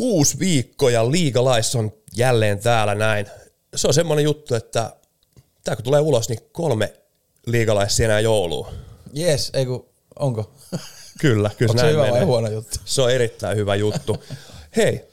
uusi 0.00 0.38
viikko 0.38 0.88
ja 0.88 1.10
liigalais 1.10 1.74
on 1.76 1.92
jälleen 2.16 2.58
täällä 2.58 2.94
näin. 2.94 3.26
Se 3.76 3.88
on 3.88 3.94
semmoinen 3.94 4.24
juttu, 4.24 4.54
että 4.54 4.92
tää 5.64 5.76
kun 5.76 5.84
tulee 5.84 6.00
ulos, 6.00 6.28
niin 6.28 6.40
kolme 6.52 6.92
liigalaisia 7.46 8.04
enää 8.06 8.20
jouluun. 8.20 8.66
Jes, 9.12 9.50
ei 9.54 9.66
kun, 9.66 9.88
onko? 10.18 10.52
Kyllä, 11.20 11.50
kyllä 11.58 11.70
Onko 11.70 11.80
se 11.80 11.82
näin 11.84 11.92
hyvä 11.92 12.02
menee. 12.02 12.18
vai 12.18 12.24
huono 12.26 12.48
juttu? 12.48 12.78
Se 12.84 13.02
on 13.02 13.10
erittäin 13.10 13.56
hyvä 13.56 13.74
juttu. 13.74 14.16
Hei, 14.76 15.04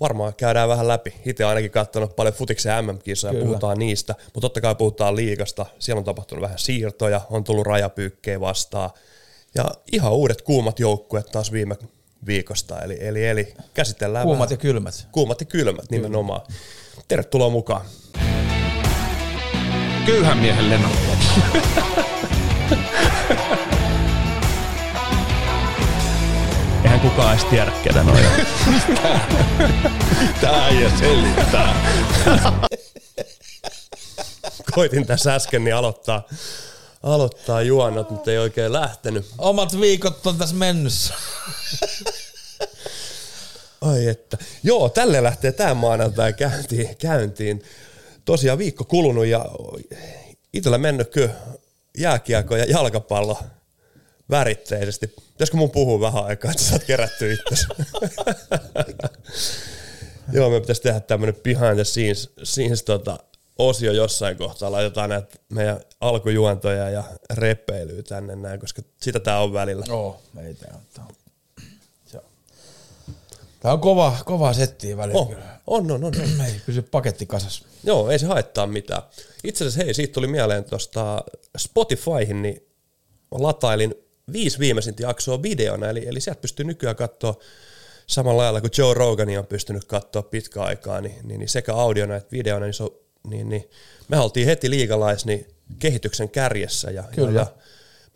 varmaan 0.00 0.34
käydään 0.34 0.68
vähän 0.68 0.88
läpi. 0.88 1.14
Itse 1.26 1.44
ainakin 1.44 1.70
katsonut 1.70 2.16
paljon 2.16 2.34
futiksen 2.34 2.84
MM-kisoja, 2.84 3.32
Kyllä. 3.32 3.46
puhutaan 3.46 3.78
niistä, 3.78 4.14
mutta 4.24 4.40
totta 4.40 4.60
kai 4.60 4.74
puhutaan 4.74 5.16
liigasta. 5.16 5.66
Siellä 5.78 5.98
on 5.98 6.04
tapahtunut 6.04 6.42
vähän 6.42 6.58
siirtoja, 6.58 7.20
on 7.30 7.44
tullut 7.44 7.66
rajapyykkejä 7.66 8.40
vastaan. 8.40 8.90
Ja 9.54 9.64
ihan 9.92 10.12
uudet 10.12 10.42
kuumat 10.42 10.80
joukkueet 10.80 11.26
taas 11.26 11.52
viime 11.52 11.76
viikosta, 12.26 12.80
eli, 12.80 12.98
eli, 13.00 13.26
eli 13.26 13.54
käsitellään 13.74 14.24
Kuumat 14.24 14.40
vähän. 14.40 14.52
ja 14.52 14.56
kylmät. 14.56 15.06
Kuumat 15.12 15.40
ja 15.40 15.46
kylmät 15.46 15.90
nimenomaan. 15.90 16.40
Tervetuloa 17.08 17.50
mukaan. 17.50 17.86
Köyhän 20.06 20.38
miehen 20.38 20.70
lennot. 20.70 20.92
Eihän 26.84 27.00
kukaan 27.00 27.32
edes 27.34 27.44
tiedä, 27.44 27.72
ketä 27.82 28.02
noin 28.02 28.26
on. 28.26 28.32
Tää 30.40 30.70
ja 30.70 30.90
selittää. 30.98 31.74
Koitin 34.74 35.06
tässä 35.06 35.34
äsken 35.34 35.64
niin 35.64 35.74
aloittaa, 35.74 36.22
aloittaa 37.02 37.62
juonnot, 37.62 38.10
mutta 38.10 38.30
ei 38.30 38.38
oikein 38.38 38.72
lähtenyt. 38.72 39.26
Omat 39.38 39.80
viikot 39.80 40.26
on 40.26 40.38
tässä 40.38 40.54
mennyt. 40.54 40.92
Ai 43.80 44.06
että. 44.06 44.38
Joo, 44.62 44.88
tälle 44.88 45.22
lähtee 45.22 45.52
tämä 45.52 45.74
maanantai 45.74 46.32
käyntiin. 46.32 46.96
käyntiin. 46.96 47.62
Tosiaan 48.24 48.58
viikko 48.58 48.84
kulunut 48.84 49.26
ja 49.26 49.46
itsellä 50.52 50.78
mennyt 50.78 51.10
kyllä 51.10 51.34
jääkiekko 51.98 52.56
ja 52.56 52.64
jalkapallo 52.64 53.38
väritteisesti. 54.30 55.06
Pitäisikö 55.06 55.56
mun 55.56 55.70
puhua 55.70 56.00
vähän 56.00 56.24
aikaa, 56.24 56.50
että 56.50 56.62
sä 56.62 56.68
saat 56.68 56.84
kerättyä 56.84 57.32
itsesi? 57.32 57.66
Joo, 60.32 60.50
me 60.50 60.60
pitäisi 60.60 60.82
tehdä 60.82 61.00
tämmönen 61.00 61.34
behind 61.34 61.74
the 61.74 61.84
scenes, 61.84 62.30
scenes 62.44 62.82
tota, 62.82 63.18
osio 63.68 63.92
jossain 63.92 64.36
kohtaa. 64.36 64.72
Laitetaan 64.72 65.10
näitä 65.10 65.38
meidän 65.48 65.80
alkujuontoja 66.00 66.90
ja 66.90 67.04
repeilyä 67.34 68.02
tänne 68.02 68.36
näin, 68.36 68.60
koska 68.60 68.82
sitä 69.02 69.20
tää 69.20 69.40
on 69.40 69.52
välillä. 69.52 69.84
Joo, 69.88 70.20
ei 70.46 70.54
tää 70.54 70.74
on. 70.98 71.14
Tää 73.60 73.72
on, 73.72 73.80
kova, 73.80 74.16
kova 74.24 74.52
settiä 74.52 74.96
välillä 74.96 75.20
Oh, 75.20 75.28
kyllä. 75.28 75.60
on, 75.66 75.90
on, 75.90 76.04
on, 76.04 76.04
on. 76.04 76.40
Ei 76.46 76.60
pysy 76.66 76.82
paketti 76.82 77.26
kasas. 77.26 77.64
Joo, 77.84 78.10
ei 78.10 78.18
se 78.18 78.26
haittaa 78.26 78.66
mitään. 78.66 79.02
Itse 79.44 79.64
asiassa 79.64 79.84
hei, 79.84 79.94
siitä 79.94 80.12
tuli 80.12 80.26
mieleen 80.26 80.64
tuosta 80.64 81.24
Spotifyhin, 81.58 82.42
niin 82.42 82.66
latailin 83.30 83.94
viisi 84.32 84.58
viimeisintä 84.58 85.02
jaksoa 85.02 85.42
videona, 85.42 85.88
eli, 85.88 86.08
eli 86.08 86.20
sieltä 86.20 86.40
pystyy 86.40 86.64
nykyään 86.64 86.96
katsoa 86.96 87.34
samalla 88.06 88.42
lailla 88.42 88.60
kuin 88.60 88.70
Joe 88.78 88.94
Rogani 88.94 89.38
on 89.38 89.46
pystynyt 89.46 89.84
katsoa 89.84 90.22
pitkä 90.22 90.62
aikaa, 90.62 91.00
niin, 91.00 91.16
niin, 91.22 91.38
niin 91.38 91.48
sekä 91.48 91.74
audiona 91.74 92.16
että 92.16 92.32
videona, 92.32 92.66
niin, 92.66 92.74
se 92.74 92.82
on, 92.82 92.90
niin, 93.26 93.48
niin 93.48 93.70
me 94.08 94.18
oltiin 94.18 94.46
heti 94.46 94.70
liigalais 94.70 95.26
niin 95.26 95.46
kehityksen 95.78 96.28
kärjessä 96.28 96.90
ja, 96.90 97.04
Kyllä. 97.14 97.30
ja, 97.30 97.40
ja 97.40 97.46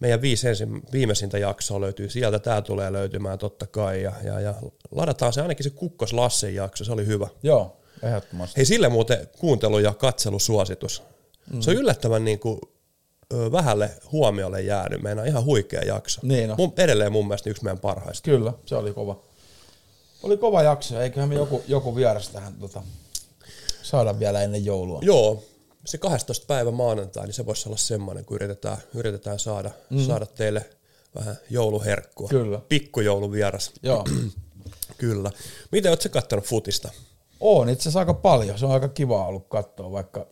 meidän 0.00 0.22
viisi 0.22 0.48
ensin, 0.48 0.82
viimeisintä 0.92 1.38
jaksoa 1.38 1.80
löytyy 1.80 2.08
sieltä, 2.08 2.38
tämä 2.38 2.62
tulee 2.62 2.92
löytymään 2.92 3.38
totta 3.38 3.66
kai 3.66 4.02
ja, 4.02 4.12
ja, 4.24 4.40
ja 4.40 4.54
ladataan 4.90 5.32
se 5.32 5.42
ainakin 5.42 5.64
se 5.64 5.70
Kukkos 5.70 6.12
Lassen 6.12 6.54
jakso, 6.54 6.84
se 6.84 6.92
oli 6.92 7.06
hyvä. 7.06 7.28
Joo, 7.42 7.80
ehdottomasti. 8.02 8.56
Hei, 8.56 8.64
sille 8.64 8.88
muuten 8.88 9.28
kuuntelu- 9.38 9.78
ja 9.78 9.94
katselusuositus. 9.94 11.02
Mm. 11.52 11.60
Se 11.60 11.70
on 11.70 11.76
yllättävän 11.76 12.24
niin 12.24 12.38
kuin, 12.38 12.60
vähälle 13.52 13.90
huomiolle 14.12 14.62
jäänyt. 14.62 15.02
Meidän 15.02 15.18
on 15.18 15.26
ihan 15.26 15.44
huikea 15.44 15.82
jakso. 15.82 16.20
Niin 16.22 16.50
on. 16.50 16.56
Mun, 16.58 16.72
edelleen 16.76 17.12
mun 17.12 17.28
mielestä 17.28 17.50
yksi 17.50 17.64
meidän 17.64 17.78
parhaista. 17.78 18.30
Kyllä, 18.30 18.52
se 18.66 18.76
oli 18.76 18.92
kova. 18.92 19.22
Oli 20.22 20.36
kova 20.36 20.62
jakso, 20.62 21.00
eiköhän 21.00 21.28
me 21.28 21.34
joku, 21.34 21.62
joku 21.68 21.96
vieras 21.96 22.28
tähän 22.28 22.54
tota, 22.54 22.82
saada 23.84 24.18
vielä 24.18 24.42
ennen 24.42 24.64
joulua. 24.64 24.98
Joo, 25.02 25.42
se 25.86 25.98
12 25.98 26.46
päivä 26.46 26.70
maanantai, 26.70 27.24
niin 27.24 27.34
se 27.34 27.46
voisi 27.46 27.68
olla 27.68 27.76
semmoinen, 27.76 28.24
kun 28.24 28.34
yritetään, 28.34 28.78
yritetään 28.94 29.38
saada, 29.38 29.70
mm. 29.90 29.98
saada 30.06 30.26
teille 30.26 30.70
vähän 31.14 31.36
jouluherkkua. 31.50 32.28
Kyllä. 32.28 32.60
Pikkujouluvieras. 32.68 33.72
Joo. 33.82 34.04
Kyllä. 34.98 35.30
Miten 35.72 35.90
oot 35.92 36.00
sä 36.00 36.08
kattanut 36.08 36.44
futista? 36.44 36.90
On 37.40 37.68
itse 37.68 37.82
asiassa 37.82 37.98
aika 37.98 38.14
paljon. 38.14 38.58
Se 38.58 38.66
on 38.66 38.72
aika 38.72 38.88
kiva 38.88 39.26
ollut 39.26 39.48
katsoa, 39.48 39.92
vaikka 39.92 40.26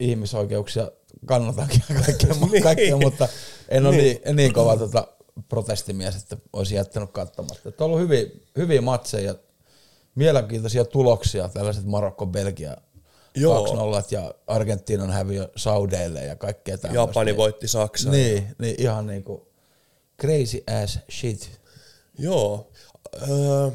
ihmisoikeuksia 0.00 0.90
kannatakin 1.26 1.82
ja 1.88 1.94
kaikkea, 2.04 2.34
Niin. 2.50 2.62
kaikkea 2.62 2.96
mutta 2.96 3.28
en 3.68 3.86
ole 3.86 3.96
Niin. 3.96 4.20
niin, 4.24 4.36
niin 4.36 4.52
kova 4.52 4.76
tota, 4.76 5.08
protestimies, 5.48 6.16
että 6.16 6.36
olisi 6.52 6.74
jättänyt 6.74 7.12
katsomatta. 7.12 7.68
Että 7.68 7.84
on 7.84 7.90
ollut 7.90 8.02
hyviä, 8.02 8.26
hyviä 8.56 8.80
matseja, 8.80 9.34
mielenkiintoisia 10.14 10.84
tuloksia, 10.84 11.48
tällaiset 11.48 11.84
Marokko-Belgia 11.84 12.76
Joo. 13.36 13.66
2-0 14.02 14.04
ja 14.10 14.34
Argentiinan 14.46 15.10
häviö 15.10 15.48
Saudeille 15.56 16.24
ja 16.24 16.36
kaikkea 16.36 16.78
tämmöistä. 16.78 17.00
Japani 17.00 17.36
voitti 17.36 17.68
Saksaa. 17.68 18.12
Niin, 18.12 18.56
niin 18.58 18.74
ihan 18.78 19.06
niinku 19.06 19.48
crazy 20.20 20.64
ass 20.82 20.98
shit. 21.10 21.60
Joo. 22.18 22.70
Öö, 23.28 23.70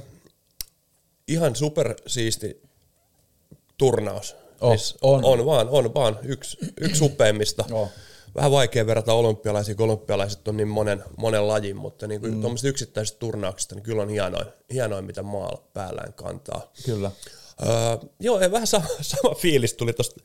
ihan 1.28 1.56
super 1.56 1.96
siisti 2.08 2.62
turnaus. 3.78 4.36
Oh, 4.62 4.76
on. 5.02 5.26
on 5.26 5.46
vaan, 5.46 5.70
on 5.70 5.94
vaan 5.94 6.20
yksi, 6.24 6.58
yksi 6.82 7.04
upeimmista. 7.06 7.66
Oh. 7.72 7.90
Vähän 8.36 8.52
vaikea 8.52 8.86
verrata 8.86 9.14
olympialaisiin, 9.14 9.78
kun 9.78 9.86
olympialaiset 9.86 10.48
on 10.48 10.58
niin 10.58 10.68
monen, 10.68 11.04
monen 11.18 11.48
lajin, 11.48 11.78
mutta 11.78 12.08
niin 12.08 12.22
kuin 12.22 12.34
mm. 12.34 12.42
tuommoisista 12.42 12.68
yksittäisistä 12.68 13.20
turnauksista, 13.20 13.76
niin 13.76 13.84
kyllä 13.84 14.02
on 14.02 14.10
hienoin, 14.10 14.48
hienoin 14.74 15.06
mitä 15.06 15.24
maalla 15.24 15.64
päällään 15.74 16.14
kantaa. 16.14 16.72
Kyllä. 16.86 17.12
Öö, 17.64 17.70
joo, 18.20 18.42
ja 18.42 18.52
vähän 18.52 18.68
sama, 18.68 18.86
sama 19.02 19.36
fiilis 19.36 19.74
tuli 19.74 19.94
tuosta 19.94 20.22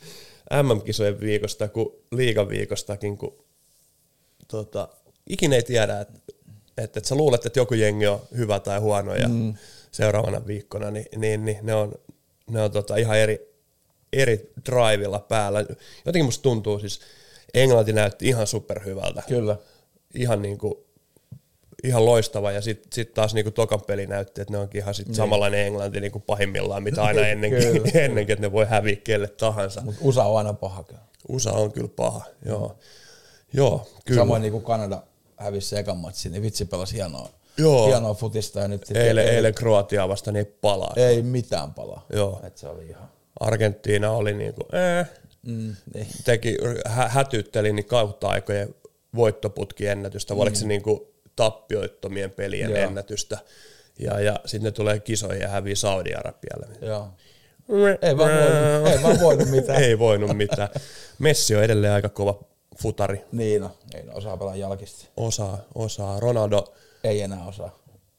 MM-kisojen 0.62 1.20
viikosta 1.20 1.68
kuin 1.68 1.88
liigan 2.12 2.48
viikostakin, 2.48 3.18
kun 3.18 3.44
tota, 4.48 4.88
ikinä 5.26 5.56
ei 5.56 5.62
tiedä, 5.62 6.00
että 6.00 6.20
et, 6.78 6.96
et 6.96 7.04
sä 7.04 7.14
luulet, 7.14 7.46
että 7.46 7.60
joku 7.60 7.74
jengi 7.74 8.06
on 8.06 8.20
hyvä 8.36 8.60
tai 8.60 8.78
huono 8.78 9.14
ja 9.14 9.28
mm. 9.28 9.54
seuraavana 9.90 10.46
viikkona, 10.46 10.90
niin, 10.90 11.06
niin, 11.16 11.44
niin 11.44 11.58
ne 11.62 11.74
on, 11.74 11.94
ne 12.50 12.62
on 12.62 12.70
tota 12.70 12.96
ihan 12.96 13.18
eri, 13.18 13.54
eri 14.12 14.52
drivilla 14.66 15.18
päällä. 15.18 15.64
Jotenkin 16.04 16.24
musta 16.24 16.42
tuntuu 16.42 16.78
siis, 16.78 17.00
Englanti 17.54 17.92
näytti 17.92 18.28
ihan 18.28 18.46
superhyvältä. 18.46 19.22
Kyllä. 19.28 19.56
Ihan 20.14 20.42
niinku, 20.42 20.86
ihan 21.84 22.04
loistava 22.06 22.52
ja 22.52 22.60
sitten 22.60 22.92
sit 22.92 23.14
taas 23.14 23.34
niinku 23.34 23.50
tokan 23.50 23.80
peli 23.86 24.06
näytti, 24.06 24.40
että 24.40 24.52
ne 24.52 24.58
onkin 24.58 24.82
ihan 24.82 24.94
sit 24.94 25.14
samanlainen 25.14 25.66
Englanti 25.66 26.00
niinku 26.00 26.20
pahimmillaan, 26.20 26.82
mitä 26.82 27.02
aina 27.02 27.26
ennenkin, 27.26 27.96
ennenkin, 28.04 28.32
että 28.32 28.46
ne 28.46 28.52
voi 28.52 28.64
häviä 28.64 28.96
kelle 28.96 29.28
tahansa. 29.28 29.80
Mutta 29.80 30.00
USA 30.04 30.24
on 30.24 30.38
aina 30.38 30.52
paha 30.52 30.84
kyllä. 30.84 31.00
USA 31.28 31.52
on 31.52 31.72
kyllä 31.72 31.90
paha, 31.96 32.24
joo. 32.44 32.78
Joo, 33.52 33.88
kyllä. 34.04 34.20
Samoin 34.20 34.42
niin 34.42 34.52
kuin 34.52 34.64
Kanada 34.64 35.02
hävisi 35.36 35.78
ekan 35.78 35.96
matsin, 35.96 36.32
niin 36.32 36.42
vitsi 36.42 36.64
pelasi 36.64 36.96
hienoa, 36.96 37.28
Joo. 37.58 37.86
hienoa 37.86 38.14
futista 38.14 38.60
ja 38.60 38.68
nyt 38.68 38.90
Eilen, 38.94 39.28
ei, 39.28 39.34
eilen 39.34 39.54
Kroatiaa 39.54 40.08
vasta 40.08 40.32
niin 40.32 40.46
palaa. 40.60 40.92
ei 40.96 41.22
mitään 41.22 41.74
palaa. 41.74 42.06
Joo. 42.12 42.40
Et 42.46 42.58
se 42.58 42.68
oli 42.68 42.86
ihan... 42.86 43.08
Argentiina 43.40 44.10
oli 44.10 44.34
niinku, 44.34 44.60
eh, 44.72 45.10
Mm, 45.46 45.76
ei. 45.94 46.06
teki, 46.24 46.56
hä- 46.86 47.08
hätytteli 47.08 47.72
niin 47.72 47.86
kautta 47.86 48.28
aikojen 48.28 48.74
voittoputkiennätystä, 49.16 50.36
vai 50.36 50.42
oliko 50.42 50.56
se 50.56 50.66
niinku 50.66 51.14
tappioittomien 51.36 52.30
pelien 52.30 52.70
Joo. 52.70 52.78
ennätystä. 52.78 53.38
Ja, 53.98 54.20
ja 54.20 54.40
sitten 54.46 54.64
ne 54.64 54.70
tulee 54.72 55.00
kisoihin 55.00 55.42
ja 55.42 55.48
hävii 55.48 55.76
Saudi-Arabialle. 55.76 56.66
Joo. 56.80 57.08
Ei 58.02 58.16
vaan 58.16 58.30
voinut, 58.30 58.88
ei 58.96 59.02
vaan 59.02 59.20
voinut 59.20 59.48
mitään. 59.50 59.82
Ei 59.84 59.98
voinut 59.98 60.36
mitään. 60.36 60.68
Messi 61.18 61.56
on 61.56 61.62
edelleen 61.64 61.92
aika 61.92 62.08
kova 62.08 62.40
futari. 62.82 63.20
Niin 63.32 63.62
no, 63.62 63.70
ei 63.94 64.02
no, 64.02 64.12
osaa 64.14 64.36
pelaa 64.36 64.56
jalkista. 64.56 65.04
Osaa, 65.16 65.58
osaa. 65.74 66.20
Ronaldo, 66.20 66.74
Ei 67.04 67.20
enää 67.20 67.44
osaa. 67.46 67.78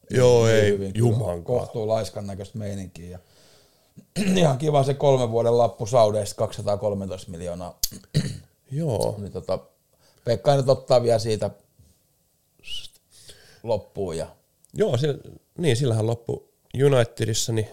joo 0.09 0.45
Niin 0.45 0.55
ei, 0.57 0.71
hyvin 0.71 0.93
kyllä. 0.93 1.07
juman 1.09 1.43
Kohtuu 1.43 1.87
laiskan 1.87 2.27
näköistä 2.27 2.57
meininkiä. 2.57 3.09
Ja 3.09 3.19
ihan 4.37 4.57
kiva 4.57 4.83
se 4.83 4.93
kolmen 4.93 5.31
vuoden 5.31 5.57
lappu 5.57 5.85
Saudeista 5.85 6.35
213 6.35 7.31
miljoonaa. 7.31 7.79
Joo, 8.71 9.15
Niin 9.17 9.31
tota, 9.31 9.59
Pekka 10.25 10.55
nyt 10.55 10.69
ottaa 10.69 11.03
vielä 11.03 11.19
siitä 11.19 11.49
loppuun 13.63 14.17
ja 14.17 14.35
joo 14.73 14.97
sillä, 14.97 15.17
niin 15.57 15.77
sillähän 15.77 16.07
loppu 16.07 16.49
Unitedissa 16.85 17.53
niin 17.53 17.67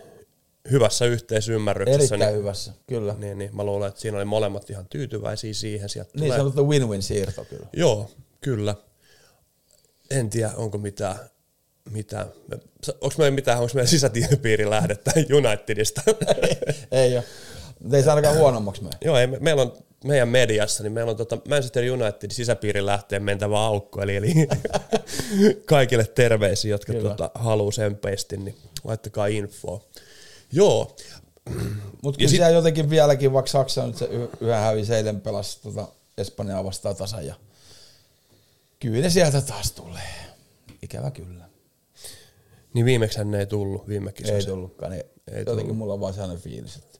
hyvässä 0.70 1.04
yhteisymmärryksessä. 1.04 2.14
erittäin 2.14 2.20
niin, 2.32 2.38
hyvässä, 2.42 2.72
kyllä. 2.86 3.14
niin, 3.18 3.38
niin, 3.38 3.56
mä 3.56 3.64
luulen, 3.64 3.88
että 3.88 4.00
siinä 4.00 4.16
oli 4.16 4.24
molemmat 4.24 4.70
ihan 4.70 4.86
tyytyväisiä 4.90 5.54
siihen. 5.54 5.88
Sieltä 5.88 6.10
Niin 6.14 6.24
tulee- 6.24 6.38
sanottu 6.38 6.68
win-win 6.68 7.02
siirto 7.02 7.44
kyllä. 7.44 7.66
Joo, 7.72 8.10
kyllä. 8.40 8.74
En 10.10 10.30
tiedä, 10.30 10.52
onko 10.56 10.78
mitään 10.78 11.16
mitään. 11.90 12.26
Onko 13.00 13.14
meillä 13.18 13.34
mitään, 13.34 13.58
onko 13.58 13.70
meidän 13.74 13.88
sisäpiiri 13.88 14.70
lähdettä 14.70 15.12
Unitedista? 15.36 16.02
ei 16.92 17.16
ole. 17.16 17.24
Mutta 17.80 17.96
ei 17.96 18.02
se 18.02 18.10
ainakaan 18.10 18.36
huonommaksi 18.36 18.82
mene. 18.82 18.96
Joo, 19.04 19.16
ei, 19.18 19.26
me, 19.26 19.38
meillä 19.40 19.62
on 19.62 19.72
meidän 20.04 20.28
mediassa, 20.28 20.82
niin 20.82 20.92
meillä 20.92 21.10
on 21.10 21.16
tota 21.16 21.38
Manchester 21.48 21.84
United 21.92 22.30
sisäpiirin 22.30 22.86
lähteen 22.86 23.22
mentävä 23.22 23.60
aukko, 23.60 24.02
eli, 24.02 24.16
eli 24.16 24.34
kaikille 25.66 26.04
terveisiä, 26.04 26.70
jotka 26.70 26.92
tota, 26.92 27.30
haluaa 27.34 27.72
sen 27.72 27.96
pestin, 27.96 28.44
niin 28.44 28.56
laittakaa 28.84 29.26
infoa. 29.26 29.80
Joo. 30.52 30.96
Mutta 32.02 32.18
kyllä 32.18 32.30
sit- 32.30 32.36
siellä 32.36 32.48
jotenkin 32.48 32.90
vieläkin, 32.90 33.32
vaikka 33.32 33.50
Saksa 33.50 33.86
nyt 33.86 33.96
se 33.96 34.08
yhä 34.40 34.60
hävisi 34.60 34.94
eilen 34.94 35.20
pelasi 35.20 35.62
tota 35.62 35.88
Espanjaa 36.18 36.64
vastaan 36.64 36.96
tasan 36.96 37.26
ja 37.26 37.34
kyllä 38.80 39.00
ne 39.00 39.10
sieltä 39.10 39.40
taas 39.40 39.72
tulee. 39.72 40.02
Ikävä 40.82 41.10
kyllä. 41.10 41.51
Niin 42.74 42.86
viimeksi 42.86 43.24
ne 43.24 43.38
ei 43.38 43.46
tullut 43.46 43.88
viime. 43.88 44.12
Ei 44.24 44.46
tullutkaan, 44.46 44.92
niin 44.92 45.04
Ei 45.04 45.38
jotenkin 45.38 45.56
tullut. 45.56 45.76
mulla 45.76 45.94
on 45.94 46.00
vaan 46.00 46.14
sellainen 46.14 46.42
fiilis, 46.42 46.76
että 46.76 46.92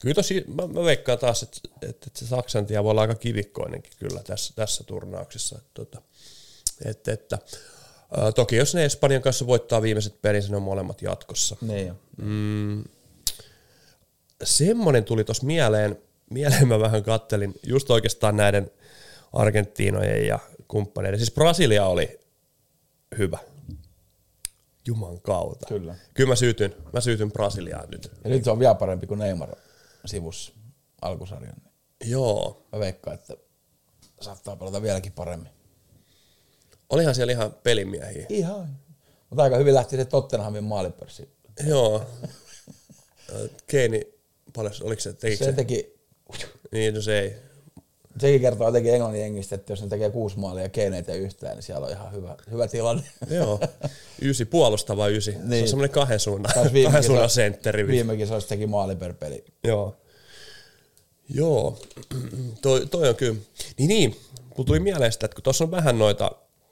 Kyllä 0.00 0.14
tosi, 0.14 0.44
mä, 0.46 0.66
mä 0.66 0.84
veikkaan 0.84 1.18
taas, 1.18 1.42
että, 1.42 1.60
että, 1.74 1.88
että 2.06 2.18
se 2.18 2.26
Saksan 2.26 2.66
tie 2.66 2.84
voi 2.84 2.90
olla 2.90 3.00
aika 3.00 3.14
kivikkoinenkin 3.14 3.92
kyllä 3.98 4.22
tässä, 4.22 4.52
tässä 4.56 4.84
turnauksessa. 4.84 5.58
Että, 5.58 5.82
että, 5.82 6.00
että, 6.84 7.12
että, 7.12 7.38
ää, 8.16 8.32
toki 8.32 8.56
jos 8.56 8.74
ne 8.74 8.84
Espanjan 8.84 9.22
kanssa 9.22 9.46
voittaa 9.46 9.82
viimeiset 9.82 10.22
pelinsä, 10.22 10.50
ne 10.50 10.56
on 10.56 10.62
molemmat 10.62 11.02
jatkossa. 11.02 11.56
niin 11.60 11.90
on. 11.90 11.98
Mm, 12.16 12.84
semmoinen 14.44 15.04
tuli 15.04 15.24
tuossa 15.24 15.46
mieleen, 15.46 15.98
mieleen 16.30 16.68
mä 16.68 16.80
vähän 16.80 17.02
kattelin 17.02 17.54
just 17.66 17.90
oikeastaan 17.90 18.36
näiden 18.36 18.70
Argentiinojen 19.32 20.26
ja 20.26 20.38
kumppaneiden. 20.68 21.20
Siis 21.20 21.30
Brasilia 21.30 21.86
oli 21.86 22.20
hyvä. 23.18 23.38
Juman 24.86 25.20
kautta. 25.20 25.66
Kyllä. 25.66 25.94
Kyllä 26.14 26.28
mä 26.28 26.36
syytyn, 26.36 26.74
mä 26.92 27.00
syytyn 27.00 27.32
Brasiliaan 27.32 27.90
nyt. 27.90 28.10
Ja 28.24 28.30
nyt 28.30 28.44
se 28.44 28.50
on 28.50 28.58
vielä 28.58 28.74
parempi 28.74 29.06
kuin 29.06 29.18
Neymar 29.18 29.56
sivussa 30.06 30.52
alkusarjan. 31.02 31.56
Joo. 32.04 32.66
Mä 32.72 32.78
veikkaan, 32.78 33.14
että 33.14 33.36
saattaa 34.20 34.56
pelata 34.56 34.82
vieläkin 34.82 35.12
paremmin. 35.12 35.50
Olihan 36.90 37.14
siellä 37.14 37.32
ihan 37.32 37.54
pelimiehiä. 37.62 38.26
Ihan. 38.28 38.78
Mutta 39.30 39.42
aika 39.42 39.56
hyvin 39.56 39.74
lähti 39.74 39.96
se 39.96 40.04
Tottenhamin 40.04 40.64
maalipörssi. 40.64 41.28
Joo. 41.66 42.06
Keini, 43.66 44.02
paljon, 44.56 44.72
oliko 44.82 45.00
se, 45.00 45.12
tekikö 45.12 45.44
Se 45.44 45.50
se? 45.50 45.56
teki, 45.56 45.96
Niin, 46.72 46.94
no 46.94 47.02
se 47.02 47.18
ei. 47.20 47.36
Sekin 48.18 48.40
kertoo 48.40 48.68
jotenkin 48.68 48.94
englannin 48.94 49.20
jengistä, 49.22 49.54
että 49.54 49.72
jos 49.72 49.82
ne 49.82 49.88
tekee 49.88 50.10
kuusi 50.10 50.38
maalia 50.38 50.62
ja 50.64 51.02
tee 51.02 51.16
yhtään, 51.16 51.54
niin 51.54 51.62
siellä 51.62 51.86
on 51.86 51.92
ihan 51.92 52.12
hyvä, 52.12 52.36
hyvä 52.50 52.68
tilanne. 52.68 53.02
Joo. 53.30 53.60
Ysi, 54.22 54.44
puolustava 54.44 55.08
ysi. 55.08 55.30
Niin. 55.30 55.38
Se 55.40 55.44
on 55.44 55.50
Niin. 55.50 55.68
semmoinen 55.68 55.90
kahden 55.94 56.20
suunnan, 56.20 56.52
kahden 56.84 57.04
suunnan 57.04 57.30
sentteri. 57.30 57.86
Viime 57.86 58.16
kisoissa 58.16 58.48
teki 58.48 58.66
maali 58.66 58.96
per 58.96 59.14
peli. 59.14 59.44
Joo. 59.64 59.96
Joo, 61.28 61.78
toi, 62.62 62.86
toi 62.86 63.08
on 63.08 63.16
kyllä. 63.16 63.38
Niin 63.78 63.88
niin, 63.88 64.16
kun 64.50 64.66
tuli 64.66 64.80
mieleen 64.80 65.12
sitä, 65.12 65.26
että 65.26 65.34
kun 65.34 65.42
tuossa 65.42 65.64
on 65.64 65.70
vähän 65.70 65.98
noita 65.98 66.30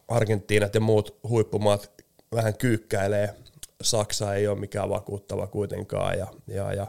Argentiinat 0.08 0.75
ja 0.75 0.81
muut 0.81 1.17
huippumaat 1.29 1.90
vähän 2.35 2.56
kyykkäilee, 2.56 3.35
Saksa 3.82 4.35
ei 4.35 4.47
ole 4.49 4.58
mikään 4.58 4.88
vakuuttava 4.88 5.47
kuitenkaan, 5.47 6.19
ja, 6.19 6.26
ja, 6.47 6.73
ja 6.73 6.87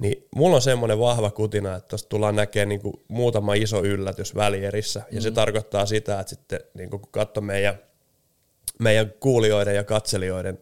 niin 0.00 0.26
mulla 0.34 0.56
on 0.56 0.62
semmoinen 0.62 0.98
vahva 0.98 1.30
kutina, 1.30 1.76
että 1.76 1.88
tuosta 1.88 2.08
tullaan 2.08 2.36
näkemään 2.36 2.68
niin 2.68 2.80
muutama 3.08 3.54
iso 3.54 3.84
yllätys 3.84 4.34
välierissä, 4.34 5.02
ja 5.10 5.20
se 5.20 5.30
tarkoittaa 5.30 5.86
sitä, 5.86 6.20
että 6.20 6.30
sitten 6.30 6.60
niin 6.74 6.90
kun 6.90 7.00
katsoo 7.10 7.40
meidän, 7.40 7.78
meidän 8.78 9.12
kuulijoiden 9.20 9.74
ja 9.74 9.84
katselijoiden 9.84 10.58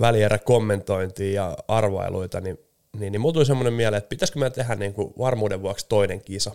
välierä 0.00 0.38
kommentointia 0.38 1.42
ja 1.42 1.56
arvailuita, 1.68 2.40
niin, 2.40 2.58
niin, 2.98 3.12
niin 3.12 3.20
mulla 3.20 3.32
tuli 3.32 3.46
semmoinen 3.46 3.72
mieleen, 3.72 3.98
että 3.98 4.08
pitäisikö 4.08 4.38
meidän 4.38 4.52
tehdä 4.52 4.74
niin 4.74 4.94
varmuuden 5.18 5.62
vuoksi 5.62 5.86
toinen 5.88 6.20
kisa. 6.20 6.52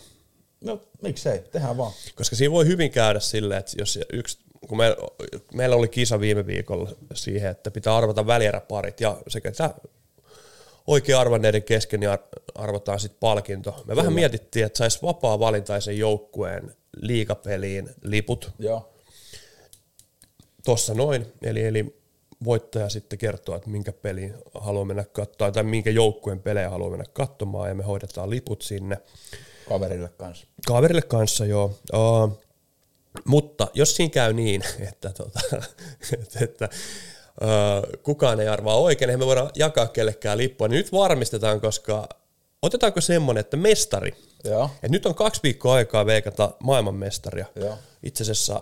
No 0.62 0.82
miksei, 1.02 1.40
tehdään 1.40 1.78
vaan. 1.78 1.92
Koska 2.16 2.36
siinä 2.36 2.52
voi 2.52 2.66
hyvin 2.66 2.92
käydä 2.92 3.20
silleen, 3.20 3.60
että 3.60 3.72
jos 3.78 4.00
yksi, 4.14 4.38
kun 4.68 4.78
me, 4.78 4.96
meillä 5.54 5.76
oli 5.76 5.88
kisa 5.88 6.20
viime 6.20 6.48
viikolla 6.48 6.90
siihen, 7.14 7.52
että 7.52 7.72
pitää 7.72 7.98
arvata 7.98 8.28
välieräparit 8.28 9.02
ja 9.02 9.18
sekä 9.28 9.52
tämä 9.52 9.74
oikein 10.88 11.18
arvanneiden 11.18 11.64
kesken 11.64 12.00
niin 12.00 12.10
ar- 12.10 12.20
arvotaan 12.56 13.00
sitten 13.00 13.20
palkinto. 13.20 13.84
Me 13.88 13.96
vähän 13.96 14.14
mietittiin, 14.14 14.66
että 14.66 14.78
saisi 14.78 15.00
vapaa 15.02 15.40
valintaisen 15.40 15.98
joukkueen 15.98 16.76
liikapeliin 17.02 17.90
liput 18.04 18.52
Joo. 18.60 18.94
tossa 20.64 20.94
noin, 20.94 21.26
eli, 21.42 21.66
eli 21.66 22.00
voittaja 22.44 22.90
sitten 22.90 23.20
kertoo, 23.20 23.56
että 23.56 23.70
minkä 23.70 23.92
pelin 23.92 24.34
haluaa 24.54 24.86
mennä 24.86 25.04
katsomaan, 25.04 25.54
tai 25.54 25.64
minkä 25.64 25.90
joukkueen 25.90 26.40
pelejä 26.40 26.70
haluaa 26.70 26.90
mennä 26.90 27.06
katsomaan, 27.14 27.70
ja 27.70 27.76
me 27.76 27.84
hoidetaan 27.84 28.30
liput 28.30 28.62
sinne. 28.62 28.98
Kaverille 29.70 30.10
kanssa. 30.10 30.48
Kaverille 30.68 31.02
kanssa 31.02 31.46
joo. 31.46 31.80
Uh, 31.94 32.40
mutta 33.26 33.68
jos 33.74 33.96
siinä 33.96 34.12
käy 34.12 34.34
niin, 34.34 34.64
että, 34.90 35.10
tota, 35.10 35.40
että, 36.22 36.44
että 36.44 36.70
kukaan 38.04 38.40
ei 38.40 38.48
arvaa 38.48 38.76
oikein, 38.78 39.08
niin 39.10 39.20
me 39.20 39.26
voidaan 39.26 39.50
jakaa 39.56 39.88
kellekään 39.88 40.38
lippua, 40.38 40.68
niin 40.68 40.78
nyt 40.78 40.92
varmistetaan, 40.92 41.62
koska 41.62 42.10
otetaanko 42.62 43.02
semmoinen, 43.02 43.40
että 43.40 43.58
mestari, 43.58 44.12
Joo. 44.44 44.66
että 44.76 44.88
nyt 44.90 45.06
on 45.06 45.16
kaksi 45.16 45.44
viikkoa 45.44 45.74
aikaa 45.74 46.06
veikata 46.06 46.52
maailmanmestaria. 46.64 47.46
Joo. 47.56 47.78
Itse 48.04 48.24
asiassa 48.24 48.62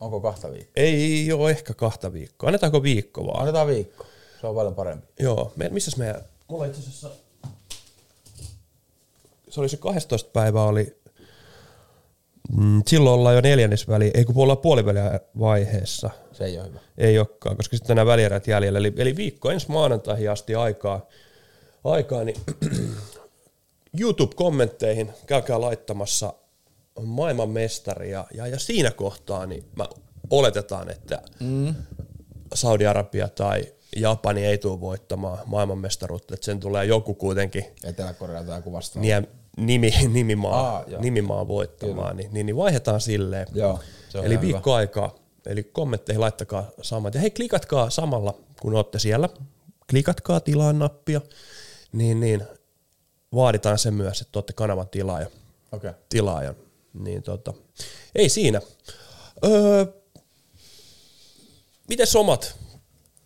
Onko 0.00 0.20
kahta 0.20 0.50
viikkoa? 0.52 0.72
ei 0.76 1.32
ole 1.32 1.50
ehkä 1.50 1.74
kahta 1.74 2.12
viikkoa. 2.12 2.46
Annetaanko 2.48 2.82
viikko 2.82 3.26
vaan? 3.26 3.40
Annetaan 3.40 3.66
viikko. 3.66 4.06
Se 4.40 4.46
on 4.46 4.54
paljon 4.54 4.74
parempi. 4.74 5.06
Joo, 5.20 5.52
me, 5.56 5.68
missäs 5.68 5.96
meidän, 5.96 6.22
mulla 6.48 6.64
itse 6.64 6.80
asiassa, 6.80 7.10
se 9.50 9.60
oli 9.60 9.68
se 9.68 9.76
12 9.76 10.30
päivä 10.32 10.62
oli, 10.64 10.96
mm, 12.52 12.82
silloin 12.86 13.18
ollaan 13.18 13.34
jo 13.34 13.40
neljännesväli, 13.40 14.10
ei 14.14 14.24
kun 14.24 14.34
ollaan 14.36 14.58
puoliväliä 14.58 15.20
vaiheessa, 15.38 16.10
Se 16.32 16.44
ei 16.44 16.58
ole 16.58 16.68
hyvä. 16.68 16.80
ei 16.98 17.18
olekaan, 17.18 17.56
koska 17.56 17.76
sitten 17.76 17.96
nämä 17.96 18.06
välierät 18.06 18.46
jäljellä, 18.46 18.78
eli, 18.78 18.92
eli 18.96 19.16
viikko 19.16 19.50
ensi 19.50 19.70
maanantaihin 19.70 20.30
asti 20.30 20.54
aikaa, 20.54 21.06
aikaa 21.84 22.24
niin 22.24 22.36
YouTube-kommentteihin 24.00 25.10
käykää 25.26 25.60
laittamassa 25.60 26.34
maailmanmestari 27.02 28.10
ja, 28.10 28.26
ja, 28.34 28.46
ja 28.46 28.58
siinä 28.58 28.90
kohtaa 28.90 29.46
niin 29.46 29.64
mä 29.76 29.86
oletetaan, 30.30 30.90
että 30.90 31.22
mm. 31.40 31.74
Saudi-Arabia 32.54 33.28
tai 33.28 33.72
Japani 33.96 34.46
ei 34.46 34.58
tule 34.58 34.80
voittamaan 34.80 35.38
maailmanmestaruutta, 35.46 36.34
että 36.34 36.44
sen 36.44 36.60
tulee 36.60 36.84
joku 36.84 37.14
kuitenkin 37.14 37.64
Etelä-Korea 37.84 38.44
tai 38.44 38.58
joku 38.58 38.72
vastaan. 38.72 39.02
nie, 39.02 39.22
nimi, 39.56 39.90
nimimaa, 40.08 40.76
Aa, 40.76 40.84
joo. 40.86 41.00
nimimaa 41.00 41.48
voittamaan, 41.48 42.16
niin, 42.16 42.34
niin, 42.34 42.46
niin 42.46 42.56
vaihdetaan 42.56 43.00
silleen. 43.00 43.46
Joo, 43.54 43.80
Eli 44.22 44.34
ihan 44.34 44.40
viikko 44.40 44.74
aikaa. 44.74 45.14
Eli 45.46 45.62
kommentteihin 45.62 46.20
laittakaa 46.20 46.70
samat. 46.82 47.14
Ja 47.14 47.20
hei, 47.20 47.30
klikatkaa 47.30 47.90
samalla, 47.90 48.34
kun 48.60 48.74
olette 48.74 48.98
siellä. 48.98 49.28
Klikatkaa 49.90 50.40
tilaa 50.40 50.72
nappia. 50.72 51.20
Niin, 51.92 52.20
niin 52.20 52.42
vaaditaan 53.34 53.78
se 53.78 53.90
myös, 53.90 54.20
että 54.20 54.38
olette 54.38 54.52
kanavan 54.52 54.88
tilaaja. 54.88 55.26
Okay. 55.72 55.92
tilaajan. 56.08 56.54
Niin 56.94 57.22
tota, 57.22 57.54
ei 58.14 58.28
siinä. 58.28 58.60
Öö, 59.44 59.86
miten 61.88 62.06
omat? 62.18 62.56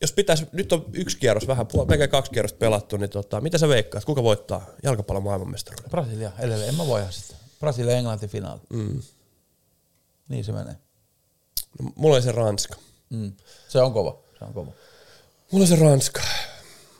Jos 0.00 0.12
pitäisi, 0.12 0.46
nyt 0.52 0.72
on 0.72 0.86
yksi 0.92 1.18
kierros, 1.18 1.46
vähän 1.46 1.66
melkein 1.88 2.10
kaksi 2.10 2.30
kierrosta 2.30 2.58
pelattu, 2.58 2.96
niin 2.96 3.10
tota, 3.10 3.40
mitä 3.40 3.58
sä 3.58 3.68
veikkaat? 3.68 4.04
Kuka 4.04 4.22
voittaa 4.22 4.66
jalkapallon 4.82 5.22
maailmanmestaruuden? 5.22 5.90
Brasilia 5.90 6.32
edelleen. 6.38 6.68
En 6.68 6.74
mä 6.74 6.86
voihan 6.86 7.12
sitä. 7.12 7.34
Brasilia 7.60 7.96
Englanti 7.96 8.28
finaali. 8.28 8.60
Mm. 8.68 9.02
Niin 10.28 10.44
se 10.44 10.52
menee. 10.52 10.76
No, 11.82 11.92
mulla 11.96 12.14
oli 12.16 12.22
se 12.22 12.32
Ranska. 12.32 12.76
Mm. 13.10 13.32
Se 13.68 13.82
on 13.82 13.92
kova. 13.92 14.18
Se 14.38 14.44
on 14.44 14.54
kova. 14.54 14.72
Mulla 15.52 15.62
on 15.62 15.68
se 15.68 15.76
Ranska. 15.76 16.20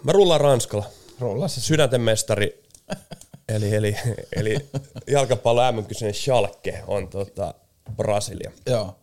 Mä 0.03 0.13
rullaan 0.13 0.41
Ranskalla. 0.41 0.87
Rolla 1.21 1.49
se. 1.49 1.61
Sydänten 1.61 2.01
mestari, 2.01 2.63
eli, 3.55 3.75
eli, 3.75 3.97
eli 4.37 4.69
jalkapallo 5.07 5.63
mm 5.63 6.15
Schalke 6.15 6.83
on 6.87 7.09
tota 7.09 7.55
Brasilia. 7.97 8.53
Joo. 8.67 8.97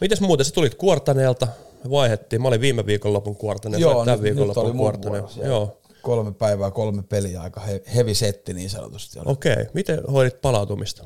Mites 0.00 0.20
muuten, 0.20 0.46
sä 0.46 0.52
tulit 0.52 0.74
Kuortaneelta, 0.74 1.48
me 1.84 1.90
vaihettiin, 1.90 2.42
mä 2.42 2.48
olin 2.48 2.60
viime 2.60 2.86
viikonlopun 2.86 3.36
Kuortaneel, 3.36 3.80
Joo, 3.80 4.04
tämän 4.04 4.06
nyt, 4.06 4.22
nyt 4.24 4.36
viikonlopun 4.36 4.76
Kuortaneel. 4.76 5.22
vuoro. 5.22 5.48
Joo, 5.48 5.78
Kolme 6.02 6.32
päivää, 6.32 6.70
kolme 6.70 7.02
peliä, 7.02 7.42
aika 7.42 7.60
he, 7.60 7.82
heavy 7.94 8.14
setti 8.14 8.54
niin 8.54 8.70
sanotusti. 8.70 9.18
Okei. 9.24 9.52
Okay. 9.52 9.66
Miten 9.74 10.04
hoidit 10.12 10.40
palautumista? 10.40 11.04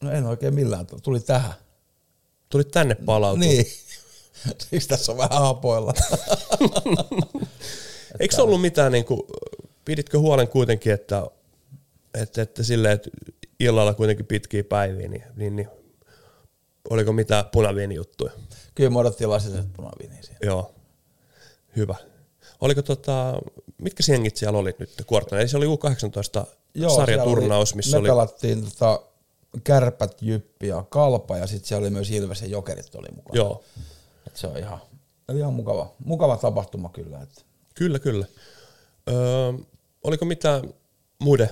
No 0.00 0.10
en 0.10 0.26
oikein 0.26 0.54
millään, 0.54 0.86
tuli 1.02 1.20
tähän. 1.20 1.54
Tulit 2.48 2.70
tänne 2.70 2.94
palautumaan. 2.94 3.50
Niin. 3.50 3.66
Siksi 4.70 4.88
tässä 4.88 5.12
on 5.12 5.18
vähän 5.18 5.42
hapoilla. 5.42 5.92
Eikö 8.20 8.34
se 8.34 8.42
ollut 8.42 8.60
mitään, 8.60 8.92
niin 8.92 9.04
kuin, 9.04 9.20
piditkö 9.84 10.18
huolen 10.18 10.48
kuitenkin, 10.48 10.92
että, 10.92 11.26
että, 12.14 12.42
että 12.42 12.62
silleen, 12.62 12.94
että 12.94 13.10
illalla 13.60 13.94
kuitenkin 13.94 14.26
pitkiä 14.26 14.64
päiviä, 14.64 15.08
niin, 15.08 15.24
niin, 15.36 15.56
niin 15.56 15.68
oliko 16.90 17.12
mitään 17.12 17.44
punaviinijuttuja? 17.52 18.32
Kyllä 18.74 18.90
me 18.90 18.98
odottiin 18.98 19.30
lasiset 19.30 19.72
punaviiniä 19.72 20.22
siellä. 20.22 20.38
Joo, 20.42 20.74
hyvä. 21.76 21.94
Oliko 22.60 22.82
tota, 22.82 23.34
mitkä 23.78 24.02
jengit 24.08 24.36
siellä 24.36 24.58
oli 24.58 24.74
nyt 24.78 24.90
kuortana? 25.06 25.40
Eli 25.40 25.48
se 25.48 25.56
oli 25.56 25.66
U18 25.66 26.46
sarjaturnaus, 26.96 27.68
siellä 27.68 27.76
missä 27.76 27.96
me 27.96 28.00
oli... 28.00 28.08
pelattiin 28.08 28.64
tota, 28.64 29.02
kärpät, 29.64 30.22
jyppi 30.22 30.68
ja 30.68 30.84
kalpa 30.88 31.36
ja 31.36 31.46
sitten 31.46 31.68
siellä 31.68 31.84
oli 31.84 31.90
myös 31.90 32.10
Ilves 32.10 32.42
ja 32.42 32.48
Jokerit 32.48 32.94
oli 32.94 33.08
mukana. 33.14 33.36
Joo, 33.36 33.64
Et 34.26 34.36
se 34.36 34.46
on 34.46 34.56
ihan, 34.56 34.78
oli 35.28 35.38
ihan 35.38 35.52
mukava, 35.52 35.94
mukava 36.04 36.36
tapahtuma 36.36 36.88
kyllä. 36.88 37.22
Että. 37.22 37.42
kyllä, 37.74 37.98
kyllä. 37.98 38.26
Öö, 39.08 39.52
oliko 40.04 40.24
mitään 40.24 40.74
muiden 41.18 41.50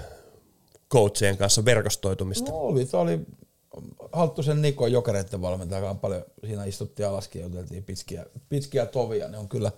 coachien 0.90 1.36
kanssa 1.36 1.64
verkostoitumista? 1.64 2.50
No 2.50 2.56
oli, 2.56 2.86
se 2.86 2.96
oli 2.96 3.20
Halttusen 4.12 4.62
Niko 4.62 4.86
Jokereiden 4.86 5.42
valmentaja, 5.42 5.94
paljon 5.94 6.24
siinä 6.46 6.64
istuttiin 6.64 7.08
alaskin 7.08 7.40
ja 7.40 7.46
juteltiin 7.46 7.84
pitkiä, 7.84 8.26
pitkiä 8.48 8.86
tovia, 8.86 9.28
ne 9.28 9.38
on 9.38 9.48
kyllä 9.48 9.72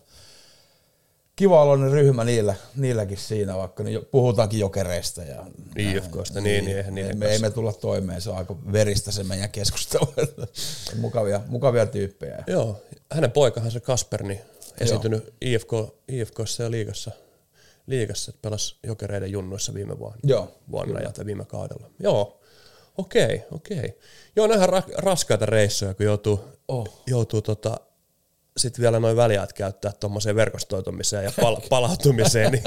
kiva 1.36 1.62
oloinen 1.62 1.90
ryhmä 1.90 2.24
niillä, 2.24 2.54
niilläkin 2.76 3.18
siinä, 3.18 3.56
vaikka 3.56 3.82
ne 3.82 3.90
jo- 3.90 4.02
puhutaankin 4.02 4.60
jokereista. 4.60 5.22
Ja 5.22 5.46
IFKsta, 5.76 6.40
niin, 6.40 6.64
niin 6.64 6.76
ei, 6.76 6.90
niiden 6.90 7.18
me, 7.18 7.26
ei 7.26 7.38
me 7.38 7.50
tulla 7.50 7.72
toimeen, 7.72 8.20
se 8.20 8.30
on 8.30 8.36
aika 8.36 8.56
veristä 8.72 9.12
se 9.12 9.24
meidän 9.24 9.50
keskustelu. 9.50 10.14
mukavia, 11.00 11.40
mukavia 11.46 11.86
tyyppejä. 11.86 12.44
Joo, 12.46 12.82
hänen 13.12 13.30
poikahan 13.30 13.70
se 13.70 13.80
Kasper, 13.80 14.22
niin 14.22 14.40
esiintynyt 14.80 15.34
IFK, 15.40 15.70
IFKssa 16.08 16.62
ja 16.62 16.70
liigassa, 16.70 17.10
liigassa 17.86 18.32
pelasi 18.42 18.76
jokereiden 18.82 19.32
junnuissa 19.32 19.74
viime 19.74 19.98
vuonna, 19.98 20.18
Joo, 20.24 20.54
vuonna 20.70 21.00
ja 21.00 21.10
viime 21.26 21.44
kaudella. 21.44 21.90
Joo, 21.98 22.40
okei, 22.98 23.42
okei. 23.52 23.98
Joo, 24.36 24.46
ihan 24.46 24.68
ra- 24.68 24.94
raskaita 24.96 25.46
reissuja, 25.46 25.94
kun 25.94 26.06
joutuu, 26.06 26.44
Oh. 26.68 27.02
joutuu 27.06 27.42
tota, 27.42 27.80
sitten 28.56 28.82
vielä 28.82 29.00
noin 29.00 29.16
väliajat 29.16 29.52
käyttää 29.52 29.92
tuommoiseen 30.00 30.36
verkostoitumiseen 30.36 31.24
ja 31.24 31.32
pal- 31.40 31.60
palautumiseen. 31.70 32.52
Niin, 32.52 32.62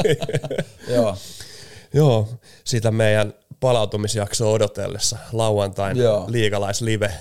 Joo, 0.95 1.17
joo, 1.93 2.29
sitä 2.63 2.91
meidän 2.91 3.33
palautumisjaksoa 3.59 4.51
odotellessa 4.51 5.17
lauantain 5.31 5.97
Joo. 5.97 6.25
liigalaislive, 6.27 7.13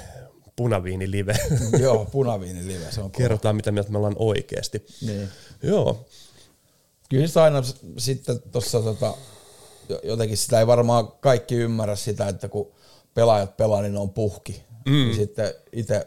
punaviinilive. 0.56 1.36
joo, 1.82 2.04
punaviini 2.04 2.66
live, 2.66 2.84
se 2.90 3.00
on 3.00 3.10
kova. 3.10 3.18
Kerrotaan, 3.18 3.56
mitä 3.56 3.72
mieltä 3.72 3.90
me 3.90 3.98
ollaan 3.98 4.16
oikeasti. 4.18 4.86
Niin. 5.06 5.28
Joo, 5.62 6.06
Kyllä 7.10 7.26
sitä 7.26 7.42
aina 7.42 7.62
sitten 7.98 8.40
tuossa 8.52 8.80
tota, 8.80 9.14
jo- 9.88 10.00
jotenkin 10.02 10.36
sitä 10.36 10.58
ei 10.60 10.66
varmaan 10.66 11.08
kaikki 11.20 11.54
ymmärrä 11.54 11.96
sitä, 11.96 12.28
että 12.28 12.48
kun 12.48 12.72
pelaajat 13.16 13.56
pelaa, 13.56 13.82
niin 13.82 13.94
ne 13.94 14.00
on 14.00 14.11
puhki. 14.11 14.62
Mm. 14.87 14.92
Niin 14.92 15.14
sitten 15.14 15.54
itse, 15.73 16.06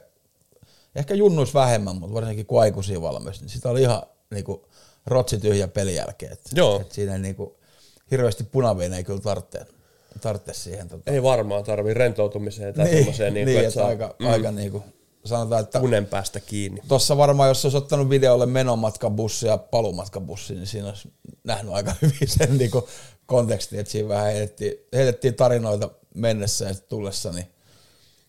ehkä 0.95 1.13
junnuis 1.13 1.53
vähemmän, 1.53 1.95
mutta 1.95 2.13
varsinkin 2.13 2.45
kun 2.45 2.61
aikuisia 2.61 3.01
valmis, 3.01 3.41
niin 3.41 3.49
sitä 3.49 3.69
oli 3.69 3.81
ihan 3.81 4.01
niinku 4.31 4.67
rotsi 5.05 5.37
tyhjä 5.37 5.67
pelin 5.67 5.95
jälkeen. 5.95 6.33
Et, 6.33 6.41
Joo. 6.55 6.81
Et 6.81 6.91
siinä 6.91 7.13
ei 7.13 7.19
niinku, 7.19 7.57
hirveästi 8.11 8.43
punaviin 8.43 8.93
ei 8.93 9.03
kyllä 9.03 9.19
tarvitse, 9.19 9.65
tarvitse 10.21 10.53
siihen. 10.53 10.89
Tota. 10.89 11.11
ei 11.11 11.23
varmaan 11.23 11.63
tarvii 11.63 11.93
rentoutumiseen 11.93 12.73
tai 12.73 12.85
niin, 12.85 13.05
niin, 13.05 13.33
niin, 13.33 13.45
niin 13.45 13.59
että 13.59 13.71
saa 13.71 13.87
aika, 13.87 14.15
mm. 14.19 14.27
aika 14.27 14.51
niinku, 14.51 14.83
sanotaan, 15.25 15.63
että 15.63 15.79
unen 15.79 16.05
päästä 16.05 16.39
kiinni. 16.39 16.81
Tuossa 16.87 17.17
varmaan, 17.17 17.49
jos 17.49 17.65
olisi 17.65 17.77
ottanut 17.77 18.09
videolle 18.09 18.45
menomatkabussi 18.45 19.47
ja 19.47 19.57
palumatkabussi, 19.57 20.55
niin 20.55 20.67
siinä 20.67 20.87
olisi 20.87 21.11
nähnyt 21.43 21.73
aika 21.73 21.95
hyvin 22.01 22.27
sen 22.27 22.57
niin 22.57 22.71
kontekstin, 23.25 23.79
että 23.79 23.91
siinä 23.91 24.09
vähän 24.09 24.33
heitettiin, 24.33 24.73
heitettiin 24.93 25.35
tarinoita 25.35 25.89
mennessä 26.15 26.65
ja 26.65 26.73
sitten 26.73 26.89
tullessa, 26.89 27.31
niin 27.31 27.45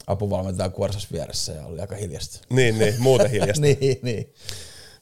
apuvalmentaja 0.06 0.68
kuorsas 0.70 1.12
vieressä 1.12 1.52
ja 1.52 1.66
oli 1.66 1.80
aika 1.80 1.96
hiljasta. 1.96 2.40
Niin, 2.50 2.78
niin, 2.78 2.94
muuten 2.98 3.30
hiljasta. 3.40 3.60
niin, 3.62 3.98
niin. 4.02 4.34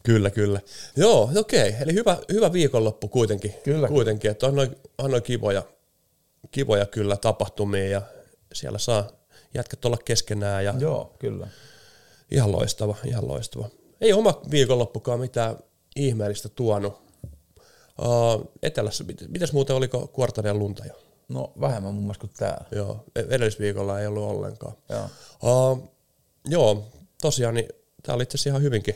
Kyllä, 0.03 0.31
kyllä. 0.31 0.61
Joo, 0.97 1.31
okei. 1.37 1.75
Eli 1.81 1.93
hyvä, 1.93 2.19
hyvä 2.33 2.53
viikonloppu 2.53 3.09
kuitenkin. 3.09 3.55
Kyllä. 3.65 3.89
Kuitenkin, 3.89 4.31
että 4.31 4.47
on 4.47 4.57
noin, 4.57 4.77
on 4.99 5.11
noin 5.11 5.23
kivoja, 5.23 5.63
kivoja 6.51 6.87
kyllä 6.87 7.17
tapahtumia 7.17 7.89
ja 7.89 8.03
siellä 8.55 8.79
saa 8.79 9.11
jätkät 9.55 9.85
olla 9.85 9.97
keskenään 10.05 10.65
ja 10.65 10.75
Joo, 10.79 11.17
kyllä. 11.19 11.49
ihan 12.31 12.53
loistava, 12.53 12.97
ihan 13.05 13.29
loistava. 13.29 13.69
Ei 14.01 14.13
oma 14.13 14.41
viikonloppukaan 14.51 15.21
mitään 15.21 15.57
ihmeellistä 15.97 16.49
tuonut. 16.49 17.09
Uh, 18.03 18.53
etelässä, 18.63 19.05
mit- 19.05 19.25
mitäs 19.29 19.53
muuten 19.53 19.77
oliko 19.77 20.07
kuortainen 20.07 20.59
lunta 20.59 20.85
jo? 20.87 20.95
No 21.29 21.53
vähemmän 21.61 21.95
mun 21.95 22.03
mielestä 22.03 22.21
kuin 22.21 22.33
täällä. 22.37 22.65
Joo, 22.71 23.05
e- 23.17 23.25
edellisviikolla 23.29 24.01
ei 24.01 24.07
ollut 24.07 24.23
ollenkaan. 24.23 24.75
Joo. 24.89 25.09
Uh, 25.43 25.91
joo, 26.49 26.89
tosiaan 27.23 27.55
niin 27.55 27.69
tämä 28.03 28.17
oli 28.17 28.23
itse 28.23 28.37
asiassa 28.37 28.51
ihan 28.51 28.63
hyvinkin 28.63 28.95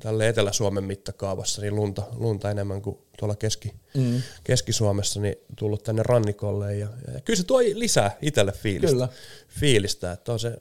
tälle 0.00 0.28
Etelä-Suomen 0.28 0.84
mittakaavassa 0.84 1.62
niin 1.62 1.76
lunta, 1.76 2.02
lunta 2.14 2.50
enemmän 2.50 2.82
kuin 2.82 2.98
tuolla 3.18 3.36
Keski, 3.36 3.74
mm. 3.94 4.22
Keski-Suomessa 4.44 5.20
niin 5.20 5.36
tullut 5.58 5.82
tänne 5.82 6.02
rannikolle 6.02 6.76
ja, 6.76 6.88
ja 7.14 7.20
kyllä 7.20 7.36
se 7.36 7.44
tuo 7.44 7.58
lisää 7.58 8.16
itselle 8.22 8.52
fiilistä, 8.52 8.92
Kyllä. 8.92 9.08
fiilistä 9.48 10.12
että 10.12 10.32
on 10.32 10.40
se, 10.40 10.56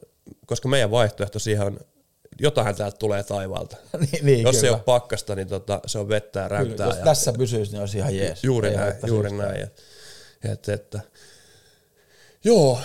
koska 0.46 0.68
meidän 0.68 0.92
vaihtoehto 0.92 1.40
siihen 1.40 1.66
on, 1.66 1.80
jotain 2.40 2.76
täältä 2.76 2.98
tulee 2.98 3.24
taivaalta. 3.24 3.78
niin, 4.12 4.26
niin, 4.26 4.42
Jos 4.42 4.56
kyllä. 4.56 4.68
ei 4.68 4.74
ole 4.74 4.84
pakkasta, 4.86 5.36
niin 5.36 5.48
tota, 5.48 5.82
se 5.86 6.00
on 6.00 6.10
vettä 6.10 6.40
ja 6.40 6.48
kyllä. 6.50 6.60
räyttää. 6.60 6.88
Jos 6.88 6.98
ja, 6.98 7.04
tässä 7.04 7.34
pysyisi, 7.34 7.72
niin 7.72 7.82
olisi 7.82 7.98
ihan 7.98 8.16
jees. 8.16 8.44
Juuri 8.44 8.70
Ei 8.70 8.76
näin, 8.76 8.94
juuri 9.08 9.32
näin. 9.32 9.64
Et, 9.64 9.84
et, 10.52 10.70
että, 10.70 11.00
joo, 12.44 12.80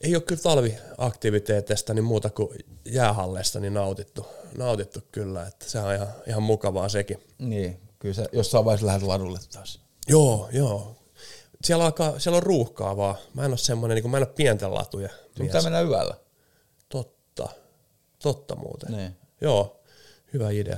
ei 0.00 0.16
ole 0.16 0.22
kyllä 0.22 0.42
talviaktiviteeteista 0.42 1.94
niin 1.94 2.04
muuta 2.04 2.30
kuin 2.30 2.58
jäähalleista 2.84 3.60
niin 3.60 3.74
nautittu, 3.74 4.26
nautittu 4.58 5.00
kyllä, 5.12 5.46
että 5.46 5.70
se 5.70 5.78
on 5.78 5.94
ihan, 5.94 6.08
ihan 6.26 6.42
mukavaa 6.42 6.88
sekin. 6.88 7.22
Niin, 7.38 7.80
kyllä 7.98 8.14
se 8.14 8.26
jossain 8.32 8.64
vaiheessa 8.64 8.86
lähdet 8.86 9.02
ladulle 9.02 9.38
taas. 9.52 9.80
Joo, 10.08 10.48
joo. 10.52 10.96
Siellä, 11.64 11.84
alkaa, 11.84 12.18
siellä 12.18 12.36
on 12.36 12.42
ruuhkaa 12.42 12.96
vaan. 12.96 13.14
Mä 13.34 13.44
en 13.44 13.50
ole 13.50 13.58
semmoinen, 13.58 13.94
niin 13.94 14.10
mä 14.10 14.16
en 14.16 14.22
ole 14.22 14.32
pienten 14.36 14.74
latuja. 14.74 15.08
Sun 15.08 15.46
pitää 15.46 15.62
mennä 15.62 15.80
yöllä. 15.80 16.14
Totta, 16.88 17.48
totta 18.22 18.56
muuten. 18.56 18.92
Niin. 18.92 19.16
Joo, 19.40 19.80
hyvä 20.32 20.50
idea. 20.50 20.76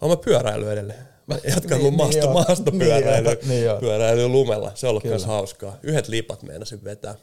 Olen 0.00 0.18
mä 0.18 0.22
pyöräily 0.24 0.72
edelleen. 0.72 1.08
Mä 1.30 1.38
jatkan 1.44 1.78
Niin, 1.78 1.94
mun 1.94 2.10
niin 2.10 2.24
maasto, 2.24 2.32
maastopyöräily 2.32 3.28
Niin 3.28 3.34
joo, 3.34 3.48
niin 3.48 3.64
joo. 3.64 3.80
pyöräily 3.80 4.28
lumella. 4.28 4.72
Se 4.74 4.86
on 4.86 4.90
ollut 4.90 5.02
Kyllä. 5.02 5.12
myös 5.12 5.26
hauskaa. 5.26 5.76
Yhdet 5.82 6.08
lipat 6.08 6.42
meinasin 6.42 6.84
vetää. 6.84 7.14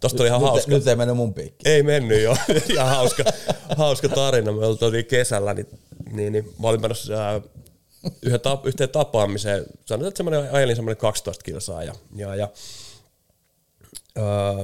Tosta 0.00 0.22
oli 0.22 0.28
ihan 0.28 0.40
nyt, 0.40 0.50
hauska. 0.50 0.70
Nyt 0.70 0.86
ei 0.86 0.96
mennyt 0.96 1.16
mun 1.16 1.34
piikki. 1.34 1.68
Ei 1.68 1.82
mennyt 1.82 2.22
jo. 2.22 2.36
Ihan 2.72 2.88
hauska, 2.88 3.24
hauska 3.76 4.08
tarina. 4.08 4.52
Me 4.52 4.66
oltiin 4.66 5.04
kesällä, 5.04 5.54
niin, 5.54 5.66
niin, 6.12 6.32
niin 6.32 6.54
mä 6.58 6.68
olin 6.68 6.80
menossa 6.80 7.14
ää, 7.14 7.40
yhden 8.22 8.40
tap, 8.40 8.66
yhteen 8.66 8.88
tapaamiseen. 8.88 9.66
Sanotaan, 9.84 10.08
että 10.08 10.16
semmoinen, 10.16 10.52
ajelin 10.52 10.76
semmoinen 10.76 10.96
12 10.96 11.44
kilsaa 11.44 11.84
ja, 11.84 11.94
ja, 12.16 12.34
ja 12.34 12.48
ää, 14.16 14.54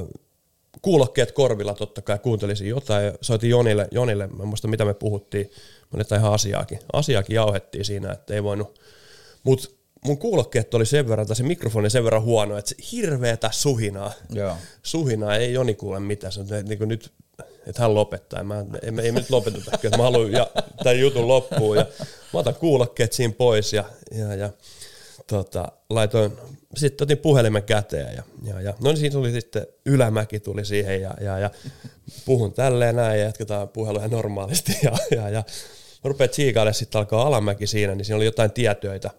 kuulokkeet 0.83 1.33
korvilla 1.33 1.75
totta 1.75 2.03
kai 2.03 2.19
kuuntelisin 2.19 2.69
jotain. 2.69 3.07
Ja 3.07 3.13
soitin 3.21 3.51
Jonille, 3.51 3.89
Jonille 3.91 4.27
mä 4.27 4.45
muista 4.45 4.69
mitä 4.69 4.85
me 4.85 4.95
puhuttiin, 4.95 5.51
mä 5.93 5.99
nyt 5.99 6.13
ihan 6.13 6.33
asiaakin, 6.33 6.79
asiaakin 6.93 7.35
jauhettiin 7.35 7.85
siinä, 7.85 8.13
että 8.13 8.35
ei 8.35 8.43
voinut, 8.43 8.81
mutta 9.43 9.69
mun 10.05 10.19
kuulokkeet 10.19 10.75
oli 10.75 10.87
sen 10.87 11.09
verran, 11.09 11.27
tai 11.27 11.37
se 11.37 11.43
mikrofoni 11.43 11.91
sen 11.91 12.05
verran 12.05 12.23
huono, 12.23 12.59
että 12.59 12.69
se 12.69 12.77
hirveetä 12.93 13.51
suhinaa, 13.53 14.13
Joo. 14.31 14.57
suhinaa, 14.83 15.37
ei 15.37 15.53
Joni 15.53 15.75
kuule 15.75 16.01
mitään, 16.01 16.33
se 16.33 16.41
on 16.41 16.47
että 16.53 16.75
niin 16.75 16.89
nyt, 16.89 17.13
että 17.67 17.83
hän 17.83 17.95
lopettaa, 17.95 18.45
mä, 18.45 18.65
ei, 18.83 18.91
me, 18.91 19.03
ei 19.03 19.13
me 19.13 19.21
nyt 19.21 19.31
lopeteta, 19.31 19.71
että 19.75 19.97
mä 19.97 20.03
haluan 20.03 20.33
ja, 20.33 20.51
tämän 20.85 21.01
jutun 21.01 21.29
loppuun, 21.29 21.77
ja 21.77 21.87
mä 22.33 22.41
otan 22.41 22.55
kuulokkeet 22.55 23.13
siinä 23.13 23.35
pois, 23.39 23.73
ja, 23.73 23.85
ja, 24.15 24.35
ja 24.35 24.51
tota, 25.27 25.73
laitoin, 25.91 26.33
sitten 26.77 27.05
otin 27.05 27.19
puhelimen 27.19 27.63
käteen, 27.63 28.17
ja, 28.17 28.23
ja, 28.43 28.61
ja 28.61 28.75
no 28.81 28.91
niin 28.91 28.97
siinä 28.97 29.13
tuli 29.13 29.33
sitten 29.33 29.67
ylämäki 29.87 30.41
tuli 30.41 30.65
siihen, 30.65 31.03
ja, 31.03 31.15
ja, 31.21 31.39
ja 31.39 31.51
puhun 32.25 32.53
tälleen 32.53 32.97
näin, 32.97 33.21
ja 33.21 33.27
jatketaan 33.27 33.69
puhelua 33.69 33.99
ihan 33.99 34.11
normaalisti, 34.11 34.79
ja, 34.83 34.93
ja, 35.11 35.29
ja 35.29 35.45
mä 36.05 36.09
rupean 36.09 36.31
tsiikailemaan, 36.31 36.75
sitten 36.75 36.99
alkaa 36.99 37.27
alamäki 37.27 37.67
siinä, 37.67 37.95
niin 37.95 38.05
siinä 38.05 38.17
oli 38.17 38.25
jotain 38.25 38.53
tietöitä, 38.53 39.11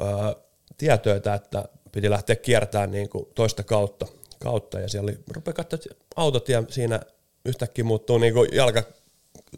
öö, 0.00 0.42
tietöitä, 0.78 1.34
että 1.34 1.64
piti 1.92 2.10
lähteä 2.10 2.36
kiertämään 2.36 2.90
niin 2.90 3.08
kuin 3.08 3.26
toista 3.34 3.62
kautta, 3.62 4.06
kautta 4.42 4.80
ja 4.80 4.88
siellä 4.88 5.08
oli, 5.08 5.18
rupeaa 5.34 5.54
katsoa, 5.54 5.78
että 5.90 6.04
autotie 6.16 6.62
siinä 6.68 7.00
yhtäkkiä 7.44 7.84
muuttuu 7.84 8.18
niin 8.18 8.34
kuin 8.34 8.48
jalka, 8.52 8.82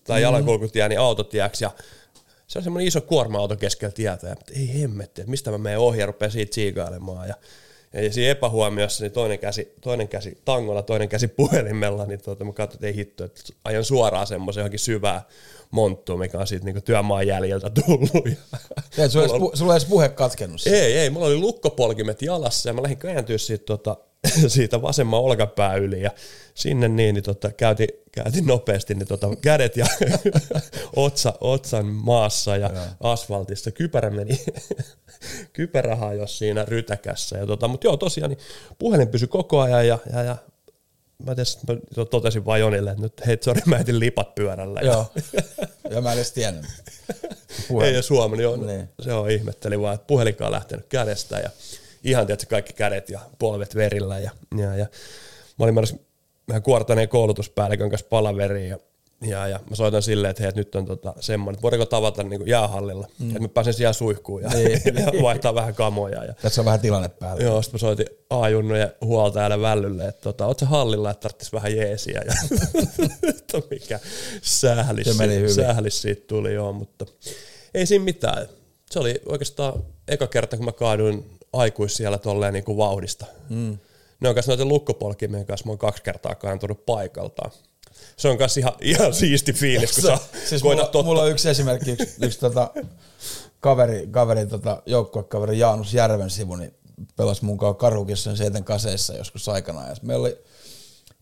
tai 0.05 0.23
jalankulkutie, 0.23 0.88
niin 0.88 1.00
autotieksi 1.00 1.64
ja 1.64 1.71
se 2.47 2.59
on 2.59 2.62
semmoinen 2.62 2.88
iso 2.88 3.00
kuorma-auto 3.00 3.57
keskellä 3.57 3.93
tietä 3.93 4.29
ja 4.29 4.37
ei 4.57 4.81
hemmetti, 4.81 5.21
että 5.21 5.31
mistä 5.31 5.50
mä 5.50 5.59
menen 5.59 5.79
ohi 5.79 6.00
ja 6.00 6.07
rupean 6.07 6.31
siitä 6.31 6.55
siikailemaan 6.55 7.29
ja, 7.29 7.35
Ja 7.93 8.12
siinä 8.12 8.31
epähuomiossa 8.31 9.05
niin 9.05 9.12
toinen 9.12 9.38
käsi, 9.38 9.75
toinen 9.81 10.09
käsi 10.09 10.38
tangolla, 10.45 10.83
toinen 10.83 11.09
käsi 11.09 11.29
puhelimella, 11.29 12.07
niin 12.07 12.23
tuota, 12.23 12.45
mä 12.45 12.53
katsoin, 12.53 12.76
että 12.76 12.87
ei 12.87 12.97
hitto, 12.97 13.25
että 13.25 13.43
ajan 13.65 13.85
suoraan 13.85 14.26
semmoisen 14.26 14.61
johonkin 14.61 14.79
syvää 14.79 15.23
monttuun, 15.71 16.19
mikä 16.19 16.38
on 16.38 16.47
siitä 16.47 16.65
niinku 16.65 16.81
työmaan 16.81 17.26
jäljiltä 17.26 17.71
tullut. 17.71 18.26
Ja 18.97 19.05
Et 19.05 19.11
sulla, 19.11 19.25
ei, 19.25 19.57
sulla 19.57 19.73
ei 19.73 19.76
edes 19.76 19.88
puhe 19.88 20.09
katkennut 20.09 20.67
ei, 20.67 20.99
ei, 20.99 21.11
mulla 21.11 21.26
oli 21.26 21.37
lukkopolkimet 21.37 22.23
jalassa 22.23 22.69
ja 22.69 22.73
mä 22.73 22.83
lähdin 22.83 22.99
kääntyä 22.99 23.38
siitä, 23.38 23.65
tota, 23.65 23.97
siitä 24.49 24.82
vasemman 24.82 25.20
olkapää 25.20 25.75
yli 25.75 26.02
ja 26.02 26.11
sinne 26.54 26.88
niin, 26.88 27.14
niin 27.14 27.25
tota, 27.25 27.52
käytin, 27.52 27.88
käytin 28.12 28.46
nopeasti 28.46 28.94
niin 28.94 29.08
tota, 29.08 29.28
kädet 29.42 29.76
ja 29.76 29.87
otsa, 30.96 31.35
otsan 31.40 31.87
maassa 31.87 32.56
ja 32.56 32.70
asfaltissa. 33.00 33.70
Kypärä 33.70 34.11
meni, 34.11 34.44
kypärähän 35.52 36.18
jos 36.18 36.38
siinä 36.38 36.64
rytäkässä. 36.64 37.38
Ja 37.38 37.46
tota, 37.46 37.68
mutta 37.68 37.87
joo, 37.87 37.96
tosiaan 37.96 38.30
niin 38.30 38.38
puhelin 38.78 39.08
pysyi 39.08 39.28
koko 39.28 39.61
ajan 39.61 39.87
ja, 39.87 39.99
ja, 40.12 40.23
ja 40.23 40.37
mä, 41.26 41.35
tes, 41.35 41.58
mä 41.66 42.04
totesin 42.04 42.44
vaan 42.44 42.61
Jonille, 42.61 42.90
että 42.90 43.02
nyt 43.02 43.26
hei, 43.26 43.38
sorry, 43.40 43.62
mä 43.66 43.78
etin 43.78 44.00
lipat 44.00 44.35
pyörällä. 44.35 44.80
Ja, 44.80 44.87
Joo. 44.92 45.12
ja 45.90 46.00
mä 46.00 46.12
en 46.12 46.18
edes 46.18 46.32
tiennyt. 46.32 46.66
ei 47.82 47.90
edes 47.90 48.11
huomannut, 48.11 48.42
joo, 48.42 48.56
Niin. 48.56 48.88
se 49.00 49.12
on 49.12 49.30
ihmetteli 49.30 49.80
vaan, 49.80 49.94
että 49.94 50.06
puhelinkaan 50.06 50.52
lähtenyt 50.52 50.87
kädestä 50.88 51.38
ja 51.38 51.50
ihan 52.05 52.26
tietysti 52.26 52.50
kaikki 52.50 52.73
kädet 52.73 53.11
ja 53.11 53.21
polvet 53.38 53.75
verillä 53.75 54.19
ja, 54.19 54.31
ja, 54.57 54.76
ja 54.76 54.87
mä 55.59 55.65
olin 55.65 55.75
menossa 55.75 55.97
meidän 56.47 56.62
kuortaneen 56.62 57.09
koulutuspäällikön 57.09 57.91
kanssa 57.91 58.07
palaveriin 58.11 58.69
ja, 58.69 58.79
ja, 59.21 59.49
ja 59.49 59.61
mä 59.71 59.76
soitan 59.76 60.03
silleen, 60.03 60.31
että 60.31 60.43
hei, 60.43 60.49
että 60.49 60.61
nyt 60.61 60.75
on 60.75 60.87
tota 60.87 61.15
semmoinen, 61.21 61.55
että 61.55 61.62
voidaanko 61.62 61.87
tavata 61.87 62.23
niin 62.23 62.38
kuin 62.38 62.50
jäähallilla, 62.50 63.09
mm. 63.19 63.29
että 63.29 63.41
mä 63.41 63.49
pääsen 63.49 63.75
siellä 63.75 63.93
suihkuun 63.93 64.43
ja, 64.43 64.49
Niin. 64.49 64.81
ja 65.17 65.23
vaihtaa 65.23 65.55
vähän 65.55 65.75
kamoja 65.75 66.25
ja 66.25 66.35
Tässä 66.43 66.61
on 66.61 66.65
vähän 66.65 66.81
tilanne 66.81 67.09
päällä. 67.09 67.43
Joo, 67.43 67.62
sitten 67.62 67.75
mä 67.75 67.79
soitin 67.79 68.07
A-junnujen 68.31 68.93
huoltajalle 69.00 69.61
vällylle, 69.61 70.09
että 70.09 70.23
tota, 70.23 70.47
oot 70.47 70.59
sä 70.59 70.67
hallilla, 70.67 71.11
että 71.11 71.21
tarvitsisi 71.21 71.53
vähän 71.53 71.76
jeesiä. 71.76 72.23
Ja, 72.26 72.33
että 73.29 73.62
mikä 73.71 74.00
sählis, 74.43 75.07
sählis 75.55 76.03
siitä 76.03 76.26
tuli, 76.26 76.55
joo, 76.55 76.73
mutta 76.73 77.07
ei 77.75 77.87
siinä 77.87 78.05
mitään. 78.05 78.49
Se 78.91 78.99
oli 78.99 79.21
oikeastaan 79.26 79.85
eka 80.09 80.26
kerta, 80.26 80.57
kun 80.57 80.65
mä 80.65 80.73
kaaduin 80.73 81.36
aikuis 81.56 81.96
siellä 81.96 82.18
tolleen 82.18 82.52
niin 82.52 82.64
kuin 82.64 82.78
vauhdista. 82.78 83.26
Mm. 83.48 83.78
Ne 84.20 84.28
on 84.28 84.34
kanssa 84.34 84.52
noiden 84.52 84.68
lukkopolkimien 84.68 85.46
kanssa, 85.46 85.66
mä 85.66 85.70
oon 85.70 85.78
kaksi 85.78 86.02
kertaa 86.02 86.34
kaantunut 86.34 86.86
paikaltaan. 86.86 87.50
Se 88.16 88.28
on 88.28 88.38
kanssa 88.38 88.60
ihan, 88.60 88.72
ihan 88.80 89.14
siisti 89.14 89.52
fiilis, 89.52 89.92
kun 89.92 90.02
sä 90.02 90.18
siis 90.48 90.62
mulla, 90.62 90.82
totta. 90.82 91.02
mulla 91.02 91.22
on 91.22 91.30
yksi 91.30 91.48
esimerkki, 91.48 91.90
yksi, 91.90 92.16
yksi 92.22 92.40
tota, 92.40 92.70
kaveri, 93.60 94.06
kaveri 94.10 94.46
tota, 94.46 94.82
joukkuekaveri 94.86 95.58
Jaanus 95.58 95.94
Järvensivu, 95.94 96.56
niin 96.56 96.75
pelasi 97.16 97.44
mun 97.44 97.58
kanssa 97.58 97.75
Karhukissa 97.75 98.36
seiten 98.36 98.64
kaseissa 98.64 99.14
joskus 99.14 99.48
aikanaan. 99.48 99.88
Ja 99.88 99.96
meillä 100.02 100.22
oli 100.22 100.38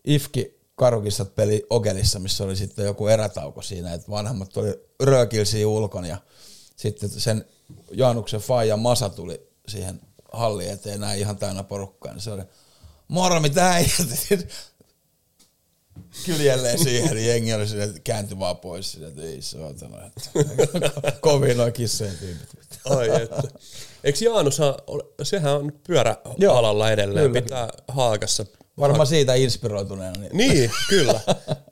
Ifki 0.05 0.61
Karhukissat 0.75 1.35
peli 1.35 1.67
Ogelissa, 1.71 2.19
missä 2.19 2.45
oli 2.45 2.57
sitten 2.57 2.85
joku 2.85 3.09
erätauko 3.09 3.63
siinä, 3.63 3.95
että 3.95 4.11
vanhemmat 4.11 4.57
oli 4.57 4.75
röökilsiä 5.03 5.69
ulkon 5.69 6.05
ja 6.05 6.17
sitten 6.77 7.09
sen 7.09 7.45
Jaanuksen 7.93 8.41
faija 8.41 8.77
Masa 8.77 9.09
tuli 9.09 9.49
siihen 9.69 10.01
halliin 10.35 10.71
eteen 10.71 11.01
näin 11.01 11.21
ihan 11.21 11.37
täynnä 11.37 11.63
porukkaa, 11.63 12.13
niin 12.13 12.23
se 12.23 12.31
oli 12.31 12.43
moro 13.09 13.41
mitä 13.41 13.85
kyljelleen 16.27 16.79
siihen, 16.79 17.17
niin 17.17 17.29
jengi 17.29 17.55
oli 17.55 17.65
että 17.83 18.01
kääntyi 18.05 18.39
vaan 18.39 18.57
pois, 18.57 18.93
silleen, 18.93 19.13
että 19.13 19.23
ei 19.23 19.43
saatana, 19.43 20.07
että 20.07 20.31
kovin 21.21 21.57
noin 21.57 21.73
kissojen 21.73 22.19
tyypit. 22.19 22.49
Ai 22.91 23.23
että. 23.23 23.43
Eikö 24.05 24.25
Jaanus, 24.25 24.59
sehän 25.23 25.55
on 25.55 25.73
pyöräalalla 25.87 26.91
edelleen, 26.91 27.27
kyllä. 27.27 27.43
pitää 27.43 27.69
haakassa. 27.89 28.47
Varmaan 28.79 29.07
siitä 29.07 29.35
inspiroituneena. 29.35 30.21
Niin. 30.21 30.37
Niin, 30.37 30.71
kyllä. 30.89 31.21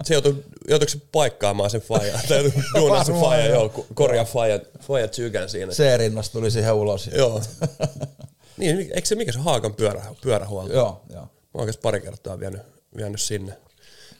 Se 0.04 0.14
joutui, 0.14 0.44
joutuiko 0.68 0.90
se 0.90 0.98
paikkaamaan 1.12 1.70
sen 1.70 1.80
fajan, 1.80 2.20
tai 2.28 2.52
duunaa 2.78 3.04
sen 3.04 3.20
fajan, 3.20 3.48
joo. 3.48 3.54
joo, 3.54 3.68
ku- 3.68 3.86
korjaa 3.94 4.24
fajan, 4.24 4.60
fajan 4.80 5.10
tsykän 5.10 5.48
siinä. 5.48 5.72
C-rinnas 5.72 6.30
tuli 6.30 6.50
siihen 6.50 6.74
ulos. 6.74 7.10
Joo. 7.14 7.42
Niin, 8.62 8.78
eikö 8.78 9.06
se, 9.06 9.14
mikä 9.14 9.32
se 9.32 9.38
Haakan 9.38 9.74
pyörä, 9.74 10.04
pyörähuolto? 10.22 10.72
Joo, 10.72 11.04
joo. 11.10 11.22
Mä 11.22 11.28
oon 11.54 11.68
pari 11.82 12.00
kertaa 12.00 12.40
vienyt, 12.40 12.62
vienyt 12.96 13.20
sinne, 13.20 13.58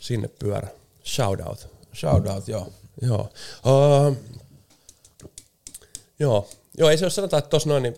sinne 0.01 0.29
pyörä. 0.29 0.69
Shout 1.05 1.41
out. 1.41 1.69
Shout 1.95 2.27
out, 2.27 2.49
joo. 2.49 2.73
Joo. 3.03 3.29
Uh, 3.67 4.17
joo. 6.19 6.49
Joo, 6.79 6.91
ei 6.91 6.99
se 6.99 7.05
ole 7.05 7.11
sanotaan, 7.11 7.39
että 7.39 7.51
tossa 7.51 7.69
noin, 7.69 7.83
niin... 7.83 7.95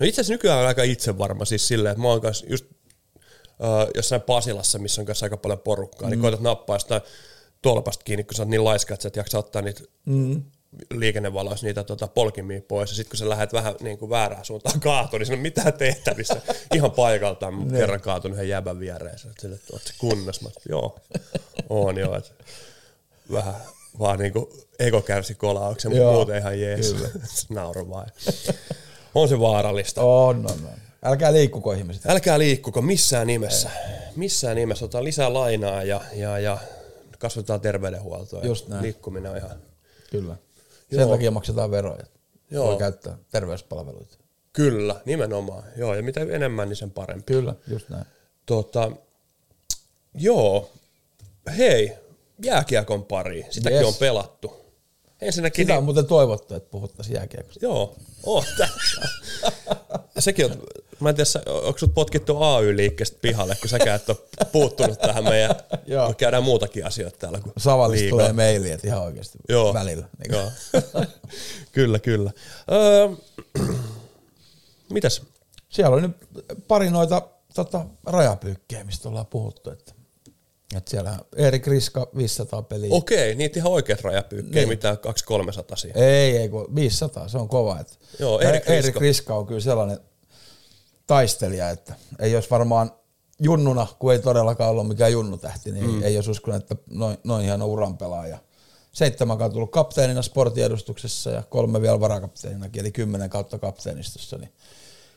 No 0.00 0.06
itse 0.06 0.20
asiassa 0.20 0.32
nykyään 0.32 0.60
on 0.60 0.66
aika 0.66 0.82
itsevarma 0.82 1.44
siis 1.44 1.68
silleen, 1.68 1.90
että 1.92 2.02
mä 2.02 2.08
oon 2.08 2.20
kanssa 2.20 2.46
just 2.48 2.64
uh, 2.70 3.90
jossain 3.94 4.22
Pasilassa, 4.22 4.78
missä 4.78 5.02
on 5.02 5.06
kanssa 5.06 5.26
aika 5.26 5.36
paljon 5.36 5.58
porukkaa, 5.58 6.08
mm. 6.08 6.10
niin 6.10 6.20
koetat 6.20 6.40
nappaa 6.40 6.76
jostain 6.76 7.02
tolpasta 7.62 8.04
kiinni, 8.04 8.24
kun 8.24 8.34
sä 8.34 8.42
oot 8.42 8.48
niin 8.48 8.64
laiska, 8.64 8.94
että 8.94 9.02
sä 9.02 9.08
et 9.08 9.16
jaksa 9.16 9.38
ottaa 9.38 9.62
niitä 9.62 9.80
mm. 10.06 10.42
Liikennevaloissa 10.90 11.66
niitä 11.66 11.84
tota, 11.84 12.06
polkimia 12.06 12.60
pois, 12.68 12.90
ja 12.90 12.96
sitten 12.96 13.10
kun 13.10 13.18
sä 13.18 13.28
lähdet 13.28 13.52
vähän 13.52 13.74
niin 13.80 13.98
kuin 13.98 14.10
väärään 14.10 14.44
suuntaan 14.44 14.80
kaatuun, 14.80 15.20
niin 15.20 15.26
siinä 15.26 15.38
on 15.38 15.42
mitään 15.42 15.72
tehtävissä. 15.72 16.40
Ihan 16.74 16.90
paikaltaan 16.90 17.54
mä 17.54 17.78
kerran 17.78 18.00
kaatunut 18.00 18.36
yhden 18.36 18.48
jäbän 18.48 18.80
viereen, 18.80 19.18
sille, 19.18 19.54
että 19.54 19.72
oot 19.72 19.82
sä 19.82 19.94
kunnossa? 19.98 20.44
Mä 20.44 20.50
joo, 20.68 20.98
on 21.68 21.98
joo, 21.98 22.16
että 22.16 22.30
vähän 23.32 23.54
vaan 23.98 24.18
niinku 24.18 24.52
ego 24.78 25.02
kärsi 25.02 25.34
kolauksen, 25.34 25.90
mutta 25.90 26.12
muuten 26.12 26.38
ihan 26.38 26.60
jees. 26.60 26.96
Nauru 27.48 27.90
vaan. 27.90 28.10
On 29.14 29.28
se 29.28 29.40
vaarallista. 29.40 30.02
On, 30.02 30.36
on, 30.36 30.46
on. 30.46 30.80
Älkää 31.04 31.32
liikkuko 31.32 31.72
ihmiset. 31.72 32.06
Älkää 32.06 32.38
liikkuko 32.38 32.82
missään 32.82 33.26
nimessä. 33.26 33.70
Missään 34.16 34.56
nimessä. 34.56 34.84
Otetaan 34.84 35.04
lisää 35.04 35.32
lainaa 35.32 35.82
ja, 35.82 36.00
ja, 36.14 36.38
ja 36.38 36.58
kasvatetaan 37.18 37.60
terveydenhuoltoa. 37.60 38.44
Just 38.44 38.68
näin. 38.68 38.82
Liikkuminen 38.82 39.30
on 39.30 39.36
ihan... 39.36 39.50
Kyllä. 40.10 40.36
Sen 40.90 41.00
Joo. 41.00 41.10
takia 41.10 41.30
maksetaan 41.30 41.70
veroja. 41.70 42.04
Joo. 42.50 42.66
Voi 42.66 42.76
käyttää 42.76 43.18
terveyspalveluita. 43.30 44.18
Kyllä, 44.52 45.00
nimenomaan. 45.04 45.62
Joo, 45.76 45.94
ja 45.94 46.02
mitä 46.02 46.20
enemmän, 46.20 46.68
niin 46.68 46.76
sen 46.76 46.90
parempi. 46.90 47.32
Kyllä, 47.32 47.54
just 47.68 47.88
näin. 47.88 48.04
Tota, 48.46 48.92
joo, 50.14 50.70
hei, 51.56 51.92
jääkiekon 52.44 53.04
pari. 53.04 53.46
Sitäkin 53.50 53.78
Yes. 53.78 53.86
on 53.88 53.94
pelattu. 53.94 54.59
Ensinnäkin... 55.22 55.62
Sitä 55.62 55.72
niin- 55.72 55.78
on 55.78 55.84
muuten 55.84 56.06
toivottu, 56.06 56.54
että 56.54 56.70
puhuttaisiin 56.70 57.14
jääkiekosta. 57.14 57.64
Joo, 57.66 57.96
oh, 58.22 58.46
Sekin 60.18 60.44
on, 60.46 60.62
mä 61.00 61.08
en 61.08 61.14
tiedä, 61.14 61.52
onko 61.52 61.78
sut 61.78 61.94
potkittu 61.94 62.42
AY-liikkeestä 62.42 63.18
pihalle, 63.22 63.56
kun 63.60 63.68
säkään 63.68 63.96
et 63.96 64.08
ole 64.08 64.16
puuttunut 64.52 64.98
tähän 64.98 65.24
meidän, 65.24 65.54
Joo. 65.86 66.08
me 66.08 66.14
käydään 66.14 66.42
muutakin 66.42 66.86
asioita 66.86 67.18
täällä 67.18 67.40
kuin 67.40 67.52
Savallista 67.58 68.02
liigaa. 68.02 68.18
tulee 68.18 68.32
maili, 68.32 68.70
että 68.70 68.86
ihan 68.86 69.02
oikeasti 69.02 69.38
Joo. 69.48 69.74
välillä. 69.74 70.08
Niin 70.18 70.32
Joo. 70.32 70.50
kyllä, 71.72 71.98
kyllä. 71.98 72.30
Öö, 72.72 73.08
mitäs? 74.92 75.22
Siellä 75.68 75.94
oli 75.94 76.02
nyt 76.02 76.16
pari 76.68 76.90
noita 76.90 77.22
tota, 77.54 77.86
rajapyykkejä, 78.06 78.84
mistä 78.84 79.08
ollaan 79.08 79.26
puhuttu. 79.26 79.70
Että, 79.70 79.92
että 80.76 80.90
siellä 80.90 81.18
Erik 81.36 81.66
Riska 81.66 82.08
500 82.16 82.62
peliä. 82.62 82.88
Okei, 82.92 83.34
niitä 83.34 83.58
ihan 83.58 83.72
oikeat 83.72 84.00
rajapyykkejä, 84.00 84.54
Niin. 84.54 84.68
mitään 84.68 84.96
200-300 85.72 85.76
siihen. 85.76 86.02
Ei, 86.02 86.36
ei, 86.36 86.48
kun 86.48 86.74
500, 86.74 87.28
se 87.28 87.38
on 87.38 87.48
kova. 87.48 87.80
Että 87.80 87.94
Joo, 88.18 88.40
Erik 88.40 88.54
Riska. 88.54 88.72
Erik 88.72 88.96
Riska 88.96 89.34
on 89.34 89.46
kyllä 89.46 89.60
sellainen 89.60 89.98
taistelija, 91.06 91.70
että 91.70 91.94
ei 92.18 92.34
olisi 92.34 92.50
varmaan 92.50 92.92
junnuna, 93.42 93.86
kun 93.98 94.12
ei 94.12 94.18
todellakaan 94.18 94.70
ollut 94.70 94.88
mikään 94.88 95.12
junnutähti, 95.12 95.72
niin 95.72 95.90
mm. 95.90 96.02
ei 96.02 96.16
olisi 96.16 96.30
uskonut, 96.30 96.62
että 96.62 96.76
noin, 96.90 97.16
noin 97.24 97.44
hieno 97.44 97.66
uran 97.66 97.98
pelaaja. 97.98 98.38
Seitsemän 98.92 99.38
kautta 99.38 99.52
tullut 99.52 99.70
kapteenina 99.70 100.22
sportiedustuksessa 100.22 101.30
ja 101.30 101.42
kolme 101.42 101.82
vielä 101.82 102.00
varakapteeninakin, 102.00 102.80
eli 102.80 102.92
kymmenen 102.92 103.30
kautta 103.30 103.58
kapteenistossa. 103.58 104.38
Niin 104.38 104.52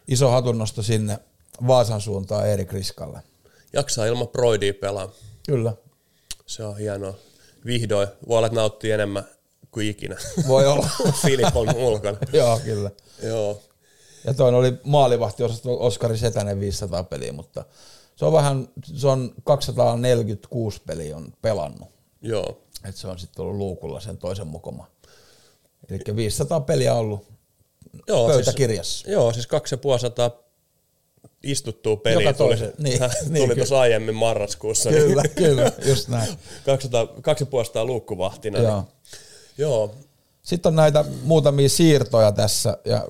iso 0.07 0.29
hatunnosto 0.29 0.83
sinne 0.83 1.19
Vaasan 1.67 2.01
suuntaan 2.01 2.47
Erik 2.47 2.71
Riskalle. 2.73 3.19
Jaksaa 3.73 4.05
ilman 4.05 4.27
Broidia 4.27 4.73
pelaa. 4.73 5.11
Kyllä, 5.45 5.73
Se 6.45 6.63
on 6.63 6.77
hienoa. 6.77 7.13
Vihdoin. 7.65 8.08
Voi 8.27 8.38
olla, 8.38 8.47
että 8.47 8.60
nauttii 8.60 8.91
enemmän 8.91 9.23
kuin 9.71 9.88
ikinä. 9.88 10.15
voi 10.47 10.67
olla. 10.67 10.89
Filip 11.21 11.58
on 11.58 11.75
ulkona. 11.75 12.17
Joo, 12.34 12.60
kyllä. 12.60 12.91
Joo. 13.23 13.62
Ja 14.25 14.34
toinen 14.34 14.60
oli 14.60 14.73
maalivahti 14.84 15.43
Oskari 15.65 16.17
Setänen 16.17 16.60
500 16.60 17.03
peliä, 17.03 17.34
mutta 17.34 17.65
se 18.15 18.25
on 18.25 18.34
vähän, 18.34 18.67
se 18.84 19.08
on 19.08 19.34
246 19.43 20.82
peliä 20.86 21.17
on 21.17 21.34
pelannut. 21.41 21.89
Joo. 22.21 22.62
että 22.86 23.01
se 23.01 23.08
on 23.08 23.19
sitten 23.19 23.43
ollut 23.43 23.58
luukulla 23.58 23.99
sen 23.99 24.17
toisen 24.17 24.47
mukoma. 24.47 24.88
Eli 25.89 25.99
500 26.15 26.60
peliä 26.60 26.93
on 26.93 26.99
ollut 26.99 27.27
Joo, 28.08 28.27
pöytäkirjassa. 28.27 28.93
Siis, 28.93 29.12
joo, 29.13 29.34
siis 29.34 29.47
250 29.47 30.32
istuttua 31.43 31.97
peliä 31.97 32.27
Joka 32.27 32.38
tuli, 32.38 32.55
niin, 32.55 32.99
tuli 33.25 33.47
niin, 33.47 33.55
tuossa 33.55 33.79
aiemmin 33.79 34.15
marraskuussa. 34.15 34.89
Kyllä, 34.89 35.21
niin 35.21 35.36
kyllä, 35.36 35.71
just 35.86 36.07
näin. 36.07 36.38
200, 36.65 37.07
250 37.21 37.86
luukkuvahtina. 37.86 38.59
Joo. 38.59 38.75
Niin, 38.75 38.88
joo. 39.57 39.95
Sitten 40.43 40.69
on 40.69 40.75
näitä 40.75 41.05
muutamia 41.23 41.69
siirtoja 41.69 42.31
tässä, 42.31 42.77
ja 42.86 43.07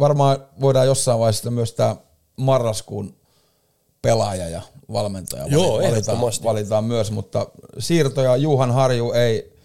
varmaan 0.00 0.46
voidaan 0.60 0.86
jossain 0.86 1.18
vaiheessa 1.18 1.50
myös 1.50 1.72
tämä 1.72 1.96
marraskuun 2.36 3.16
pelaaja 4.02 4.48
ja 4.48 4.62
valmentaja 4.92 5.46
Joo, 5.46 5.82
valitaan, 5.82 6.18
valitaan 6.44 6.84
myös, 6.84 7.10
mutta 7.10 7.46
siirtoja 7.78 8.36
Juhan 8.36 8.70
Harju 8.70 9.12
ei 9.12 9.56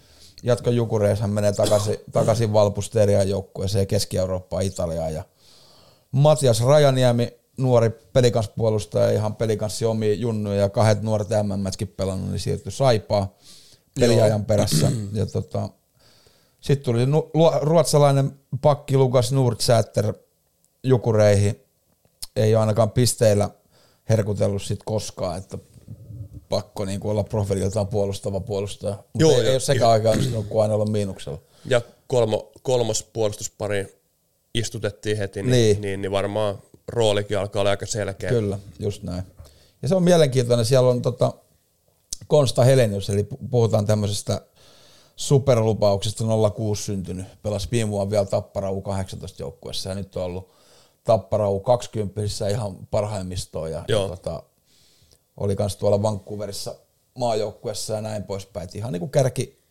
jatko 0.42 0.70
Jukureissa, 0.70 1.22
hän 1.22 1.30
menee 1.30 1.52
takaisin, 1.52 1.96
takaisin 2.12 2.52
Valpusterian 2.52 3.28
joukkueeseen 3.28 3.86
Keski-Eurooppaan, 3.86 4.62
Italiaan 4.62 5.14
ja 5.14 5.24
Matias 6.12 6.60
Rajaniemi, 6.60 7.41
nuori 7.58 7.90
pelikanspuolustaja, 8.12 9.10
ihan 9.10 9.36
pelikanssi 9.36 9.84
omi 9.84 10.20
junnuja 10.20 10.60
ja 10.60 10.68
kahdet 10.68 11.02
nuoret 11.02 11.28
MM-mätkin 11.42 11.88
pelannut, 11.88 12.30
niin 12.30 12.40
siirtyi 12.40 12.72
Saipaa 12.72 13.34
peliajan 14.00 14.44
perässä. 14.44 14.92
Ja 15.12 15.26
tota, 15.26 15.68
sitten 16.60 16.84
tuli 16.84 17.06
nu- 17.06 17.30
ruotsalainen 17.60 18.32
pakki 18.60 18.96
Lukas 18.96 19.32
Nordsäter 19.32 20.14
Jukureihin. 20.82 21.60
Ei 22.36 22.54
ole 22.54 22.60
ainakaan 22.60 22.90
pisteillä 22.90 23.50
herkutellut 24.08 24.62
sit 24.62 24.80
koskaan, 24.84 25.38
että 25.38 25.58
pakko 26.48 26.84
niin 26.84 27.00
olla 27.04 27.24
profiililtaan 27.24 27.86
puolustava 27.88 28.40
puolustaja. 28.40 28.92
Mutta 28.94 29.18
Joo, 29.18 29.32
ei, 29.32 29.46
ei 29.46 29.52
ole 29.52 29.60
sekä 29.60 29.88
aikaa 29.88 30.14
kun 30.48 30.62
aina 30.62 30.74
olla 30.74 30.84
miinuksella. 30.86 31.38
Ja 31.64 31.80
kolmo, 32.06 32.52
kolmos 32.62 33.02
puolustuspari 33.12 33.98
istutettiin 34.54 35.16
heti, 35.18 35.42
Niin. 35.42 35.50
niin. 35.52 35.80
Niin, 35.80 36.02
niin 36.02 36.12
varmaan 36.12 36.58
roolikin 36.88 37.38
alkaa 37.38 37.60
olla 37.60 37.70
aika 37.70 37.86
selkeä. 37.86 38.28
Kyllä, 38.30 38.58
just 38.78 39.02
näin. 39.02 39.22
Ja 39.82 39.88
se 39.88 39.94
on 39.94 40.02
mielenkiintoinen, 40.02 40.66
siellä 40.66 40.90
on 40.90 41.02
tota 41.02 41.32
Konsta 42.26 42.64
Helenius, 42.64 43.10
eli 43.10 43.22
pu- 43.22 43.48
puhutaan 43.50 43.86
tämmöisestä 43.86 44.40
superlupauksesta 45.16 46.24
06 46.54 46.82
syntynyt, 46.82 47.26
pelasi 47.42 47.68
viime 47.70 47.90
vuonna 47.90 48.10
vielä 48.10 48.24
Tappara 48.24 48.70
U18 48.70 48.74
joukkueessa 49.38 49.88
ja 49.88 49.94
nyt 49.94 50.16
on 50.16 50.24
ollut 50.24 50.50
Tappara 51.04 51.46
U20 51.46 52.50
ihan 52.50 52.76
parhaimmistoon 52.90 53.70
ja, 53.70 53.84
ja 53.88 54.08
tota, 54.08 54.42
oli 55.36 55.56
myös 55.58 55.76
tuolla 55.76 56.02
Vancouverissa 56.02 56.74
maajoukkuessa 57.18 57.94
ja 57.94 58.00
näin 58.00 58.22
poispäin. 58.22 58.64
Et 58.64 58.74
ihan 58.74 58.92
niin 58.92 59.00
kuin 59.00 59.10
kärki, 59.10 59.61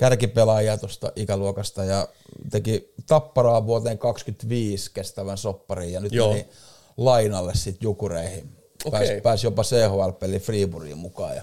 kärkipelaajia 0.00 0.78
tuosta 0.78 1.12
ikäluokasta 1.16 1.84
ja 1.84 2.08
teki 2.50 2.92
Tapparaa 3.06 3.66
vuoteen 3.66 3.98
25 3.98 4.90
kestävän 4.94 5.38
sopparin 5.38 5.92
ja 5.92 6.00
nyt 6.00 6.12
Joo. 6.12 6.28
meni 6.28 6.48
lainalle 6.96 7.52
sitten 7.54 7.86
Jukureihin. 7.86 8.56
Pääsi, 8.90 9.06
Okei. 9.06 9.20
pääsi 9.20 9.46
jopa 9.46 9.62
CHL-peli 9.62 10.38
Freeburgiin 10.38 10.98
mukaan 10.98 11.36
ja 11.36 11.42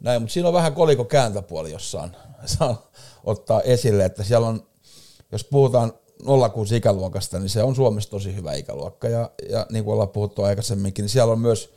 näin, 0.00 0.22
mutta 0.22 0.32
siinä 0.32 0.48
on 0.48 0.54
vähän 0.54 0.74
koliko 0.74 1.04
kääntöpuoli 1.04 1.72
jossain 1.72 2.16
saa 2.58 2.90
ottaa 3.24 3.60
esille, 3.60 4.04
että 4.04 4.24
siellä 4.24 4.46
on, 4.46 4.66
jos 5.32 5.44
puhutaan 5.44 5.92
06 6.52 6.76
ikäluokasta, 6.76 7.38
niin 7.38 7.50
se 7.50 7.62
on 7.62 7.74
Suomessa 7.74 8.10
tosi 8.10 8.36
hyvä 8.36 8.54
ikäluokka 8.54 9.08
ja, 9.08 9.30
ja 9.48 9.66
niin 9.70 9.84
kuin 9.84 9.92
ollaan 9.92 10.08
puhuttu 10.08 10.42
aikaisemminkin, 10.42 11.02
niin 11.02 11.10
siellä 11.10 11.32
on 11.32 11.40
myös, 11.40 11.74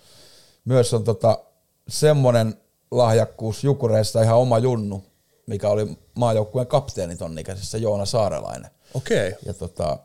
myös 0.66 0.94
on 0.94 1.04
tota, 1.04 1.40
semmoinen 1.88 2.56
lahjakkuus 2.92 3.64
Jukureissa 3.64 4.22
ihan 4.22 4.38
oma 4.38 4.60
junnu, 4.60 5.04
mikä 5.48 5.70
oli 5.70 5.98
maajoukkueen 6.16 6.68
kapteeni 6.68 7.16
ton 7.18 7.40
ikäisessä 7.40 7.78
Joona 7.78 8.06
Saarelainen. 8.06 8.72
Okei. 8.94 9.28
Okay. 9.28 9.40
Ja 9.46 9.54
tota, 9.54 10.00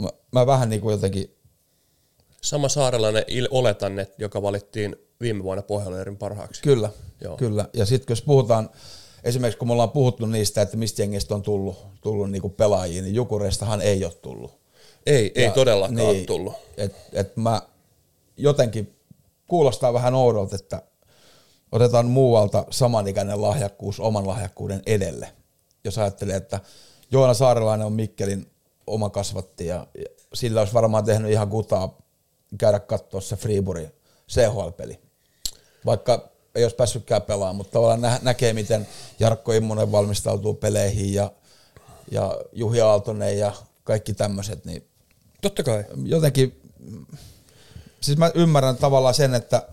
mä, 0.00 0.08
mä 0.32 0.46
vähän 0.46 0.68
niin 0.70 0.80
kuin 0.80 0.92
jotenkin 0.92 1.34
Sama 2.42 2.68
saarelainen 2.68 3.22
il- 3.28 3.48
oletan, 3.50 3.98
että 3.98 4.14
joka 4.18 4.42
valittiin 4.42 4.96
viime 5.20 5.42
vuonna 5.42 5.62
Pohjoleirin 5.62 6.16
parhaaksi. 6.16 6.62
Kyllä, 6.62 6.90
Joo. 7.20 7.36
kyllä. 7.36 7.68
Ja 7.72 7.86
sitten 7.86 8.12
jos 8.14 8.22
puhutaan, 8.22 8.70
esimerkiksi 9.24 9.58
kun 9.58 9.68
me 9.68 9.72
ollaan 9.72 9.90
puhuttu 9.90 10.26
niistä, 10.26 10.62
että 10.62 10.76
mistä 10.76 11.02
jengistä 11.02 11.34
on 11.34 11.42
tullut, 11.42 11.76
tullut 12.00 12.30
niinku 12.30 12.48
pelaajia, 12.48 13.02
niin 13.02 13.14
Jukureistahan 13.14 13.80
ei 13.80 14.04
ole 14.04 14.12
tullut. 14.14 14.58
Ei, 15.06 15.32
ei 15.34 15.44
Ja- 15.44 15.52
todellakaan 15.52 15.94
niin. 15.96 16.12
niin, 16.12 16.26
tullut. 16.26 16.52
Et, 16.76 16.94
et 17.12 17.36
mä 17.36 17.62
jotenkin 18.36 18.96
kuulostaa 19.46 19.92
vähän 19.92 20.14
oudolta, 20.14 20.56
että 20.56 20.82
otetaan 21.72 22.06
muualta 22.06 22.64
samanikäinen 22.70 23.42
lahjakkuus 23.42 24.00
oman 24.00 24.26
lahjakkuuden 24.26 24.82
edelle. 24.86 25.32
Jos 25.84 25.98
ajattelee, 25.98 26.36
että 26.36 26.60
Joona 27.10 27.34
Saarelainen 27.34 27.86
on 27.86 27.92
Mikkelin 27.92 28.50
oma 28.86 29.10
kasvatti 29.10 29.66
ja, 29.66 29.86
sillä 30.34 30.60
olisi 30.60 30.74
varmaan 30.74 31.04
tehnyt 31.04 31.30
ihan 31.30 31.48
kutaa 31.48 31.98
käydä 32.58 32.78
katsoa 32.80 33.20
se 33.20 33.36
Freeburin 33.36 33.92
CHL-peli. 34.30 35.00
Vaikka 35.86 36.28
ei 36.54 36.64
olisi 36.64 36.76
päässytkään 36.76 37.22
pelaamaan, 37.22 37.56
mutta 37.56 37.72
tavallaan 37.72 38.00
nä- 38.00 38.18
näkee, 38.22 38.52
miten 38.52 38.88
Jarkko 39.20 39.52
Immonen 39.52 39.92
valmistautuu 39.92 40.54
peleihin 40.54 41.14
ja, 41.14 41.32
ja 42.10 42.38
Juhi 42.52 42.80
Aaltonen 42.80 43.38
ja 43.38 43.52
kaikki 43.84 44.14
tämmöiset, 44.14 44.64
niin 44.64 44.88
Totta 45.42 45.62
kai. 45.62 45.84
jotenkin, 46.04 46.60
siis 48.00 48.18
mä 48.18 48.30
ymmärrän 48.34 48.76
tavallaan 48.76 49.14
sen, 49.14 49.34
että 49.34 49.68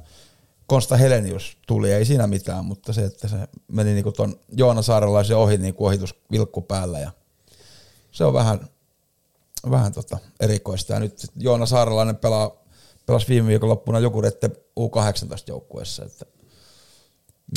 Konsta 0.67 0.97
Helenius 0.97 1.58
tuli, 1.67 1.91
ei 1.91 2.06
siinä 2.06 2.28
mitään, 2.28 2.65
mutta 2.65 2.93
se, 2.93 3.04
että 3.04 3.28
se 3.28 3.38
meni 3.67 3.93
niinku 3.93 4.12
ton 4.12 4.39
Joona 4.58 4.82
Saarelaisen 4.82 5.38
ohi 5.38 5.58
niinku 5.58 5.86
ohitus 5.86 6.15
vilkku 6.32 6.62
päällä 6.62 6.99
ja 6.99 7.12
se 8.12 8.25
on 8.25 8.34
vähän, 8.34 8.69
vähän 9.71 9.93
tota 9.93 10.17
erikoista. 10.39 10.93
Ja 10.93 10.99
nyt 10.99 11.28
Joona 11.36 11.65
Saarelainen 11.65 12.15
pelaa, 12.15 12.51
pelasi 13.06 13.28
viime 13.28 13.47
viikonloppuna 13.47 13.99
joku 13.99 14.21
rette 14.21 14.51
U18-joukkueessa, 14.80 16.06
että 16.06 16.25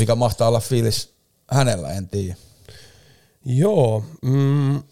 mikä 0.00 0.14
mahtaa 0.14 0.48
olla 0.48 0.60
fiilis 0.60 1.14
hänellä, 1.50 1.92
en 1.92 2.08
tiedä. 2.08 2.36
Joo. 3.44 4.04
Mm, 4.22 4.82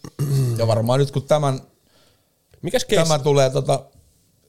Ja 0.57 0.67
varmaan 0.67 0.99
nyt 0.99 1.11
kun 1.11 1.23
tämän 1.23 1.61
mikäs 2.61 2.85
keissi? 2.85 3.07
Tämä 3.07 3.19
tulee 3.23 3.49
tota 3.49 3.85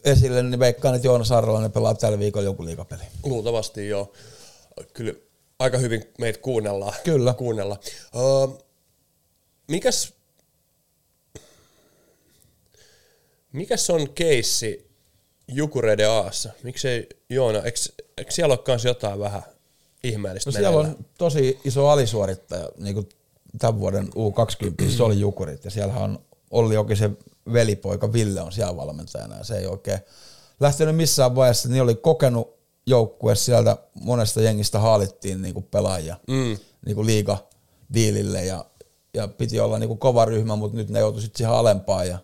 esille, 0.05 0.43
niin 0.43 0.61
veikkaan, 0.61 0.95
että 0.95 1.07
Joona 1.07 1.25
Saarelainen 1.25 1.73
pelaa 1.73 1.95
tällä 1.95 2.19
viikolla 2.19 2.45
joku 2.45 2.65
liikapeli. 2.65 3.03
Luultavasti 3.25 3.89
joo. 3.89 4.13
Kyllä 4.93 5.15
aika 5.59 5.79
hyvin 5.79 6.05
meitä 6.19 6.39
kuunnellaan. 6.39 6.95
Kyllä. 7.05 7.35
Kuunnellaan. 7.35 7.81
Uh, 8.15 8.65
mikäs, 9.69 10.13
mikäs 13.53 13.91
on 13.91 14.11
keissi 14.11 14.89
Jukureiden 15.49 16.11
Aassa? 16.11 16.51
Miksei 16.63 17.09
Joona, 17.31 17.63
eikö, 17.63 17.79
eikö 18.19 18.31
siellä 18.31 18.53
ole 18.53 18.59
kans 18.59 18.85
jotain 18.85 19.21
vähän 19.21 19.43
ihmeellistä 20.05 20.51
No 20.51 20.53
siellä 20.53 20.79
on 20.79 20.97
tosi 21.19 21.61
iso 21.65 21.89
alisuorittaja, 21.89 22.69
niin 22.79 22.95
kuin 22.95 23.09
tämän 23.59 23.81
vuoden 23.81 24.09
U20, 24.09 24.91
se 24.97 25.03
oli 25.03 25.21
Jukurit, 25.21 25.65
ja 25.65 25.71
siellä 25.71 25.95
on 25.95 26.19
Olli 26.51 26.75
Jokisen 26.75 27.19
velipoika 27.53 28.13
Ville 28.13 28.41
on 28.41 28.53
siellä 28.53 28.77
valmentajana, 28.77 29.37
ja 29.37 29.45
se 29.45 29.59
ei 29.59 29.67
oikein 29.67 29.99
lähtenyt 30.61 30.97
missään 30.97 31.35
vaiheessa, 31.35 31.69
niin 31.69 31.83
oli 31.83 31.95
kokenut 31.95 32.59
joukkue 32.87 33.35
sieltä 33.35 33.77
monesta 33.95 34.43
jengistä 34.43 34.79
haalittiin 34.79 35.43
niin 35.43 35.55
kuin 35.55 35.67
pelaajia 35.71 36.17
mm. 36.29 36.59
niin 36.87 36.95
kuin 36.95 37.07
liiga 37.07 37.49
diilille 37.95 38.45
ja, 38.45 38.65
ja 39.15 39.29
piti 39.29 39.61
olla 39.61 39.79
niin 39.79 39.89
kuin 39.89 39.99
kova 39.99 40.25
ryhmä, 40.25 40.57
mutta 40.57 40.77
nyt 40.77 40.91
ne 40.91 40.99
joutui 40.99 41.23
sitten 41.23 41.39
siihen 41.39 41.55
alempaan 41.55 42.09
ja 42.09 42.19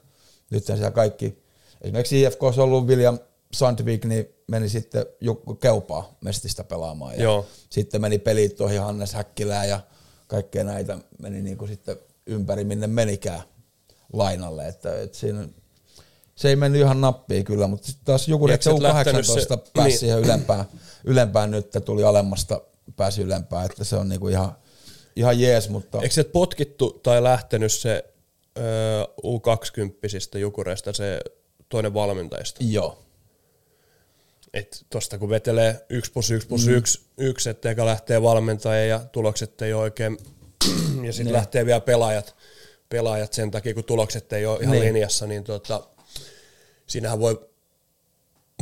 nyt 0.51 0.65
siellä 0.65 0.91
kaikki, 0.91 1.43
esimerkiksi 1.81 2.23
IFK 2.23 2.43
on 2.43 2.55
ollut 2.59 2.87
William 2.87 3.19
Sandvik, 3.53 4.05
niin 4.05 4.29
meni 4.47 4.69
sitten 4.69 5.07
Jukko 5.21 5.55
Keupaa 5.55 6.17
Mestistä 6.21 6.65
pelaamaan 6.65 7.15
ja 7.15 7.23
Joo. 7.23 7.47
sitten 7.71 8.01
meni 8.01 8.19
pelit 8.19 8.57
tuohon 8.57 8.79
Hannes 8.79 9.15
Häkkilään 9.15 9.69
ja 9.69 9.81
kaikkea 10.27 10.65
näitä 10.65 10.99
meni 11.19 11.43
niin 11.43 11.59
kuin 11.59 11.69
sitten 11.69 11.97
ympäri 12.27 12.65
minne 12.65 12.87
menikään 12.87 13.43
lainalle, 14.17 14.69
että, 14.69 15.03
että 15.03 15.19
siinä 15.19 15.49
se 16.35 16.49
ei 16.49 16.57
mennyt 16.57 16.81
ihan 16.81 17.01
nappiin 17.01 17.45
kyllä, 17.45 17.67
mutta 17.67 17.87
sitten 17.87 18.05
taas 18.05 18.29
joku 18.29 18.45
Eikö 18.45 18.55
että 18.55 18.65
sä 18.65 18.71
et 18.71 18.79
lähtenyt 18.79 19.27
U18 19.27 19.41
se- 19.41 19.49
pääsi 19.49 19.71
niin. 19.75 19.85
niin. 19.85 19.99
siihen 19.99 20.19
ylempään, 20.19 20.65
ylempään 21.05 21.51
nyt, 21.51 21.71
tuli 21.85 22.05
alemmasta, 22.05 22.61
pääsi 22.97 23.23
ylempään, 23.23 23.67
että 23.67 23.85
se 23.85 23.97
on 23.97 24.09
niinku 24.09 24.29
ihan, 24.29 24.57
ihan 25.17 25.41
jees, 25.41 25.69
mutta 25.69 25.99
Eikö 26.03 26.15
se 26.15 26.25
potkittu 26.25 27.01
tai 27.03 27.23
lähtenyt 27.23 27.73
se 27.73 28.05
ö, 28.59 28.61
U20 29.27 30.39
Jukureista 30.39 30.93
se 30.93 31.21
toinen 31.69 31.95
valmentajista? 31.95 32.65
joo, 32.65 33.05
Et 34.55 34.87
tosta 34.91 35.19
kun 35.19 35.29
vetelee 35.29 35.87
1 35.91 36.13
plus 36.13 36.31
1 36.31 36.49
plus 36.49 36.67
1, 36.67 37.01
yksi, 37.19 37.51
että 37.51 37.71
eka 37.71 37.87
lähtee 37.87 38.23
valmentaja 38.23 38.87
ja 38.87 38.99
tulokset 39.13 39.63
ei 39.63 39.73
oikein, 39.75 40.19
ja 41.07 41.13
sitten 41.13 41.33
lähtee 41.33 41.67
vielä 41.67 41.81
pelaajat, 41.81 42.35
pelaajat 42.95 43.33
sen 43.33 43.51
takia, 43.51 43.75
kun 43.75 43.85
tulokset 43.85 44.33
ei 44.33 44.47
ole 44.47 44.59
ihan 44.61 44.73
Niin. 44.73 44.85
linjassa, 44.85 45.27
niin 45.27 45.45
tota, 45.45 45.87
siinähän 46.87 47.21
voi, 47.21 47.49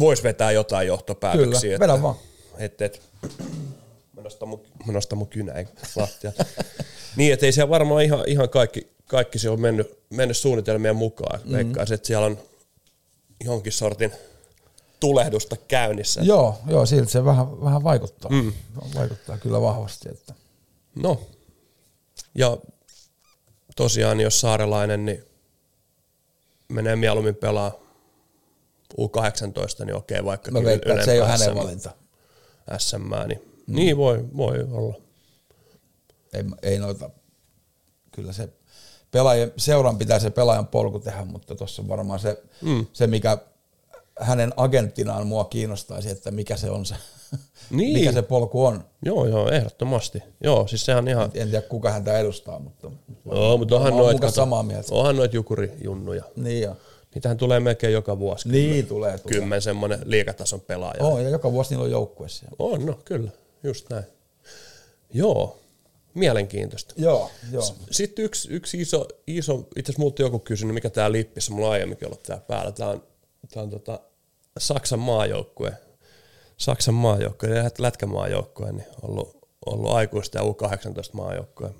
voisi 0.01 0.23
vetää 0.23 0.53
jotain 0.53 0.89
johtopäätöksiä. 0.89 1.61
Kyllä, 1.61 1.79
vedä 1.79 2.03
vaan. 2.03 2.15
Et, 2.59 2.83
et, 2.83 3.03
mä 4.17 4.23
nostan 4.23 4.49
mun, 4.49 4.63
mä 4.87 4.93
nostan 4.93 5.19
mun 5.19 5.29
kynäin 5.29 5.69
lattia. 5.97 6.33
niin, 7.17 7.33
että 7.33 7.47
ei 7.47 7.53
siellä 7.53 7.71
varmaan 7.71 8.03
ihan, 8.03 8.29
ihan 8.29 8.49
kaikki, 8.49 8.89
kaikki 9.07 9.39
se 9.39 9.51
on 9.51 9.61
mennyt, 9.61 9.99
mennyt 10.11 10.37
suunnitelmien 10.37 10.97
mukaan. 10.97 11.41
Mm-hmm. 11.41 11.57
Veikkaisin, 11.57 11.95
että 11.95 12.07
siellä 12.07 12.27
on 12.27 12.39
jonkin 13.45 13.73
sortin 13.73 14.13
tulehdusta 15.01 15.57
käynnissä. 15.57 16.21
joo, 16.21 16.59
joo, 16.67 16.87
siltä 16.87 17.11
se 17.11 17.25
vähän, 17.25 17.63
vähän 17.65 17.85
vaikuttaa, 17.85 18.31
mm. 18.31 18.53
vaikuttaa 18.95 19.39
kyllä 19.39 19.61
vahvasti, 19.61 20.09
että 20.09 20.35
No, 20.95 21.21
ja 22.35 22.57
tosiaan 23.77 24.21
jos 24.21 24.41
saarelainen, 24.41 25.05
niin 25.05 25.25
menee 26.69 26.97
mieluummin 26.97 27.37
pelaa 27.37 27.73
U18, 29.01 29.85
niin 29.85 29.95
okei, 29.95 30.25
vaikka 30.25 30.51
Mä 30.51 30.65
veikkaan, 30.65 30.95
että 30.95 31.05
se 31.05 31.13
ei 31.13 31.21
ole 31.21 31.29
hänen 31.29 31.55
valinta. 31.55 31.91
SM, 32.79 32.97
niin, 33.27 33.43
mm. 33.67 33.77
niin 33.77 33.97
voi, 33.97 34.25
voi 34.37 34.67
olla. 34.71 34.95
Ei, 36.33 36.45
ei 36.63 36.79
noita, 36.79 37.11
kyllä 38.13 38.33
se 38.33 38.49
pelaajan, 39.11 39.53
seuran 39.57 39.99
pitää 39.99 40.19
se 40.19 40.31
pelaajan 40.31 40.67
polku 40.67 40.99
tehdä, 40.99 41.25
mutta 41.25 41.55
tuossa 41.55 41.89
varmaan 41.89 42.21
se, 42.21 42.43
mm. 42.63 42.87
se, 42.93 43.07
mikä 43.07 43.39
hänen 44.21 44.53
agenttinaan 44.57 45.27
mua 45.27 45.45
kiinnostaisi, 45.45 46.11
että 46.11 46.31
mikä 46.31 46.57
se 46.57 46.71
on 46.71 46.87
se, 46.87 46.95
niin. 47.71 47.99
mikä 47.99 48.13
se 48.13 48.23
polku 48.23 48.65
on. 48.65 48.85
Joo, 49.05 49.27
joo, 49.27 49.51
ehdottomasti. 49.51 50.23
Joo, 50.45 50.67
siis 50.67 50.85
sehän 50.85 51.09
ihan... 51.09 51.31
En 51.35 51.51
tiedä, 51.51 51.63
kuka 51.63 51.91
häntä 51.91 52.19
edustaa, 52.19 52.59
mutta... 52.59 52.91
Joo, 53.27 53.57
mutta 53.57 53.77
onhan 53.77 53.97
noit, 53.97 54.21
kato, 54.21 54.33
samaa 54.33 54.63
mieltä. 54.63 54.95
onhan 54.95 55.17
noit 55.17 55.35
jukurijunnuja. 55.35 56.25
Niin 56.37 56.63
jo. 56.63 56.77
Niitähän 57.15 57.37
tulee 57.37 57.61
melkein 57.61 57.93
joka 57.93 58.19
vuosi. 58.19 58.49
Niin, 58.49 58.69
kymmen, 58.69 58.87
tulee, 58.87 59.19
tulee. 59.19 59.39
Kymmen 59.39 59.63
semmoinen 59.63 59.99
liikatason 60.05 60.61
pelaaja. 60.61 61.05
Oh, 61.05 61.19
ja 61.19 61.29
joka 61.29 61.53
vuosi 61.53 61.71
niillä 61.71 61.85
on 61.85 61.91
joukkueessa. 61.91 62.47
On, 62.59 62.87
no 62.87 62.99
kyllä, 63.05 63.31
just 63.63 63.91
näin. 63.91 64.05
Joo, 65.15 65.59
mielenkiintoista. 66.15 66.95
Joo, 66.97 67.31
joo. 67.51 67.75
Sitten 67.91 68.25
yksi, 68.25 68.49
yksi 68.51 68.81
iso, 68.81 69.09
iso 69.27 69.69
itse 69.77 69.91
asiassa 69.91 70.03
multa 70.03 70.23
joku 70.23 70.39
kysynyt, 70.39 70.75
mikä 70.75 70.91
tämä 70.91 71.13
lippissä, 71.13 71.53
mulla 71.53 71.67
on 71.67 71.73
aiemminkin 71.73 72.09
ollut 72.09 72.23
tää 72.23 72.41
päällä. 72.49 72.73
Tämä 72.73 72.91
on, 72.91 73.03
tää 73.51 73.63
on 73.63 73.71
tota 73.71 74.01
Saksan 74.59 74.99
maajoukkue. 74.99 75.73
Saksan 76.57 76.95
maajoukkue 76.95 77.49
ja 77.49 77.71
lätkämaajoukkue, 77.79 78.73
niin 78.73 78.87
ollut, 79.03 79.49
ollut 79.67 79.91
aikuista 79.91 80.39
ja 80.39 80.45
U18 80.45 81.13
maajoukkue 81.13 81.75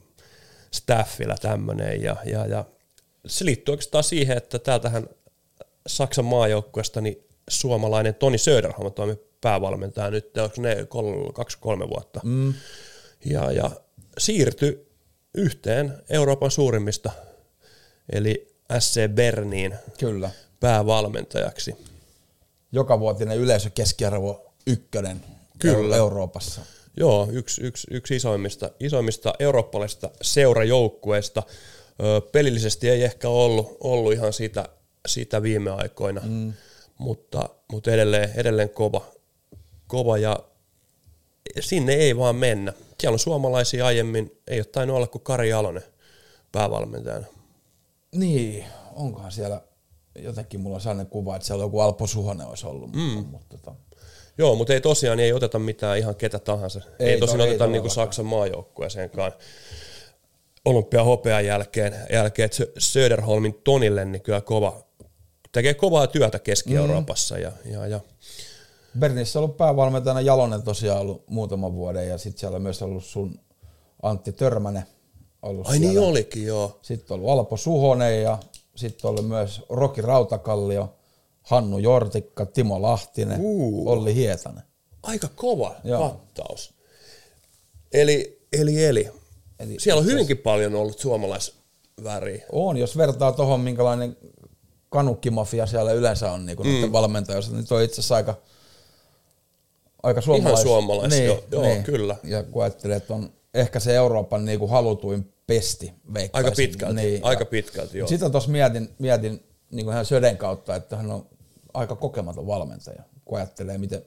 staffilla 0.71 1.37
tämmöinen. 1.41 2.03
Ja, 2.03 2.17
ja, 2.25 2.47
ja 2.47 2.65
se 3.27 3.45
liittyy 3.45 3.73
oikeastaan 3.73 4.05
siihen, 4.05 4.37
että 4.37 4.59
täältähän 4.59 5.09
Saksan 5.87 6.25
maajoukkueesta 6.25 7.01
niin 7.01 7.27
suomalainen 7.51 8.15
Toni 8.15 8.39
Söderholm 8.39 8.93
toimi 8.93 9.17
päävalmentaja 9.41 10.11
nyt, 10.11 10.37
onko 10.37 10.55
ne 10.59 10.77
kaksi-kolme 11.35 11.89
vuotta. 11.89 12.21
Mm. 12.25 12.55
Ja, 13.25 13.53
ja 13.53 13.71
siirtyi 14.19 14.89
yhteen 15.35 16.03
Euroopan 16.11 16.51
suurimmista, 16.51 17.13
eli 18.13 18.57
SC 18.79 19.09
Berniin 19.09 19.75
Kyllä. 19.99 20.31
Päävalmentajaksi. 20.63 21.77
Joka 22.73 23.01
vuotinen 23.01 23.39
yleisökeskiarvo 23.39 24.53
ykkönen 24.67 25.21
Kyllä. 25.59 25.97
Euroopassa. 25.97 26.61
Joo, 26.97 27.29
yksi, 27.33 27.63
yksi, 27.63 27.87
yksi 27.91 28.17
isoimmista, 28.17 28.71
isoimmista 28.81 29.35
eurooppalaisista 29.39 30.11
seurajoukkueista. 30.23 31.43
pelillisesti 32.33 32.89
ei 32.89 33.05
ehkä 33.05 33.29
ollut, 33.29 33.77
ollut 33.81 34.13
ihan 34.13 34.33
sitä, 34.33 34.65
sitä 35.07 35.43
viime 35.43 35.71
aikoina, 35.71 36.21
mm. 36.25 36.53
mutta, 36.99 37.49
mutta 37.73 37.91
edelleen, 37.91 38.31
edelleen 38.35 38.71
kova, 38.71 39.07
kova 39.87 40.19
ja 40.19 40.39
sinne 41.61 41.93
ei 41.93 42.17
vaan 42.17 42.37
mennä. 42.37 42.73
Siellä 43.01 43.15
on 43.15 43.19
suomalaisia 43.19 43.87
aiemmin, 43.87 44.41
ei 44.47 44.59
ole 44.59 44.65
tainnut 44.65 44.97
olla 44.97 45.07
kuin 45.07 45.23
Kari 45.23 45.49
Jalonen 45.49 45.85
päävalmentajana. 46.53 47.27
Niin, 48.13 48.65
onkohan 48.95 49.33
siellä 49.33 49.61
jotenkin 50.19 50.61
mulla 50.61 50.75
on 50.75 50.81
sellainen 50.81 51.07
kuva, 51.07 51.37
että 51.37 51.47
siellä 51.47 51.65
joku 51.65 51.81
Alpo 51.81 52.07
Suhonen 52.07 52.47
olisi 52.47 52.67
ollut. 52.67 52.93
Mm. 52.93 53.25
Mutta, 53.31 53.59
tota. 53.59 53.75
Joo, 54.39 54.55
mutta 54.55 54.73
ei 54.73 54.81
tosiaan 54.81 55.21
ei 55.21 55.33
oteta 55.33 55.59
mitään 55.59 55.99
ihan 55.99 56.15
ketä 56.15 56.39
tahansa. 56.39 56.81
Ei, 56.99 57.11
ei 57.11 57.21
tosiaan 57.21 57.39
to, 57.39 57.45
oteta 57.45 57.65
ei 57.65 57.71
niinku 57.71 57.89
Saksan 57.89 58.27
maajoukkueeseenkaan 58.27 59.33
olympia 60.65 61.05
hopean 61.05 61.47
jälkeen, 61.47 61.95
jälkeen 62.13 62.47
että 62.47 62.65
Söderholmin 62.79 63.55
Tonille 63.65 64.05
niin 64.05 64.23
kyllä 64.23 64.41
kova, 64.41 64.83
tekee 65.53 65.75
kovaa 65.75 66.07
työtä 66.07 66.39
Keski-Euroopassa. 66.39 67.35
Mm. 67.35 67.43
Ja, 67.43 67.53
ja, 67.65 67.87
ja. 67.87 68.01
Bernissä 68.99 69.39
on 69.39 69.45
ollut 69.45 69.57
päävalmentajana 69.57 70.21
Jalonen 70.21 70.63
tosiaan 70.63 71.01
ollut 71.01 71.29
muutaman 71.29 71.75
vuoden 71.75 72.09
ja 72.09 72.19
sitten 72.19 72.41
siellä 72.41 72.57
on 72.57 72.63
myös 72.63 72.83
ollut 72.83 73.05
sun 73.05 73.41
Antti 74.03 74.33
Törmänen 74.33 74.85
ollut 75.43 75.67
Ai 75.67 75.79
siellä. 75.79 75.89
niin 75.89 76.09
olikin, 76.09 76.47
joo. 76.47 76.79
Sitten 76.83 77.15
on 77.15 77.21
ollut 77.21 77.31
Alpo 77.31 77.57
Suhonen 77.57 78.23
ja 78.23 78.39
sitten 78.77 79.11
oli 79.11 79.23
myös 79.23 79.63
Roki 79.69 80.03
Rautakallio, 80.03 80.95
Hannu 81.43 81.79
Jortikka, 81.79 82.47
Timo 82.47 82.83
Lahtinen, 82.83 83.41
uh. 83.43 83.89
Olli 83.89 84.15
Hietanen. 84.15 84.63
Aika 85.03 85.29
kova 85.35 85.75
Joo. 85.85 86.09
kattaus. 86.09 86.75
Eli, 87.93 88.47
eli, 88.53 88.85
eli. 88.85 89.11
eli 89.59 89.77
Siellä 89.79 90.01
on 90.01 90.07
hyvinkin 90.07 90.39
paljon 90.39 90.75
ollut 90.75 90.99
suomalaisväriä. 90.99 92.45
On, 92.53 92.77
jos 92.77 92.97
vertaa 92.97 93.33
tuohon, 93.33 93.61
minkälainen 93.61 94.17
kanukkimafia 94.89 95.67
siellä 95.67 95.93
yleensä 95.93 96.33
on 96.33 96.47
niin 96.47 96.59
mm. 96.59 96.93
valmentajassa, 96.93 97.53
niin 97.53 97.67
toi 97.67 97.85
itse 97.85 97.95
asiassa 97.95 98.17
aika, 98.17 98.35
aika 100.03 100.21
suomalais. 100.21 100.61
Ihan 100.61 100.63
suomalais, 100.63 101.11
niin, 101.13 101.27
joo, 101.27 101.45
joo 101.51 101.63
niin. 101.63 101.83
kyllä. 101.83 102.17
Ja 102.25 102.43
kun 102.43 102.63
ajattelee, 102.63 102.97
että 102.97 103.15
on 103.15 103.33
ehkä 103.55 103.81
se 103.81 103.95
Euroopan 103.95 104.45
niin 104.45 104.59
kuin 104.59 104.71
halutuin 104.71 105.32
pesti, 105.47 105.93
veikkaisin. 106.15 106.47
Aika 106.47 106.57
pitkälti, 106.57 106.95
niin, 106.95 107.25
aika 107.25 107.45
pitkälti, 107.45 107.99
joo. 107.99 108.09
Sitten 108.09 108.31
tuossa 108.31 108.51
mietin, 108.51 108.95
mietin 108.99 109.45
niin 109.71 109.85
kuin 109.85 109.95
hän 109.95 110.07
Söden 110.07 110.37
kautta, 110.37 110.75
että 110.75 110.97
hän 110.97 111.11
on 111.11 111.27
aika 111.75 111.97
kokematon 111.97 112.47
valmentaja, 112.47 113.03
kun 113.25 113.39
ajattelee, 113.39 113.79
miten 113.79 114.05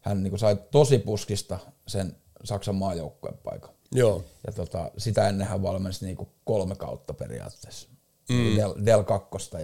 hän 0.00 0.22
niin 0.22 0.30
kuin 0.30 0.40
sai 0.40 0.56
tosi 0.70 0.98
puskista 0.98 1.58
sen 1.88 2.16
Saksan 2.44 2.74
maajoukkueen 2.74 3.38
paikan. 3.44 3.70
Joo. 3.92 4.24
Ja 4.46 4.52
tota, 4.52 4.90
sitä 4.98 5.28
ennen 5.28 5.46
hän 5.46 5.62
valmensi 5.62 6.04
niin 6.04 6.16
kuin 6.16 6.28
kolme 6.44 6.76
kautta 6.76 7.14
periaatteessa. 7.14 7.88
Mm. 8.28 8.56
Del, 8.56 8.74
Del 8.86 9.02
2 9.02 9.28
ja, 9.52 9.60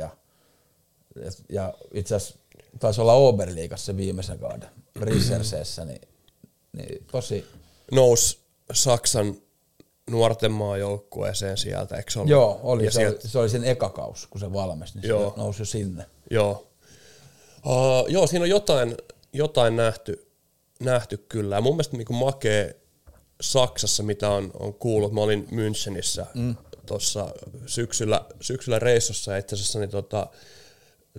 ja, 1.16 1.30
ja 1.48 1.74
itse 1.94 2.14
asiassa 2.14 2.38
taisi 2.78 3.00
olla 3.00 3.12
Oberliigassa 3.12 3.96
viimeisen 3.96 4.38
kauden 4.38 4.70
Riserseessä, 5.00 5.84
niin, 5.84 6.00
niin 6.72 7.06
tosi... 7.12 7.46
Nous 7.92 8.44
Saksan 8.72 9.36
nuorten 10.11 10.53
maajoukkueeseen 10.53 11.57
sieltä, 11.57 11.96
eikö 11.96 12.11
ollut? 12.16 12.31
Joo, 12.31 12.61
oli, 12.62 12.85
se, 12.85 12.90
sieltä... 12.90 13.20
oli, 13.23 13.31
se 13.31 13.38
oli 13.38 13.49
sen 13.49 13.64
ekakaus, 13.64 14.27
kun 14.27 14.40
se 14.40 14.53
valmesi, 14.53 14.99
niin 14.99 15.09
joo. 15.09 15.31
se 15.31 15.40
nousi 15.40 15.62
jo 15.62 15.66
sinne. 15.66 16.07
Joo. 16.31 16.66
Uh, 17.66 18.09
joo, 18.09 18.27
siinä 18.27 18.42
on 18.42 18.51
jotain, 18.51 18.96
jotain 19.33 19.77
nähty, 19.77 20.27
nähty 20.81 21.16
kyllä. 21.16 21.55
Ja 21.55 21.61
mun 21.61 21.75
mielestä 21.75 21.96
niin 21.96 22.07
makee 22.11 22.81
Saksassa, 23.40 24.03
mitä 24.03 24.31
on, 24.31 24.51
on 24.59 24.75
kuullut, 24.75 25.12
mä 25.12 25.20
olin 25.20 25.49
Münchenissä 25.51 26.27
mm. 26.35 26.57
tuossa 26.87 27.29
syksyllä, 27.66 28.25
syksyllä 28.40 28.79
reissussa 28.79 29.37
itse 29.37 29.55
asiassa 29.55 29.79
niin 29.79 29.90
tota, 29.90 30.27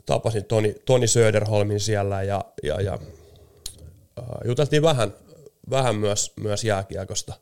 tapasin 0.06 0.46
Toni, 0.46 0.76
Toni 0.86 1.08
Söderholmin 1.08 1.80
siellä 1.80 2.24
ja, 2.24 2.46
ja, 2.64 2.82
ja 2.82 3.00
uh, 4.20 4.26
juteltiin 4.46 4.82
vähän, 4.82 5.14
vähän 5.70 5.96
myös, 5.96 6.34
myös 6.40 6.64
jääkiekosta. 6.64 7.34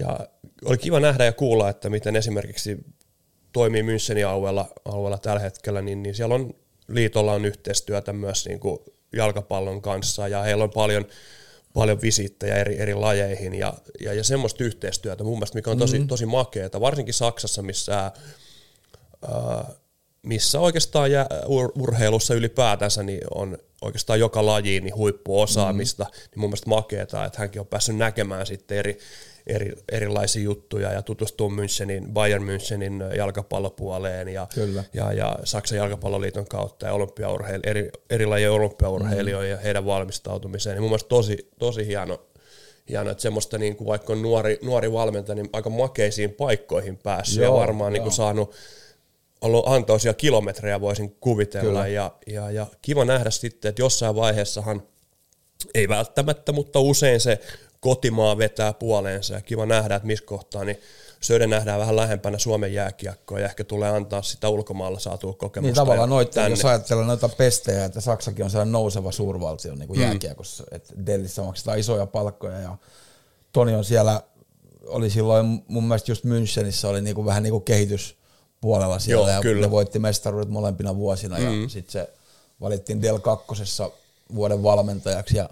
Ja 0.00 0.18
oli 0.64 0.78
kiva 0.78 1.00
nähdä 1.00 1.24
ja 1.24 1.32
kuulla, 1.32 1.68
että 1.68 1.90
miten 1.90 2.16
esimerkiksi 2.16 2.78
toimii 3.52 3.82
Münchenin 3.82 4.26
alueella, 4.26 4.68
alueella 4.84 5.18
tällä 5.18 5.40
hetkellä, 5.40 5.82
niin, 5.82 6.02
niin 6.02 6.14
siellä 6.14 6.34
on 6.34 6.54
liitolla 6.88 7.32
on 7.32 7.44
yhteistyötä 7.44 8.12
myös 8.12 8.46
niin 8.46 8.60
kuin 8.60 8.78
jalkapallon 9.16 9.82
kanssa 9.82 10.28
ja 10.28 10.42
heillä 10.42 10.64
on 10.64 10.70
paljon, 10.70 11.06
paljon 11.74 12.02
visittejä 12.02 12.56
eri, 12.56 12.80
eri 12.80 12.94
lajeihin 12.94 13.54
ja, 13.54 13.74
ja, 14.00 14.14
ja 14.14 14.24
semmoista 14.24 14.64
yhteistyötä 14.64 15.24
mun 15.24 15.38
mielestä, 15.38 15.58
mikä 15.58 15.70
on 15.70 15.78
tosi, 15.78 15.96
mm-hmm. 15.96 16.08
tosi 16.08 16.26
makeata, 16.26 16.80
varsinkin 16.80 17.14
Saksassa, 17.14 17.62
missä, 17.62 18.12
ää, 19.32 19.72
missä 20.24 20.60
oikeastaan 20.60 21.10
jä, 21.10 21.26
ur, 21.46 21.72
urheilussa 21.78 22.34
ylipäätänsä 22.34 23.02
niin 23.02 23.20
on 23.34 23.58
oikeastaan 23.82 24.20
joka 24.20 24.46
lajiin 24.46 24.84
niin 24.84 24.96
huippuosaamista, 24.96 26.04
mm-hmm. 26.04 26.18
niin 26.30 26.40
mun 26.40 26.50
mielestä 26.50 26.68
makeata, 26.68 27.24
että 27.24 27.38
hänkin 27.38 27.60
on 27.60 27.66
päässyt 27.66 27.96
näkemään 27.96 28.46
sitten 28.46 28.78
eri, 28.78 28.98
eri, 29.46 29.72
erilaisia 29.92 30.42
juttuja 30.42 30.92
ja 30.92 31.02
tutustua 31.02 31.48
Münchenin, 31.48 32.12
Bayern 32.12 32.44
Münchenin 32.44 33.16
jalkapallopuoleen 33.16 34.28
ja, 34.28 34.46
Kyllä. 34.54 34.84
ja, 34.94 35.12
ja 35.12 35.38
Saksan 35.44 35.78
jalkapalloliiton 35.78 36.46
kautta 36.46 36.86
ja 36.86 36.92
olympiaurheil, 36.92 37.60
eri, 37.64 37.90
eri 38.10 38.26
lajien 38.26 38.50
olympiaurheilijoihin 38.50 39.50
mm. 39.50 39.56
ja 39.56 39.62
heidän 39.62 39.86
valmistautumiseen. 39.86 40.74
Niin 40.74 40.82
mun 40.82 40.90
mielestä 40.90 41.08
tosi, 41.08 41.50
tosi 41.58 41.86
hieno, 41.86 42.22
hieno, 42.88 43.10
että 43.10 43.22
semmoista 43.22 43.58
niin 43.58 43.76
kuin 43.76 43.86
vaikka 43.86 44.12
on 44.12 44.22
nuori, 44.22 44.58
nuori 44.62 44.92
valmentaja, 44.92 45.34
niin 45.36 45.50
aika 45.52 45.70
makeisiin 45.70 46.32
paikkoihin 46.32 46.96
päässyt 46.96 47.42
joo, 47.42 47.54
ja 47.54 47.60
varmaan 47.60 47.92
niin 47.92 48.02
kuin 48.02 48.12
saanut 48.12 48.54
ollut 49.44 49.68
antoisia 49.68 50.14
kilometrejä 50.14 50.80
voisin 50.80 51.16
kuvitella 51.20 51.86
ja, 51.86 52.10
ja, 52.26 52.50
ja 52.50 52.66
kiva 52.82 53.04
nähdä 53.04 53.30
sitten, 53.30 53.68
että 53.68 53.82
jossain 53.82 54.14
vaiheessahan 54.14 54.82
ei 55.74 55.88
välttämättä, 55.88 56.52
mutta 56.52 56.80
usein 56.80 57.20
se 57.20 57.40
kotimaa 57.80 58.38
vetää 58.38 58.72
puoleensa 58.72 59.34
ja 59.34 59.40
kiva 59.40 59.66
nähdä, 59.66 59.94
että 59.94 60.06
missä 60.06 60.24
kohtaa 60.24 60.64
niin 60.64 60.78
Söden 61.20 61.50
nähdään 61.50 61.80
vähän 61.80 61.96
lähempänä 61.96 62.38
Suomen 62.38 62.74
jääkiekkoa 62.74 63.38
ja 63.38 63.44
ehkä 63.44 63.64
tulee 63.64 63.88
antaa 63.90 64.22
sitä 64.22 64.48
ulkomailla 64.48 64.98
saatua 64.98 65.32
kokemusta. 65.32 65.68
Niin 65.68 65.74
tavallaan 65.74 66.08
noita, 66.08 66.48
jos 66.48 66.64
ajatellaan 66.64 67.08
noita 67.08 67.28
pestejä, 67.28 67.84
että 67.84 68.00
Saksakin 68.00 68.44
on 68.44 68.50
sellainen 68.50 68.72
nouseva 68.72 69.12
suurvaltio 69.12 69.74
niin 69.74 69.88
kuin 69.88 69.98
mm. 69.98 70.04
jääkiekossa, 70.04 70.64
että 70.70 70.94
Dellissä 71.06 71.42
maksetaan 71.42 71.78
isoja 71.78 72.06
palkkoja 72.06 72.58
ja 72.58 72.76
Toni 73.52 73.74
on 73.74 73.84
siellä, 73.84 74.22
oli 74.86 75.10
silloin 75.10 75.64
mun 75.68 75.84
mielestä 75.84 76.10
just 76.10 76.24
Münchenissä 76.24 76.88
oli 76.88 77.00
niin 77.00 77.14
kuin 77.14 77.26
vähän 77.26 77.42
niin 77.42 77.50
kuin 77.50 77.64
kehityspuolella 78.64 78.98
siellä 78.98 79.30
Joo, 79.30 79.36
ja 79.36 79.40
kyllä. 79.40 79.66
ne 79.66 79.70
voitti 79.70 79.98
mestaruudet 79.98 80.48
molempina 80.48 80.96
vuosina 80.96 81.38
mm. 81.38 81.62
ja 81.62 81.68
sitten 81.68 81.92
se 81.92 82.10
valittiin 82.60 83.02
Del 83.02 83.18
2 83.18 83.46
vuoden 84.34 84.62
valmentajaksi 84.62 85.36
ja, 85.36 85.50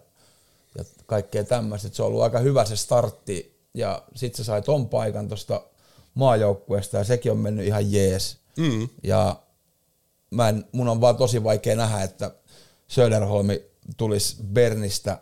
ja 0.79 0.85
kaikkea 1.07 1.45
tämmöistä. 1.45 1.89
Se 1.93 2.03
on 2.03 2.09
ollut 2.09 2.23
aika 2.23 2.39
hyvä 2.39 2.65
se 2.65 2.77
startti 2.77 3.59
ja 3.75 4.03
sitten 4.15 4.37
se 4.37 4.45
sai 4.45 4.63
ton 4.63 4.89
paikan 4.89 5.29
tuosta 5.29 5.63
maajoukkueesta 6.15 6.97
ja 6.97 7.05
sekin 7.05 7.33
on 7.33 7.39
mennyt 7.39 7.67
ihan 7.67 7.93
jees. 7.93 8.37
Mm. 8.57 8.89
Ja 9.03 9.37
mä 10.31 10.49
en, 10.49 10.65
mun 10.73 10.89
on 10.89 11.01
vaan 11.01 11.17
tosi 11.17 11.45
vaikea 11.45 11.77
nähdä, 11.77 12.03
että 12.03 12.31
Söderholmi 12.89 13.63
tulisi 13.97 14.37
Bernistä 14.53 15.19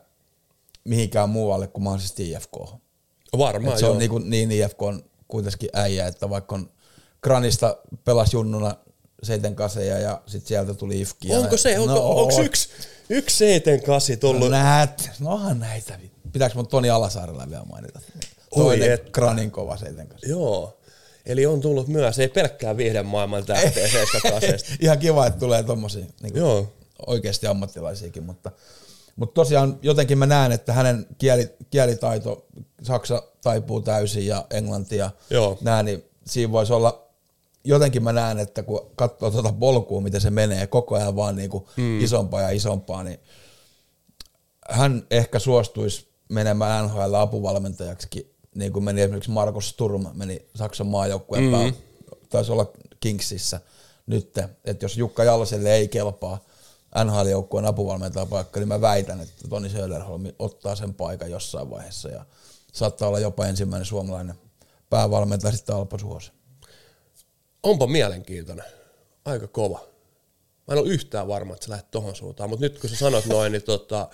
mihinkään 0.84 1.28
muualle 1.28 1.66
kuin 1.66 1.82
mahdollisesti 1.82 2.30
IFK. 2.30 2.56
Varmaan 3.38 3.78
se 3.78 3.86
joo. 3.86 3.92
on 3.92 3.98
niin, 3.98 4.10
kuin, 4.10 4.30
niin 4.30 4.50
IFK 4.50 4.82
on 4.82 5.04
kuitenkin 5.28 5.70
äijä, 5.72 6.06
että 6.06 6.30
vaikka 6.30 6.54
on 6.54 6.70
Granista 7.22 7.76
pelasi 8.04 8.36
junnuna 8.36 8.74
seiten 9.22 9.54
kaseja 9.54 9.98
ja 9.98 10.22
sitten 10.26 10.48
sieltä 10.48 10.74
tuli 10.74 11.00
IFK. 11.00 11.16
ja 11.24 11.38
Onko 11.38 11.56
se, 11.56 11.78
onko, 11.78 11.94
no, 11.94 12.08
onko 12.08 12.42
yksi, 12.42 12.68
yksi 13.08 13.36
seiten 13.36 13.82
kasi 13.82 14.16
tullut? 14.16 14.40
No 14.40 14.48
näet, 14.48 15.10
no 15.20 15.30
onhan 15.30 15.58
näitä. 15.60 15.98
Pitääkö 16.32 16.54
mun 16.54 16.66
Toni 16.66 16.90
Alasaarella 16.90 17.50
vielä 17.50 17.64
mainita? 17.64 18.00
Oi 18.50 18.64
Toinen 18.64 18.92
et. 18.92 19.10
Granin 19.10 19.50
kova 19.50 19.76
seiten 19.76 20.08
kanssa. 20.08 20.28
Joo. 20.28 20.80
Eli 21.26 21.46
on 21.46 21.60
tullut 21.60 21.88
myös, 21.88 22.18
ei 22.18 22.28
pelkkää 22.28 22.76
viihden 22.76 23.06
maailman 23.06 23.44
tähteä 23.46 23.88
seiskakaseesta. 23.88 24.70
Ihan 24.80 24.98
kiva, 24.98 25.26
että 25.26 25.40
tulee 25.40 25.62
tommosia 25.62 26.06
niin 26.22 26.36
Joo. 26.36 26.72
oikeasti 27.06 27.46
ammattilaisiakin, 27.46 28.22
mutta, 28.22 28.50
mutta 29.16 29.34
tosiaan 29.34 29.78
jotenkin 29.82 30.18
mä 30.18 30.26
näen, 30.26 30.52
että 30.52 30.72
hänen 30.72 31.06
kieli, 31.18 31.50
kielitaito, 31.70 32.46
saksa 32.82 33.22
taipuu 33.42 33.80
täysin 33.80 34.26
ja 34.26 34.46
englanti 34.50 34.96
ja 34.96 35.10
Joo. 35.30 35.58
nää, 35.60 35.82
niin 35.82 36.04
siinä 36.26 36.52
voisi 36.52 36.72
olla, 36.72 37.09
jotenkin 37.64 38.02
mä 38.02 38.12
näen, 38.12 38.38
että 38.38 38.62
kun 38.62 38.90
katsoo 38.96 39.30
tuota 39.30 39.52
polkua, 39.52 40.00
miten 40.00 40.20
se 40.20 40.30
menee 40.30 40.66
koko 40.66 40.96
ajan 40.96 41.16
vaan 41.16 41.36
niin 41.36 41.50
kuin 41.50 41.64
mm. 41.76 42.00
isompaa 42.00 42.40
ja 42.40 42.50
isompaa, 42.50 43.02
niin 43.02 43.20
hän 44.70 45.06
ehkä 45.10 45.38
suostuisi 45.38 46.08
menemään 46.28 46.86
NHL 46.86 47.14
apuvalmentajaksikin, 47.14 48.34
niin 48.54 48.72
kuin 48.72 48.84
meni 48.84 49.00
esimerkiksi 49.00 49.30
Markus 49.30 49.68
Sturm, 49.68 50.06
meni 50.14 50.48
Saksan 50.54 50.86
maajoukkueen 50.86 51.44
mm. 51.44 51.50
pää, 51.50 51.72
taisi 52.28 52.52
olla 52.52 52.72
Kingsissä 53.00 53.60
nyt, 54.06 54.38
että 54.64 54.84
jos 54.84 54.96
Jukka 54.96 55.24
Jaloselle 55.24 55.74
ei 55.74 55.88
kelpaa 55.88 56.44
NHL-joukkueen 57.04 57.66
apuvalmentajan 57.66 58.28
paikka, 58.28 58.60
niin 58.60 58.68
mä 58.68 58.80
väitän, 58.80 59.20
että 59.20 59.48
Toni 59.48 59.70
Söderholm 59.70 60.22
ottaa 60.38 60.76
sen 60.76 60.94
paikan 60.94 61.30
jossain 61.30 61.70
vaiheessa 61.70 62.08
ja 62.08 62.24
saattaa 62.72 63.08
olla 63.08 63.18
jopa 63.18 63.46
ensimmäinen 63.46 63.86
suomalainen 63.86 64.34
päävalmentaja 64.90 65.52
sitten 65.52 65.76
Alpa 65.76 65.98
Suosi. 65.98 66.32
Onpa 67.62 67.86
mielenkiintoinen. 67.86 68.64
Aika 69.24 69.46
kova. 69.48 69.80
Mä 70.68 70.74
en 70.74 70.78
ole 70.80 70.88
yhtään 70.88 71.28
varma, 71.28 71.54
että 71.54 71.66
sä 71.66 71.70
lähdet 71.70 71.90
tohon 71.90 72.16
suuntaan, 72.16 72.50
mutta 72.50 72.64
nyt 72.66 72.78
kun 72.78 72.90
sä 72.90 72.96
sanot 72.96 73.26
noin, 73.26 73.52
niin 73.52 73.62
tota, 73.62 74.08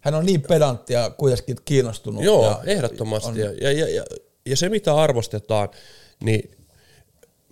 Hän 0.00 0.14
on 0.14 0.26
niin 0.26 0.42
pedantti 0.42 0.92
ja 0.92 1.10
kuitenkin 1.10 1.56
kiinnostunut. 1.64 2.24
joo, 2.24 2.44
ja 2.46 2.60
ehdottomasti. 2.72 3.28
on- 3.28 3.38
Ja, 3.38 3.72
ja, 3.72 3.88
ja, 3.88 4.04
ja, 4.46 4.56
se, 4.56 4.68
mitä 4.68 4.94
arvostetaan, 4.96 5.68
niin 6.24 6.50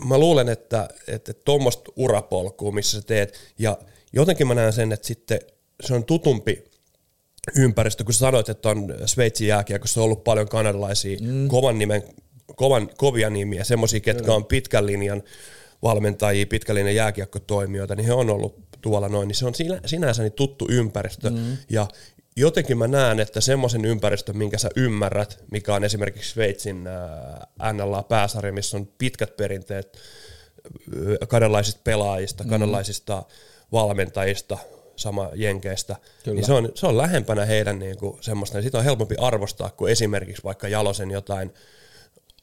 mä 0.07 0.19
luulen, 0.19 0.49
että 0.49 0.89
että 1.09 1.33
tuommoista 1.33 1.93
urapolkua, 1.97 2.73
missä 2.73 3.01
sä 3.01 3.07
teet, 3.07 3.39
ja 3.59 3.79
jotenkin 4.13 4.47
mä 4.47 4.55
näen 4.55 4.73
sen, 4.73 4.93
että 4.93 5.07
sitten 5.07 5.41
se 5.83 5.95
on 5.95 6.05
tutumpi 6.05 6.65
ympäristö, 7.57 8.05
kun 8.05 8.13
sä 8.15 8.19
sanoit, 8.19 8.49
että 8.49 8.69
on 8.69 8.95
Sveitsin 9.07 9.49
jääkiekossa 9.49 10.03
ollut 10.03 10.25
paljon 10.25 10.49
kanadalaisia 10.49 11.19
mm. 11.21 11.49
kovan 11.49 11.79
nimen, 11.79 12.03
kovan, 12.57 12.91
kovia 12.97 13.31
nimiä, 13.31 13.65
semmoisia, 13.65 14.01
ketkä 14.01 14.35
on 14.35 14.45
pitkän 14.45 14.87
linjan 14.87 15.23
valmentajia, 15.83 16.47
pitkän 16.47 16.77
linjan 16.77 16.95
jääkiekkotoimijoita, 16.95 17.95
niin 17.95 18.07
he 18.07 18.13
on 18.13 18.31
ollut 18.31 18.57
tuolla 18.81 19.09
noin, 19.09 19.29
niin 19.29 19.37
se 19.37 19.47
on 19.47 19.55
sinä- 19.55 19.81
sinänsä 19.87 20.23
niin 20.23 20.33
tuttu 20.33 20.67
ympäristö, 20.71 21.31
mm. 21.31 21.57
ja 21.71 21.87
jotenkin 22.37 22.79
mä 22.79 22.87
näen, 22.87 23.21
että 23.21 23.41
semmoisen 23.41 23.85
ympäristön, 23.85 24.37
minkä 24.37 24.59
sä 24.59 24.69
ymmärrät, 24.77 25.45
mikä 25.51 25.75
on 25.75 25.85
esimerkiksi 25.85 26.31
Sveitsin 26.31 26.87
äh, 26.87 27.73
NLA-pääsarja, 27.73 28.53
missä 28.53 28.77
on 28.77 28.89
pitkät 28.99 29.37
perinteet 29.37 29.97
äh, 29.97 31.29
kanadalaisista 31.29 31.81
pelaajista, 31.85 32.45
mm. 32.45 32.51
kanadalaisista 32.51 33.23
valmentajista, 33.73 34.59
sama 34.97 35.31
jenkeistä, 35.35 35.97
Kyllä. 36.25 36.35
niin 36.35 36.47
se 36.47 36.53
on, 36.53 36.69
se 36.75 36.87
on 36.87 36.99
lähempänä 36.99 37.45
heidän 37.45 37.79
niin 37.79 37.99
kuin 37.99 38.19
semmoista, 38.21 38.59
niin 38.59 38.65
sitä 38.65 38.79
on 38.79 38.85
helpompi 38.85 39.15
arvostaa 39.19 39.71
kuin 39.71 39.93
esimerkiksi 39.93 40.45
vaikka 40.45 40.69
Jalosen 40.69 41.11
jotain 41.11 41.53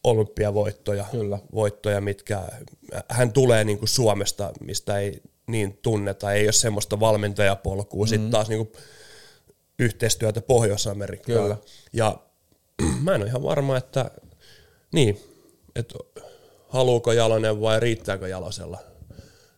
olympiavoittoja, 0.05 1.05
Kyllä. 1.11 1.39
voittoja, 1.53 2.01
mitkä 2.01 2.41
hän 3.09 3.33
tulee 3.33 3.63
niin 3.63 3.77
kuin 3.77 3.89
Suomesta, 3.89 4.51
mistä 4.61 4.97
ei 4.97 5.21
niin 5.47 5.79
tunneta, 5.81 6.33
ei 6.33 6.45
ole 6.45 6.51
semmoista 6.51 6.99
valmentajapolkua, 6.99 8.05
mm-hmm. 8.05 8.09
sitten 8.09 8.31
taas 8.31 8.49
niin 8.49 8.67
kuin 8.67 8.83
yhteistyötä 9.79 10.41
Pohjois-Amerikkaan. 10.41 11.41
Kyllä. 11.41 11.57
Ja 11.93 12.17
mä 13.03 13.15
en 13.15 13.21
ole 13.21 13.29
ihan 13.29 13.43
varma, 13.43 13.77
että 13.77 14.11
niin, 14.93 15.19
että 15.75 15.95
haluuko 16.67 17.11
Jalonen 17.11 17.61
vai 17.61 17.79
riittääkö 17.79 18.27
Jalosella, 18.27 18.79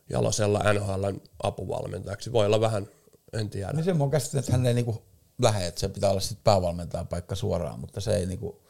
Jalosella 0.10 0.74
NHLn 0.74 1.22
apuvalmentajaksi. 1.44 2.32
Voi 2.32 2.46
olla 2.46 2.62
vähän, 2.62 2.88
en 3.34 3.50
tiedä. 3.50 3.74
Niin 3.74 3.84
se 3.84 3.94
mun 3.94 4.12
käsitin, 4.12 4.40
että 4.40 4.52
hän 4.52 4.66
ei 4.66 4.74
niinku 4.74 5.02
lähde, 5.42 5.68
että 5.68 5.80
se 5.80 5.90
pitää 5.90 6.10
olla 6.10 6.20
sitten 6.20 6.44
päävalmentajan 6.44 7.08
paikka 7.08 7.36
suoraan, 7.36 7.80
mutta 7.80 8.02
se 8.02 8.16
ei 8.16 8.26
niinku, 8.26 8.67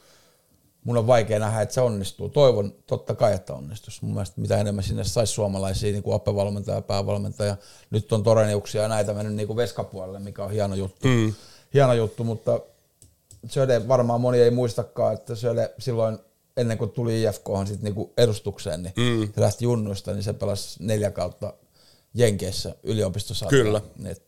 mun 0.88 0.98
on 0.98 1.08
vaikea 1.08 1.40
nähdä, 1.40 1.62
että 1.62 1.76
se 1.76 1.82
onnistuu. 1.82 2.30
Toivon 2.30 2.74
totta 2.86 3.16
kai, 3.16 3.34
että 3.34 3.54
onnistuisi. 3.54 4.06
Mun 4.06 4.14
mielestä 4.14 4.42
mitä 4.42 4.58
enemmän 4.58 4.84
sinne 4.84 5.04
saisi 5.04 5.34
suomalaisia 5.34 5.92
niin 5.92 6.16
apevalmentaja, 6.16 6.82
päävalmentaja. 6.82 7.58
Nyt 7.90 8.14
on 8.14 8.24
toreniuksia 8.24 8.82
ja 8.82 8.88
näitä 8.88 9.14
mennyt 9.14 9.36
niin 9.36 9.48
kuin 9.48 9.58
veskapuolelle, 9.58 10.20
mikä 10.20 10.44
on 10.44 10.52
hieno 10.52 10.76
juttu. 10.76 11.08
Mm. 11.08 11.34
Hieno 11.74 11.94
juttu, 11.94 12.24
mutta 12.24 12.60
Söde 13.48 13.88
varmaan 13.88 14.22
moni 14.22 14.40
ei 14.40 14.52
muistakaan, 14.52 15.14
että 15.14 15.36
Söde 15.36 15.74
silloin 15.80 16.20
ennen 16.58 16.78
kuin 16.78 16.92
tuli 16.92 17.24
IFK 17.24 17.48
sit 17.66 17.82
niinku 17.82 18.14
edustukseen, 18.18 18.84
niin 18.84 18.94
mm. 18.98 19.34
se 19.36 19.42
lähti 19.42 19.66
junnuista, 19.66 20.14
niin 20.14 20.24
se 20.24 20.34
pelasi 20.34 20.84
neljä 20.84 21.12
kautta 21.12 21.54
Jenkeissä 22.14 22.76
yliopistosarjalla. 22.84 23.82
Kyllä. 23.82 24.12
Et, 24.12 24.22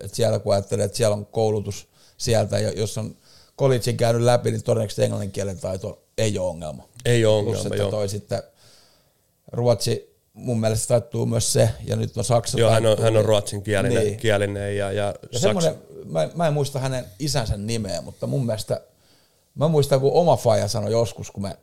et 0.00 0.14
siellä 0.14 0.38
kun 0.38 0.52
ajattelee, 0.52 0.84
että 0.84 0.96
siellä 0.96 1.16
on 1.16 1.26
koulutus 1.26 1.88
sieltä, 2.16 2.58
ja 2.58 2.72
jos 2.72 2.98
on 2.98 3.16
collegein 3.58 3.96
käynyt 3.96 4.22
läpi, 4.22 4.50
niin 4.50 4.62
todennäköisesti 4.62 5.02
englannin 5.02 5.32
kielen 5.32 5.58
taito 5.60 6.02
ei 6.18 6.38
ole 6.38 6.48
ongelma. 6.50 6.88
Ei 7.04 7.24
ole 7.24 7.42
Plus, 7.44 7.56
ongelma, 7.56 7.74
että 7.74 7.82
joo. 7.82 7.90
toi 7.90 8.08
sitten 8.08 8.42
Ruotsi 9.52 10.18
mun 10.32 10.60
mielestä 10.60 10.88
taittuu 10.88 11.26
myös 11.26 11.52
se, 11.52 11.70
ja 11.84 11.96
nyt 11.96 12.16
on 12.16 12.24
Saksa 12.24 12.58
Joo, 12.58 12.70
hän 12.70 12.86
on, 12.86 13.02
hän 13.02 13.16
on 13.16 13.24
ruotsinkielinen 13.24 14.04
Niin. 14.04 14.16
kielinen 14.18 14.76
ja, 14.76 14.92
ja, 14.92 15.04
Ja 15.06 15.12
Saks- 15.12 15.38
semmoinen, 15.38 15.74
mä, 16.04 16.28
mä 16.34 16.46
en 16.46 16.52
muista 16.52 16.78
hänen 16.78 17.04
isänsä 17.18 17.56
nimeä, 17.56 18.00
mutta 18.00 18.26
mun 18.26 18.46
mielestä, 18.46 18.80
mä 19.54 19.68
muistan 19.68 20.00
kun 20.00 20.12
oma 20.12 20.36
faija 20.36 20.68
sanoi 20.68 20.92
joskus, 20.92 21.30
kun 21.30 21.42
me 21.42 21.56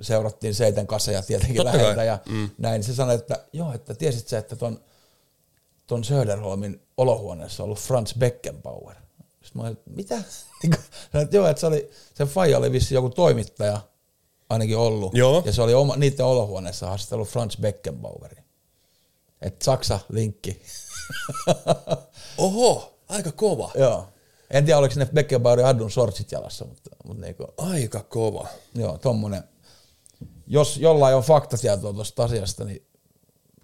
seurattiin 0.00 0.54
seiten 0.54 0.86
kanssa 0.86 1.12
ja 1.12 1.22
tietenkin 1.22 1.56
Totta 1.56 1.70
kai. 1.72 1.80
läheltä 1.80 2.04
ja 2.04 2.18
mm. 2.28 2.50
näin, 2.58 2.82
se 2.82 2.94
sanoi, 2.94 3.14
että 3.14 3.44
joo, 3.52 3.72
että 3.72 3.94
tiesit 3.94 4.28
sä, 4.28 4.38
että 4.38 4.56
ton, 4.56 4.80
ton 5.86 6.04
Söderholmin 6.04 6.82
olohuoneessa 6.96 7.62
on 7.62 7.64
ollut 7.64 7.78
Franz 7.78 8.14
Beckenbauer. 8.18 8.96
Sitten 9.46 9.62
mä 9.62 9.68
olin, 9.68 9.78
mitä? 9.86 10.14
Sanoin, 11.12 11.24
että 11.24 11.36
joo, 11.36 11.46
että 11.46 11.60
se 11.60 11.66
oli, 11.66 11.90
se 12.14 12.26
faija 12.26 12.58
oli 12.58 12.72
vissi 12.72 12.94
joku 12.94 13.10
toimittaja 13.10 13.80
ainakin 14.48 14.76
ollut. 14.76 15.14
Joo. 15.14 15.42
Ja 15.44 15.52
se 15.52 15.62
oli 15.62 15.74
oma, 15.74 15.96
niiden 15.96 16.26
olohuoneessa 16.26 16.86
haastellut 16.86 17.28
Franz 17.28 17.56
Beckenbauerin. 17.60 18.44
Että 19.42 19.64
Saksa-linkki. 19.64 20.62
Oho, 22.38 22.98
aika 23.08 23.32
kova. 23.32 23.70
Joo. 23.74 24.08
En 24.50 24.64
tiedä, 24.64 24.78
oliko 24.78 24.94
ne 24.96 25.06
Beckenbauerin 25.14 25.66
Addun 25.66 25.90
sortsit 25.90 26.32
jalassa, 26.32 26.64
mutta, 26.64 26.90
mutta 27.04 27.22
niinku, 27.22 27.46
Aika 27.56 28.02
kova. 28.02 28.48
joo, 28.74 28.98
tommonen. 28.98 29.44
Jos 30.46 30.76
jollain 30.76 31.16
on 31.16 31.22
faktatietoa 31.22 31.92
tuosta 31.92 32.24
asiasta, 32.24 32.64
niin 32.64 32.86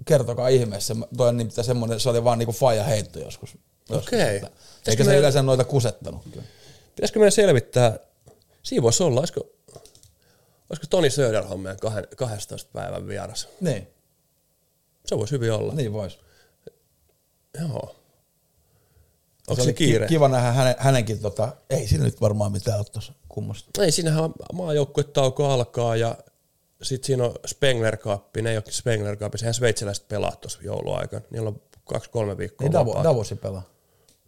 kertokaa 0.04 0.48
ihmeessä. 0.48 0.94
Toi 1.16 1.28
on 1.28 1.36
nimittäin 1.36 1.64
semmoinen, 1.64 2.00
se 2.00 2.08
oli 2.08 2.24
vaan 2.24 2.38
niinku 2.38 2.52
faija 2.52 2.84
heitto 2.84 3.18
joskus. 3.18 3.58
Okei. 3.90 4.34
Pitäisikö 4.40 4.50
Eikä 4.86 5.04
se 5.04 5.08
meidän- 5.08 5.18
yleensä 5.18 5.42
noita 5.42 5.64
kusettanut. 5.64 6.22
Kyllä. 6.32 6.46
Pitäisikö 6.96 7.18
meidän 7.18 7.32
selvittää, 7.32 7.98
siinä 8.62 8.82
voisi 8.82 9.02
olla, 9.02 9.20
olisiko, 9.20 9.40
olisiko 10.70 10.86
Toni 10.90 11.10
Söderholm 11.10 11.60
meidän 11.60 11.78
kahden, 11.78 12.06
12 12.16 12.70
päivän 12.72 13.06
vieras? 13.06 13.48
Niin, 13.60 13.88
Se 15.06 15.16
voisi 15.18 15.32
hyvin 15.34 15.52
olla. 15.52 15.74
niin 15.74 15.92
vois. 15.92 16.18
Joo. 17.60 17.96
Se 19.44 19.50
Onko 19.50 19.64
se 19.64 19.72
ki- 19.72 19.84
kiire? 19.86 20.06
Kiva 20.06 20.28
nähdä 20.28 20.52
hänen, 20.52 20.74
hänenkin, 20.78 21.18
tota, 21.18 21.56
ei 21.70 21.88
siinä 21.88 22.04
nyt 22.04 22.20
varmaan 22.20 22.52
mitään 22.52 22.78
ole 22.78 22.86
tuossa 22.92 23.12
kummosta. 23.28 23.82
Ei, 23.82 23.92
siinähän 23.92 24.30
maajoukkuetauko 24.52 25.48
alkaa 25.50 25.96
ja 25.96 26.16
sitten 26.82 27.06
siinä 27.06 27.24
on 27.24 27.34
Spengler 27.46 27.96
Cup, 27.96 28.36
ne 28.42 28.50
ei 28.50 28.56
ole 28.56 28.64
Spengler 28.70 29.16
Cup, 29.16 29.32
sehän 29.36 29.54
sveitsiläiset 29.54 30.08
pelaa 30.08 30.36
tuossa 30.36 30.58
jouluaikana. 30.62 31.24
Niillä 31.30 31.48
on 31.48 31.60
kaksi-kolme 31.84 32.38
viikkoa 32.38 32.64
Niin 32.64 32.72
Davo. 32.72 33.00
Davosi 33.04 33.34
pelaa. 33.34 33.62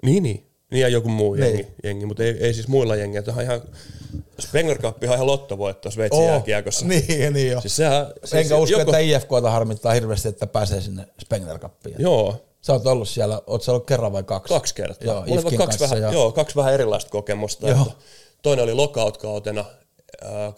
Niin, 0.03 0.23
niin. 0.23 0.47
Niin 0.71 0.81
ja 0.83 0.89
joku 0.89 1.09
muu 1.09 1.35
Niin. 1.35 1.45
jengi, 1.45 1.67
jengi 1.85 2.07
mutta 2.07 2.23
ei, 2.23 2.37
ei, 2.41 2.55
siis 2.55 2.69
muilla 2.69 2.97
jengiä. 2.97 3.23
Tämä 3.23 3.37
on 3.37 3.43
ihan, 3.43 3.63
Spengler 4.41 4.79
Cup 4.79 4.97
on 5.03 5.15
ihan 5.15 5.27
lottovoitto 5.27 5.91
Sveitsin 5.91 6.23
Oo, 6.23 6.29
jääkiekossa. 6.29 6.87
Niin, 6.87 7.33
niin 7.33 7.51
jo. 7.53 7.61
Siis 7.61 7.77
sehän, 7.77 8.07
siis 8.25 8.35
Enkä 8.35 8.57
usko, 8.57 8.79
joko, 8.79 8.91
että 8.91 8.99
IFKta 8.99 9.51
harmittaa 9.51 9.93
hirveästi, 9.93 10.29
että 10.29 10.47
pääsee 10.47 10.81
sinne 10.81 11.07
Spengler 11.21 11.59
Cupiin. 11.59 11.97
Joo, 11.99 12.37
Sä 12.61 12.73
oot 12.73 12.87
ollut 12.87 13.09
siellä, 13.09 13.41
oot 13.47 13.63
sä 13.63 13.73
ollut 13.73 13.87
kerran 13.87 14.13
vai 14.13 14.23
kaksi? 14.23 14.55
Kaksi 14.55 14.75
kertaa. 14.75 15.07
Joo, 15.15 15.25
Mulla 15.27 15.41
Ifkin 15.41 15.59
kaksi, 15.59 15.79
kanssa 15.79 15.97
vähän, 15.97 16.03
ja- 16.13 16.13
joo, 16.19 16.33
kaksi 16.33 16.57
vähän 16.57 16.75
erilaista 16.75 17.11
kokemusta. 17.11 17.69
Joo. 17.69 17.83
Että 17.83 17.93
toinen 18.43 18.63
oli 18.65 18.75
lockout-kautena 18.75 19.65
äh, 20.25 20.55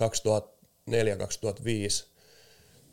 2004-2005. 0.91 2.07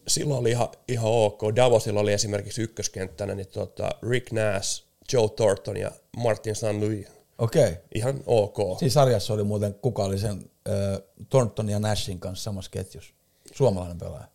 Silloin 0.07 0.39
oli 0.39 0.51
ihan, 0.51 0.67
ihan 0.87 1.11
ok. 1.11 1.41
Davosilla 1.55 1.99
oli 1.99 2.13
esimerkiksi 2.13 2.61
ykköskenttänä 2.61 3.35
niin 3.35 3.47
tota 3.47 3.89
Rick 4.09 4.31
Nash, 4.31 4.83
Joe 5.13 5.29
Thornton 5.29 5.77
ja 5.77 5.91
Martin 6.17 6.55
St. 6.55 6.63
Louis. 6.63 7.07
Okei. 7.37 7.63
Okay. 7.63 7.75
Ihan 7.95 8.23
ok. 8.25 8.79
Siinä 8.79 8.93
sarjassa 8.93 9.33
oli 9.33 9.43
muuten, 9.43 9.73
kuka 9.73 10.03
oli 10.03 10.19
sen 10.19 10.51
äh, 10.69 11.01
Thornton 11.29 11.69
ja 11.69 11.79
Nashin 11.79 12.19
kanssa 12.19 12.43
samassa 12.43 12.71
ketjussa? 12.71 13.13
Suomalainen 13.53 13.97
pelaaja. 13.97 14.27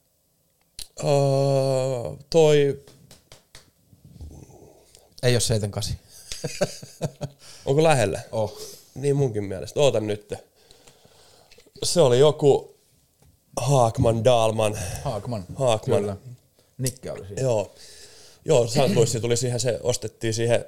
Uh, 1.03 2.19
toi, 2.31 2.79
Ei 5.23 5.35
ole 5.35 5.41
78. 5.41 5.97
onko 7.67 7.83
lähellä? 7.83 8.21
Oh. 8.33 8.61
Niin 8.95 9.17
munkin 9.17 9.45
mielestä. 9.45 9.81
Ootan 9.81 10.07
nyt. 10.07 10.35
Se 11.83 12.01
oli 12.01 12.19
joku 12.19 12.78
Haakman, 13.61 14.25
Dalman. 14.25 14.79
Haakman. 15.05 15.45
Haakman. 15.55 16.01
Kyllä. 16.01 16.17
Nikke 16.79 17.13
oli 17.13 17.27
siinä. 17.27 17.43
Joo. 17.43 17.75
Joo. 18.45 18.67
Louis 18.95 19.13
tuli 19.21 19.37
siihen, 19.37 19.61
se 19.61 19.81
ostettiin 19.83 20.35
siihen 20.35 20.65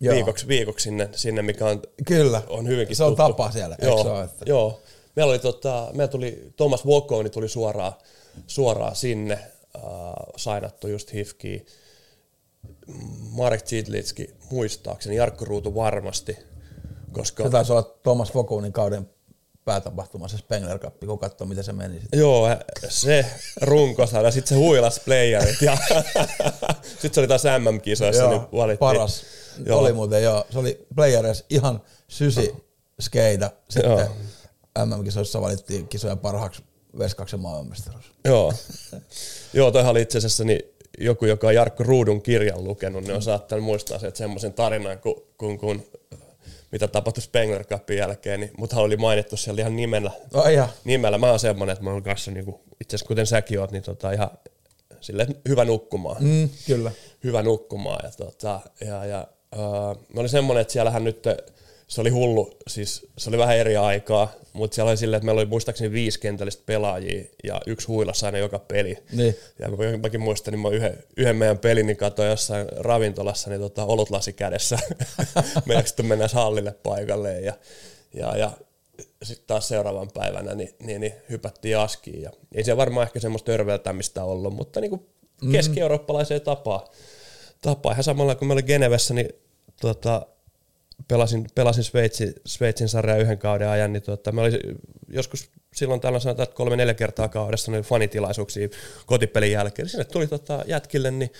Joo. 0.00 0.14
viikoksi, 0.14 0.48
viikoksi 0.48 0.84
sinne, 0.84 1.08
sinne, 1.12 1.42
mikä 1.42 1.66
on, 1.66 1.82
Kyllä. 2.06 2.42
on 2.48 2.68
hyvinkin 2.68 2.96
Se 2.96 3.04
on 3.04 3.10
tuttu. 3.10 3.22
tapa 3.32 3.50
siellä, 3.50 3.74
eikö 3.74 3.86
joo, 3.86 4.02
se 4.02 4.08
ole, 4.10 4.24
että- 4.24 4.44
Joo. 4.48 4.80
Meillä 5.16 5.30
oli 5.30 5.38
tota, 5.38 5.88
meillä 5.92 6.10
tuli, 6.10 6.52
Thomas 6.56 6.84
Wokoni 6.86 7.30
tuli 7.30 7.48
suoraan, 7.48 7.92
suoraan 8.46 8.96
sinne, 8.96 9.34
äh, 9.34 9.82
sainattu 10.36 10.88
just 10.88 11.12
Hifkiin. 11.12 11.66
Marek 13.30 13.64
Zidlitski 13.66 14.34
muistaakseni, 14.50 15.16
Jarkko 15.16 15.44
Ruutu 15.44 15.74
varmasti, 15.74 16.36
koska... 17.12 17.42
Se 17.44 17.50
taisi 17.50 17.72
olla 17.72 17.82
Thomas 18.02 18.34
Vokunin 18.34 18.72
kauden 18.72 19.10
päätapahtuma, 19.66 20.28
se 20.28 20.36
Spengler 20.38 20.78
Cup, 20.78 21.00
kun 21.00 21.18
katsoo, 21.18 21.46
miten 21.46 21.64
se 21.64 21.72
meni. 21.72 22.00
Sitten. 22.00 22.20
Joo, 22.20 22.48
se 22.88 23.26
runkosarja, 23.60 24.30
sitten 24.30 24.48
se 24.48 24.54
huilas 24.54 25.00
playerit 25.04 25.62
ja 25.62 25.76
sitten 27.00 27.14
se 27.14 27.20
oli 27.20 27.28
taas 27.28 27.42
MM-kisoissa, 27.44 28.28
niin 28.30 28.42
valittiin. 28.52 28.78
paras. 28.78 29.22
Joo. 29.56 29.66
Joo. 29.66 29.78
Oli 29.80 29.92
muuten, 29.92 30.22
joo. 30.22 30.46
Se 30.50 30.58
oli 30.58 30.86
playereissa 30.94 31.44
ihan 31.50 31.82
sysi 32.08 32.54
skeida. 33.00 33.50
Sitten 33.68 33.90
Joo. 33.90 34.16
MM-kisoissa 34.84 35.40
valittiin 35.40 35.88
kisojen 35.88 36.18
parhaaksi 36.18 36.62
veskaksen 36.98 37.40
maailmanmestaruus. 37.40 38.12
Joo. 38.24 38.52
Joo, 39.52 39.70
toihan 39.70 39.90
oli 39.90 40.02
itse 40.02 40.18
asiassa 40.18 40.44
niin 40.44 40.62
joku, 40.98 41.26
joka 41.26 41.46
on 41.46 41.54
Jarkko 41.54 41.84
Ruudun 41.84 42.22
kirjan 42.22 42.64
lukenut, 42.64 43.04
niin 43.04 43.14
on 43.14 43.22
saattanut 43.22 43.64
muistaa 43.64 43.98
se, 43.98 44.06
että 44.06 44.18
semmoisen 44.18 44.52
tarinan, 44.52 44.98
kun, 44.98 45.22
kun, 45.38 45.58
kun 45.58 45.82
mitä 46.76 46.88
tapahtui 46.88 47.22
Spengler 47.22 47.64
Cupin 47.64 47.98
jälkeen, 47.98 48.40
niin 48.40 48.50
muthan 48.58 48.84
oli 48.84 48.96
mainittu 48.96 49.36
siellä 49.36 49.60
ihan 49.60 49.76
nimellä. 49.76 50.10
No 50.34 50.44
ihan, 50.44 50.68
nimellä. 50.84 51.18
Mä 51.18 51.30
oon 51.30 51.38
semmonen, 51.38 51.72
että 51.72 51.84
mä 51.84 51.90
oon 51.90 52.02
kanssa 52.02 52.30
niinku, 52.30 52.60
itse 52.80 52.96
asiassa 52.96 53.08
kuten 53.08 53.26
säkin 53.26 53.60
oot, 53.60 53.70
niin 53.72 53.82
tota 53.82 54.12
ihan 54.12 54.30
silleen 55.00 55.36
hyvä 55.48 55.64
nukkumaan. 55.64 56.16
mm, 56.24 56.48
kyllä. 56.66 56.92
hyvä 57.24 57.42
nukkumaan. 57.42 58.00
Ja, 58.04 58.10
tota, 58.10 58.60
ja, 58.80 59.04
ja 59.04 59.28
äh, 59.54 60.04
oli 60.16 60.28
semmoinen, 60.28 60.60
että 60.62 60.72
siellähän 60.72 61.04
nyt 61.04 61.26
se 61.86 62.00
oli 62.00 62.10
hullu, 62.10 62.56
siis 62.68 63.06
se 63.18 63.30
oli 63.30 63.38
vähän 63.38 63.56
eri 63.56 63.76
aikaa, 63.76 64.32
mutta 64.52 64.74
siellä 64.74 64.88
oli 64.90 64.96
silleen, 64.96 65.18
että 65.18 65.24
meillä 65.24 65.40
oli 65.40 65.48
muistaakseni 65.48 65.92
viisi 65.92 66.20
kentällistä 66.20 66.62
pelaajia 66.66 67.24
ja 67.44 67.60
yksi 67.66 67.86
huilas 67.86 68.24
aina 68.24 68.38
joka 68.38 68.58
peli. 68.58 68.98
Niin. 69.12 69.36
Ja 69.58 69.70
mä, 69.70 69.76
mäkin 70.02 70.20
muistan, 70.20 70.52
niin 70.52 70.60
mä 70.60 70.68
yhden, 70.68 71.04
yhden 71.16 71.36
meidän 71.36 71.58
pelin 71.58 71.86
niin 71.86 71.96
katsoin 71.96 72.28
jossain 72.28 72.66
ravintolassa 72.76 73.50
niin 73.50 73.60
tota, 73.60 73.84
olutlasi 73.84 74.32
kädessä. 74.32 74.78
Meidänkö 75.66 75.88
sitten 75.88 76.06
mennään 76.06 76.30
hallille 76.32 76.72
paikalle 76.72 77.40
ja, 77.40 77.52
ja, 78.14 78.36
ja 78.36 78.50
sitten 79.22 79.46
taas 79.46 79.68
seuraavan 79.68 80.10
päivänä 80.14 80.54
niin, 80.54 80.74
niin, 80.82 81.00
niin 81.00 81.12
hypättiin 81.30 81.78
askiin. 81.78 82.22
Ja 82.22 82.30
ei 82.54 82.64
se 82.64 82.76
varmaan 82.76 83.06
ehkä 83.06 83.20
semmoista 83.20 83.52
törveltämistä 83.52 84.24
ollut, 84.24 84.54
mutta 84.54 84.80
niin 84.80 84.90
kuin 84.90 85.06
keski-eurooppalaiseen 85.52 86.40
tapaan. 86.40 86.80
Tapaa. 87.62 87.92
Ihan 87.92 88.04
samalla 88.04 88.34
kun 88.34 88.48
mä 88.48 88.52
olin 88.52 88.64
Genevessä, 88.64 89.14
niin 89.14 89.28
tota, 89.80 90.26
pelasin, 91.08 91.46
pelasin 91.54 91.84
Sveitsin, 91.84 92.34
Sveitsin 92.46 92.88
sarjaa 92.88 93.16
yhden 93.16 93.38
kauden 93.38 93.68
ajan, 93.68 93.92
niin 93.92 94.02
tota, 94.02 94.32
mä 94.32 94.40
olin 94.40 94.58
joskus 95.08 95.50
silloin 95.74 96.00
tällöin 96.00 96.20
sanotaan, 96.20 96.44
että 96.44 96.56
kolme-neljä 96.56 96.94
kertaa 96.94 97.28
kaudessa 97.28 97.72
niin 97.72 97.84
fanitilaisuuksia 97.84 98.68
kotipelin 99.06 99.52
jälkeen. 99.52 99.88
Sinne 99.88 100.04
tuli 100.04 100.26
tota, 100.26 100.64
jätkille 100.66 101.10
niin 101.10 101.30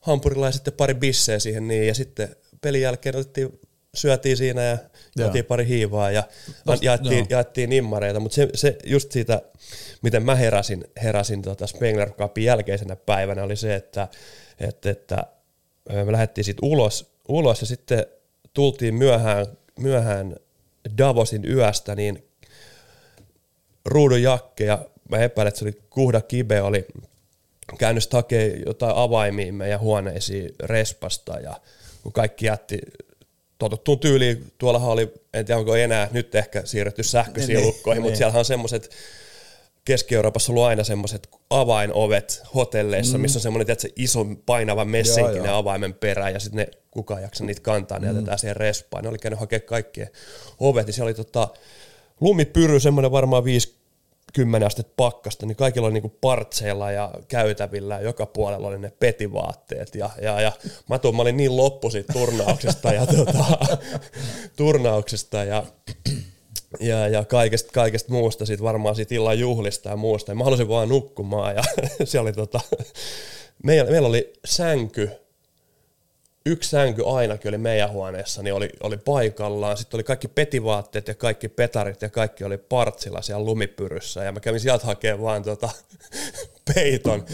hampurilla 0.00 0.46
ja 0.46 0.52
sitten 0.52 0.72
pari 0.72 0.94
bisseä 0.94 1.38
siihen, 1.38 1.68
niin, 1.68 1.86
ja 1.86 1.94
sitten 1.94 2.36
pelin 2.60 2.80
jälkeen 2.80 3.16
otettiin, 3.16 3.60
syötiin 3.94 4.36
siinä 4.36 4.62
ja 4.62 4.70
Joo. 4.70 4.78
otettiin 5.16 5.44
pari 5.44 5.66
hiivaa 5.66 6.10
ja 6.10 6.22
jaettiin, 6.80 7.18
joo. 7.18 7.26
jaettiin 7.30 7.70
nimmareita, 7.70 8.20
mutta 8.20 8.34
se, 8.34 8.48
se, 8.54 8.78
just 8.84 9.12
siitä, 9.12 9.42
miten 10.02 10.22
mä 10.22 10.34
heräsin, 10.34 10.84
heräsin 11.02 11.42
tota 11.42 11.66
Spengler 11.66 12.10
Cupin 12.10 12.44
jälkeisenä 12.44 12.96
päivänä 12.96 13.42
oli 13.42 13.56
se, 13.56 13.74
että, 13.74 14.08
että, 14.60 14.90
että 14.90 15.26
me 16.04 16.12
lähdettiin 16.12 16.44
sitten 16.44 16.68
ulos, 16.68 17.12
ulos 17.28 17.60
ja 17.60 17.66
sitten 17.66 18.06
tultiin 18.54 18.94
myöhään, 18.94 19.46
myöhään 19.78 20.36
Davosin 20.98 21.44
yöstä, 21.52 21.94
niin 21.94 22.24
ruudun 23.84 24.22
jakke 24.22 24.64
ja 24.64 24.78
mä 25.08 25.18
epäilen, 25.18 25.48
että 25.48 25.58
se 25.58 25.64
oli 25.64 25.80
Kuhda 25.90 26.20
Kibe 26.20 26.62
oli 26.62 26.86
käynyt 27.78 28.12
hakemaan 28.12 28.62
jotain 28.66 28.96
avaimia 28.96 29.52
meidän 29.52 29.80
huoneisiin 29.80 30.54
respasta 30.62 31.38
ja 31.38 31.60
kun 32.02 32.12
kaikki 32.12 32.46
jätti 32.46 32.78
totuttuun 33.58 33.98
tyyliin, 33.98 34.52
tuollahan 34.58 34.90
oli, 34.90 35.12
en 35.34 35.44
tiedä 35.44 35.58
onko 35.58 35.76
enää 35.76 36.08
nyt 36.12 36.34
ehkä 36.34 36.62
siirretty 36.64 37.02
sähköisiin 37.02 37.56
Niin, 37.56 37.66
lukkoihin, 37.66 38.02
mutta 38.02 38.10
niin. 38.10 38.16
siellähän 38.16 38.38
on 38.38 38.44
semmoiset 38.44 38.90
Keski-Euroopassa 39.84 40.52
on 40.52 40.54
ollut 40.54 40.68
aina 40.68 40.84
semmoiset 40.84 41.28
avainovet 41.50 42.42
hotelleissa, 42.54 43.18
mm. 43.18 43.22
missä 43.22 43.38
on 43.38 43.42
semmoinen 43.42 43.66
tiedätkö, 43.66 43.88
iso 43.96 44.26
painava 44.46 44.84
messinkinen 44.84 45.36
Joo, 45.36 45.46
joo. 45.46 45.56
avaimen 45.56 45.94
perä, 45.94 46.30
ja 46.30 46.40
sitten 46.40 46.56
ne 46.56 46.80
kukaan 46.90 47.22
jaksa 47.22 47.44
niitä 47.44 47.60
kantaa, 47.60 47.98
ne 47.98 48.06
jätetään 48.06 48.38
siihen 48.38 48.56
respaan. 48.56 49.02
Ne 49.02 49.08
oli 49.08 49.18
käynyt 49.18 49.40
hakemaan 49.40 49.66
kaikkien 49.66 50.08
ovet, 50.60 50.86
ja 50.86 50.92
siellä 50.92 51.08
oli 51.08 51.14
tota, 51.14 51.48
lumipyry, 52.20 52.80
semmoinen 52.80 53.12
varmaan 53.12 53.44
50 53.44 54.66
astetta 54.66 54.92
pakkasta, 54.96 55.46
niin 55.46 55.56
kaikilla 55.56 55.86
oli 55.86 55.94
niinku 55.94 56.16
partseilla 56.20 56.90
ja 56.90 57.10
käytävillä, 57.28 57.94
ja 57.94 58.00
joka 58.00 58.26
puolella 58.26 58.68
oli 58.68 58.78
ne 58.78 58.92
petivaatteet, 58.98 59.94
ja, 59.94 60.10
ja, 60.22 60.40
ja 60.40 60.52
mä, 60.88 60.98
tuun, 60.98 61.16
mä 61.16 61.22
olin 61.22 61.36
niin 61.36 61.56
loppu 61.56 61.90
siitä 61.90 62.12
turnauksesta, 62.12 62.92
ja 62.92 63.06
tota, 63.16 63.44
turnauksesta, 64.56 65.44
ja 65.44 65.62
ja, 66.80 67.08
ja 67.08 67.24
kaikesta, 67.24 67.72
kaikesta 67.72 68.12
muusta, 68.12 68.46
siitä 68.46 68.62
varmaan 68.62 68.96
siitä 68.96 69.14
illan 69.14 69.38
juhlista 69.38 69.88
ja 69.88 69.96
muusta. 69.96 70.32
Ja 70.32 70.36
mä 70.36 70.44
halusin 70.44 70.68
vaan 70.68 70.88
nukkumaan 70.88 71.54
ja 71.54 71.62
siellä 72.04 72.26
oli 72.26 72.32
tota, 72.32 72.60
meillä, 73.62 73.90
meillä 73.90 74.08
oli 74.08 74.32
sänky, 74.44 75.10
yksi 76.46 76.70
sänky 76.70 77.02
ainakin 77.06 77.48
oli 77.48 77.58
meidän 77.58 77.90
huoneessa, 77.90 78.42
niin 78.42 78.54
oli, 78.54 78.68
oli 78.82 78.96
paikallaan. 78.96 79.76
Sitten 79.76 79.96
oli 79.98 80.04
kaikki 80.04 80.28
petivaatteet 80.28 81.08
ja 81.08 81.14
kaikki 81.14 81.48
petarit 81.48 82.02
ja 82.02 82.08
kaikki 82.08 82.44
oli 82.44 82.58
partsilla 82.58 83.22
siellä 83.22 83.44
lumipyryssä. 83.44 84.24
Ja 84.24 84.32
mä 84.32 84.40
kävin 84.40 84.60
sieltä 84.60 84.86
hakemaan 84.86 85.22
vaan 85.22 85.42
tota, 85.42 85.68
peiton. 86.74 87.24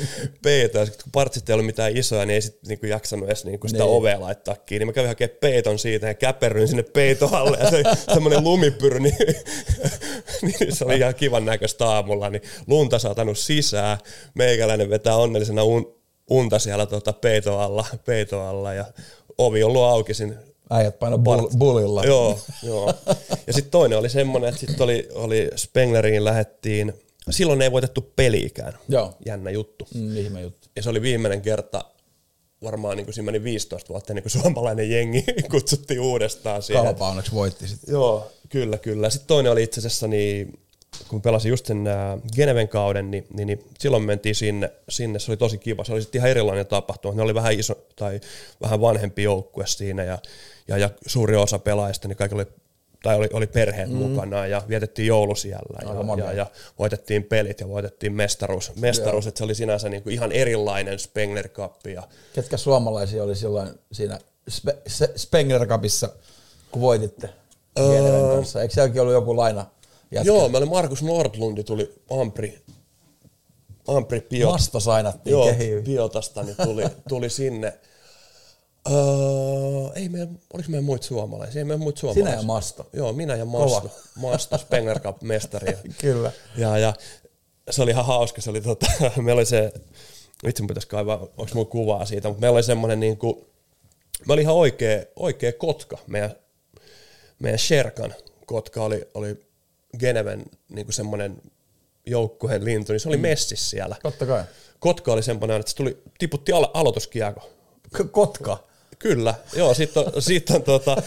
peiton. 0.43 0.81
Ja 0.81 0.87
sit 0.87 1.03
kun 1.03 1.13
partsit 1.13 1.49
ei 1.49 1.53
ollut 1.55 1.67
mitään 1.67 1.97
isoja, 1.97 2.27
niin 2.27 2.35
ei 2.35 2.41
sit 2.41 2.59
niinku 2.67 2.87
jaksanut 2.87 3.27
edes 3.29 3.45
niinku 3.45 3.69
sitä 3.69 3.83
Niin. 3.85 3.93
ovea 3.93 4.21
laittaa 4.21 4.57
kiinni. 4.67 4.85
Mä 4.85 4.93
kävin 4.93 5.09
hakemaan 5.09 5.37
peiton 5.41 5.79
siitä 5.79 6.07
ja 6.07 6.15
käperryin 6.15 6.69
sinne 6.69 6.83
peiton 6.83 7.35
alle. 7.35 7.59
Ja 7.61 7.71
se 7.71 7.83
semmoinen 8.15 8.45
lumipyry, 8.45 9.01
niin, 9.01 9.17
niin 10.43 10.77
se 10.77 10.85
oli 10.85 10.97
ihan 10.99 11.15
kivan 11.15 11.45
näköistä 11.45 11.87
aamulla. 11.89 12.31
Niin 12.31 12.43
lunta 12.67 12.99
satanut 12.99 13.39
sisään. 13.39 13.99
Meikäläinen 14.35 14.91
vetää 14.91 15.17
onnellisena 15.17 15.63
un, 15.65 15.95
unta 16.31 16.59
siellä 16.59 16.87
tota 16.87 17.12
peiton 17.12 17.61
alla, 17.61 17.87
peiton 18.05 18.43
alla 18.43 18.74
ja 18.74 18.85
ovi 19.39 19.62
ollut 19.62 19.83
auki 19.83 20.14
siinä 20.14 20.35
Äijät 20.70 20.99
paino 20.99 21.18
bull, 21.18 21.49
bullilla. 21.59 22.05
Joo, 22.05 22.39
joo. 22.62 22.95
Ja 23.47 23.53
sitten 23.53 23.70
toinen 23.70 23.99
oli 23.99 24.09
semmoinen, 24.09 24.49
että 24.49 24.61
sitten 24.61 24.85
oli, 24.85 25.09
oli 25.14 25.51
Spengleriin 25.57 26.24
lähettiin, 26.24 26.93
silloin 27.31 27.62
ei 27.62 27.72
voitettu 27.72 28.12
peliikään. 28.16 28.72
Joo. 28.89 29.16
Jännä 29.27 29.51
juttu. 29.51 29.89
Mm, 29.95 30.16
ihme 30.16 30.41
juttu. 30.41 30.68
Ja 30.77 30.83
se 30.83 30.91
oli 30.91 31.03
viimeinen 31.03 31.43
kerta, 31.43 31.85
varmaan 32.62 32.97
niin 32.97 33.05
kuin 33.05 33.14
siinä 33.14 33.27
meni 33.27 33.45
15 33.45 33.89
vuotta 33.89 34.12
ennen 34.12 34.22
kuin 34.22 34.43
suomalainen 34.43 34.91
jengi 34.91 35.24
kutsuttiin 35.51 36.01
uudestaan 36.01 36.62
siihen. 36.62 36.85
Kalpa 36.85 37.09
onneksi 37.09 37.33
voitti 37.33 37.68
sitten. 37.68 37.93
Joo, 37.93 38.33
kyllä, 38.49 38.79
kyllä. 38.79 39.11
Sitten 39.11 39.29
toinen 39.29 39.53
oli 39.53 39.62
itse 39.62 39.81
asiassa, 39.81 40.09
niin, 40.09 40.59
kun 41.09 41.22
pelasin 41.22 41.51
just 41.51 41.66
sen 41.66 41.84
Geneven 42.34 42.68
kauden, 42.68 43.11
niin, 43.11 43.26
niin, 43.34 43.47
niin, 43.47 43.64
silloin 43.78 44.03
mentiin 44.03 44.34
sinne, 44.34 44.72
sinne, 44.88 45.18
se 45.18 45.30
oli 45.30 45.36
tosi 45.36 45.59
kiva. 45.59 45.84
Se 45.84 45.92
oli 45.92 46.03
sitten 46.03 46.18
ihan 46.18 46.30
erilainen 46.30 46.66
tapahtuma. 46.66 47.14
Ne 47.14 47.22
oli 47.22 47.34
vähän 47.34 47.53
iso 47.53 47.74
tai 47.97 48.20
vähän 48.62 48.80
vanhempi 48.80 49.22
joukkue 49.22 49.66
siinä 49.66 50.05
ja, 50.05 50.18
ja, 50.68 50.78
ja 50.78 50.90
suuri 51.07 51.36
osa 51.36 51.59
pelaajista, 51.59 52.09
niin 52.09 52.16
kaikilla 52.16 52.42
oli 52.42 52.53
tai 53.03 53.16
oli, 53.16 53.28
oli 53.32 53.47
perheet 53.47 53.88
mm. 53.88 53.97
mukana 53.97 54.47
ja 54.47 54.62
vietettiin 54.68 55.07
joulu 55.07 55.34
siellä 55.34 55.78
ja, 55.82 56.24
ja, 56.26 56.32
ja, 56.32 56.47
voitettiin 56.78 57.24
pelit 57.24 57.61
ja 57.61 57.68
voitettiin 57.68 58.12
mestaruus, 58.12 58.72
mestaruus 58.76 59.26
että 59.26 59.38
se 59.38 59.44
oli 59.44 59.55
sinänsä 59.55 59.88
niin 59.88 60.03
kuin 60.03 60.12
ihan 60.12 60.32
erilainen 60.32 60.99
Spengler 60.99 61.49
Cup 61.49 61.86
ja 61.86 62.03
Ketkä 62.34 62.57
suomalaisia 62.57 63.22
oli 63.22 63.36
silloin 63.36 63.68
siinä 63.92 64.18
Spe- 64.51 65.12
Spengler 65.16 65.66
Cupissa, 65.66 66.09
kun 66.70 66.82
voititte 66.82 67.30
Geneven 67.76 68.36
kanssa? 68.36 68.62
Eikö 68.62 68.74
sielläkin 68.74 69.01
ollut 69.01 69.14
joku 69.14 69.36
laina? 69.36 69.66
Jätkä? 70.11 70.27
Joo, 70.27 70.49
meillä 70.49 70.67
Markus 70.67 71.03
Nordlundi 71.03 71.65
tuli 71.65 71.95
Ampri, 72.21 72.59
Ampri 73.89 74.21
Piot, 74.21 74.53
Masto 74.53 74.81
sainattiin 74.81 75.33
joo, 75.33 75.47
kehiin. 75.47 75.85
Piotasta, 75.85 76.43
niin 76.43 76.57
tuli, 76.65 76.83
tuli 77.09 77.31
sinne. 77.31 77.79
Öö, 78.91 78.95
ei 79.95 80.09
meidän, 80.09 80.39
oliko 80.53 80.69
meidän 80.69 80.85
muita 80.85 81.07
suomalaisia? 81.07 81.61
Ei 81.61 81.65
meidän 81.65 81.81
muita 81.81 82.01
suomalaisia. 82.01 82.25
Sinä 82.31 82.41
ja 82.41 82.47
Masto. 82.47 82.91
Joo, 82.93 83.13
minä 83.13 83.37
ja 83.37 83.45
Masto. 83.45 83.81
Kova. 83.81 83.91
Masto, 84.17 84.59
Spengler 84.59 85.01
Cup 85.01 85.23
mestari. 85.23 85.77
Kyllä. 86.01 86.33
Ja, 86.57 86.79
ja 86.79 86.95
se 87.71 87.83
oli 87.83 87.91
ihan 87.91 88.07
hauska, 88.07 88.41
se 88.41 88.51
oli 88.51 88.61
tota, 88.61 88.87
meillä 89.17 89.39
oli 89.39 89.47
se, 89.47 89.73
itse 90.47 90.63
mun 90.63 90.69
pitäisi 90.69 90.89
kaivaa, 90.89 91.21
onko 91.21 91.51
mulla 91.55 91.69
kuvaa 91.69 92.05
siitä, 92.05 92.29
mutta 92.29 92.41
meillä 92.41 92.57
oli 92.57 92.63
semmoinen 92.63 93.01
niin 93.01 93.17
kuin, 93.17 93.47
me 94.29 94.33
oli 94.33 94.43
ihan 94.43 94.55
oikea, 94.55 95.03
oikea 95.17 95.53
kotka, 95.53 95.99
meidän, 96.07 96.35
meidän 97.39 97.59
Sherkan 97.59 98.15
kotka 98.47 98.85
oli, 98.85 99.09
oli 99.15 99.45
Geneven 99.99 100.44
niin 100.68 100.92
semmoinen 100.92 101.42
joukkueen 102.07 102.64
lintu, 102.64 102.92
niin 102.92 103.01
se 103.01 103.09
oli 103.09 103.16
messissä 103.16 103.70
siellä. 103.70 103.97
Totta 104.03 104.26
kai. 104.26 104.44
Kotka 104.78 105.12
oli 105.12 105.22
semmoinen, 105.22 105.61
että 105.61 105.70
se 105.70 105.76
tuli, 105.76 106.03
tiputti 106.18 106.53
alo- 106.53 106.70
aloituskiekko. 106.74 107.51
K- 107.94 108.12
Kotka. 108.12 108.64
Kyllä, 108.99 109.34
joo, 109.57 109.74
sit 109.74 109.97
on, 109.97 110.12
sit 110.22 110.51
on 110.51 110.62
tota, 110.62 111.03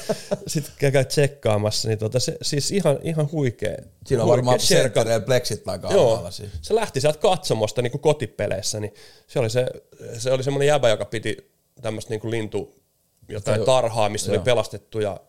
sit 0.48 0.72
käy 0.78 1.06
tsekkaamassa, 1.06 1.88
niin 1.88 2.00
tota, 2.00 2.20
se, 2.20 2.38
siis 2.42 2.72
ihan, 2.72 3.00
ihan 3.04 3.32
huikea. 3.32 3.78
Siinä 4.06 4.24
on 4.24 4.30
varmaan 4.30 4.60
serkkareilla 4.60 5.26
pleksit 5.26 5.64
takaa 5.64 5.92
Joo, 5.92 6.32
siis. 6.32 6.50
se 6.62 6.76
lähti 6.76 7.02
sieltä 7.02 7.20
katsomosta 7.20 7.82
niin 7.82 7.92
kuin 7.92 8.02
kotipeleissä, 8.02 8.80
niin 8.80 8.94
se 9.28 9.40
oli, 9.40 9.50
se, 9.50 9.66
se 10.18 10.32
oli 10.32 10.44
semmoinen 10.44 10.68
jäbä, 10.68 10.90
joka 10.90 11.06
piti 11.06 11.52
tämmöistä 11.82 12.10
niin 12.10 12.20
kuin 12.20 12.32
lintu, 12.32 12.76
jotain 13.30 13.66
tarhaa, 13.66 14.10
missä 14.10 14.32
Joo. 14.32 14.38
oli 14.38 14.44
pelastettuja 14.46 15.20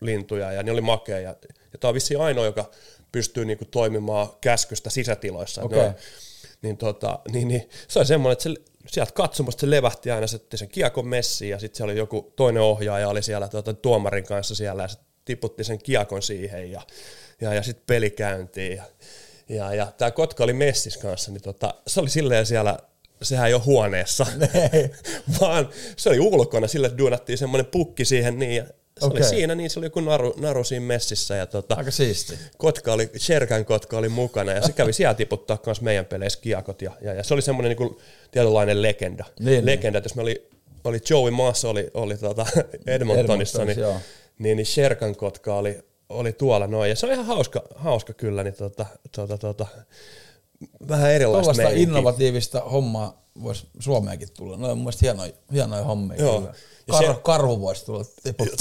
lintuja 0.00 0.52
ja 0.52 0.62
ne 0.62 0.72
oli 0.72 0.80
makea. 0.80 1.18
Ja, 1.18 1.36
ja 1.72 1.78
tämä 1.80 1.88
on 1.88 1.94
vissiin 1.94 2.20
ainoa, 2.20 2.44
joka 2.44 2.70
pystyy 3.12 3.44
niin 3.44 3.58
kuin 3.58 3.68
toimimaan 3.68 4.28
käskystä 4.40 4.90
sisätiloissa. 4.90 5.62
Okay. 5.62 5.90
Niin, 6.62 6.76
tota, 6.76 7.18
niin, 7.32 7.48
niin, 7.48 7.70
se 7.88 7.98
oli 7.98 8.06
semmoinen, 8.06 8.32
että 8.32 8.42
se, 8.42 8.54
sieltä 8.86 9.12
katsomosta 9.12 9.60
se 9.60 9.70
levähti 9.70 10.10
aina 10.10 10.26
se, 10.26 10.40
sen 10.54 10.68
kiekon 10.68 11.08
messiin 11.08 11.50
ja 11.50 11.58
sitten 11.58 11.76
siellä 11.76 11.90
oli 11.90 11.98
joku 11.98 12.32
toinen 12.36 12.62
ohjaaja 12.62 13.08
oli 13.08 13.22
siellä 13.22 13.48
tota, 13.48 13.74
tuomarin 13.74 14.24
kanssa 14.24 14.54
siellä 14.54 14.82
ja 14.82 14.88
se 14.88 14.98
tiputti 15.24 15.64
sen 15.64 15.78
kiekon 15.78 16.22
siihen 16.22 16.70
ja, 16.70 16.82
ja, 17.40 17.54
ja 17.54 17.62
sitten 17.62 17.84
peli 17.86 18.10
käyntiin. 18.10 18.76
Ja, 18.76 18.84
ja, 19.48 19.74
ja 19.74 19.92
tämä 19.98 20.10
kotka 20.10 20.44
oli 20.44 20.52
messis 20.52 20.96
kanssa, 20.96 21.32
niin 21.32 21.42
tota, 21.42 21.74
se 21.86 22.00
oli 22.00 22.10
silleen 22.10 22.46
siellä, 22.46 22.78
sehän 23.22 23.48
ei 23.48 23.54
ole 23.54 23.62
huoneessa, 23.62 24.26
vaan 25.40 25.68
se 25.96 26.08
oli 26.08 26.20
ulkona, 26.20 26.66
sille 26.66 26.90
duunattiin 26.98 27.38
semmoinen 27.38 27.66
pukki 27.66 28.04
siihen 28.04 28.38
niin, 28.38 28.56
ja 28.56 28.64
se 29.00 29.06
Okei. 29.06 29.20
oli 29.20 29.28
siinä, 29.28 29.54
niin 29.54 29.70
se 29.70 29.78
oli 29.78 29.86
joku 29.86 30.00
naru, 30.00 30.34
naru 30.40 30.64
siinä 30.64 30.86
messissä. 30.86 31.36
Ja 31.36 31.46
tota, 31.46 31.74
Aika 31.74 31.90
siisti. 31.90 32.38
Kotka 32.58 32.92
oli, 32.92 33.10
Sherkan 33.18 33.64
Kotka 33.64 33.98
oli 33.98 34.08
mukana 34.08 34.52
ja 34.52 34.62
se 34.62 34.72
kävi 34.72 34.92
siellä 34.92 35.14
tiputtaa 35.14 35.58
myös 35.66 35.80
meidän 35.80 36.04
peleissä 36.04 36.38
kiekot 36.40 36.82
ja, 36.82 36.92
ja, 37.00 37.14
ja 37.14 37.24
se 37.24 37.34
oli 37.34 37.42
semmoinen 37.42 37.76
niin 37.76 37.96
tietynlainen 38.30 38.82
legenda. 38.82 39.24
Niin, 39.40 39.66
legenda, 39.66 39.98
että 39.98 40.06
jos 40.06 40.14
me 40.14 40.22
oli, 40.22 40.48
oli 40.84 41.00
Joey 41.10 41.30
Maas 41.30 41.64
oli, 41.64 41.90
oli 41.94 42.16
tuota 42.26 42.46
Edmontonissa, 42.86 43.64
niin, 43.64 43.78
joo. 43.78 43.96
niin, 44.38 44.56
niin 44.56 44.66
Sherkan 44.66 45.16
Kotka 45.16 45.54
oli, 45.54 45.78
oli 46.08 46.32
tuolla 46.32 46.66
noin. 46.66 46.90
Ja 46.90 46.96
se 46.96 47.06
on 47.06 47.12
ihan 47.12 47.26
hauska, 47.26 47.62
hauska 47.74 48.12
kyllä, 48.12 48.42
niin 48.42 48.54
tota, 48.54 48.86
tota, 49.16 49.38
tota, 49.38 49.66
vähän 50.88 51.10
erilaista 51.10 51.52
Tuollaista 51.52 51.80
innovatiivista 51.80 52.60
hommaa 52.60 53.22
voisi 53.42 53.66
Suomeenkin 53.78 54.28
tulla. 54.36 54.56
No 54.56 54.70
on 54.70 54.78
mun 54.78 54.84
mielestä 54.84 55.06
hienoja, 55.06 55.32
hienoja 55.52 55.84
hommia. 55.84 56.16
Joo. 56.18 56.40
Kyllä. 56.40 56.54
Kar, 56.90 57.04
se- 57.04 57.20
karhu 57.22 57.60
voisi 57.60 57.84
tulla. 57.84 58.04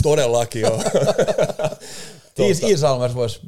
Todellakin 0.04 0.62
joo. 0.62 0.82
Iis, 2.48 2.64
Iisalmessa 2.64 3.16
voisi 3.18 3.40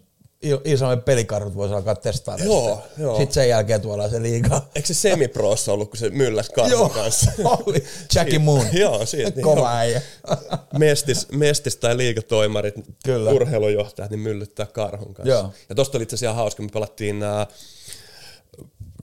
Iisalmen 0.65 1.01
pelikarhut 1.01 1.55
voisi 1.55 1.75
alkaa 1.75 1.95
testailla. 1.95 2.45
Joo, 2.45 2.75
sitten. 2.85 3.03
joo. 3.03 3.17
Sitten 3.17 3.33
sen 3.33 3.49
jälkeen 3.49 3.81
tuolla 3.81 4.09
se 4.09 4.21
liigaa. 4.21 4.69
Eikö 4.75 4.87
se 4.87 4.93
semiprossa 4.93 5.73
ollut, 5.73 5.89
kun 5.89 5.97
se 5.97 6.09
mylläsi 6.09 6.51
karhun 6.51 6.89
kanssa? 6.89 7.31
oli. 7.65 7.83
Jackie 8.15 8.39
Moon. 8.39 8.65
Joo, 8.73 9.05
siitä. 9.05 9.29
niin 9.29 9.43
Kova 9.43 9.77
äijä. 9.77 10.01
mestis, 10.79 11.27
mestis 11.31 11.75
tai 11.75 11.97
liikatoimarit, 11.97 12.75
Kyllä. 13.05 13.31
urheilujohtajat, 13.31 14.11
niin 14.11 14.19
myllyttää 14.19 14.65
karhun 14.65 15.13
kanssa. 15.13 15.33
Joo. 15.33 15.51
Ja 15.69 15.75
tosta 15.75 15.97
oli 15.97 16.03
itse 16.03 16.15
asiassa 16.15 16.25
ihan 16.25 16.35
hauska, 16.35 16.63
me 16.63 16.69
pelattiin 16.73 17.19
nää, 17.19 17.47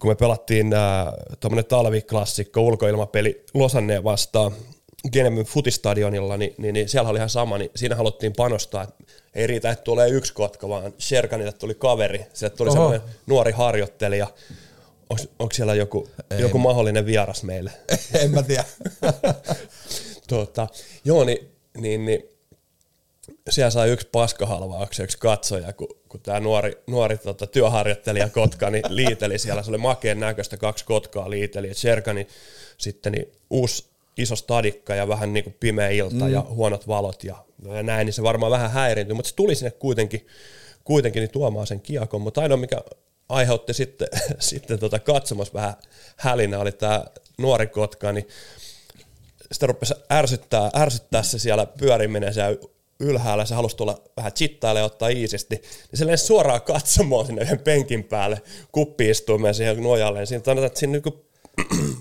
kun 0.01 0.11
me 0.11 0.14
pelattiin 0.14 0.70
tuommoinen 1.41 1.64
talviklassikko, 1.64 2.61
ulkoilmapeli 2.61 3.45
Losanneen 3.55 4.05
vastaan 4.05 4.53
Geneven 5.12 5.44
futistadionilla, 5.44 6.36
niin, 6.36 6.55
niin, 6.59 6.72
niin, 6.72 6.88
siellä 6.88 7.11
oli 7.11 7.18
ihan 7.18 7.30
sama, 7.30 7.59
niin 7.59 7.70
siinä 7.76 7.96
haluttiin 7.96 8.32
panostaa, 8.36 8.82
että 8.82 9.05
ei 9.34 9.46
riitä, 9.46 9.70
että 9.70 9.84
tulee 9.84 10.09
yksi 10.09 10.32
kotka, 10.32 10.68
vaan 10.68 10.94
Sherkanille 11.00 11.52
tuli 11.52 11.74
kaveri, 11.74 12.26
sieltä 12.32 12.57
tuli 12.57 12.68
Oho. 12.68 12.76
semmoinen 12.76 13.00
nuori 13.26 13.52
harjoittelija. 13.52 14.26
Onko 15.38 15.52
siellä 15.52 15.74
joku, 15.74 16.09
joku 16.38 16.59
mahdollinen 16.59 17.07
vieras 17.07 17.42
meille? 17.42 17.70
en 18.22 18.30
mä 18.30 18.42
tiedä. 18.42 18.64
Tota, 20.28 20.68
joo, 21.05 21.24
niin, 21.24 21.50
niin, 21.76 22.05
niin 22.05 22.24
siellä 23.50 23.70
sai 23.70 23.90
yksi 23.90 24.09
paskahalvauksen, 24.12 25.05
yksi 25.05 25.18
katsoja, 25.18 25.72
kun, 25.72 25.88
kun 26.09 26.20
tämä 26.20 26.40
nuori, 26.40 26.82
nuori 26.86 27.18
tota, 27.18 27.46
työharjoittelija 27.46 28.28
Kotka 28.28 28.70
niin 28.70 28.84
liiteli 28.88 29.38
siellä. 29.38 29.62
Se 29.62 29.70
oli 29.70 29.78
makeen 29.78 30.20
näköistä, 30.20 30.57
kaksi 30.57 30.84
Kotkaa 30.84 31.30
liiteli. 31.30 31.74
Sherkani 31.74 32.26
sitten 32.78 33.12
niin 33.12 33.32
uusi 33.50 33.93
iso 34.17 34.37
stadikka 34.37 34.95
ja 34.95 35.09
vähän 35.09 35.33
niin 35.33 35.45
kuin 35.45 35.57
pimeä 35.61 35.89
ilta 35.89 36.25
mm. 36.25 36.33
ja 36.33 36.47
huonot 36.49 36.89
valot 36.89 37.25
ja, 37.25 37.45
ja 37.75 37.83
näin, 37.83 38.05
niin 38.05 38.12
se 38.12 38.23
varmaan 38.23 38.53
vähän 38.53 38.71
häiriintyi, 38.71 39.15
mutta 39.15 39.29
se 39.29 39.35
tuli 39.35 39.55
sinne 39.55 39.71
kuitenkin, 39.71 40.27
kuitenkin 40.85 41.21
niin 41.21 41.31
tuomaan 41.31 41.67
sen 41.67 41.81
kiekon, 41.81 42.21
mutta 42.21 42.41
ainoa 42.41 42.57
mikä 42.57 42.83
aiheutti 43.29 43.75
sitten, 43.75 44.09
sitten 44.39 44.79
tota 44.79 44.99
katsomassa 44.99 45.55
vähän 45.55 45.75
hälinä 46.17 46.59
oli 46.59 46.73
tämä 46.73 47.05
nuori 47.39 47.67
Kotka, 47.67 48.12
niin 48.12 48.29
sitä 49.53 49.67
rupesi 49.67 49.95
ärsyttää, 50.12 50.71
ärsyttää 50.77 51.23
se 51.23 51.39
siellä 51.39 51.67
pyöriminen 51.67 52.35
siellä 52.35 52.57
ylhäällä, 53.01 53.45
se 53.45 53.55
halusi 53.55 53.77
tulla 53.77 54.03
vähän 54.17 54.33
chittaille 54.33 54.81
ja 54.81 54.87
ottaa 54.87 55.09
iisisti, 55.09 55.57
niin 55.57 55.99
se 55.99 56.07
lensi 56.07 56.27
suoraan 56.27 56.62
katsomaan 56.62 57.27
sinne 57.27 57.43
yhden 57.43 57.59
penkin 57.59 58.05
päälle, 58.05 58.43
kuppi-istuimeen 58.73 59.55
siihen 59.55 59.83
nojalle, 59.83 60.27
siinä 60.27 60.45
sanotaan, 60.45 60.67
että 60.67 60.79
siinä 60.79 60.93
niinku, 60.93 61.27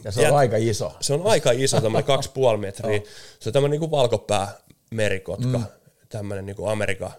Ja 0.04 0.12
se 0.12 0.20
on 0.22 0.28
Jät- 0.28 0.34
aika 0.34 0.58
iso. 0.58 0.92
se 1.00 1.14
on 1.14 1.22
aika 1.28 1.52
iso, 1.52 1.82
tämmöinen 1.82 2.08
kaksi 2.14 2.32
puoli 2.34 2.58
metriä, 2.58 3.02
se 3.40 3.50
on 3.50 3.54
tämmöinen 3.54 3.72
niinku 3.72 3.92
valkopää 3.92 4.48
merikotka, 4.92 5.58
mm. 5.58 5.66
tämmöinen 6.10 6.46
niinku 6.46 6.66
Amerikan, 6.66 7.12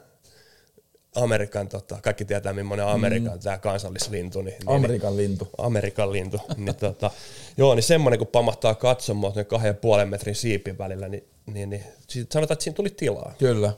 Amerikan, 1.14 1.68
tota, 1.68 1.98
kaikki 2.02 2.24
tietää 2.24 2.52
millainen 2.52 2.86
Amerikan 2.86 3.32
mm. 3.32 3.40
tämä 3.40 3.58
kansallislintu. 3.58 4.42
Niin, 4.42 4.58
niin, 4.58 4.76
Amerikan 4.76 5.16
lintu. 5.16 5.48
Amerikan 5.58 6.12
lintu. 6.12 6.40
niin, 6.56 6.76
tota, 6.76 7.10
joo, 7.56 7.74
niin 7.74 7.82
semmoinen 7.82 8.18
kun 8.18 8.26
pamahtaa 8.26 8.74
katsomaan 8.74 9.32
tuonne 9.32 9.44
kahden 9.44 9.68
ja 9.68 9.74
puolen 9.74 10.08
metrin 10.08 10.34
siipin 10.34 10.78
välillä, 10.78 11.08
niin, 11.08 11.24
niin, 11.46 11.70
niin 11.70 11.84
sit 12.08 12.32
sanotaan, 12.32 12.54
että 12.54 12.62
siinä 12.62 12.76
tuli 12.76 12.90
tilaa. 12.90 13.34
Kyllä. 13.38 13.72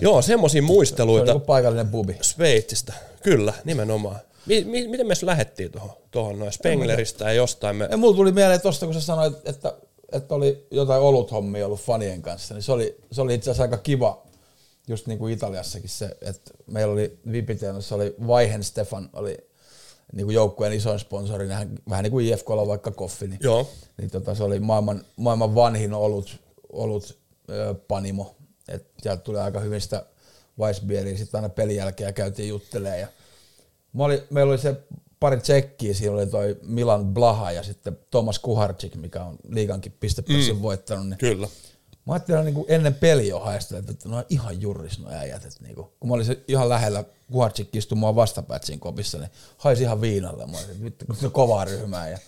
Joo, 0.00 0.22
semmoisia 0.22 0.60
Se 0.60 0.62
on 0.62 0.66
muisteluita 0.66 1.32
niinku 1.32 1.46
paikallinen 1.46 1.88
pubi. 1.88 2.16
Sveitsistä. 2.20 2.92
Kyllä, 3.22 3.52
nimenomaan. 3.64 4.20
Mi- 4.46 4.64
mi- 4.64 4.88
miten 4.88 5.06
me 5.06 5.14
lähdettiin 5.22 5.72
tuohon, 5.72 5.90
tuohon 6.10 6.38
noin 6.38 6.52
Spengleristä 6.52 7.24
ja 7.24 7.32
jostain 7.32 7.76
me... 7.76 7.88
Ja 7.90 7.96
mulla 7.96 8.16
tuli 8.16 8.32
mieleen 8.32 8.60
tuosta, 8.60 8.86
kun 8.86 8.94
sä 8.94 9.00
sanoit, 9.00 9.48
että, 9.48 9.74
että 10.12 10.34
oli 10.34 10.66
jotain 10.70 11.02
oluthommia 11.02 11.66
ollut 11.66 11.80
fanien 11.80 12.22
kanssa, 12.22 12.54
niin 12.54 12.62
se 12.62 12.72
oli, 12.72 12.96
se 13.12 13.22
oli 13.22 13.34
itse 13.34 13.50
asiassa 13.50 13.62
aika 13.62 13.78
kiva, 13.78 14.22
just 14.88 15.06
niin 15.06 15.18
kuin 15.18 15.32
Italiassakin 15.32 15.88
se, 15.88 16.16
että 16.22 16.50
meillä 16.66 16.92
oli 16.92 17.18
Vipiteenossa 17.32 17.94
oli 17.94 18.14
Vaihen 18.26 18.64
Stefan, 18.64 19.10
oli 19.12 19.38
niin 20.12 20.26
kuin 20.26 20.34
joukkueen 20.34 20.72
isoin 20.72 20.98
sponsori, 20.98 21.46
niin 21.46 21.56
hän, 21.56 21.78
vähän 21.90 22.02
niin 22.02 22.10
kuin 22.12 22.26
IFKlla 22.26 22.66
vaikka 22.66 22.90
Koffi, 22.90 23.28
niin, 23.28 23.40
Joo, 23.42 23.70
niin 23.98 24.10
tota, 24.10 24.34
se 24.34 24.44
oli 24.44 24.60
maailman, 24.60 25.04
maailman 25.16 25.54
vanhin 25.54 25.94
olut, 25.94 26.40
olut 26.72 27.18
ö, 27.50 27.74
panimo, 27.88 28.36
että 28.68 28.88
sieltä 29.02 29.22
tuli 29.22 29.38
aika 29.38 29.60
hyvin 29.60 29.80
sitä 29.80 30.06
Weissbieriä, 30.58 31.16
sitten 31.16 31.38
aina 31.38 31.48
pelin 31.48 31.76
jälkeen 31.76 32.08
ja 32.08 32.12
käytiin 32.12 32.48
juttelemaan 32.48 33.00
ja 33.00 33.08
Mä 33.92 34.04
oli, 34.04 34.22
meillä 34.30 34.50
oli 34.50 34.58
se 34.58 34.76
pari 35.20 35.40
tsekkiä, 35.40 35.94
siinä 35.94 36.14
oli 36.14 36.26
toi 36.26 36.56
Milan 36.62 37.14
Blaha 37.14 37.52
ja 37.52 37.62
sitten 37.62 37.98
Thomas 38.10 38.38
Kuharczyk, 38.38 38.94
mikä 38.94 39.24
on 39.24 39.36
liigankin 39.48 39.92
pistepörssin 40.00 40.56
mm. 40.56 40.62
voittanut. 40.62 41.08
Niin 41.08 41.18
kyllä. 41.18 41.48
Mä 42.06 42.12
ajattelin 42.12 42.44
niin 42.44 42.54
kuin 42.54 42.66
ennen 42.68 42.94
peliä 42.94 43.28
jo 43.28 43.40
haistella, 43.40 43.84
että 43.90 44.08
ne 44.08 44.16
on 44.16 44.24
ihan 44.28 44.60
juris 44.60 44.98
nuo 44.98 45.10
äijät. 45.12 45.44
Että 45.44 45.62
niin 45.62 45.74
kuin, 45.74 45.86
kun 46.00 46.08
mä 46.08 46.14
olin 46.14 46.26
se 46.26 46.38
ihan 46.48 46.68
lähellä, 46.68 47.04
Kuharczyk 47.32 47.76
istui 47.76 47.98
mua 47.98 48.14
vastapätsiin 48.14 48.80
kopissa, 48.80 49.18
niin 49.18 49.30
haisi 49.56 49.82
ihan 49.82 50.00
viinalle. 50.00 50.46
Mä 50.46 50.58
olin, 50.58 50.70
että 50.70 50.84
vittu, 50.84 51.04
kun 51.06 51.16
se 51.16 51.26
on 51.26 51.32
kovaa 51.32 51.64
ryhmää. 51.64 52.08
Ja 52.08 52.18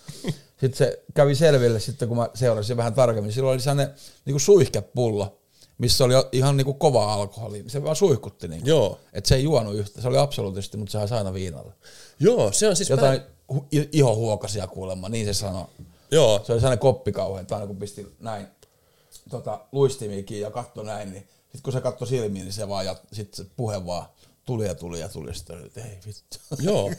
sitten 0.61 0.75
se 0.75 1.03
kävi 1.15 1.35
selville 1.35 1.81
sitten, 1.81 2.09
kun 2.09 2.17
mä 2.17 2.29
seurasin 2.35 2.77
vähän 2.77 2.95
tarkemmin. 2.95 3.33
Silloin 3.33 3.53
oli 3.53 3.61
sellainen 3.61 3.95
niin 4.25 4.33
kuin 4.35 4.41
suihkepullo, 4.41 5.39
missä 5.79 6.05
oli 6.05 6.15
ihan 6.33 6.57
niinku 6.57 6.75
kova 6.75 7.15
alkoholi. 7.15 7.65
Se 7.67 7.85
vaan 7.85 7.97
suihkutti 7.97 8.49
niinku. 8.49 8.69
Joo. 8.69 8.99
Et 9.13 9.27
se 9.27 9.35
ei 9.35 9.43
juonut 9.43 9.75
yhtä. 9.75 10.03
Se 10.03 10.09
oli 10.09 10.19
absoluuttisesti, 10.19 10.77
mutta 10.77 10.93
se 10.93 10.99
haisi 10.99 11.15
aina 11.15 11.35
viinalla. 11.35 11.73
Joo, 12.21 12.53
se 12.53 12.69
on 12.69 12.77
siis... 12.77 12.91
Jotain 12.91 13.21
hu- 13.53 13.65
i- 13.73 13.89
ihohuokasia 13.93 14.67
kuulemma, 14.67 15.09
niin 15.09 15.27
se 15.27 15.35
sanoi. 15.35 15.65
Joo, 16.11 16.41
Se 16.45 16.53
oli 16.53 16.61
sellainen 16.61 16.79
koppi 16.79 17.13
kauhean, 17.13 17.43
että 17.43 17.55
aina 17.55 17.67
kun 17.67 17.77
pisti 17.77 18.17
näin 18.21 18.47
tota, 19.31 19.61
luistimiikin 19.73 20.41
ja 20.41 20.51
katsoi 20.51 20.85
näin, 20.85 21.11
niin 21.13 21.29
sitten 21.43 21.63
kun 21.63 21.73
se 21.73 21.81
katsoi 21.81 22.09
silmiin, 22.09 22.45
niin 22.45 22.53
se 22.53 22.69
vaan, 22.69 22.87
ja 22.87 22.97
sitten 23.13 23.45
se 23.45 23.51
puhe 23.57 23.87
vaan 23.87 24.07
tuli 24.45 24.67
ja 24.67 24.75
tuli 24.75 25.01
ja 25.01 25.09
tuli, 25.09 25.35
sitten 25.35 25.67
että 25.67 25.81
ei 25.81 25.99
vittu. 26.07 26.39
Joo, 26.63 26.91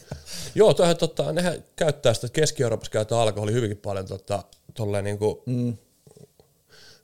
Joo 0.56 0.74
toihan, 0.74 0.98
tota, 0.98 1.32
nehän 1.34 1.64
käyttää 1.76 2.14
sitä, 2.14 2.30
Keski-Euroopassa 2.30 2.92
käytetään 2.92 3.22
alkoholi 3.22 3.54
hyvinkin 3.54 3.78
paljon 3.78 4.06
tota, 4.06 4.44
tolleen 4.74 5.04
niin 5.04 5.18
kuin, 5.18 5.38
mm. 5.46 5.78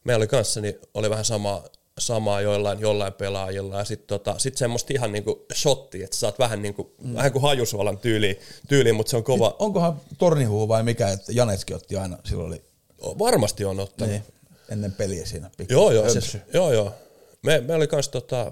Meillä 0.03 0.21
oli 0.21 0.27
kanssa, 0.27 0.61
niin 0.61 0.79
oli 0.93 1.09
vähän 1.09 1.25
sama, 1.25 1.63
samaa 1.99 2.41
joillain, 2.41 2.79
jollain 2.79 3.13
pelaajilla 3.13 3.77
ja 3.77 3.85
sitten 3.85 4.07
tota, 4.07 4.35
sit 4.39 4.57
semmoista 4.57 4.93
ihan 4.93 5.11
niinku 5.11 5.45
shotti, 5.53 6.03
että 6.03 6.17
saat 6.17 6.39
vähän 6.39 6.61
niinku, 6.61 6.95
mm. 7.03 7.15
vähän 7.15 7.31
kuin 7.31 7.41
hajusuolan 7.41 7.97
tyyliin, 7.97 8.39
tyyliin, 8.67 8.95
mutta 8.95 9.09
se 9.09 9.17
on 9.17 9.23
kova, 9.23 9.55
Onkohan 9.59 10.01
tornihuu 10.17 10.67
vai 10.67 10.83
mikä, 10.83 11.09
että 11.09 11.31
Janetski 11.31 11.73
otti 11.73 11.95
aina, 11.95 12.17
silloin 12.25 12.47
oli 12.47 12.61
varmasti 13.01 13.65
on 13.65 13.79
ottanut. 13.79 14.11
niin, 14.11 14.23
ennen 14.69 14.91
peliä 14.91 15.25
siinä. 15.25 15.49
pikku 15.57 15.73
Joo, 15.73 15.91
joo, 15.91 16.09
siis, 16.09 16.37
joo, 16.53 16.73
joo. 16.73 16.93
Me, 17.41 17.61
me 17.61 17.75
oli 17.75 17.87
kans 17.87 18.09
tota, 18.09 18.51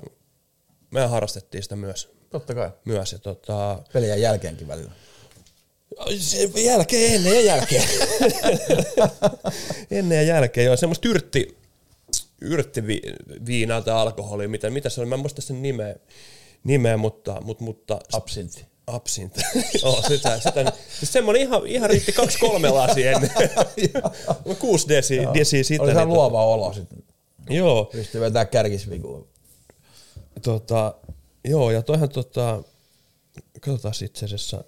me 0.91 1.05
harrastettiin 1.05 1.63
sitä 1.63 1.75
myös, 1.75 2.09
Totta 2.29 2.55
kai. 2.55 2.71
myös 2.85 3.11
ja 3.11 3.19
tota, 3.19 3.81
Pelien 3.93 4.21
jälkeenkin 4.21 4.67
välillä. 4.67 4.91
Jälkeen, 6.63 7.15
ennen 7.15 7.33
ja 7.35 7.41
jälkeen. 7.41 7.83
ennen 9.91 10.15
ja 10.15 10.23
jälkeen, 10.23 10.65
joo. 10.65 10.77
Semmoista 10.77 11.07
yrtti, 11.07 11.57
yrttiviinaa 12.41 13.81
tai 13.81 13.93
alkoholia, 13.93 14.49
mitä, 14.49 14.69
mitä 14.69 14.89
se 14.89 15.01
oli, 15.01 15.09
mä 15.09 15.15
en 15.15 15.21
muista 15.21 15.41
sen 15.41 15.61
nimeä, 15.61 15.95
nimeä 16.63 16.97
mutta, 16.97 17.41
mutta, 17.41 17.63
mutta 17.63 17.99
Absintti. 18.13 18.65
absint. 18.87 19.37
joo, 19.83 20.01
sitä, 20.07 20.39
sitä, 20.39 20.73
siis 20.99 21.13
semmoinen 21.13 21.41
ihan, 21.41 21.67
ihan 21.67 21.89
riitti 21.89 22.11
kaksi 22.11 22.37
kolme 22.39 22.69
lasia 22.69 23.11
ennen. 23.11 23.31
Kuusi 24.59 24.87
desi, 24.89 25.19
desi 25.33 25.63
sitä. 25.63 25.83
Oli 25.83 25.91
se 25.91 25.97
niin 25.99 26.07
luova 26.09 26.45
olo 26.45 26.73
sitten. 26.73 26.97
tota- 26.99 27.53
Joo, 27.53 27.85
Pystyi 27.85 28.21
vetämään 28.21 28.47
kärkisvikuun. 28.47 29.27
tota, 30.41 30.95
joo, 31.45 31.71
ja 31.71 31.81
toihan 31.81 32.09
tota, 32.09 32.63
katsotaan 33.61 33.93
itse 34.05 34.25
asiassa, 34.25 34.63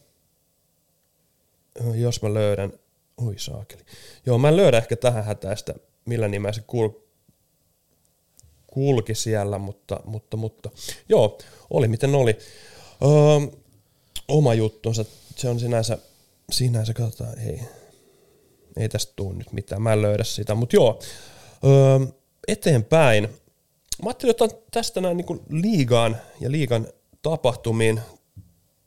jos 1.95 2.21
mä 2.21 2.33
löydän, 2.33 2.73
oi 3.17 3.33
saakeli. 3.37 3.81
Joo, 4.25 4.37
mä 4.37 4.49
en 4.49 4.57
löydä 4.57 4.77
ehkä 4.77 4.95
tähän 4.95 5.25
hätäistä, 5.25 5.73
millä 6.05 6.27
nimellä 6.27 6.53
se 6.53 6.61
kul, 6.67 6.89
kulki 8.67 9.15
siellä, 9.15 9.57
mutta, 9.57 9.99
mutta, 10.05 10.37
mutta, 10.37 10.69
joo, 11.09 11.37
oli 11.69 11.87
miten 11.87 12.15
oli. 12.15 12.37
Öö, 13.03 13.59
oma 14.27 14.53
juttunsa, 14.53 15.05
se 15.35 15.49
on 15.49 15.59
sinänsä, 15.59 15.97
sinänsä 16.51 16.93
katsotaan, 16.93 17.39
ei, 17.39 17.61
ei 18.77 18.89
tästä 18.89 19.13
tule 19.15 19.33
nyt 19.35 19.53
mitään, 19.53 19.81
mä 19.81 19.93
en 19.93 20.01
löydä 20.01 20.23
sitä, 20.23 20.55
mutta 20.55 20.75
joo, 20.75 20.99
öö, 21.63 22.07
eteenpäin. 22.47 23.23
Mä 24.03 24.09
ajattelin 24.09 24.31
ottaa 24.31 24.59
tästä 24.71 25.01
näin 25.01 25.17
niin 25.17 25.41
liigaan 25.49 26.17
ja 26.39 26.51
liigan 26.51 26.87
tapahtumiin 27.21 28.01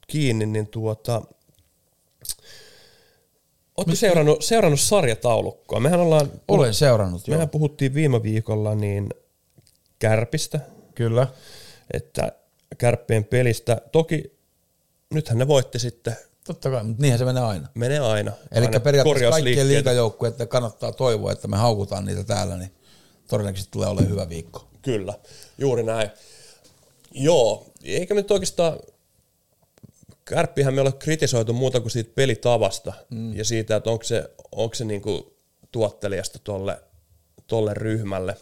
kiinni, 0.07 0.47
niin 0.47 0.67
tuota, 0.67 1.23
Oletko 3.77 3.95
seurannut, 3.95 4.43
seurannut 4.43 4.81
sarjataulukkoa? 4.81 5.81
Mehän 5.81 6.01
ollaan, 6.01 6.31
Olen 6.49 6.75
seurannut, 6.75 7.29
joo. 7.29 7.35
mehän 7.37 7.49
puhuttiin 7.49 7.95
viime 7.95 8.23
viikolla 8.23 8.75
niin 8.75 9.09
kärpistä, 9.99 10.61
Kyllä. 10.95 11.27
että 11.93 12.33
kärppien 12.79 13.25
pelistä. 13.25 13.81
Toki 13.93 14.37
nythän 15.15 15.39
ne 15.39 15.49
voitti 15.49 15.79
sitten, 15.79 16.17
Totta 16.47 16.71
kai, 16.71 16.85
mutta 16.85 17.03
niinhän 17.03 17.19
se 17.19 17.25
menee 17.25 17.43
aina. 17.43 17.69
menee 17.75 17.99
aina. 17.99 18.33
Eli 18.53 18.67
periaatteessa 18.83 19.31
kaikkien 19.31 19.69
liikajoukkueiden 19.69 20.49
kannattaa 20.49 20.93
toivoa, 20.93 21.33
että 21.33 21.49
me 21.49 21.57
haukutaan 21.57 22.05
niitä 22.05 22.25
täällä, 22.25 22.57
niin 22.57 22.71
todennäköisesti 23.29 23.73
tulee 23.73 23.89
olemaan 23.89 24.11
hyvä 24.11 24.29
viikko. 24.29 24.69
Kyllä, 24.83 25.15
juuri 25.59 25.83
näin. 25.83 26.11
Joo, 27.13 27.67
eikä 27.85 28.15
me 28.15 28.21
nyt 28.21 28.31
oikeastaan, 28.31 28.77
kärppihän 30.25 30.75
me 30.75 30.81
ole 30.81 30.93
kritisoitu 30.93 31.53
muuta 31.53 31.81
kuin 31.81 31.91
siitä 31.91 32.13
pelitavasta 32.15 32.93
mm. 33.11 33.37
ja 33.37 33.45
siitä, 33.45 33.77
että 33.77 33.91
onko 33.91 34.05
se, 34.05 34.31
onko 34.53 34.75
se 34.75 34.85
niinku 34.85 35.37
tuottelijasta 35.73 36.39
tolle, 36.39 36.81
tolle 37.47 37.75
ryhmälle. 37.75 38.37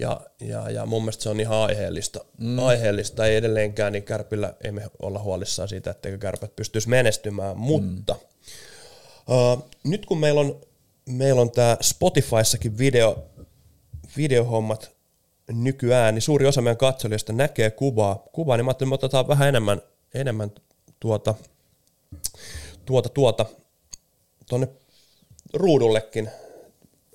Ja, 0.00 0.20
ja, 0.40 0.70
ja 0.70 0.86
mun 0.86 1.02
mielestä 1.02 1.22
se 1.22 1.28
on 1.28 1.40
ihan 1.40 1.58
aiheellista. 1.58 2.24
Mm. 2.40 2.58
aiheellista. 2.58 3.26
Ei 3.26 3.36
edelleenkään, 3.36 3.92
niin 3.92 4.02
kärpillä 4.02 4.54
ei 4.64 4.72
me 4.72 4.82
olla 5.02 5.18
huolissaan 5.18 5.68
siitä, 5.68 5.90
etteikö 5.90 6.18
kärpät 6.18 6.56
pystyisi 6.56 6.88
menestymään, 6.88 7.56
mutta 7.56 8.14
mm. 8.14 9.34
uh, 9.34 9.68
nyt 9.84 10.06
kun 10.06 10.18
meillä 10.18 10.40
on, 10.40 10.60
meillä 11.08 11.40
on 11.40 11.50
tämä 11.50 11.76
Spotifyssakin 11.80 12.78
video, 12.78 13.24
videohommat 14.16 14.90
nykyään, 15.52 16.14
niin 16.14 16.22
suuri 16.22 16.46
osa 16.46 16.62
meidän 16.62 16.76
katsojista 16.76 17.32
näkee 17.32 17.70
kuvaa, 17.70 18.24
kuvaa 18.32 18.56
niin 18.56 18.64
mä 18.64 18.70
ajattelin, 18.70 18.94
että 18.94 19.04
me 19.04 19.06
otetaan 19.06 19.28
vähän 19.28 19.48
enemmän, 19.48 19.82
enemmän 20.14 20.50
tuota, 21.00 21.34
tuota, 22.84 23.08
tuota, 23.08 23.46
tuonne 24.48 24.68
ruudullekin, 25.54 26.30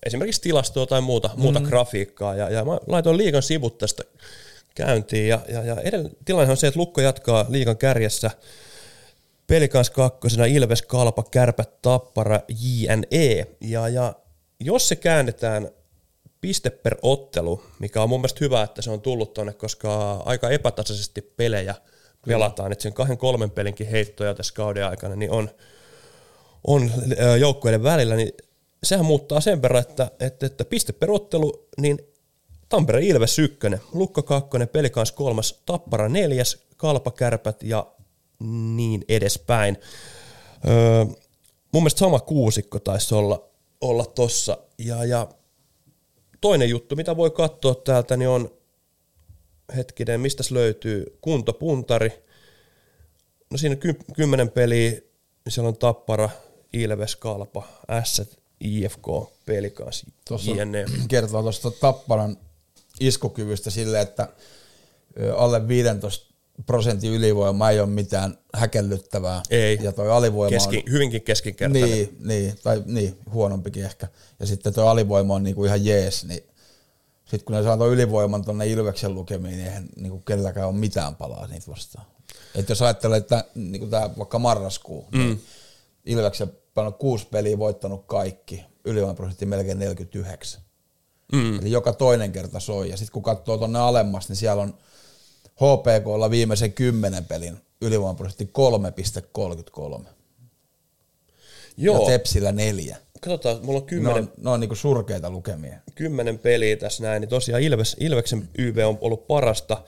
esimerkiksi 0.06 0.42
tilastoa 0.42 0.86
tai 0.86 1.02
muuta, 1.02 1.30
mm. 1.36 1.42
muuta 1.42 1.62
grafiikkaa, 1.62 2.36
ja, 2.36 2.50
ja 2.50 2.66
mä 2.66 2.80
laitoin 2.88 3.18
liikan 3.18 3.44
sivut 3.44 3.78
tästä 3.78 4.04
käyntiin, 4.76 5.28
ja, 5.28 5.40
ja, 5.48 5.64
ja 5.64 5.76
tilanne 6.26 6.52
on 6.52 6.58
se, 6.58 6.68
että 6.68 6.80
Lukko 6.80 7.02
jatkaa 7.02 7.46
liikan 7.50 7.78
kärjessä, 7.78 8.32
Pelikans 9.48 9.90
kakkosena, 9.90 10.46
Ilves, 10.46 10.82
Kalpa, 10.82 11.24
Kärpät, 11.32 11.82
Tappara, 11.82 12.40
JNE, 12.62 13.48
ja, 13.62 13.88
ja 13.88 14.14
jos 14.60 14.88
se 14.88 14.96
käännetään 14.96 15.70
piste 16.42 16.70
per 16.70 16.98
ottelu, 17.02 17.64
mikä 17.80 18.04
on 18.04 18.10
mun 18.10 18.20
mielestä 18.20 18.40
hyvä, 18.42 18.64
että 18.64 18.82
se 18.82 18.92
on 18.92 19.02
tullut 19.02 19.34
tonne, 19.34 19.54
koska 19.54 20.14
aika 20.26 20.50
epätasaisesti 20.50 21.22
pelejä 21.22 21.76
pelataan, 22.28 22.72
että 22.72 22.82
sen 22.82 22.94
kahden 22.94 23.18
kolmen 23.18 23.52
pelinkin 23.52 23.88
heittoja 23.88 24.34
tässä 24.34 24.54
kauden 24.54 24.86
aikana 24.86 25.16
niin 25.16 25.32
on, 25.32 25.50
on 26.68 26.92
joukkueiden 27.40 27.84
välillä, 27.84 28.16
niin 28.16 28.32
sehän 28.84 29.06
muuttaa 29.06 29.42
sen 29.42 29.62
verran, 29.62 29.82
että, 29.82 30.12
että, 30.20 30.46
että 30.46 30.66
piste 30.66 30.94
per 30.94 31.12
ottelu, 31.12 31.68
niin 31.78 32.00
Tampere 32.70 33.06
Ilves 33.06 33.40
ykkönen, 33.40 33.82
Lukko 33.94 34.24
kakkonen, 34.24 34.70
Pelikans 34.70 35.12
kolmas, 35.12 35.62
Tappara 35.66 36.10
neljäs, 36.10 36.66
Kalpa 36.78 37.12
kärpät 37.12 37.64
ja 37.64 37.88
niin 38.76 39.06
edespäin. 39.10 39.78
Öö, 40.68 41.06
mun 41.72 41.84
mielestä 41.84 42.00
sama 42.00 42.20
kuusikko 42.20 42.80
taisi 42.80 43.16
olla, 43.16 43.50
olla 43.82 44.06
tossa. 44.06 44.58
Ja, 44.78 45.06
ja 45.06 45.28
toinen 46.42 46.70
juttu, 46.70 46.96
mitä 46.96 47.18
voi 47.18 47.32
katsoa 47.32 47.76
täältä, 47.76 48.18
niin 48.18 48.30
on 48.30 48.50
hetkinen, 49.76 50.22
mistä 50.22 50.44
löytyy 50.52 51.18
kuntopuntari. 51.22 52.24
No 53.50 53.58
siinä 53.58 53.76
ky- 53.76 54.00
kymmenen 54.16 54.50
peliä, 54.50 54.92
niin 54.92 55.02
siellä 55.48 55.68
on 55.68 55.78
Tappara, 55.78 56.30
Ilves, 56.74 57.16
Kalpa, 57.16 57.68
S, 58.04 58.22
IFK, 58.60 59.08
Pelikans, 59.46 60.06
Tuossa 60.28 60.52
JNE. 60.52 60.86
kertoo 61.08 61.42
tuosta 61.42 61.72
Tapparan 61.72 62.38
iskukyvystä 63.00 63.70
sille, 63.70 64.02
että 64.02 64.28
alle 65.38 65.68
15 65.68 66.34
prosentin 66.66 67.12
ylivoima 67.12 67.70
ei 67.70 67.80
ole 67.80 67.90
mitään 67.90 68.38
häkellyttävää. 68.54 69.42
Ei. 69.50 69.80
Ja 69.82 69.92
toi 69.92 70.12
alivoima 70.12 70.50
Keski, 70.50 70.78
on... 70.78 70.84
hyvinkin 70.92 71.22
keskinkertainen. 71.22 71.90
Niin, 71.90 72.18
niin, 72.20 72.56
tai 72.64 72.84
niin, 72.86 73.18
huonompikin 73.34 73.86
ehkä. 73.86 74.08
Ja 74.40 74.46
sitten 74.46 74.74
tuo 74.74 74.86
alivoima 74.86 75.36
on 75.36 75.44
niinku 75.44 75.66
ihan 75.66 75.86
jees, 75.86 76.26
niin 76.26 76.44
sitten 77.34 77.46
kun 77.46 77.56
ne 77.56 77.64
saa 77.64 77.88
ylivoiman 77.88 78.46
tuonne 78.46 78.68
Ilveksen 78.68 79.16
lukemiin, 79.16 79.56
niin 79.56 79.68
eihän 79.68 79.90
niinku 79.96 80.20
kenelläkään 80.20 80.68
ole 80.68 80.76
mitään 80.76 81.16
palaa 81.16 81.48
niitä 81.48 81.72
vastaan. 81.72 82.06
Et 82.56 82.70
jos 82.70 82.82
ajattelee, 82.82 83.18
että 83.18 83.46
niinku 83.56 83.88
tää 83.88 84.10
vaikka 84.18 84.40
marraskuu, 84.40 85.08
mm. 85.12 85.20
niin 85.20 85.44
Ilveksen 86.06 86.52
pannut 86.74 86.98
kuusi 86.98 87.28
peliä, 87.32 87.58
voittanut 87.58 88.04
kaikki, 88.06 88.66
ylivoimaprosentti 88.86 89.46
melkein 89.46 89.80
49. 89.80 90.62
Mm. 91.32 91.60
Eli 91.60 91.72
joka 91.72 91.94
toinen 91.94 92.32
kerta 92.32 92.60
soi. 92.60 92.90
Ja 92.90 92.98
sitten 92.98 93.14
kun 93.14 93.24
katsoo 93.24 93.58
tuonne 93.58 93.80
alemmas, 93.80 94.30
niin 94.30 94.36
siellä 94.36 94.62
on 94.62 94.78
HPKlla 95.56 96.30
viimeisen 96.30 96.74
kymmenen 96.74 97.26
pelin 97.26 97.58
ylivoimaprosentti 97.82 98.52
3,33. 100.00 100.06
Joo, 101.78 102.02
Ja 102.02 102.08
Tepsillä 102.08 102.52
neljä. 102.52 102.98
Katsotaan, 103.24 103.66
mulla 103.66 103.80
on 103.80 103.86
Ne 103.86 103.90
kymmenen, 103.90 104.24
on, 104.24 104.32
ne 104.44 104.50
on 104.50 104.60
niinku 104.60 104.76
surkeita 104.76 105.30
lukemia. 105.30 105.76
kymmenen 105.96 106.40
peliä 106.40 106.78
tässä 106.78 107.04
näin, 107.04 107.22
niin 107.22 107.30
tosiaan 107.30 107.62
Ilves, 107.62 107.96
Ilveksen 108.00 108.50
YV 108.58 108.78
on 108.88 108.98
ollut 109.02 109.28
parasta, 109.28 109.84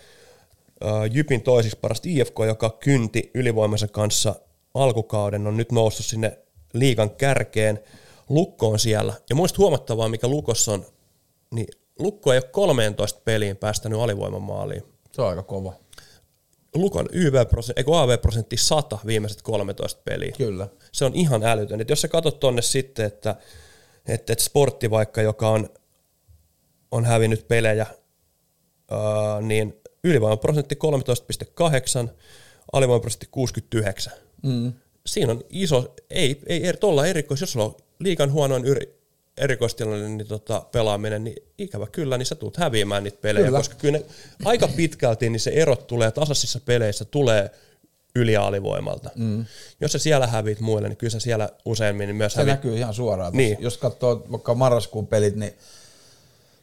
Jypin 1.11 1.41
toisiksi 1.41 1.77
parasta 1.81 2.09
IFK, 2.09 2.35
joka 2.47 2.69
kynti 2.69 3.31
ylivoimansa 3.33 3.87
kanssa 3.87 4.35
alkukauden, 4.73 5.47
on 5.47 5.57
nyt 5.57 5.71
noussut 5.71 6.05
sinne 6.05 6.37
liigan 6.73 7.09
kärkeen. 7.09 7.79
Lukko 8.29 8.67
on 8.67 8.79
siellä. 8.79 9.13
Ja 9.29 9.35
muista 9.35 9.57
huomattavaa, 9.57 10.09
mikä 10.09 10.27
Lukossa 10.27 10.71
on, 10.73 10.85
niin 11.51 11.67
Lukko 11.99 12.33
ei 12.33 12.37
ole 12.37 12.49
13 12.51 13.21
peliin 13.25 13.57
päästänyt 13.57 13.99
alivoimamaaliin. 13.99 14.83
Se 15.11 15.21
on 15.21 15.29
aika 15.29 15.43
kova. 15.43 15.73
Lukon 16.75 17.05
YV-prosentti, 17.11 17.83
AV-prosentti 17.91 18.57
100 18.57 18.99
viimeiset 19.05 19.41
13 19.41 20.01
peliä. 20.05 20.31
Kyllä. 20.37 20.67
Se 20.91 21.05
on 21.05 21.15
ihan 21.15 21.43
älytön. 21.43 21.81
Et 21.81 21.89
jos 21.89 22.01
sä 22.01 22.07
katsot 22.07 22.39
tonne 22.39 22.61
sitten, 22.61 23.05
että, 23.05 23.35
että, 24.07 24.33
että 24.33 24.43
sportti 24.43 24.89
vaikka, 24.89 25.21
joka 25.21 25.49
on, 25.49 25.69
on 26.91 27.05
hävinnyt 27.05 27.47
pelejä, 27.47 27.85
ää, 28.91 29.41
niin 29.41 29.81
ylivoimaprosentti 30.03 30.77
13,8, 32.05 32.09
alivoimaprosentti 32.73 33.27
69. 33.31 34.13
Mm. 34.43 34.73
Siinä 35.05 35.31
on 35.31 35.41
iso, 35.49 35.93
ei, 36.09 36.41
ei 36.45 36.67
eri, 36.67 36.77
tuolla 36.77 37.05
erikois, 37.05 37.41
jos 37.41 37.51
sulla 37.51 37.65
on 37.65 37.75
liikan 37.99 38.31
huonoin 38.31 38.65
yri, 38.65 38.99
erikoistilanne 39.37 40.09
niin 40.09 40.27
tota, 40.27 40.65
pelaaminen, 40.71 41.23
niin 41.23 41.35
ikävä 41.57 41.87
kyllä, 41.91 42.17
niin 42.17 42.25
sä 42.25 42.35
tulet 42.35 42.57
häviämään 42.57 43.03
niitä 43.03 43.17
pelejä, 43.21 43.45
Kyllä. 43.45 43.59
koska 43.59 43.75
kyllä 43.75 43.97
ne, 43.99 44.05
aika 44.45 44.67
pitkälti 44.67 45.29
niin 45.29 45.39
se 45.39 45.51
erot 45.51 45.87
tulee 45.87 46.11
tasaisissa 46.11 46.59
peleissä, 46.65 47.05
tulee 47.05 47.49
yli- 48.15 48.33
ja 48.33 48.47
alivoimalta. 48.47 49.09
Mm. 49.15 49.45
Jos 49.81 49.91
sä 49.91 49.99
siellä 49.99 50.27
häviit 50.27 50.59
muille, 50.59 50.89
niin 50.89 50.97
kyllä 50.97 51.11
sä 51.11 51.19
siellä 51.19 51.49
useimmin 51.65 52.07
niin 52.07 52.15
myös 52.15 52.33
Se 52.33 52.39
häviit. 52.39 52.55
näkyy 52.55 52.77
ihan 52.77 52.93
suoraan. 52.93 53.33
Niin. 53.33 53.49
Niin. 53.53 53.63
Jos 53.63 53.77
katsoo 53.77 54.25
vaikka 54.31 54.55
marraskuun 54.55 55.07
pelit, 55.07 55.35
niin 55.35 55.53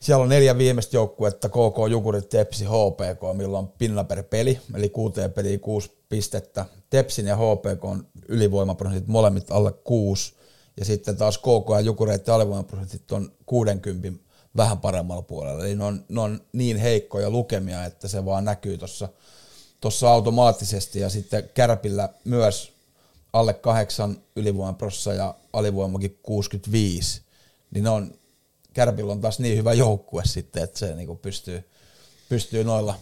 siellä 0.00 0.22
on 0.22 0.28
neljä 0.28 0.58
viimeistä 0.58 0.96
joukkuetta, 0.96 1.48
KK, 1.48 1.90
Jukurit, 1.90 2.28
Tepsi, 2.28 2.64
HPK, 2.64 3.36
millä 3.36 3.58
on 3.58 3.68
pinna 3.68 4.04
per 4.04 4.22
peli, 4.22 4.58
eli 4.74 4.88
kuuteen 4.88 5.32
peliin 5.32 5.60
kuusi 5.60 5.90
pistettä. 6.08 6.64
Tepsin 6.90 7.26
ja 7.26 7.36
HPK 7.36 7.84
on 7.84 8.06
ylivoimaprosentit 8.28 9.06
molemmat 9.08 9.50
alle 9.50 9.72
kuusi, 9.72 10.34
ja 10.76 10.84
sitten 10.84 11.16
taas 11.16 11.38
KK 11.38 11.70
ja 11.74 11.80
Jukureiden 11.80 12.34
alivoimaprosentit 12.34 13.12
on 13.12 13.32
60 13.46 14.12
vähän 14.56 14.78
paremmalla 14.78 15.22
puolella. 15.22 15.64
Eli 15.64 15.76
ne 15.76 15.84
on, 15.84 16.04
ne 16.08 16.20
on 16.20 16.40
niin 16.52 16.76
heikkoja 16.76 17.30
lukemia, 17.30 17.84
että 17.84 18.08
se 18.08 18.24
vaan 18.24 18.44
näkyy 18.44 18.78
tuossa 18.78 19.08
tuossa 19.82 20.10
automaattisesti 20.12 21.00
ja 21.00 21.10
sitten 21.10 21.50
Kärpillä 21.54 22.08
myös 22.24 22.72
alle 23.32 23.54
kahdeksan 23.54 24.16
ylivoimaprossa 24.36 25.14
ja 25.14 25.34
alivoimakin 25.52 26.18
65, 26.22 27.22
niin 27.70 27.86
on, 27.86 28.14
Kärpillä 28.72 29.12
on 29.12 29.20
taas 29.20 29.38
niin 29.38 29.58
hyvä 29.58 29.72
joukkue 29.72 30.22
sitten, 30.24 30.62
että 30.62 30.78
se 30.78 30.94
niinku 30.94 31.16
pystyy, 31.16 31.64
pystyy 32.28 32.64
noilla 32.64 32.94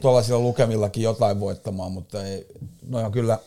tuollaisilla 0.00 0.40
lukemillakin 0.40 1.02
jotain 1.02 1.40
voittamaan, 1.40 1.92
mutta 1.92 2.24
ei, 2.24 2.46
noi 2.86 3.04
on 3.04 3.12
kyllä 3.12 3.38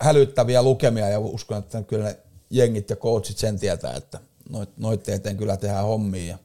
hälyttäviä 0.00 0.62
lukemia 0.62 1.08
ja 1.08 1.18
uskon, 1.18 1.58
että 1.58 1.82
kyllä 1.82 2.04
ne 2.04 2.18
jengit 2.50 2.90
ja 2.90 2.96
coachit 2.96 3.38
sen 3.38 3.58
tietää, 3.58 3.94
että 3.94 4.20
noit, 4.48 4.70
noit 4.76 5.08
eteen 5.08 5.36
kyllä 5.36 5.56
tehdään 5.56 5.84
hommia. 5.84 6.26
Ja, 6.26 6.38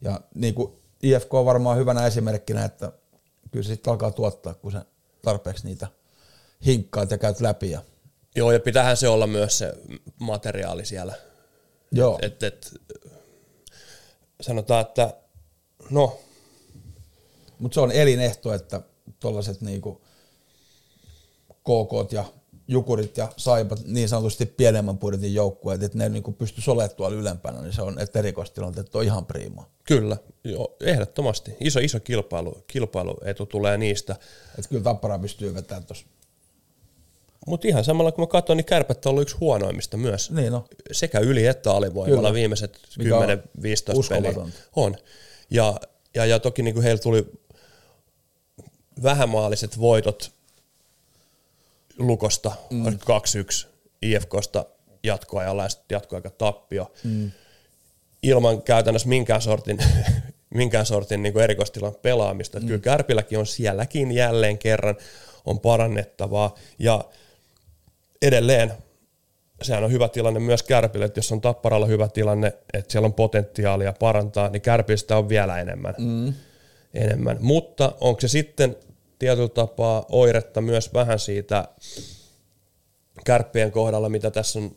ja 0.00 0.20
niin 0.34 0.54
kuin 0.54 0.72
IFK 1.02 1.34
on 1.34 1.44
varmaan 1.44 1.78
hyvänä 1.78 2.06
esimerkkinä, 2.06 2.64
että 2.64 2.92
kyllä 3.50 3.64
se 3.64 3.68
sitten 3.68 3.90
alkaa 3.90 4.10
tuottaa, 4.10 4.54
kun 4.54 4.72
se 4.72 4.78
tarpeeksi 5.22 5.66
niitä 5.66 5.86
hinkkaat 6.66 7.10
ja 7.10 7.18
käyt 7.18 7.40
läpi. 7.40 7.70
Ja, 7.70 7.82
Joo, 8.36 8.52
ja 8.52 8.60
pitäähän 8.60 8.96
se 8.96 9.08
olla 9.08 9.26
myös 9.26 9.58
se 9.58 9.72
materiaali 10.18 10.86
siellä. 10.86 11.14
joo, 11.92 12.18
Et, 12.22 12.42
et, 12.42 12.74
sanotaan, 14.40 14.80
että 14.80 15.14
no, 15.90 16.18
mutta 17.58 17.74
se 17.74 17.80
on 17.80 17.92
elinehto, 17.92 18.54
että 18.54 18.80
tuollaiset 19.20 19.60
niinku 19.60 20.00
KK 21.60 22.12
ja 22.12 22.24
Jukurit 22.68 23.16
ja 23.16 23.28
Saipat, 23.36 23.80
niin 23.84 24.08
sanotusti 24.08 24.46
pienemmän 24.46 24.98
budjetin 24.98 25.34
joukkueet, 25.34 25.82
että 25.82 25.98
ne 25.98 26.08
niinku 26.08 26.32
pystyisi 26.32 26.70
olemaan 26.70 26.96
tuolla 26.96 27.16
ylempänä, 27.16 27.62
niin 27.62 27.72
se 27.72 27.82
on, 27.82 27.98
että 27.98 28.18
erikoistilanteet 28.18 28.94
on 28.94 29.04
ihan 29.04 29.26
prima. 29.26 29.70
kyllä, 29.84 30.16
joo, 30.44 30.76
ehdottomasti. 30.80 31.56
Iso, 31.60 31.80
iso 31.80 32.00
kilpailu, 32.00 32.62
kilpailuetu 32.66 33.46
tulee 33.46 33.78
niistä. 33.78 34.16
Että 34.58 34.68
kyllä 34.68 34.82
Tappara 34.82 35.18
pystyy 35.18 35.54
vetämään 35.54 35.84
tuossa. 35.84 36.06
Mutta 37.46 37.68
ihan 37.68 37.84
samalla 37.84 38.12
kun 38.12 38.22
mä 38.22 38.26
katson, 38.26 38.56
niin 38.56 38.64
kärpät 38.64 39.06
on 39.06 39.10
ollut 39.10 39.22
yksi 39.22 39.36
huonoimmista 39.36 39.96
myös. 39.96 40.30
Niin 40.30 40.52
no, 40.52 40.64
Sekä 40.92 41.18
yli 41.18 41.46
että 41.46 41.72
alivoimalla 41.72 42.20
Kyllä. 42.20 42.32
viimeiset 42.32 42.80
Mikä 42.98 43.16
on 43.16 43.24
10-15 43.24 43.28
peliä. 44.08 44.34
On. 44.76 44.96
Ja, 45.50 45.80
ja, 46.14 46.26
ja 46.26 46.38
toki 46.38 46.62
niin 46.62 46.74
kuin 46.74 46.84
heillä 46.84 47.02
tuli 47.02 47.26
vähämaaliset 49.02 49.80
voitot 49.80 50.32
Lukosta, 51.98 52.52
mm. 52.70 52.86
2-1 52.86 53.68
IFKsta 54.02 54.64
jatkoajalla 55.02 55.62
ja 55.62 55.68
sitten 55.68 55.96
jatkoaika 55.96 56.30
tappio. 56.30 56.92
Mm. 57.04 57.30
Ilman 58.22 58.62
käytännössä 58.62 59.08
minkään 59.08 59.42
sortin, 59.42 59.78
minkään 60.54 60.86
sortin 60.86 61.22
niin 61.22 61.38
erikoistilan 61.38 61.94
pelaamista. 62.02 62.60
Mm. 62.60 62.66
Kyllä 62.66 62.80
Kärpilläkin 62.80 63.38
on 63.38 63.46
sielläkin 63.46 64.12
jälleen 64.12 64.58
kerran 64.58 64.96
on 65.44 65.60
parannettavaa. 65.60 66.54
Ja 66.78 67.04
edelleen 68.22 68.72
sehän 69.62 69.84
on 69.84 69.92
hyvä 69.92 70.08
tilanne 70.08 70.40
myös 70.40 70.62
Kärpille, 70.62 71.04
että 71.04 71.18
jos 71.18 71.32
on 71.32 71.40
Tapparalla 71.40 71.86
hyvä 71.86 72.08
tilanne, 72.08 72.52
että 72.74 72.92
siellä 72.92 73.06
on 73.06 73.14
potentiaalia 73.14 73.92
parantaa, 73.92 74.48
niin 74.48 74.62
Kärpistä 74.62 75.16
on 75.16 75.28
vielä 75.28 75.58
enemmän. 75.60 75.94
Mm. 75.98 76.34
enemmän. 76.94 77.36
Mutta 77.40 77.92
onko 78.00 78.20
se 78.20 78.28
sitten 78.28 78.76
tietyllä 79.18 79.48
tapaa 79.48 80.06
oiretta 80.08 80.60
myös 80.60 80.94
vähän 80.94 81.18
siitä 81.18 81.68
kärppien 83.24 83.72
kohdalla, 83.72 84.08
mitä 84.08 84.30
tässä 84.30 84.58
on 84.58 84.76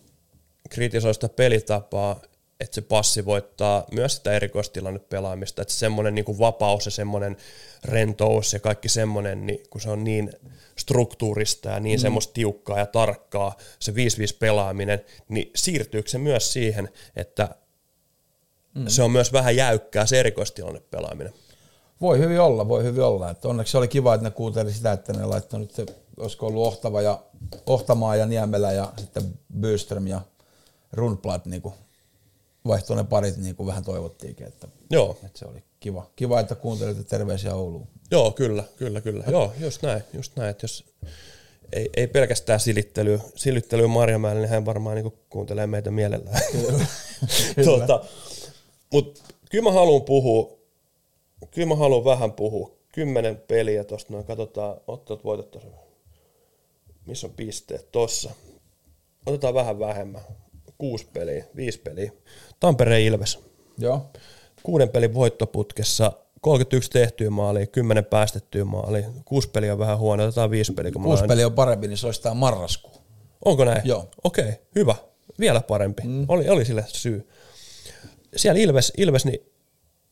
kritisoi 0.70 1.14
sitä 1.14 1.30
pelitapaa, 1.30 2.22
että 2.60 2.76
se 2.76 2.82
passi 2.82 3.26
voittaa 3.26 3.86
myös 3.92 4.16
sitä 4.16 4.32
erikoistilannepelaamista, 4.32 5.62
että 5.62 5.74
semmoinen 5.74 6.16
niin 6.16 6.40
vapaus 6.40 6.86
ja 6.86 6.92
semmoinen 6.92 7.38
rentous 7.84 8.54
ja 8.54 8.60
kaikki 8.60 8.90
semmoinen, 8.90 9.48
niin 9.48 9.60
kun 9.70 9.82
se 9.82 9.90
on 9.90 10.04
niin 10.04 10.34
struktuurista 10.76 11.70
ja 11.70 11.80
niin 11.80 12.00
mm. 12.00 12.02
semmoista 12.02 12.34
tiukkaa 12.34 12.80
ja 12.80 12.86
tarkkaa, 12.86 13.58
se 13.80 13.92
5-5 13.92 13.96
pelaaminen, 14.40 15.06
niin 15.30 15.52
siirtyykö 15.56 16.10
se 16.10 16.18
myös 16.18 16.54
siihen, 16.54 16.90
että 17.16 17.56
mm. 18.76 18.88
se 18.88 19.04
on 19.04 19.12
myös 19.12 19.34
vähän 19.34 19.56
jäykkää 19.56 20.06
se 20.06 20.20
erikoistilannepelaaminen? 20.20 21.34
Voi 22.02 22.20
hyvin 22.20 22.40
olla, 22.40 22.68
voi 22.68 22.84
hyvin 22.84 23.04
olla. 23.04 23.30
Että 23.30 23.48
onneksi 23.48 23.78
oli 23.78 23.88
kiva, 23.88 24.14
että 24.14 24.28
ne 24.28 24.32
kuunteli 24.32 24.74
sitä, 24.74 24.92
että 24.92 25.14
ne 25.14 25.26
laittoi 25.26 25.60
nyt 25.60 25.72
se, 25.72 25.86
olisiko 26.20 26.48
ollut 26.48 26.68
Ohtava 26.68 27.02
ja, 27.02 27.20
Ohtamaa 27.66 28.16
ja 28.16 28.26
Niemelä 28.26 28.72
ja 28.72 28.94
sitten 28.98 29.24
Byström 29.60 30.08
ja 30.08 30.22
Rundblad 30.94 31.42
niin 31.46 31.64
vaihtoi 32.68 32.96
ne 32.96 33.04
parit 33.04 33.38
niin 33.38 33.56
kuin 33.56 33.68
vähän 33.68 33.84
toivottiinkin, 33.84 34.48
että, 34.48 34.68
Joo, 34.90 35.18
että 35.26 35.40
se 35.40 35.46
oli 35.46 35.64
kiva. 35.80 36.10
Kiva, 36.16 36.40
että 36.40 36.56
kuuntelitte 36.56 37.04
terveisiä 37.04 37.56
Ouluun. 37.56 37.88
Joo, 38.12 38.32
kyllä, 38.32 38.64
kyllä, 38.78 39.02
kyllä. 39.02 39.24
Joo, 39.30 39.54
just 39.60 39.84
näin, 39.84 40.04
just 40.14 40.36
näin, 40.36 40.50
että 40.50 40.64
jos 40.64 40.86
ei, 41.74 41.90
ei 41.98 42.08
pelkästään 42.08 42.60
silittelyä, 42.60 43.20
silittelyä 43.36 43.88
Marjamäellä, 43.88 44.42
niin 44.42 44.50
hän 44.50 44.66
varmaan 44.66 44.96
niin 44.96 45.14
kuuntelee 45.30 45.68
meitä 45.68 45.92
mielellään. 45.92 46.42
tuota, 47.66 48.04
Mutta 48.94 49.22
kyllä 49.50 49.64
mä 49.64 49.72
haluan 49.72 50.02
puhua, 50.02 50.61
kyllä 51.52 51.68
mä 51.68 51.76
haluan 51.76 52.06
vähän 52.06 52.34
puhua. 52.34 52.72
Kymmenen 52.94 53.38
peliä 53.48 53.84
tuosta 53.84 54.14
noin, 54.14 54.26
katsotaan, 54.26 54.78
ottelut 54.88 55.24
voitot. 55.24 55.58
Missä 57.06 57.28
on 57.28 57.34
pisteet? 57.34 57.92
Tossa. 57.92 58.32
Otetaan 59.26 59.54
vähän 59.54 59.80
vähemmän. 59.80 60.22
Kuusi 60.78 61.08
peliä, 61.14 61.46
viisi 61.56 61.80
peliä. 61.80 62.12
Tampere 62.60 63.02
Ilves 63.06 63.40
Joo, 63.78 64.10
kuuden 64.64 64.90
pelin 64.90 65.14
voittoputkessa 65.14 66.12
31 66.42 66.90
tehtyä 66.90 67.30
maalia, 67.30 67.68
10 67.68 68.06
päästettyä 68.06 68.66
maalia. 68.66 69.10
Kuusi 69.26 69.50
peliä 69.50 69.74
on 69.74 69.80
vähän 69.80 69.98
huono, 69.98 70.24
otetaan 70.24 70.52
viisi 70.52 70.74
peliä. 70.74 70.92
Kun 70.92 71.04
kuusi 71.04 71.22
olen- 71.22 71.30
peli 71.30 71.44
on 71.44 71.54
parempi, 71.54 71.88
niin 71.88 71.98
se 71.98 72.06
olisi 72.06 72.22
tämä 72.22 72.36
marraskuu. 72.36 72.92
Onko 73.46 73.66
näin? 73.66 73.82
Joo. 73.86 74.10
Okei, 74.24 74.44
okay, 74.44 74.56
hyvä. 74.76 74.96
Vielä 75.40 75.62
parempi. 75.62 76.02
Mm. 76.06 76.26
Oli, 76.28 76.50
oli 76.50 76.66
sille 76.66 76.86
syy. 76.88 77.28
Siellä 78.36 78.62
Ilves, 78.62 78.94
Ilves 78.98 79.26
niin 79.26 79.52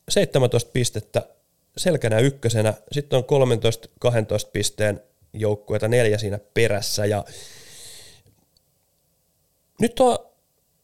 17 0.09 0.69
pistettä 0.73 1.21
selkänä 1.77 2.19
ykkösenä, 2.19 2.73
sitten 2.91 3.17
on 3.17 3.23
13-12 4.05 4.49
pisteen 4.53 5.01
joukkueita, 5.33 5.87
neljä 5.87 6.17
siinä 6.17 6.39
perässä 6.53 7.05
ja 7.05 7.25
nyt 9.79 9.99
on, 9.99 10.17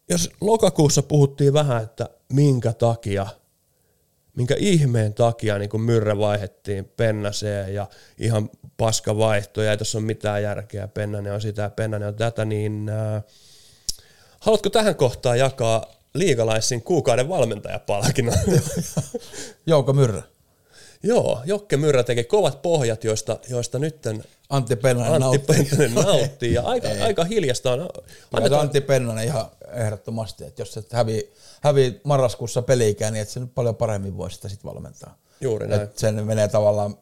jos 0.10 0.30
lokakuussa 0.42 1.04
puhuttiin 1.04 1.54
vähän, 1.54 1.84
että 1.84 2.10
minkä 2.34 2.74
takia, 2.74 3.28
minkä 4.36 4.56
ihmeen 4.58 5.14
takia 5.14 5.58
niin 5.58 5.70
kun 5.70 5.82
myrrä 5.82 6.18
vaihettiin 6.18 6.86
Pennaseen 6.98 7.74
ja 7.74 7.88
ihan 8.18 8.50
paska 8.78 9.18
vaihto 9.18 9.62
ja 9.62 9.72
ei 9.72 9.78
tässä 9.78 9.98
ole 9.98 10.06
mitään 10.06 10.44
järkeä, 10.44 10.88
Pennanen 10.88 11.34
on 11.34 11.42
sitä 11.42 11.62
ja 11.62 11.70
Pennanen 11.70 12.08
on 12.08 12.16
tätä, 12.16 12.46
niin 12.46 12.90
äh, 12.90 13.24
haluatko 14.40 14.70
tähän 14.70 14.96
kohtaan 14.96 15.40
jakaa 15.40 15.95
liigalaisin 16.16 16.82
kuukauden 16.82 17.30
valmentajapalkinnon? 17.30 18.38
Jouko 19.68 19.94
Myrrä. 19.94 20.24
Joo, 21.04 21.42
Jokke 21.46 21.78
Myrrä 21.78 22.04
teki 22.04 22.24
kovat 22.24 22.62
pohjat, 22.62 23.04
joista, 23.04 23.40
joista 23.50 23.80
nytten 23.80 24.24
Antti 24.50 24.76
Pennanen 24.76 25.14
Antti 25.14 25.20
nautti. 25.24 25.54
Penttinen 25.54 25.94
nauttii. 26.06 26.54
Ja 26.54 26.62
aika, 26.62 26.88
aika 27.04 27.24
hiljasta 27.24 27.72
on. 27.72 27.90
Annetaan, 28.34 28.62
Antti 28.62 28.82
Pennanen 28.82 29.26
ihan 29.26 29.46
ehdottomasti, 29.74 30.44
että 30.44 30.62
jos 30.62 30.78
et 30.78 30.94
hävii, 30.94 31.34
hävii 31.62 32.02
marraskuussa 32.04 32.62
peliikään, 32.62 33.14
niin 33.14 33.22
et 33.22 33.30
se 33.30 33.40
nyt 33.40 33.56
paljon 33.56 33.76
paremmin 33.76 34.18
voi 34.18 34.32
sitä 34.32 34.50
sitten 34.50 34.72
valmentaa. 34.74 35.18
juuri 35.42 35.68
näin. 35.68 35.82
Et 35.82 35.98
sen 35.98 36.26
menee 36.26 36.48
tavallaan, 36.48 36.98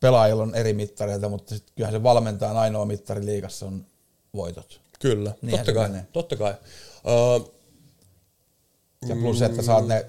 pelaajilla 0.00 0.42
on 0.42 0.54
eri 0.54 0.72
mittareita, 0.72 1.28
mutta 1.28 1.54
sit 1.54 1.64
kyllähän 1.76 1.94
se 1.94 2.02
valmentajan 2.02 2.56
ainoa 2.56 2.84
mittari 2.84 3.24
liigassa 3.26 3.66
on 3.66 3.86
voitot. 4.34 4.80
Kyllä, 5.00 5.32
Niinhän 5.42 5.66
totta 5.66 5.80
kai. 5.80 5.88
menee. 5.88 6.06
Totta 6.12 6.36
kai. 6.36 6.54
Uh, 7.04 7.54
Ja 9.06 9.16
plus, 9.16 9.42
että 9.42 9.62
saat 9.62 9.86
ne, 9.86 10.06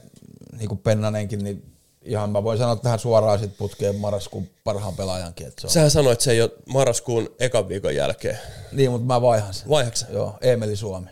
niin 0.57 0.67
kuin 0.69 0.77
Pennanenkin, 0.79 1.43
niin 1.43 1.63
ihan 2.01 2.29
mä 2.29 2.43
voin 2.43 2.57
sanoa 2.57 2.75
tähän 2.75 2.99
suoraan 2.99 3.39
sit 3.39 3.57
putkeen 3.57 3.95
marraskuun 3.95 4.49
parhaan 4.63 4.93
pelaajankin. 4.95 5.47
Että 5.47 5.61
se 5.61 5.67
on. 5.67 5.71
sähän 5.71 5.91
sanoit 5.91 6.21
sen 6.21 6.37
jo 6.37 6.49
marraskuun 6.69 7.29
ekan 7.39 7.69
viikon 7.69 7.95
jälkeen. 7.95 8.39
Niin, 8.71 8.91
mutta 8.91 9.05
mä 9.07 9.21
vaihan 9.21 9.53
sen. 9.53 9.69
Vaihaksä? 9.69 10.05
Joo, 10.13 10.35
Emeli 10.41 10.75
Suomi. 10.75 11.07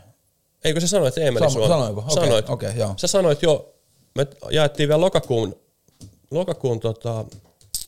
Eikö 0.63 0.79
sä 0.79 0.87
sanoit 0.87 1.17
Eemeli 1.17 1.51
Suomi? 1.51 1.67
sanoinko? 1.67 2.01
Okei, 2.01 2.15
Sanoit. 2.23 2.49
okei, 2.49 2.71
joo. 2.77 2.93
Sä 2.97 3.07
sanoit 3.07 3.41
jo, 3.43 3.73
me 4.15 4.27
jaettiin 4.51 4.89
vielä 4.89 5.01
lokakuun, 5.01 5.55
lokakuun 6.31 6.79
tota, 6.79 7.25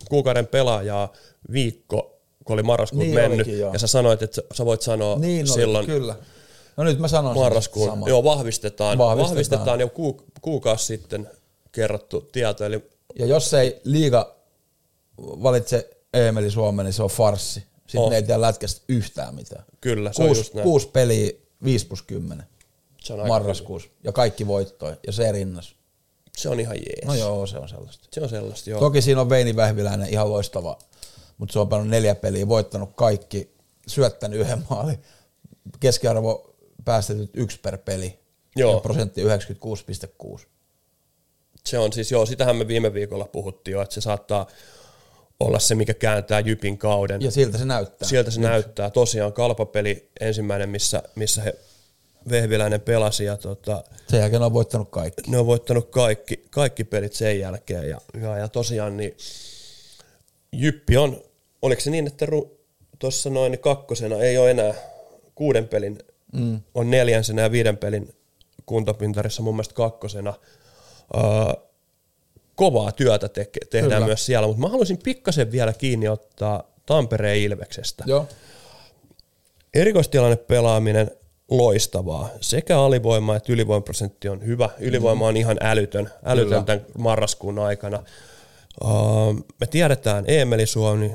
kuukauden 0.09 0.47
pelaajaa 0.47 1.13
viikko, 1.51 2.19
kun 2.45 2.53
oli 2.53 2.63
marraskuun 2.63 2.99
Niin 3.03 3.13
mennyt. 3.15 3.39
olikin, 3.39 3.59
joo. 3.59 3.73
ja 3.73 3.79
sä 3.79 3.87
sanoit, 3.87 4.21
että 4.21 4.41
sä- 4.53 4.65
voit 4.65 4.81
sanoa 4.81 5.19
Niin 5.19 5.47
silloin 5.47 5.77
oli, 5.85 5.85
kyllä. 5.99 6.15
No 6.77 6.83
nyt 6.83 6.99
mä 6.99 7.07
sanon 7.07 7.35
marraskuun. 7.35 7.89
saman. 7.89 8.09
Joo, 8.09 8.23
vahvistetaan. 8.23 8.97
Vahvistetaan. 8.97 9.29
Vahvistetaan, 9.31 9.79
jo 9.79 9.89
ku, 9.89 10.21
kuukausi 10.41 10.85
sitten 10.85 11.29
kerrottu 11.71 12.21
tieto. 12.21 12.65
Eli 12.65 12.89
Ja 13.19 13.25
jos 13.25 13.53
ei 13.53 13.81
liiga 13.83 14.35
valitse 15.17 15.89
Emeli 16.13 16.51
Suomen, 16.51 16.85
niin 16.85 16.93
se 16.93 17.03
on 17.03 17.09
farssi. 17.09 17.59
Sitten 17.59 18.01
Oh. 18.01 18.09
ne 18.09 18.15
ei 18.15 18.23
tiedä 18.23 18.41
lätkästä 18.41 18.81
yhtään 18.89 19.35
mitään. 19.35 19.65
kyllä, 19.81 20.13
se 20.13 20.21
on 20.21 20.27
Kuusi, 20.27 20.39
just 20.41 20.53
näin. 20.53 20.63
kuusi 20.63 20.87
peliä, 20.87 21.31
5 21.63 21.87
plus 21.87 22.01
10 22.01 22.45
Se 23.03 23.13
on, 23.13 23.19
aika 23.19 23.27
marraskuussa. 23.27 23.89
Ja 24.03 24.11
kaikki 24.11 24.47
voittoi. 24.47 24.95
Ja 25.07 25.13
se 25.13 25.31
rinnas. 25.31 25.75
Se 26.37 26.49
on 26.49 26.59
ihan 26.59 26.75
jees. 26.77 27.05
No 27.05 27.13
joo, 27.15 27.47
se 27.47 27.57
on 27.57 27.69
sellaista. 27.69 28.07
Se 28.11 28.21
on 28.21 28.29
sellaista, 28.29 28.69
joo. 28.69 28.79
Toki 28.79 29.01
siinä 29.01 29.21
on 29.21 29.29
Veini 29.29 29.55
Vähviläinen 29.55 30.09
ihan 30.09 30.29
loistava, 30.29 30.77
mutta 31.37 31.53
se 31.53 31.59
on 31.59 31.69
pannut 31.69 31.87
neljä 31.89 32.15
peliä, 32.15 32.47
voittanut 32.47 32.89
kaikki, 32.95 33.51
syöttänyt 33.87 34.39
yhden 34.39 34.63
maalin. 34.69 34.99
Keskiarvo 35.79 36.54
päästetyt 36.85 37.29
yksi 37.33 37.59
per 37.59 37.77
peli. 37.77 38.19
Joo. 38.55 38.73
Ja 38.73 38.79
prosentti 38.79 39.21
96,6. 39.23 40.45
Se 41.65 41.77
on 41.79 41.93
siis, 41.93 42.11
joo, 42.11 42.25
sitähän 42.25 42.55
me 42.55 42.67
viime 42.67 42.93
viikolla 42.93 43.25
puhuttiin 43.25 43.73
jo, 43.73 43.81
että 43.81 43.95
se 43.95 44.01
saattaa 44.01 44.47
olla 45.39 45.59
se, 45.59 45.75
mikä 45.75 45.93
kääntää 45.93 46.39
Jypin 46.39 46.77
kauden. 46.77 47.21
Ja 47.21 47.31
siltä 47.31 47.57
se 47.57 47.65
näyttää. 47.65 48.07
Sieltä 48.07 48.31
se 48.31 48.41
näyttää. 48.41 48.89
Tosiaan 48.89 49.33
kalpapeli 49.33 50.09
ensimmäinen, 50.19 50.69
missä, 50.69 51.03
missä 51.15 51.41
he 51.41 51.55
Vehviläinen 52.29 52.81
pelasi 52.81 53.25
ja 53.25 53.37
tota, 53.37 53.83
Sen 54.09 54.19
jälkeen 54.19 54.41
on 54.41 54.53
voittanut 54.53 54.89
kaikki. 54.89 55.31
ne 55.31 55.37
on 55.37 55.45
voittanut 55.45 55.89
kaikki, 55.89 56.45
kaikki 56.49 56.83
pelit 56.83 57.13
sen 57.13 57.39
jälkeen. 57.39 57.89
Ja, 57.89 58.01
ja, 58.21 58.37
ja 58.37 58.47
tosiaan 58.47 58.97
niin 58.97 59.17
Jyppi 60.51 60.97
on, 60.97 61.23
oliko 61.61 61.81
se 61.81 61.89
niin, 61.89 62.07
että 62.07 62.25
tuossa 62.99 63.29
noin 63.29 63.51
niin 63.51 63.59
kakkosena 63.59 64.15
ei 64.15 64.37
ole 64.37 64.51
enää 64.51 64.73
kuuden 65.35 65.67
pelin, 65.67 65.99
mm. 66.35 66.59
on 66.75 66.91
neljänsenä 66.91 67.41
ja 67.41 67.51
viiden 67.51 67.77
pelin 67.77 68.15
kuntopintarissa 68.65 69.43
mun 69.43 69.55
mielestä 69.55 69.75
kakkosena. 69.75 70.33
Öö, 71.15 71.23
kovaa 72.55 72.91
työtä 72.91 73.29
teke, 73.29 73.59
tehdään 73.69 73.93
Kyllä. 73.93 74.05
myös 74.05 74.25
siellä, 74.25 74.47
mutta 74.47 74.61
mä 74.61 74.69
haluaisin 74.69 74.97
pikkasen 74.97 75.51
vielä 75.51 75.73
kiinni 75.73 76.07
ottaa 76.07 76.63
Tampereen 76.85 77.37
Ilveksestä. 77.37 78.03
Joo. 78.07 78.27
Erikoistilanne 79.73 80.35
pelaaminen 80.35 81.11
loistavaa. 81.49 82.29
Sekä 82.41 82.79
alivoima 82.79 83.35
että 83.35 83.53
ylivoimaprosentti 83.53 84.29
on 84.29 84.45
hyvä. 84.45 84.69
Ylivoima 84.79 85.27
on 85.27 85.37
ihan 85.37 85.57
älytön, 85.61 86.09
älytön 86.25 86.49
Kyllä. 86.49 86.63
tämän 86.63 86.85
marraskuun 86.97 87.59
aikana. 87.59 88.03
Uh, 88.83 89.45
me 89.59 89.67
tiedetään 89.67 90.23
Eemeli 90.27 90.65
Suomi, 90.65 91.09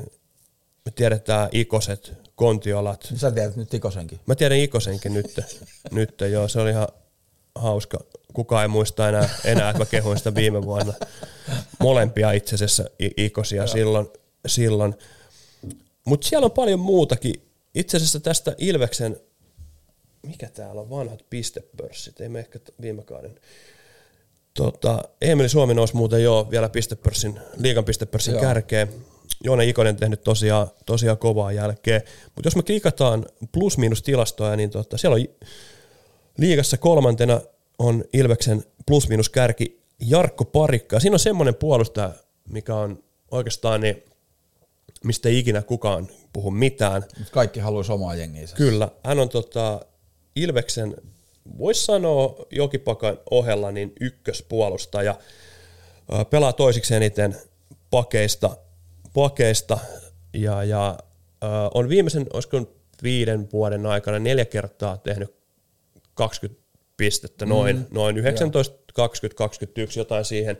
me 0.85 0.91
tiedetään 0.95 1.49
Ikoset, 1.51 2.13
Kontiolat. 2.41 3.13
Sä 3.15 3.31
tiedät 3.31 3.55
nyt 3.55 3.69
Tikosenkin. 3.69 4.19
Mä 4.25 4.35
tiedän 4.35 4.57
Ikosenkin 4.57 5.13
nyt, 5.13 5.39
nyt 5.91 6.21
joo, 6.31 6.47
se 6.47 6.59
oli 6.59 6.69
ihan 6.69 6.87
hauska. 7.55 7.99
Kukaan 8.33 8.61
ei 8.61 8.67
muista 8.67 9.09
enää, 9.09 9.29
enää 9.45 9.69
että 9.69 9.79
mä 9.79 9.85
kehuin 9.85 10.17
sitä 10.17 10.35
viime 10.35 10.61
vuonna. 10.61 10.93
Molempia 11.79 12.31
itse 12.31 12.55
asiassa 12.55 12.85
Ikosia 13.17 13.67
silloin. 13.67 14.07
silloin. 14.47 14.95
Mutta 16.05 16.27
siellä 16.27 16.45
on 16.45 16.51
paljon 16.51 16.79
muutakin. 16.79 17.33
Itse 17.75 17.97
asiassa 17.97 18.19
tästä 18.19 18.55
Ilveksen, 18.57 19.17
mikä 20.27 20.49
täällä 20.49 20.81
on, 20.81 20.89
vanhat 20.89 21.25
pistepörssit, 21.29 22.21
ei 22.21 22.29
me 22.29 22.39
ehkä 22.39 22.59
viime 22.81 23.03
kauden. 23.03 23.39
Tota, 24.53 25.03
Emeli 25.21 25.49
Suomi 25.49 25.73
nousi 25.73 25.95
muuten 25.95 26.23
jo 26.23 26.47
vielä 26.51 26.69
pistepörssin, 26.69 27.39
liigan 27.57 27.85
pistepörssin 27.85 28.33
Joo. 28.33 28.41
kärkeen. 28.41 28.89
Joona 29.43 29.63
Ikonen 29.63 29.95
tehnyt 29.95 30.23
tosiaan, 30.23 30.67
tosiaan 30.85 31.17
kovaa 31.17 31.51
jälkeen. 31.51 32.01
Mutta 32.35 32.47
jos 32.47 32.55
me 32.55 32.63
klikataan 32.63 33.25
plus-miinus 33.51 34.01
tilastoja, 34.01 34.55
niin 34.55 34.69
tota, 34.69 34.97
siellä 34.97 35.15
on 35.15 35.25
liigassa 36.37 36.77
kolmantena 36.77 37.41
on 37.79 38.03
Ilveksen 38.13 38.63
plus-miinus 38.85 39.29
kärki 39.29 39.81
Jarkko 39.99 40.45
Parikka. 40.45 40.99
Siinä 40.99 41.15
on 41.15 41.19
semmoinen 41.19 41.55
puolustaja, 41.55 42.13
mikä 42.49 42.75
on 42.75 43.03
oikeastaan 43.31 43.81
niin, 43.81 44.03
mistä 45.03 45.29
ei 45.29 45.39
ikinä 45.39 45.61
kukaan 45.61 46.07
puhu 46.33 46.51
mitään. 46.51 47.03
Kaikki 47.31 47.59
haluaisi 47.59 47.91
omaa 47.91 48.15
jengiinsä. 48.15 48.55
Kyllä, 48.55 48.89
hän 49.03 49.19
on 49.19 49.29
tota, 49.29 49.85
Ilveksen, 50.35 50.95
voisi 51.57 51.85
sanoa 51.85 52.35
Jokipakan 52.51 53.17
ohella, 53.31 53.71
niin 53.71 53.93
ykköspuolustaja. 53.99 55.15
Pelaa 56.29 56.53
toisiksi 56.53 56.95
eniten 56.95 57.35
pakeista, 57.91 58.57
pakeista 59.13 59.79
ja, 60.33 60.63
ja 60.63 60.97
ö, 61.43 61.47
on 61.73 61.89
viimeisen, 61.89 62.25
olisiko 62.33 62.61
viiden 63.03 63.49
vuoden 63.53 63.85
aikana 63.85 64.19
neljä 64.19 64.45
kertaa 64.45 64.97
tehnyt 64.97 65.35
20 66.13 66.61
pistettä, 66.97 67.45
noin, 67.45 67.75
mm, 67.75 67.85
noin 67.91 68.17
19, 68.17 68.75
20, 68.93 69.37
21, 69.37 69.99
jotain 69.99 70.25
siihen, 70.25 70.57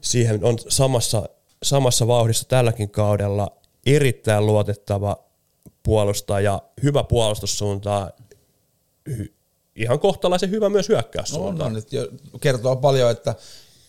siihen 0.00 0.44
on 0.44 0.58
samassa, 0.68 1.28
samassa 1.62 2.06
vauhdissa 2.06 2.48
tälläkin 2.48 2.90
kaudella 2.90 3.56
erittäin 3.86 4.46
luotettava 4.46 5.24
puolustaja, 5.82 6.62
hyvä 6.82 7.04
puolustussuuntaa, 7.04 8.10
hy, 9.08 9.34
ihan 9.76 10.00
kohtalaisen 10.00 10.50
hyvä 10.50 10.68
myös 10.68 10.88
No, 10.88 10.94
hyökkäyssuuntaan. 10.94 11.72
no, 11.72 11.78
nyt 11.78 11.92
jo 11.92 12.08
kertoo 12.40 12.76
paljon, 12.76 13.10
että 13.10 13.34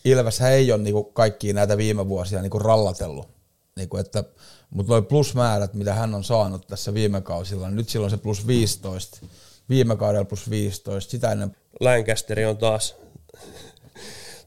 Ilves 0.04 0.40
ei 0.40 0.72
ole 0.72 0.82
niinku 0.82 1.04
kaikkia 1.04 1.54
näitä 1.54 1.76
viime 1.76 2.08
vuosia 2.08 2.42
niinku 2.42 2.58
rallatellut. 2.58 3.33
Niinku 3.76 3.96
että, 3.96 4.24
mutta 4.70 4.92
nuo 4.92 5.02
plusmäärät, 5.02 5.74
mitä 5.74 5.94
hän 5.94 6.14
on 6.14 6.24
saanut 6.24 6.66
tässä 6.66 6.94
viime 6.94 7.20
kausilla, 7.20 7.68
niin 7.68 7.76
nyt 7.76 7.88
silloin 7.88 8.10
se 8.10 8.16
plus 8.16 8.46
15. 8.46 9.26
Viime 9.68 9.96
kaudella 9.96 10.24
plus 10.24 10.50
15, 10.50 11.10
sitä 11.10 11.32
ennen 11.32 11.56
Lancasteri 11.80 12.44
on 12.44 12.58
taas, 12.58 12.96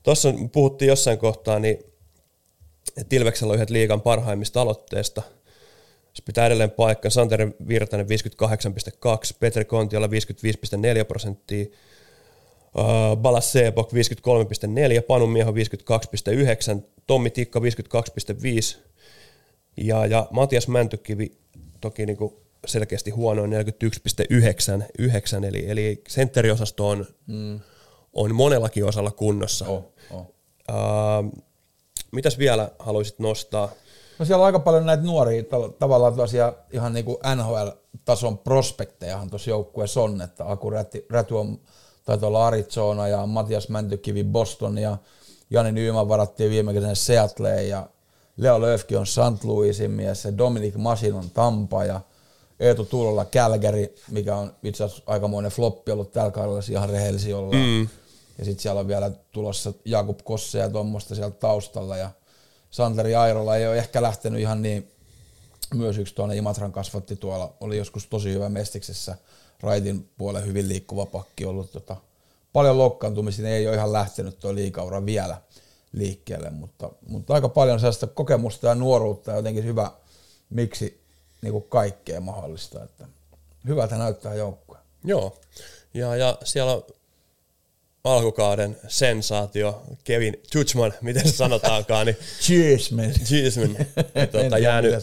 tuossa 0.03 0.33
puhuttiin 0.51 0.89
jossain 0.89 1.17
kohtaa, 1.17 1.59
niin 1.59 1.79
että 2.97 3.15
Ilveksellä 3.15 3.51
on 3.51 3.55
yhdet 3.55 3.69
liigan 3.69 4.01
parhaimmista 4.01 4.61
aloitteista. 4.61 5.21
Se 6.13 6.23
pitää 6.25 6.45
edelleen 6.45 6.71
paikka. 6.71 7.09
Santeri 7.09 7.51
Virtanen 7.67 8.07
58,2, 8.07 9.37
Petri 9.39 9.65
Kontiola 9.65 10.07
55,4 10.07 11.05
prosenttia, 11.07 11.65
uh, 12.77 13.17
Balas 13.17 13.51
Seepok 13.51 13.93
53,4, 13.93 13.97
Panu 15.07 15.27
Mieho 15.27 15.51
52,9, 15.51 15.57
Tommi 17.07 17.29
Tikka 17.29 17.59
52,5 17.59 17.65
ja, 19.77 20.05
ja 20.05 20.27
Matias 20.31 20.67
Mäntykivi 20.67 21.31
toki 21.81 22.05
niin 22.05 22.17
kuin 22.17 22.33
selkeästi 22.65 23.11
huonoin 23.11 23.51
41,9, 23.51 24.85
9, 24.99 25.43
eli, 25.43 25.69
eli 25.69 26.01
sentteriosasto 26.07 26.89
on, 26.89 27.05
mm. 27.27 27.59
on 28.13 28.35
monellakin 28.35 28.85
osalla 28.85 29.11
kunnossa. 29.11 29.67
Oh, 29.67 29.93
oh. 30.11 30.33
Uh, 30.69 31.43
mitäs 32.11 32.37
vielä 32.37 32.71
haluaisit 32.79 33.19
nostaa? 33.19 33.69
No 34.19 34.25
siellä 34.25 34.41
on 34.41 34.45
aika 34.45 34.59
paljon 34.59 34.85
näitä 34.85 35.03
nuoria, 35.03 35.43
tavallaan 35.79 36.13
tällaisia 36.13 36.53
ihan 36.73 36.93
niin 36.93 37.05
kuin 37.05 37.17
NHL-tason 37.35 38.37
prospektejahan 38.37 39.29
tuossa 39.29 39.49
joukkueessa 39.49 40.01
on, 40.01 40.21
että 40.21 40.45
Aku 40.45 40.69
Räty, 40.69 41.05
Räty 41.09 41.33
on, 41.33 41.59
taitaa 42.05 42.27
olla 42.27 42.47
Arizona 42.47 43.07
ja 43.07 43.25
Matias 43.25 43.69
Mäntykivi 43.69 44.23
Boston 44.23 44.77
ja 44.77 44.97
Jani 45.49 45.71
Nyyman 45.71 46.09
varattiin 46.09 46.49
viime 46.49 46.73
kesänä 46.73 46.95
Seattleen 46.95 47.69
ja 47.69 47.89
Leo 48.37 48.61
Löfki 48.61 48.95
on 48.95 49.07
St. 49.07 49.43
Louisin 49.43 49.91
mies 49.91 50.27
Dominic 50.37 50.75
Masin 50.75 51.13
on 51.13 51.29
Tampa 51.29 51.85
ja 51.85 52.01
Eetu 52.59 52.85
Tuulolla 52.85 53.25
Calgary, 53.25 53.95
mikä 54.11 54.35
on 54.35 54.53
itse 54.63 54.83
asiassa 54.83 55.03
aikamoinen 55.05 55.51
floppi 55.51 55.91
ollut 55.91 56.11
tällä 56.11 56.31
kaudella, 56.31 56.61
ihan 56.71 56.89
rehellisiä 56.89 57.37
ollaan. 57.37 57.63
Mm. 57.63 57.87
Ja 58.37 58.45
sitten 58.45 58.61
siellä 58.61 58.79
on 58.79 58.87
vielä 58.87 59.11
tulossa 59.31 59.73
Jakub 59.85 60.19
Kosse 60.23 60.59
ja 60.59 60.69
tuommoista 60.69 61.15
sieltä 61.15 61.37
taustalla 61.39 61.97
ja 61.97 62.09
Santeri 62.69 63.15
Airola 63.15 63.55
ei 63.55 63.67
ole 63.67 63.77
ehkä 63.77 64.01
lähtenyt 64.01 64.41
ihan 64.41 64.61
niin, 64.61 64.91
myös 65.73 65.97
yksi 65.97 66.15
tuonne 66.15 66.35
Imatran 66.35 66.71
kasvatti 66.71 67.15
tuolla, 67.15 67.53
oli 67.59 67.77
joskus 67.77 68.07
tosi 68.07 68.33
hyvä 68.33 68.49
mestiksessä, 68.49 69.15
raitin 69.61 70.09
puolen 70.17 70.45
hyvin 70.45 70.69
liikkuva 70.69 71.05
pakki 71.05 71.45
ollut 71.45 71.71
tota, 71.71 71.95
paljon 72.53 72.77
loukkaantumisia, 72.77 73.49
ei 73.49 73.67
ole 73.67 73.75
ihan 73.75 73.93
lähtenyt 73.93 74.39
tuo 74.39 74.55
liikaura 74.55 75.05
vielä 75.05 75.41
liikkeelle, 75.97 76.49
mutta, 76.49 76.91
mutta 77.07 77.33
aika 77.33 77.49
paljon 77.49 77.79
sellaista 77.79 78.07
kokemusta 78.07 78.67
ja 78.67 78.75
nuoruutta 78.75 79.31
ja 79.31 79.37
jotenkin 79.37 79.63
hyvä 79.63 79.91
miksi 80.49 81.01
niin 81.41 81.51
kuin 81.51 81.65
kaikkea 81.69 82.21
mahdollista, 82.21 82.83
että 82.83 83.07
hyvältä 83.67 83.97
näyttää 83.97 84.33
joukkue. 84.33 84.77
Joo, 85.03 85.37
ja, 85.93 86.15
ja 86.15 86.37
siellä 86.43 86.73
on 86.73 86.83
alkukauden 88.03 88.77
sensaatio, 88.87 89.83
Kevin 90.03 90.41
Tuchman, 90.51 90.93
miten 91.01 91.27
se 91.27 91.35
sanotaankaan, 91.35 92.05
niin 92.05 92.17
Cheersman. 92.41 93.11
Cheeseman, 93.27 93.75
En 94.15 94.29
tuota, 94.29 94.57
jäänyt, 94.57 94.93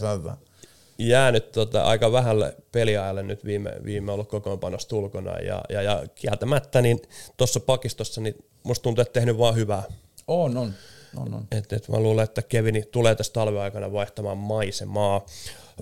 jäänyt 0.97 1.51
tota, 1.51 1.83
aika 1.83 2.11
vähälle 2.11 2.55
peliajalle 2.71 3.23
nyt 3.23 3.45
viime, 3.45 3.73
viime 3.85 4.11
ollut 4.11 4.29
kokoonpanosta 4.29 4.95
ulkona 4.95 5.39
ja, 5.39 5.61
ja, 5.69 5.81
ja 5.81 6.03
kieltämättä 6.15 6.81
niin 6.81 7.01
tuossa 7.37 7.59
pakistossa 7.59 8.21
niin 8.21 8.45
musta 8.63 8.83
tuntuu, 8.83 9.01
että 9.01 9.13
tehnyt 9.13 9.37
vaan 9.37 9.55
hyvää. 9.55 9.83
On, 10.27 10.57
on. 10.57 10.73
on, 11.17 11.33
on. 11.33 11.47
Et, 11.51 11.73
et 11.73 11.89
mä 11.89 11.99
luulen, 11.99 12.23
että 12.23 12.41
Kevini 12.41 12.81
tulee 12.81 13.15
tässä 13.15 13.33
talven 13.33 13.61
aikana 13.61 13.91
vaihtamaan 13.91 14.37
maisemaa. 14.37 15.25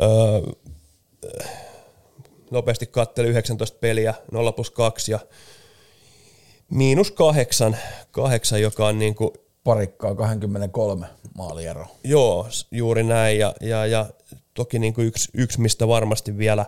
Öö, 0.02 0.54
nopeasti 2.52 2.86
katteli 2.88 3.28
19 3.28 3.78
peliä, 3.80 4.14
0 4.32 4.52
plus 4.52 4.72
2 4.72 5.12
ja 5.12 5.20
miinus 6.70 7.12
kahdeksan, 7.12 7.78
kahdeksan 8.12 8.62
joka 8.62 8.88
on 8.88 9.00
niin 9.00 9.16
kuin, 9.16 9.32
Parikkaa 9.64 10.16
23 10.16 11.08
maaliero. 11.38 11.86
joo, 12.04 12.48
juuri 12.72 13.04
näin 13.04 13.40
ja, 13.40 13.54
ja, 13.62 13.86
ja 13.86 14.06
toki 14.54 14.80
niin 14.80 14.94
kuin 14.94 15.08
yksi, 15.08 15.30
yksi, 15.34 15.62
mistä 15.62 15.88
varmasti 15.88 16.38
vielä, 16.38 16.66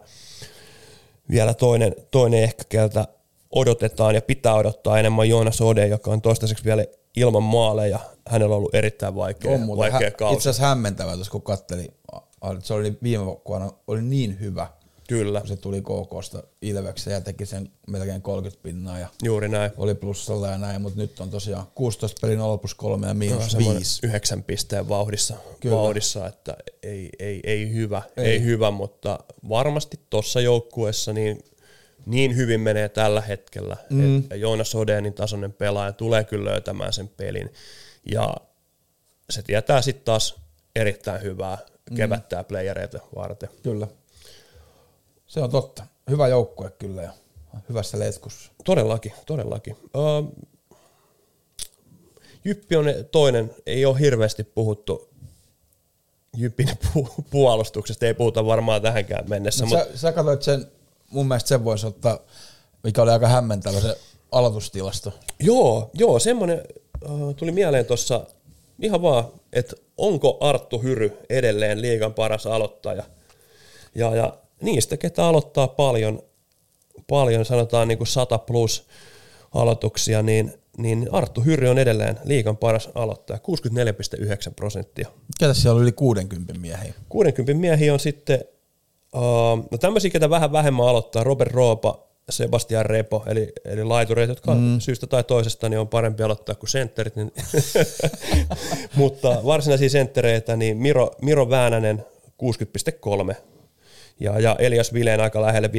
vielä 1.30 1.54
toinen, 1.54 1.96
toinen 2.12 2.44
ehkä 2.44 2.64
keltä 2.70 3.08
odotetaan 3.52 4.16
ja 4.16 4.22
pitää 4.22 4.54
odottaa 4.54 5.00
enemmän 5.00 5.30
Joonas 5.30 5.62
Ode, 5.62 5.88
joka 5.88 6.12
on 6.12 6.22
toistaiseksi 6.22 6.66
vielä 6.66 6.86
ilman 7.16 7.44
maaleja. 7.44 8.00
Hänellä 8.28 8.54
on 8.54 8.58
ollut 8.58 8.76
erittäin 8.76 9.16
vaikea, 9.16 9.52
On 9.52 9.60
muuten 9.62 9.92
vaikea 9.94 10.08
hä- 10.10 10.16
kausi. 10.18 10.36
itse 10.36 10.50
asiassa 10.50 10.68
hämmentävää, 10.68 11.16
tuossa 11.16 11.32
kun 11.32 11.42
katteli, 11.42 11.92
se 12.64 12.74
oli 12.74 12.98
viime 13.04 13.26
vuonna 13.26 13.72
oli 13.88 14.02
niin 14.02 14.40
hyvä, 14.40 14.68
Kyllä, 15.10 15.40
kun 15.40 15.48
se 15.48 15.56
tuli 15.56 15.82
KKsta 15.82 16.44
Ilvekseen 16.62 17.14
ja 17.14 17.22
teki 17.22 17.46
sen 17.46 17.72
melkein 17.88 18.22
30 18.22 18.64
pinnaa 18.64 19.00
ja 19.00 19.08
juuri 19.24 19.50
näin. 19.50 19.72
oli 19.78 19.96
plussalla 19.96 20.48
ja 20.48 20.58
näin, 20.58 20.82
mutta 20.82 21.02
nyt 21.02 21.20
on 21.20 21.30
tosiaan 21.30 21.66
16 21.76 22.18
peli 22.22 22.36
0 22.36 22.58
plus 22.58 22.76
3 22.76 23.08
ja 23.08 23.14
No, 23.14 23.18
miinus 23.18 23.52
semmoinen 23.52 23.78
5. 23.80 24.00
yhdeksän 24.08 24.44
pisteen 24.44 24.90
vauhdissa, 24.90 25.34
Kyllä. 25.60 25.76
vauhdissa 25.76 26.28
että 26.28 26.58
ei, 26.84 27.10
ei, 27.20 27.40
ei, 27.44 27.74
hyvä, 27.74 28.02
ei. 28.18 28.26
Ei. 28.26 28.32
ei 28.32 28.42
hyvä, 28.44 28.72
mutta 28.72 29.20
varmasti 29.50 30.00
tuossa 30.10 30.42
joukkueessa 30.42 31.14
niin, 31.14 31.44
niin 32.06 32.36
hyvin 32.36 32.60
menee 32.60 32.90
tällä 32.90 33.22
hetkellä, 33.22 33.78
mm. 33.90 34.20
että 34.20 34.36
Joonas 34.36 34.76
Odenin 34.76 35.14
tasoinen 35.14 35.54
pelaaja 35.54 35.94
tulee 35.94 36.24
kyllä 36.24 36.52
löytämään 36.52 36.94
sen 36.94 37.08
pelin 37.08 37.54
ja 38.12 38.36
se 39.30 39.42
tietää 39.42 39.82
sitten 39.82 40.06
taas 40.06 40.36
erittäin 40.76 41.22
hyvää 41.22 41.58
kevättää 41.96 42.42
mm. 42.42 42.46
playereita 42.46 43.00
varten. 43.16 43.50
Kyllä. 43.64 43.88
Se 45.28 45.40
on 45.40 45.52
totta. 45.52 45.84
Hyvä 46.10 46.28
joukkue 46.28 46.72
kyllä 46.80 47.02
ja 47.02 47.12
hyvässä 47.70 48.00
letkussa. 48.00 48.52
Todellakin, 48.66 49.14
todellakin. 49.26 49.74
Uh, 49.74 50.48
Jyppi 52.46 52.76
on 52.76 52.86
toinen, 53.12 53.56
ei 53.66 53.86
ole 53.86 54.00
hirveästi 54.00 54.44
puhuttu 54.44 55.10
Jyppin 56.38 56.70
pu- 56.70 57.24
puolustuksesta, 57.30 58.06
ei 58.06 58.14
puhuta 58.14 58.46
varmaan 58.46 58.82
tähänkään 58.82 59.30
mennessä, 59.30 59.66
Mut 59.66 59.78
mutta 59.78 59.92
sä, 59.92 59.98
sä 59.98 60.12
katsoit 60.12 60.42
sen, 60.42 60.72
mun 61.16 61.28
mielestä 61.28 61.48
sen 61.48 61.64
voisi 61.64 61.88
ottaa, 61.88 62.20
mikä 62.84 63.02
oli 63.02 63.12
aika 63.12 63.28
hämmentävä 63.28 63.80
se 63.80 63.98
aloitustilasto. 64.32 65.14
joo, 65.40 65.90
joo, 65.94 66.20
semmoinen 66.20 66.62
uh, 67.10 67.36
tuli 67.36 67.52
mieleen 67.52 67.86
tuossa 67.86 68.26
ihan 68.82 69.02
vaan, 69.02 69.26
että 69.54 69.76
onko 69.98 70.38
Arttu 70.42 70.80
Hyry 70.80 71.18
edelleen 71.30 71.82
liigan 71.82 72.14
paras 72.14 72.46
aloittaja. 72.48 73.04
Ja, 73.96 74.16
ja 74.16 74.38
niistä, 74.62 74.98
ketä 74.98 75.26
aloittaa 75.26 75.68
paljon, 75.68 76.24
paljon 77.08 77.46
sanotaan 77.46 77.88
niin 77.88 77.98
kuin 77.98 78.08
100 78.08 78.38
plus 78.38 78.88
aloituksia, 79.54 80.22
niin, 80.22 80.54
niin 80.78 81.10
Arttu 81.12 81.42
Hyry 81.42 81.68
on 81.68 81.78
edelleen 81.78 82.20
liigan 82.24 82.58
paras 82.58 82.90
aloittaja, 82.96 83.40
64,9 84.18 84.54
prosenttia. 84.56 85.10
Ketä 85.40 85.54
siellä 85.54 85.76
oli 85.76 85.84
yli 85.84 85.92
60 85.92 86.54
miehiä? 86.54 86.94
60 87.10 87.62
miehiä 87.62 87.94
on 87.94 88.00
sitten, 88.00 88.46
uh, 89.16 89.68
no 89.72 89.78
tämmöisiä, 89.80 90.12
ketä 90.12 90.30
vähän 90.30 90.52
vähemmän 90.52 90.88
aloittaa, 90.88 91.24
Robert 91.24 91.52
Roopa, 91.52 92.06
Sebastian 92.30 92.86
Repo, 92.86 93.24
eli, 93.28 93.54
eli 93.66 93.84
laitureet, 93.84 94.30
jotka 94.30 94.56
mm. 94.56 94.80
syystä 94.80 95.08
tai 95.08 95.24
toisesta 95.24 95.70
niin 95.70 95.80
on 95.80 95.88
parempi 95.88 96.24
aloittaa 96.24 96.56
kuin 96.56 96.70
sentterit, 96.70 97.16
niin 97.16 97.34
mutta 98.96 99.42
varsinaisia 99.46 99.90
senttereitä, 99.90 100.56
niin 100.56 100.78
Miro, 100.78 101.12
Miro 101.22 101.50
Väänänen 101.50 102.06
60,3 103.30 103.36
ja, 104.20 104.40
ja 104.40 104.56
Elias 104.60 104.94
Vileen 104.94 105.22
aika 105.22 105.42
lähelle 105.42 105.70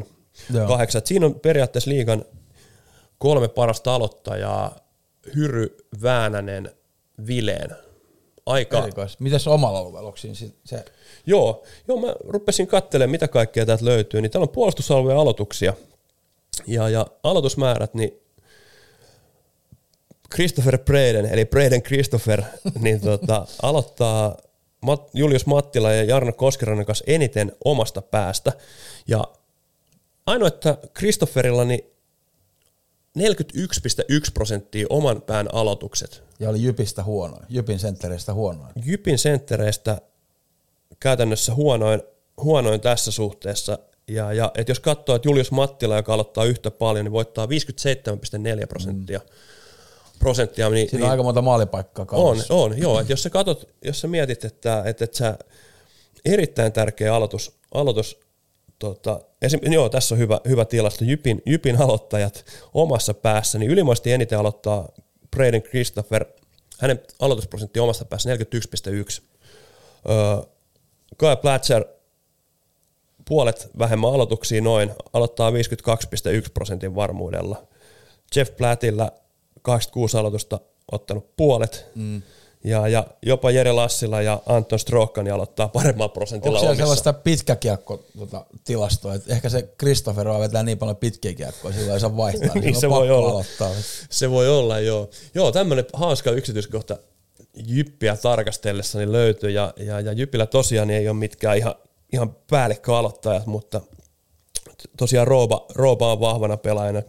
59,8. 0.00 0.04
Joo. 0.54 0.68
Kahdeksan. 0.68 0.98
Et 0.98 1.06
Siinä 1.06 1.26
on 1.26 1.40
periaatteessa 1.40 1.90
liigan 1.90 2.24
kolme 3.18 3.48
parasta 3.48 3.94
aloittajaa, 3.94 4.76
Hyry, 5.36 5.76
Väänänen, 6.02 6.70
Vileen. 7.26 7.70
Aika, 8.46 8.78
Erikois. 8.78 9.20
Mites 9.20 9.48
omalla 9.48 9.78
alueella? 9.78 10.08
Onko 10.08 10.18
se, 10.64 10.84
Joo, 11.28 11.62
joo, 11.88 12.00
mä 12.00 12.14
rupesin 12.24 12.66
katselemaan, 12.66 13.10
mitä 13.10 13.28
kaikkea 13.28 13.66
täältä 13.66 13.84
löytyy. 13.84 14.20
Niin 14.20 14.30
täällä 14.30 14.44
on 14.44 14.48
puolustusalueen 14.48 15.18
aloituksia. 15.18 15.74
Ja, 16.66 16.88
ja 16.88 17.06
aloitusmäärät, 17.22 17.94
niin 17.94 18.20
Christopher 20.34 20.78
Breden, 20.78 21.26
eli 21.26 21.44
Breden 21.44 21.82
Christopher, 21.82 22.42
niin 22.80 23.00
tota, 23.00 23.46
aloittaa 23.62 24.36
Mat, 24.80 25.10
Julius 25.14 25.46
Mattila 25.46 25.92
ja 25.92 26.04
Jarno 26.04 26.32
Koskerainen 26.32 26.86
kanssa 26.86 27.04
eniten 27.06 27.52
omasta 27.64 28.02
päästä. 28.02 28.52
Ja 29.08 29.24
ainoa, 30.26 30.48
että 30.48 30.78
Christopherilla 30.98 31.64
niin 31.64 31.80
41,1 33.18 33.22
prosenttia 34.34 34.86
oman 34.90 35.22
pään 35.22 35.54
aloitukset. 35.54 36.22
ja 36.40 36.50
oli 36.50 36.62
Jypistä 36.62 37.02
huonoin, 37.02 37.46
Jypin 37.48 37.78
senttereistä 37.78 38.34
huonoin. 38.34 38.72
Jypin 38.84 39.18
senttereistä 39.18 40.00
käytännössä 41.00 41.54
huonoin, 41.54 42.02
huonoin 42.42 42.80
tässä 42.80 43.10
suhteessa. 43.10 43.78
Ja, 44.08 44.32
ja 44.32 44.52
et 44.54 44.68
jos 44.68 44.80
katsoo, 44.80 45.16
että 45.16 45.28
Julius 45.28 45.50
Mattila, 45.50 45.96
joka 45.96 46.14
aloittaa 46.14 46.44
yhtä 46.44 46.70
paljon, 46.70 47.04
niin 47.04 47.12
voittaa 47.12 47.46
57,4 47.46 48.66
prosenttia. 48.68 49.20
prosenttia 50.18 50.70
niin, 50.70 50.90
Siinä 50.90 51.04
on 51.04 51.10
aika 51.10 51.22
monta 51.22 51.42
maalipaikkaa 51.42 52.02
on, 52.02 52.06
kaudessa. 52.06 52.54
on, 52.54 52.78
joo. 52.78 53.00
Et 53.00 53.08
jos 53.08 53.22
sä 53.22 53.30
katot, 53.30 53.68
jos 53.84 54.00
sä 54.00 54.08
mietit, 54.08 54.44
että, 54.44 54.82
että, 54.86 55.04
että 55.04 55.16
sä 55.16 55.38
erittäin 56.24 56.72
tärkeä 56.72 57.14
aloitus, 57.14 57.58
aloitus 57.74 58.20
tota, 58.78 59.20
esim, 59.42 59.60
joo, 59.72 59.88
tässä 59.88 60.14
on 60.14 60.18
hyvä, 60.18 60.40
hyvä 60.48 60.64
tilasto. 60.64 61.04
Jypin, 61.04 61.42
Jypin 61.46 61.82
aloittajat 61.82 62.44
omassa 62.74 63.14
päässä, 63.14 63.58
niin 63.58 63.70
ylimaisesti 63.70 64.12
eniten 64.12 64.38
aloittaa 64.38 64.88
Braden 65.36 65.62
Christopher, 65.62 66.24
hänen 66.80 67.00
aloitusprosentti 67.20 67.80
omasta 67.80 68.04
päässä 68.04 68.34
41,1. 68.34 69.22
Öö, 70.10 70.42
Kai 71.16 71.36
Platzer, 71.36 71.84
puolet 73.28 73.68
vähemmän 73.78 74.10
aloituksia 74.14 74.62
noin, 74.62 74.90
aloittaa 75.12 75.50
52,1 75.50 75.56
prosentin 76.54 76.94
varmuudella. 76.94 77.62
Jeff 78.36 78.56
Plattillä 78.56 79.12
86 79.62 80.16
aloitusta 80.16 80.60
ottanut 80.92 81.36
puolet. 81.36 81.86
Mm. 81.94 82.22
Ja, 82.64 82.88
ja 82.88 83.06
jopa 83.22 83.50
Jere 83.50 83.72
Lassila 83.72 84.22
ja 84.22 84.40
Anton 84.46 84.78
Strohkani 84.78 85.30
aloittaa 85.30 85.68
paremmalla 85.68 86.08
prosentilla 86.08 86.58
Onko 86.58 86.60
siellä 86.60 86.70
omissa. 86.70 86.82
sellaista 86.84 87.12
pitkäkiekko 87.12 88.04
tota, 88.18 88.46
tilastoa, 88.64 89.14
että 89.14 89.32
ehkä 89.34 89.48
se 89.48 89.68
Christopher 89.78 90.28
vetää 90.28 90.62
niin 90.62 90.78
paljon 90.78 90.96
pitkiä 90.96 91.34
kiekkoja, 91.34 91.74
sillä 91.74 91.94
ei 91.94 92.00
saa 92.00 92.16
vaihtaa, 92.16 92.48
niin, 92.54 92.60
Niin 92.64 92.74
on 92.74 92.80
se 92.80 92.90
voi 92.90 93.10
olla. 93.10 93.30
aloittaa. 93.30 93.70
Se 94.10 94.30
voi 94.30 94.48
olla, 94.48 94.80
joo. 94.80 95.10
Joo, 95.34 95.52
tämmöinen 95.52 95.84
hauska 95.92 96.30
yksityiskohta 96.30 96.96
Jyppiä 97.54 98.16
tarkastellessa 98.16 98.98
niin 98.98 99.12
löytyy, 99.12 99.50
ja, 99.50 99.74
ja, 99.76 100.00
ja 100.00 100.12
Jypillä 100.12 100.46
tosiaan 100.46 100.90
ei 100.90 101.08
ole 101.08 101.16
mitkään 101.16 101.56
ihan, 101.56 101.74
ihan 102.12 102.36
päällikköaloittajat, 102.50 103.46
mutta 103.46 103.80
tosiaan 104.96 105.26
Rooba, 105.26 105.66
Rooba 105.74 106.12
on 106.12 106.20
vahvana 106.20 106.56
pelaajana 106.56 107.02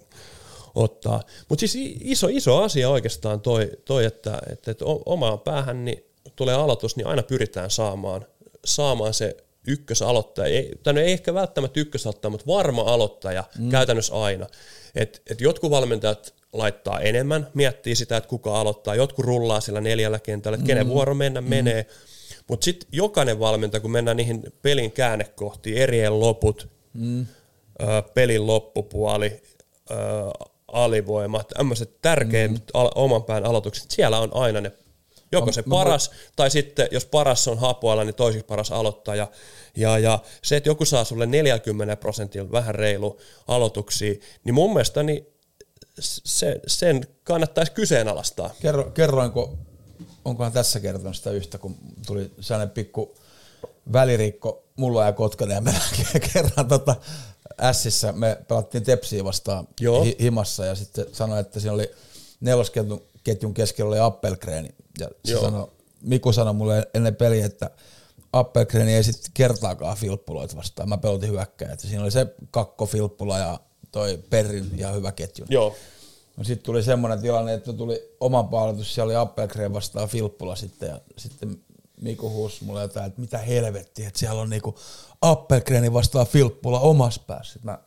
ottaa. 0.75 1.21
Mutta 1.49 1.67
siis 1.67 1.97
iso, 2.01 2.27
iso 2.27 2.63
asia 2.63 2.89
oikeastaan 2.89 3.41
toi, 3.41 3.71
toi 3.85 4.05
että, 4.05 4.39
että, 4.51 4.71
että 4.71 4.85
omaan 5.05 5.39
päähän 5.39 5.85
niin 5.85 6.03
tulee 6.35 6.55
aloitus, 6.55 6.95
niin 6.95 7.07
aina 7.07 7.23
pyritään 7.23 7.69
saamaan, 7.69 8.25
saamaan 8.65 9.13
se 9.13 9.37
ykkösaloittaja, 9.67 10.47
ei, 10.47 10.71
tai 10.83 10.93
no 10.93 10.99
ei 10.99 11.11
ehkä 11.11 11.33
välttämättä 11.33 11.79
ykkösaloittaja, 11.79 12.29
mutta 12.29 12.47
varma 12.47 12.81
aloittaja 12.81 13.43
mm. 13.57 13.69
käytännössä 13.69 14.23
aina. 14.23 14.47
Et, 14.95 15.21
et 15.29 15.41
jotkut 15.41 15.71
valmentajat 15.71 16.33
laittaa 16.53 16.99
enemmän, 16.99 17.47
miettii 17.53 17.95
sitä, 17.95 18.17
että 18.17 18.29
kuka 18.29 18.59
aloittaa. 18.59 18.95
Jotkut 18.95 19.25
rullaa 19.25 19.61
sillä 19.61 19.81
neljällä 19.81 20.19
kentällä, 20.19 20.55
että 20.55 20.67
kenen 20.67 20.87
vuoro 20.87 21.13
mennä 21.13 21.41
mm. 21.41 21.49
menee. 21.49 21.85
Mutta 22.47 22.63
sitten 22.63 22.89
jokainen 22.91 23.39
valmentaja, 23.39 23.81
kun 23.81 23.91
mennään 23.91 24.17
niihin 24.17 24.43
pelin 24.61 24.91
käännekohtiin, 24.91 25.77
erien 25.77 26.19
loput, 26.19 26.69
mm. 26.93 27.25
ö, 27.81 27.85
pelin 28.13 28.47
loppupuoli, 28.47 29.41
ö, 29.91 29.95
alivoimat, 30.67 31.47
tämmöiset 31.47 32.01
tärkeimmät 32.01 32.61
mm. 32.61 32.79
al- 32.79 32.91
oman 32.95 33.23
pään 33.23 33.45
aloitukset, 33.45 33.91
siellä 33.91 34.19
on 34.19 34.29
aina 34.33 34.61
ne 34.61 34.71
Joko 35.31 35.51
se 35.51 35.63
paras, 35.63 36.11
tai 36.35 36.51
sitten 36.51 36.87
jos 36.91 37.05
paras 37.05 37.47
on 37.47 37.57
hapoilla, 37.57 38.03
niin 38.03 38.15
toiseksi 38.15 38.45
paras 38.45 38.71
aloittaja. 38.71 39.27
Ja, 39.75 39.97
ja 39.97 40.19
se, 40.43 40.57
että 40.57 40.69
joku 40.69 40.85
saa 40.85 41.03
sulle 41.03 41.25
40 41.25 41.95
prosentilla 41.95 42.51
vähän 42.51 42.75
reilu 42.75 43.19
aloituksia, 43.47 44.13
niin 44.43 44.53
mun 44.53 44.73
mielestä 44.73 45.03
niin 45.03 45.27
se, 46.01 46.61
sen 46.67 47.07
kannattaisi 47.23 47.71
kyseenalaistaa. 47.71 48.49
Kerro, 48.61 48.83
kerroinko, 48.83 49.57
onkohan 50.25 50.51
tässä 50.51 50.79
kertonut 50.79 51.15
sitä 51.15 51.31
yhtä, 51.31 51.57
kun 51.57 51.75
tuli 52.07 52.31
sellainen 52.39 52.73
pikku 52.73 53.15
välirikko 53.93 54.63
mulla 54.75 55.05
ja 55.05 55.13
Kotkanen 55.13 55.55
ja 55.55 55.61
me 55.61 55.73
kerran 56.33 56.67
tota, 56.67 56.95
Ässissä 57.61 58.11
me 58.11 58.37
pelattiin 58.47 58.83
Tepsiä 58.83 59.23
vastaan 59.23 59.67
Joo. 59.79 60.03
hi- 60.03 60.17
himassa 60.21 60.65
ja 60.65 60.75
sitten 60.75 61.05
sanoi, 61.11 61.39
että 61.39 61.59
siinä 61.59 61.73
oli 61.73 61.91
nelosketjun 62.39 63.09
ketjun 63.23 63.53
keskellä 63.53 63.89
oli 63.89 63.99
Appelgreeni 63.99 64.69
ja 64.99 65.07
se 65.25 65.31
Joo. 65.31 65.41
sanoi, 65.41 65.71
Miku 66.01 66.33
sanoi 66.33 66.53
mulle 66.53 66.87
ennen 66.93 67.15
peliä, 67.15 67.45
että 67.45 67.69
Appelgreeni 68.33 68.95
ei 68.95 69.03
sitten 69.03 69.31
kertaakaan 69.33 69.97
filppuloita 69.97 70.55
vastaan. 70.55 70.89
Mä 70.89 70.97
pelotin 70.97 71.29
hyökkäjä, 71.29 71.71
että 71.71 71.87
siinä 71.87 72.03
oli 72.03 72.11
se 72.11 72.27
kakko 72.51 72.85
filppula 72.85 73.37
ja 73.39 73.59
toi 73.91 74.19
Perrin 74.29 74.71
ja 74.75 74.91
hyvä 74.91 75.11
ketju. 75.11 75.45
Joo, 75.49 75.75
No 76.37 76.43
sitten 76.43 76.65
tuli 76.65 76.83
semmoinen 76.83 77.21
tilanne, 77.21 77.53
että 77.53 77.73
tuli 77.73 78.15
oma 78.19 78.43
paaloitus, 78.43 78.93
siellä 78.93 79.05
oli 79.05 79.15
Appelgren 79.15 79.73
vastaan 79.73 80.09
Filppula 80.09 80.55
sitten 80.55 80.89
ja 80.89 80.99
sitten 81.17 81.63
Miku 82.01 82.29
huusi 82.29 82.63
mulle 82.63 82.81
jotain, 82.81 83.05
että 83.05 83.21
mitä 83.21 83.37
helvettiä, 83.37 84.07
että 84.07 84.19
siellä 84.19 84.41
on 84.41 84.49
niinku 84.49 84.75
Appelgreni 85.21 85.93
vastaan 85.93 86.27
Filppula 86.27 86.79
omassa 86.79 87.21
päässä. 87.27 87.53
Sitten 87.53 87.71
mä 87.71 87.79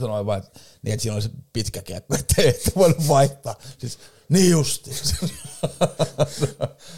sanoin 0.00 0.26
vaan, 0.26 0.38
että, 0.38 0.60
niin, 0.82 0.92
että 0.92 1.02
siinä 1.02 1.14
oli 1.14 1.22
se 1.22 1.30
pitkä 1.52 1.82
kiekko, 1.82 2.14
että 2.18 2.42
ei 2.42 2.48
ette 2.48 2.72
voinut 2.76 3.08
vaihtaa. 3.08 3.54
Siis 3.78 3.98
niin 4.28 4.50
justi. 4.50 4.90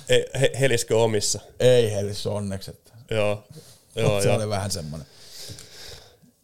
Ei, 0.08 0.26
he, 0.40 0.52
heliskö 0.60 0.98
omissa? 0.98 1.40
ei 1.60 1.92
Helis 1.92 2.26
onneksi, 2.26 2.70
että 2.70 2.92
Joo, 3.10 3.44
joo, 3.96 4.20
se 4.22 4.28
joo. 4.28 4.36
oli 4.36 4.48
vähän 4.48 4.70
semmoinen. 4.70 5.06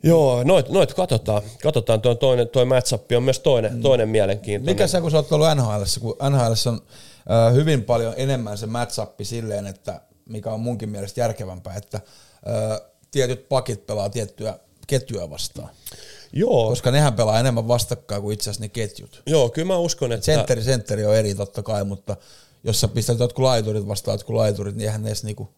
Joo, 0.03 0.45
noit, 0.45 0.69
noit 0.69 0.95
katsotaan. 0.95 1.43
Katsotaan, 1.63 2.01
tuo, 2.01 2.15
toinen, 2.15 2.49
toi 2.49 2.65
matchup 2.65 3.13
on 3.17 3.23
myös 3.23 3.41
toinen, 3.41 3.75
mm. 3.75 3.83
toinen 3.83 4.09
mielenkiintoinen. 4.09 4.75
Mikä 4.75 4.87
se, 4.87 5.01
kun 5.01 5.11
sä 5.11 5.17
oot 5.17 5.33
ollut 5.33 5.49
NHL, 5.57 5.83
kun 6.01 6.17
NHL 6.31 6.69
on 6.69 6.81
äh, 7.31 7.55
hyvin 7.55 7.85
paljon 7.85 8.15
enemmän 8.17 8.59
se 8.59 8.67
matchup 8.67 9.21
silleen, 9.23 9.67
että 9.67 10.01
mikä 10.29 10.53
on 10.53 10.61
munkin 10.61 10.89
mielestä 10.89 11.21
järkevämpää, 11.21 11.75
että 11.75 11.97
äh, 11.97 12.81
tietyt 13.11 13.49
pakit 13.49 13.87
pelaa 13.87 14.11
tiettyä 14.11 14.59
ketjua 14.87 15.31
vastaan. 15.31 15.69
Joo, 16.33 16.69
Koska 16.69 16.91
nehän 16.91 17.15
pelaa 17.15 17.41
enemmän 17.41 17.69
vastakkain 17.69 18.23
kuin 18.23 18.35
itse 18.35 18.51
asiassa 18.51 18.65
ne 18.65 18.69
ketjut. 18.69 19.23
joo, 19.27 19.49
kyllä 19.49 19.67
mä 19.67 19.79
uskon, 19.79 20.13
että... 20.13 20.27
Sentteri, 20.27 20.63
sentteri 20.63 21.05
on 21.07 21.17
eri 21.17 21.35
totta 21.35 21.63
kai, 21.63 21.85
mutta 21.85 22.17
jos 22.65 22.81
sä 22.81 22.89
pistät 22.89 23.19
jotkut 23.19 23.45
laiturit 23.45 23.89
vastaan 23.89 24.15
jotkut 24.15 24.37
laiturit, 24.37 24.77
niin 24.77 24.87
eihän 24.87 25.03
ne 25.03 25.09
edes 25.09 25.25
niinku, 25.25 25.49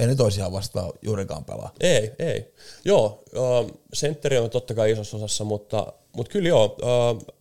ei 0.00 0.06
ne 0.06 0.14
toisiaan 0.14 0.52
vastaan 0.52 0.92
juurikaan 1.02 1.44
pelaa. 1.44 1.74
Ei, 1.80 2.12
ei. 2.18 2.54
Joo, 2.84 3.24
äh, 3.36 3.76
sentteri 3.92 4.38
on 4.38 4.50
totta 4.50 4.74
kai 4.74 4.90
isossa 4.90 5.16
osassa, 5.16 5.44
mutta, 5.44 5.92
mutta 6.16 6.32
kyllä 6.32 6.48
joo, 6.48 6.76
äh, 6.82 7.34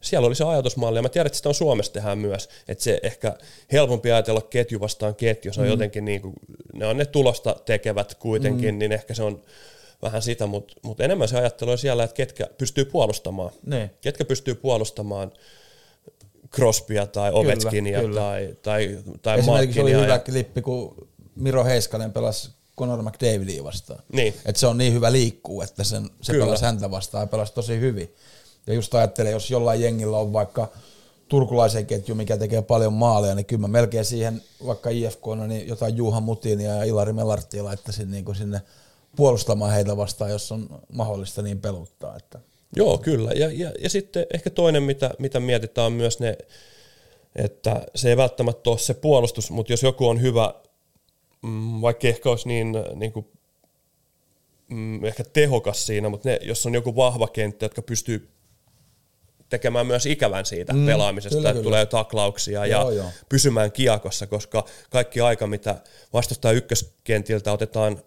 siellä 0.00 0.26
oli 0.26 0.34
se 0.34 0.44
ajatusmalli, 0.44 0.98
ja 0.98 1.02
mä 1.02 1.08
tiedän, 1.08 1.26
että 1.26 1.36
sitä 1.36 1.48
on 1.48 1.54
Suomessa 1.54 1.92
tehdään 1.92 2.18
myös, 2.18 2.48
että 2.68 2.84
se 2.84 3.00
ehkä 3.02 3.34
helpompi 3.72 4.12
ajatella 4.12 4.40
ketju 4.40 4.80
vastaan 4.80 5.14
ketju, 5.14 5.52
se 5.52 5.60
on 5.60 5.66
mm. 5.66 5.70
jotenkin 5.70 6.04
niin 6.04 6.22
kuin, 6.22 6.34
ne 6.72 6.86
on 6.86 6.96
ne 6.96 7.04
tulosta 7.04 7.56
tekevät 7.64 8.14
kuitenkin, 8.14 8.74
mm. 8.74 8.78
niin 8.78 8.92
ehkä 8.92 9.14
se 9.14 9.22
on 9.22 9.42
vähän 10.02 10.22
sitä, 10.22 10.46
mutta, 10.46 10.74
mutta 10.82 11.04
enemmän 11.04 11.28
se 11.28 11.38
ajattelu 11.38 11.70
on 11.70 11.78
siellä, 11.78 12.04
että 12.04 12.14
ketkä 12.14 12.46
pystyy 12.58 12.84
puolustamaan. 12.84 13.50
Ne. 13.66 13.90
Ketkä 14.00 14.24
pystyy 14.24 14.54
puolustamaan 14.54 15.32
Crosbya 16.54 17.06
tai 17.06 17.30
Ovechkinia 17.34 18.00
kyllä. 18.00 18.20
tai, 18.20 18.56
tai, 18.62 18.98
tai 19.22 19.38
Esimerkiksi 19.38 19.80
oli 19.80 19.92
hyvä 19.92 20.06
Ja, 20.06 20.18
klippi, 20.18 20.62
kun 20.62 21.08
Miro 21.40 21.64
Heiskanen 21.64 22.12
pelasi 22.12 22.50
Conor 22.78 23.02
McDavidia 23.02 23.64
vastaan. 23.64 24.02
Niin. 24.12 24.34
Et 24.44 24.56
se 24.56 24.66
on 24.66 24.78
niin 24.78 24.92
hyvä 24.92 25.12
liikkuu, 25.12 25.62
että 25.62 25.84
sen, 25.84 26.10
se 26.20 26.32
Kyllä. 26.32 26.44
pelasi 26.44 26.64
häntä 26.64 26.90
vastaan 26.90 27.22
ja 27.22 27.26
pelasi 27.26 27.52
tosi 27.52 27.80
hyvin. 27.80 28.14
Ja 28.66 28.74
just 28.74 28.94
ajattelen, 28.94 29.32
jos 29.32 29.50
jollain 29.50 29.80
jengillä 29.80 30.18
on 30.18 30.32
vaikka 30.32 30.68
turkulaisen 31.28 31.86
ketju, 31.86 32.14
mikä 32.14 32.36
tekee 32.36 32.62
paljon 32.62 32.92
maaleja, 32.92 33.34
niin 33.34 33.46
kyllä 33.46 33.60
mä 33.60 33.68
melkein 33.68 34.04
siihen 34.04 34.42
vaikka 34.66 34.90
IFK, 34.90 35.22
niin 35.46 35.68
jotain 35.68 35.96
Juha 35.96 36.20
Mutinia 36.20 36.74
ja 36.74 36.84
Ilari 36.84 37.12
Melartia 37.12 37.64
laittaisin 37.64 38.10
niin 38.10 38.24
kuin 38.24 38.36
sinne 38.36 38.60
puolustamaan 39.16 39.72
heitä 39.72 39.96
vastaan, 39.96 40.30
jos 40.30 40.52
on 40.52 40.80
mahdollista 40.92 41.42
niin 41.42 41.60
peluttaa. 41.60 42.16
Että. 42.16 42.40
Joo, 42.76 42.98
kyllä. 42.98 43.30
Ja, 43.32 43.50
ja, 43.52 43.72
ja 43.78 43.90
sitten 43.90 44.26
ehkä 44.34 44.50
toinen, 44.50 44.82
mitä, 44.82 45.10
mitä 45.18 45.40
mietitään, 45.40 45.86
on 45.86 45.92
myös 45.92 46.20
ne, 46.20 46.38
että 47.36 47.86
se 47.94 48.08
ei 48.08 48.16
välttämättä 48.16 48.70
ole 48.70 48.78
se 48.78 48.94
puolustus, 48.94 49.50
mutta 49.50 49.72
jos 49.72 49.82
joku 49.82 50.08
on 50.08 50.20
hyvä, 50.20 50.54
mm, 51.42 51.80
vaikka 51.80 52.08
ehkä 52.08 52.30
olisi 52.30 52.48
niin, 52.48 52.72
niin 52.94 53.12
kuin, 53.12 53.26
mm, 54.68 55.04
ehkä 55.04 55.24
tehokas 55.24 55.86
siinä, 55.86 56.08
mutta 56.08 56.28
ne, 56.28 56.38
jos 56.42 56.66
on 56.66 56.74
joku 56.74 56.96
vahva 56.96 57.28
kenttä, 57.28 57.64
jotka 57.64 57.82
pystyy 57.82 58.30
tekemään 59.48 59.86
myös 59.86 60.06
ikävän 60.06 60.46
siitä 60.46 60.72
mm, 60.72 60.86
pelaamisesta, 60.86 61.36
kyllä, 61.36 61.50
että 61.50 61.60
kyllä. 61.60 61.64
tulee 61.64 61.86
taklauksia 61.86 62.66
ja 62.66 62.80
Joo, 62.80 62.90
joo. 62.90 63.10
pysymään 63.28 63.72
kiekossa, 63.72 64.26
koska 64.26 64.64
kaikki 64.90 65.20
aika, 65.20 65.46
mitä 65.46 65.76
vastustaa 66.12 66.52
ykköskentiltä 66.52 67.52
otetaan 67.52 68.02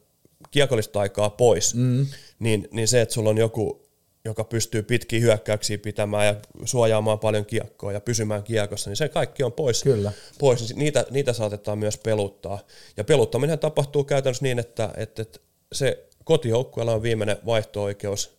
kiekollista 0.52 1.00
aikaa 1.00 1.30
pois, 1.30 1.76
mm. 1.76 2.06
niin, 2.40 2.68
niin 2.72 2.88
se, 2.88 3.02
että 3.02 3.14
sulla 3.14 3.30
on 3.30 3.38
joku, 3.38 3.88
joka 4.26 4.44
pystyy 4.44 4.84
pitkiä 4.84 5.20
hyökkäyksiä 5.20 5.78
pitämään 5.78 6.26
ja 6.26 6.36
suojaamaan 6.66 7.20
paljon 7.20 7.46
kiekkoa 7.46 7.92
ja 7.92 8.02
pysymään 8.02 8.44
kiekossa, 8.44 8.90
niin 8.90 8.98
se 8.98 9.10
kaikki 9.10 9.44
on 9.44 9.54
pois. 9.54 9.84
Kyllä. 9.84 10.12
pois 10.40 10.70
niin 10.70 10.80
niitä, 10.80 11.06
niitä 11.10 11.34
saatetaan 11.34 11.78
myös 11.78 11.98
peluttaa. 11.98 12.60
Ja 12.98 13.04
peluttaminen 13.04 13.60
tapahtuu 13.60 14.04
käytännössä 14.04 14.44
niin, 14.44 14.60
että, 14.60 14.94
että, 14.98 15.22
että 15.22 15.40
se 15.74 16.08
kotijoukkueella 16.24 16.94
on 16.94 17.02
viimeinen 17.02 17.38
vaihto-oikeus, 17.46 18.38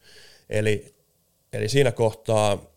eli, 0.50 0.94
eli 1.52 1.68
siinä 1.68 1.92
kohtaa 1.92 2.74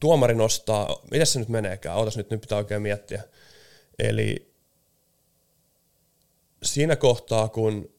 tuomari 0.00 0.34
nostaa, 0.34 1.02
miten 1.10 1.26
se 1.26 1.38
nyt 1.38 1.48
meneekään, 1.48 1.96
ootas 1.96 2.16
nyt, 2.16 2.30
nyt 2.30 2.40
pitää 2.40 2.58
oikein 2.58 2.82
miettiä. 2.82 3.22
Eli 3.98 4.54
siinä 6.62 6.96
kohtaa, 6.96 7.48
kun 7.48 7.93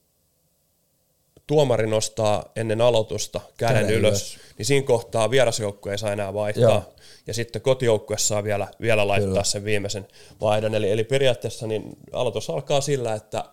tuomari 1.48 1.88
nostaa 1.88 2.52
ennen 2.56 2.82
aloitusta 2.82 3.42
käden, 3.58 3.82
Käden 3.82 3.96
ylös, 3.98 4.34
ylös. 4.34 4.40
niin 4.58 4.66
siinä 4.66 4.88
kohtaa 4.88 5.30
vierasjoukkue 5.30 5.92
ei 5.92 5.98
saa 5.98 6.12
enää 6.12 6.34
vaihtaa. 6.34 6.64
Joo. 6.64 6.94
Ja 7.28 7.34
sitten 7.34 7.62
kotijoukkue 7.62 8.18
saa 8.18 8.44
vielä, 8.44 8.68
vielä 8.82 9.08
laittaa 9.08 9.30
Kyllä. 9.30 9.44
sen 9.44 9.64
viimeisen 9.66 10.08
vaihdon. 10.42 10.76
Eli, 10.76 10.92
eli 10.92 11.04
periaatteessa 11.04 11.68
niin 11.68 11.98
aloitus 12.12 12.50
alkaa 12.50 12.82
sillä, 12.82 13.14
että 13.14 13.44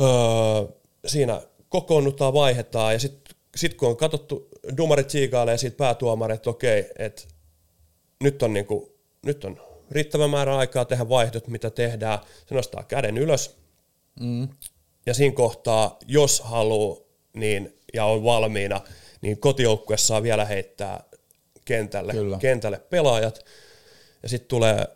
öö, 0.00 0.08
siinä 1.06 1.40
kokoonnutaan, 1.68 2.32
vaihdetaan 2.32 2.92
ja 2.92 2.98
sitten 2.98 3.36
sit 3.56 3.74
kun 3.74 3.88
on 3.88 3.96
katsottu, 3.96 4.48
dumarit 4.76 5.10
siikailee 5.10 5.58
siitä 5.58 5.76
päätuomari, 5.76 6.34
että 6.34 6.50
okei, 6.50 6.90
että 6.98 7.22
nyt 8.22 8.42
on, 8.42 8.52
niinku, 8.52 8.96
nyt 9.26 9.44
on 9.44 9.60
riittävä 9.90 10.28
määrä 10.28 10.56
aikaa 10.56 10.84
tehdä 10.84 11.08
vaihdot, 11.08 11.48
mitä 11.48 11.70
tehdään. 11.70 12.18
Se 12.48 12.54
nostaa 12.54 12.82
käden 12.82 13.18
ylös. 13.18 13.56
Mm. 14.20 14.48
Ja 15.06 15.14
siinä 15.14 15.34
kohtaa, 15.34 15.98
jos 16.06 16.40
haluaa 16.40 17.00
niin, 17.32 17.78
ja 17.94 18.04
on 18.04 18.24
valmiina, 18.24 18.80
niin 19.20 19.40
kotijoukkue 19.40 19.96
saa 19.96 20.22
vielä 20.22 20.44
heittää 20.44 21.04
kentälle, 21.64 22.12
Kyllä. 22.12 22.38
kentälle 22.38 22.78
pelaajat. 22.78 23.44
Ja 24.22 24.28
sitten 24.28 24.48
tulee, 24.48 24.86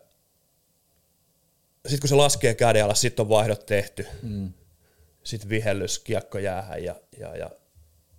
sitten 1.86 2.00
kun 2.00 2.08
se 2.08 2.14
laskee 2.14 2.54
käden 2.54 2.84
alas, 2.84 3.00
sitten 3.00 3.22
on 3.22 3.28
vaihdot 3.28 3.66
tehty. 3.66 4.06
Mm. 4.22 4.52
Sitten 5.24 5.48
vihellys, 5.48 5.98
kiekko 5.98 6.38
jäähän 6.38 6.84
ja, 6.84 6.94
ja, 7.18 7.36
ja 7.36 7.50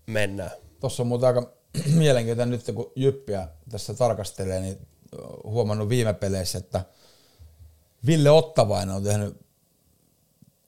mennään. 0.07 0.51
Tuossa 0.79 1.03
on 1.03 1.07
muuten 1.07 1.27
aika 1.27 1.53
mielenkiintoinen 1.95 2.59
nyt, 2.65 2.75
kun 2.75 2.91
Jyppiä 2.95 3.47
tässä 3.69 3.93
tarkastelee, 3.93 4.59
niin 4.59 4.77
huomannut 5.43 5.89
viime 5.89 6.13
peleissä, 6.13 6.57
että 6.57 6.85
Ville 8.05 8.29
Ottavainen 8.29 8.95
on 8.95 9.03
tehnyt 9.03 9.46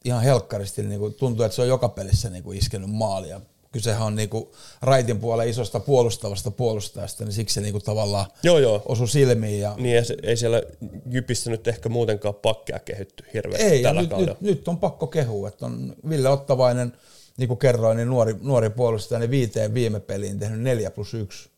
ihan 0.05 0.23
helkkaristi, 0.23 0.83
niin 0.83 0.99
kuin 0.99 1.13
tuntuu, 1.13 1.45
että 1.45 1.55
se 1.55 1.61
on 1.61 1.67
joka 1.67 1.89
pelissä 1.89 2.29
niin 2.29 2.43
kuin 2.43 2.57
iskenyt 2.57 2.89
maalia. 2.89 3.41
Kysehän 3.71 4.07
on 4.07 4.15
niin 4.15 4.29
kuin 4.29 4.47
raitin 4.81 5.19
puolella 5.19 5.43
isosta 5.43 5.79
puolustavasta 5.79 6.51
puolustajasta, 6.51 7.23
niin 7.25 7.33
siksi 7.33 7.53
se 7.53 7.61
niin 7.61 7.71
kuin 7.71 7.83
tavallaan 7.83 8.25
Joo, 8.43 8.59
joo. 8.59 8.81
osui 8.85 9.07
silmiin. 9.07 9.59
Ja 9.59 9.75
Niin 9.77 9.95
ei, 9.95 10.05
se- 10.05 10.17
ei 10.23 10.37
siellä 10.37 10.61
Jypissä 11.09 11.49
nyt 11.51 11.67
ehkä 11.67 11.89
muutenkaan 11.89 12.35
pakkeja 12.35 12.79
kehitty 12.79 13.23
hirveästi 13.33 13.67
Ei, 13.67 13.81
ja 13.81 13.89
tällä 13.89 14.01
nyt, 14.01 14.09
kaudella. 14.09 14.37
nyt, 14.41 14.57
nyt, 14.57 14.67
on 14.67 14.77
pakko 14.77 15.07
kehua, 15.07 15.47
että 15.47 15.65
on 15.65 15.95
Ville 16.09 16.29
Ottavainen, 16.29 16.93
niin 17.37 17.47
kuin 17.47 17.57
kerroin, 17.57 17.97
niin 17.97 18.07
nuori, 18.09 18.35
nuori 18.41 18.69
puolustaja, 18.69 19.19
niin 19.19 19.31
viiteen 19.31 19.73
viime 19.73 19.99
peliin 19.99 20.39
tehnyt 20.39 20.59
4 20.61 20.91
plus 20.91 21.13
1 21.13 21.49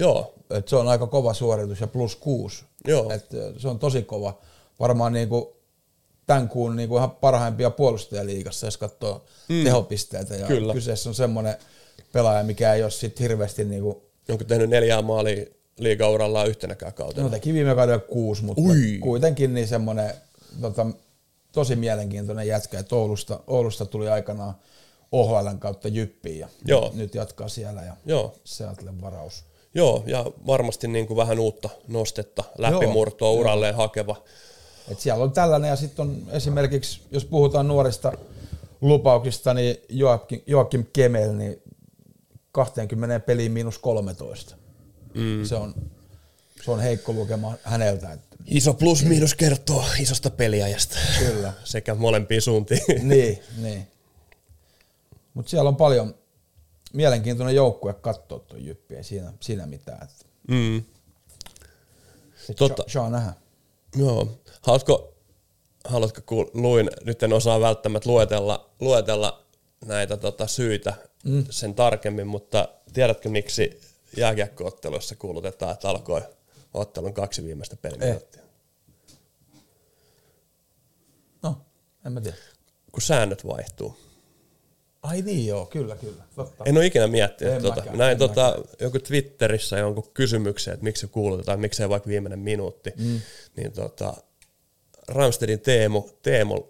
Joo, 0.00 0.34
Et 0.50 0.68
se 0.68 0.76
on 0.76 0.88
aika 0.88 1.06
kova 1.06 1.34
suoritus 1.34 1.80
ja 1.80 1.86
plus 1.86 2.16
kuusi. 2.16 2.64
Joo. 2.86 3.10
Et 3.12 3.26
se 3.56 3.68
on 3.68 3.78
tosi 3.78 4.02
kova. 4.02 4.38
Varmaan 4.80 5.12
niinku 5.12 5.56
tämän 6.28 6.48
kuun 6.48 6.76
niinku 6.76 6.96
ihan 6.96 7.10
parhaimpia 7.10 7.70
puolustajaliigassa, 7.70 8.66
jos 8.66 8.76
katsoo 8.76 9.24
mm. 9.48 9.64
tehopisteitä. 9.64 10.34
Ja 10.34 10.46
Kyllä. 10.46 10.72
kyseessä 10.72 11.08
on 11.08 11.14
semmoinen 11.14 11.56
pelaaja, 12.12 12.44
mikä 12.44 12.74
ei 12.74 12.82
ole 12.82 12.90
sit 12.90 13.20
hirveästi 13.20 13.64
niinku, 13.64 14.02
onko 14.28 14.44
tehnyt 14.44 14.70
neljää 14.70 15.02
maalia 15.02 15.44
liigaurallaan 15.78 16.48
yhtenäkään 16.48 16.94
kautena? 16.94 17.22
no 17.22 17.30
teki 17.30 17.52
viime 17.52 17.74
kaudella 17.74 18.00
kuusi, 18.00 18.44
mutta 18.44 18.62
Ui. 18.62 18.98
kuitenkin 19.00 19.54
niin 19.54 19.68
semmoinen 19.68 20.14
tota, 20.60 20.86
tosi 21.52 21.76
mielenkiintoinen 21.76 22.46
jätkä, 22.46 22.78
että 22.78 22.96
Oulusta, 22.96 23.40
Oulusta 23.46 23.86
tuli 23.86 24.08
aikanaan 24.08 24.54
OHLn 25.12 25.58
kautta 25.58 25.88
Jyppiin 25.88 26.38
ja 26.38 26.48
Joo. 26.64 26.92
nyt 26.94 27.14
jatkaa 27.14 27.48
siellä 27.48 27.82
ja 27.82 27.96
Joo. 28.06 28.34
Seattle 28.44 29.00
varaus. 29.00 29.44
Joo, 29.74 30.04
ja 30.06 30.26
varmasti 30.46 30.88
niin 30.88 31.06
kuin 31.06 31.16
vähän 31.16 31.38
uutta 31.38 31.68
nostetta, 31.86 32.44
läpimurtoa 32.58 33.28
Joo, 33.28 33.40
uralleen 33.40 33.74
hakeva. 33.74 34.16
Et 34.90 35.00
siellä 35.00 35.24
on 35.24 35.32
tällainen 35.32 35.68
ja 35.68 35.76
sitten 35.76 36.02
on 36.02 36.22
esimerkiksi, 36.30 37.00
jos 37.10 37.24
puhutaan 37.24 37.68
nuorista 37.68 38.12
lupauksista, 38.80 39.54
niin 39.54 39.76
Joakim, 39.88 40.40
Joakim 40.46 40.86
Kemel, 40.92 41.32
niin 41.32 41.62
20 42.52 43.20
peliin 43.20 43.52
miinus 43.52 43.78
13. 43.78 44.56
Mm. 45.14 45.44
Se, 45.44 45.54
on, 45.54 45.74
se 46.64 46.70
on 46.70 46.80
heikko 46.80 47.12
lukema 47.12 47.54
häneltä. 47.62 48.18
Iso 48.46 48.74
plus-miinus 48.74 49.34
kertoo 49.34 49.84
isosta 50.00 50.30
peliajasta. 50.30 50.96
kyllä. 51.18 51.52
Sekä 51.64 51.94
molempiin 51.94 52.42
suuntiin. 52.42 52.82
niin, 53.08 53.42
niin. 53.56 53.86
Mutta 55.34 55.50
siellä 55.50 55.68
on 55.68 55.76
paljon 55.76 56.14
mielenkiintoinen 56.92 57.54
joukkue 57.54 57.94
katsoa 57.94 58.38
tuon 58.38 58.64
Jyppi, 58.64 58.96
ei 58.96 59.04
siinä, 59.04 59.32
siinä 59.40 59.66
mitään. 59.66 60.08
Mm. 60.48 60.82
Totta. 62.56 62.82
Saa, 62.88 63.02
saa 63.02 63.10
nähdä. 63.10 63.32
Joo. 63.96 64.38
Haluatko, 64.68 65.14
haluatko 65.84 66.20
kuul, 66.26 66.46
luin, 66.54 66.90
nyt 67.04 67.22
en 67.22 67.32
osaa 67.32 67.60
välttämättä 67.60 68.10
luetella, 68.10 68.70
luetella 68.80 69.46
näitä 69.86 70.16
tota, 70.16 70.46
syitä 70.46 70.94
mm. 71.24 71.44
sen 71.50 71.74
tarkemmin, 71.74 72.26
mutta 72.26 72.68
tiedätkö 72.92 73.28
miksi 73.28 73.80
jääkiekkootteluissa 74.16 75.16
kuulutetaan, 75.16 75.72
että 75.72 75.88
alkoi 75.88 76.22
ottelun 76.74 77.14
kaksi 77.14 77.44
viimeistä 77.44 77.76
peliminuuttia? 77.76 78.42
No, 81.42 81.56
en 82.06 82.12
mä 82.12 82.20
tiedä. 82.20 82.36
Kun 82.92 83.02
säännöt 83.02 83.46
vaihtuu. 83.46 83.96
Ai 85.02 85.22
niin 85.22 85.46
joo, 85.46 85.66
kyllä, 85.66 85.96
kyllä. 85.96 86.22
Totta. 86.36 86.64
En 86.66 86.76
ole 86.76 86.86
ikinä 86.86 87.06
miettinyt 87.06 87.54
En 87.54 87.62
tota. 87.62 87.76
mäkään, 87.76 87.98
Näin 87.98 88.12
en 88.12 88.18
tota, 88.18 88.58
joku 88.80 88.98
Twitterissä 88.98 89.78
jonkun 89.78 90.10
kysymyksen, 90.14 90.74
että 90.74 90.84
miksi 90.84 91.00
se 91.00 91.06
kuulutetaan, 91.06 91.60
miksei 91.60 91.88
vaikka 91.88 92.08
viimeinen 92.08 92.38
minuutti. 92.38 92.92
Mm. 92.96 93.20
Niin 93.56 93.72
tota, 93.72 94.14
Ramstedin 95.08 95.60
Teemu, 95.60 96.10
Teemu 96.22 96.66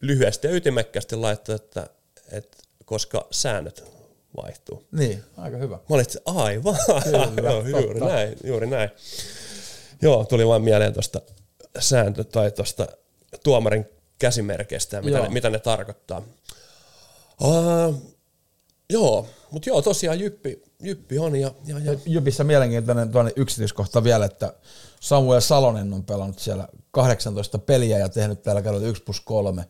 lyhyesti 0.00 0.46
ja 0.46 0.54
ytimekkäästi 0.54 1.16
laittoi, 1.16 1.54
että, 1.54 1.86
että 2.32 2.58
koska 2.84 3.26
säännöt 3.30 3.84
vaihtuu. 4.36 4.84
Niin, 4.92 5.24
aika 5.36 5.56
hyvä. 5.56 5.76
Mä 5.76 5.82
olin, 5.88 6.06
että 6.06 6.18
aivan, 6.24 6.76
Kyllä, 7.34 7.50
Joo, 7.50 7.66
juuri 7.66 8.00
näin, 8.00 8.36
juuri 8.44 8.66
näin. 8.66 8.90
Joo, 10.02 10.24
tuli 10.24 10.46
vain 10.46 10.62
mieleen 10.62 10.92
tuosta 10.92 11.20
sääntö 11.78 12.24
tai 12.24 12.50
tuosta 12.50 12.88
tuomarin 13.44 13.86
käsimerkeistä 14.18 14.96
ja 14.96 15.02
mitä, 15.02 15.16
Joo. 15.16 15.26
ne, 15.26 15.32
mitä 15.32 15.50
ne 15.50 15.58
tarkoittaa. 15.58 16.22
Uh, 17.40 18.12
joo, 18.92 19.26
mutta 19.50 19.68
joo, 19.68 19.82
tosiaan 19.82 20.20
Jyppi, 20.20 20.62
Jyppi 20.82 21.18
on 21.18 21.36
ja, 21.36 21.50
ja, 21.66 21.78
ja 21.78 21.98
Jypissä 22.06 22.44
mielenkiintoinen 22.44 23.10
tuonne 23.10 23.32
yksityiskohta 23.36 24.04
vielä, 24.04 24.24
että 24.24 24.54
Samuel 25.00 25.40
Salonen 25.40 25.92
on 25.92 26.04
pelannut 26.04 26.38
siellä 26.38 26.68
18 26.90 27.58
peliä 27.58 27.98
ja 27.98 28.08
tehnyt 28.08 28.42
tällä 28.42 28.62
kaudella 28.62 28.86
1 28.86 29.02
plus 29.02 29.20
3. 29.20 29.64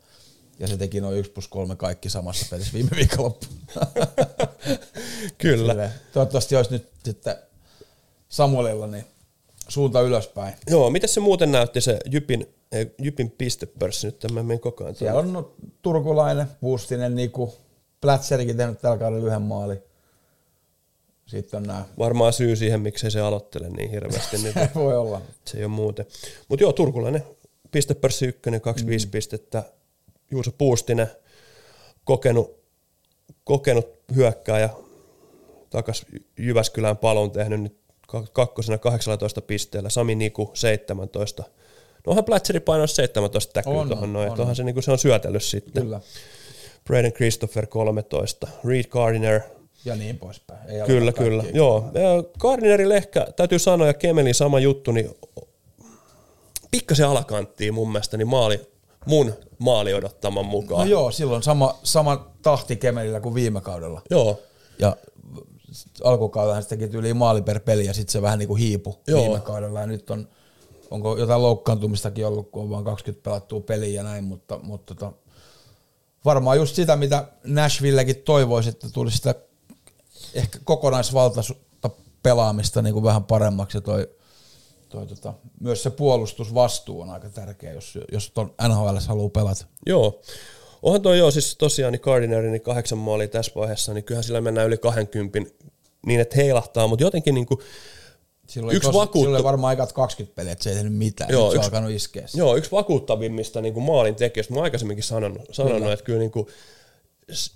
Ja 0.58 0.68
se 0.68 0.76
teki 0.76 1.00
noin 1.00 1.18
1 1.18 1.32
plus 1.32 1.48
3 1.48 1.76
kaikki 1.76 2.10
samassa 2.10 2.46
pelissä 2.50 2.72
viime 2.72 2.90
viikonloppuna. 2.96 3.60
kyllä. 5.38 5.72
Silleen, 5.72 5.92
Toivottavasti 6.12 6.56
olisi 6.56 6.72
nyt 6.72 6.88
sitten 7.04 7.36
Samuelilla 8.28 8.86
niin 8.86 9.04
suunta 9.68 10.00
ylöspäin. 10.00 10.54
Joo, 10.70 10.90
miten 10.90 11.08
se 11.08 11.20
muuten 11.20 11.52
näytti 11.52 11.80
se 11.80 11.98
Jypin, 12.10 12.54
eh, 12.72 12.86
Jypin 13.02 13.30
pistepörssi 13.30 14.06
nyt, 14.06 14.26
mä 14.32 14.42
menen 14.42 14.60
koko 14.60 14.84
ajan. 14.84 14.96
Siellä 14.96 15.20
on 15.20 15.32
no, 15.32 15.54
turkulainen, 15.82 16.46
Puustinen, 16.60 17.14
Niku, 17.14 17.54
Plätserikin 18.02 18.56
tehnyt 18.56 18.80
tällä 18.80 18.98
kaudella 18.98 19.26
yhden 19.26 19.42
maali. 19.42 19.82
Sitten 21.26 21.58
on 21.58 21.62
nämä, 21.62 21.84
Varmaan 21.98 22.32
syy 22.32 22.56
siihen, 22.56 22.80
miksei 22.80 23.10
se 23.10 23.20
aloittele 23.20 23.68
niin 23.68 23.90
hirveästi 23.90 24.38
nyt. 24.42 24.54
voi 24.74 24.96
olla. 24.96 25.20
Se 25.44 25.58
ei 25.58 25.64
ole 25.64 25.72
muuten. 25.72 26.06
Mutta 26.48 26.64
joo, 26.64 26.72
turkulainen 26.72 27.22
pistepörssi 27.70 28.26
ykkönen, 28.26 28.60
25 28.60 29.06
mm. 29.06 29.10
pistettä. 29.10 29.62
Juuso 30.30 30.50
Puustinen, 30.58 31.10
kokenut, 32.04 32.58
kokenut 33.44 33.86
hyökkääjä, 34.14 34.70
takas 35.70 36.06
Jyväskylään 36.38 36.96
palon 36.96 37.30
tehnyt 37.30 37.60
nyt 37.60 37.76
kak- 38.12 38.30
kakkosena 38.32 38.78
18 38.78 39.40
pisteellä, 39.40 39.90
Sami 39.90 40.14
Niku 40.14 40.50
17. 40.54 41.42
No 42.06 42.10
onhan 42.10 42.24
Plätseri 42.24 42.60
painoi 42.60 42.88
17 42.88 43.52
täkyä 43.52 43.72
On, 43.72 43.88
tuohon 43.88 44.12
noin, 44.12 44.30
onhan 44.30 44.56
se, 44.56 44.64
niinku, 44.64 44.82
se 44.82 44.92
on 44.92 44.98
syötellyt 44.98 45.42
sitten. 45.42 45.82
Kyllä. 45.82 46.00
Braden 46.86 47.12
Christopher 47.12 47.66
13, 47.66 48.48
Reed 48.64 48.84
Gardiner 48.84 49.40
Ja 49.84 49.96
niin 49.96 50.18
poispäin. 50.18 50.70
Ei 50.70 50.86
Kyllä, 50.86 51.12
kyllä. 51.12 51.42
kaikkia. 51.42 51.56
Joo. 51.56 51.90
Ja 51.94 52.22
Gardnerilla 52.38 52.94
ehkä, 52.94 53.26
täytyy 53.36 53.58
sanoa, 53.58 53.86
ja 53.86 53.94
Kemelin 53.94 54.34
sama 54.34 54.60
juttu, 54.60 54.92
niin 54.92 55.10
pikkasen 56.70 57.08
alakanttiin 57.08 57.74
mun 57.74 57.92
mielestä, 57.92 58.16
niin 58.16 58.28
maali, 58.28 58.60
mun 59.06 59.32
maali 59.58 59.94
odottaman 59.94 60.44
No 60.44 60.50
mukaan. 60.50 60.90
joo, 60.90 61.10
silloin 61.10 61.42
sama, 61.42 61.78
sama 61.82 62.32
tahti 62.42 62.76
Kemelillä 62.76 63.20
kuin 63.20 63.34
viime 63.34 63.60
kaudella. 63.60 64.02
Joo. 64.10 64.40
Ja 64.78 64.96
alkukaudella 66.04 66.60
se 66.60 66.68
teki 66.68 66.96
yli 66.96 67.14
maali 67.14 67.42
per 67.42 67.60
peli 67.60 67.86
ja 67.86 67.94
sitten 67.94 68.12
se 68.12 68.22
vähän 68.22 68.38
niin 68.38 68.48
kuin 68.48 68.60
hiipu 68.60 68.98
Joo. 69.06 69.22
viime 69.22 69.40
kaudella. 69.40 69.80
Ja 69.80 69.86
nyt 69.86 70.10
on, 70.10 70.28
onko 70.90 71.16
jotain 71.18 71.42
loukkaantumistakin 71.42 72.26
ollut, 72.26 72.50
kun 72.50 72.62
on 72.62 72.70
vain 72.70 72.84
20 72.84 73.22
pelattua 73.24 73.60
peliä 73.60 73.88
ja 73.88 74.02
näin, 74.02 74.24
mutta, 74.24 74.58
mutta 74.62 74.94
tota, 74.94 75.12
varmaan 76.24 76.56
just 76.56 76.74
sitä, 76.76 76.96
mitä 76.96 77.28
Nashvillekin 77.44 78.16
toivoisi, 78.16 78.68
että 78.68 78.88
tulisi 78.92 79.16
sitä 79.16 79.34
ehkä 80.34 80.58
kokonaisvaltaisuutta 80.64 81.90
pelaamista 82.22 82.82
niin 82.82 82.92
kuin 82.92 83.04
vähän 83.04 83.24
paremmaksi 83.24 83.76
ja 83.76 83.80
toi, 83.80 84.08
toi 84.88 85.06
tota, 85.06 85.34
myös 85.60 85.82
se 85.82 85.90
puolustusvastuu 85.90 87.00
on 87.00 87.10
aika 87.10 87.28
tärkeä, 87.28 87.72
jos, 87.72 87.98
jos 88.12 88.30
ton 88.30 88.54
NHL 88.68 88.96
haluaa 89.06 89.28
pelata. 89.28 89.66
Joo. 89.86 90.20
Onhan 90.82 91.02
toi 91.02 91.18
joo, 91.18 91.30
siis 91.30 91.56
tosiaan 91.56 91.92
niin 91.92 92.02
Gardiner, 92.02 92.42
niin 92.42 92.62
kahdeksan 92.62 92.98
maalia 92.98 93.28
tässä 93.28 93.52
vaiheessa, 93.54 93.94
niin 93.94 94.04
kyllähän 94.04 94.24
sillä 94.24 94.40
mennään 94.40 94.66
yli 94.66 94.78
20 94.78 95.38
niin, 96.06 96.20
että 96.20 96.36
heilahtaa, 96.36 96.86
mutta 96.86 97.04
jotenkin 97.04 97.34
niin 97.34 97.46
kuin, 97.46 97.60
Silloin 98.48 98.76
Yksi 98.76 98.88
yksi 98.88 98.98
vakuuttu- 98.98 99.26
Silloin 99.26 99.44
varmaan 99.44 99.68
aikat 99.68 99.92
20 99.92 100.34
peliä, 100.36 100.52
että 100.52 100.64
se 100.64 100.70
ei 100.70 100.76
tehnyt 100.76 100.94
mitään. 100.94 101.30
Joo, 101.30 101.40
se 101.42 101.46
on 101.48 101.56
yksi- 101.56 101.66
alkanut 101.66 101.90
iskeä. 101.90 102.26
Joo, 102.34 102.56
yksi 102.56 102.70
vakuuttavimmista 102.70 103.60
niin 103.60 103.74
kuin 103.74 103.84
maalin 103.84 104.14
tekijöistä. 104.14 104.52
Mä 104.52 104.56
oon 104.58 104.64
aikaisemminkin 104.64 105.04
sanonut, 105.04 105.42
sanonut 105.52 105.78
Kyllä. 105.78 105.92
että 105.92 106.04
kyllä 106.04 106.18
niin 106.18 106.30
kuin, 106.30 106.46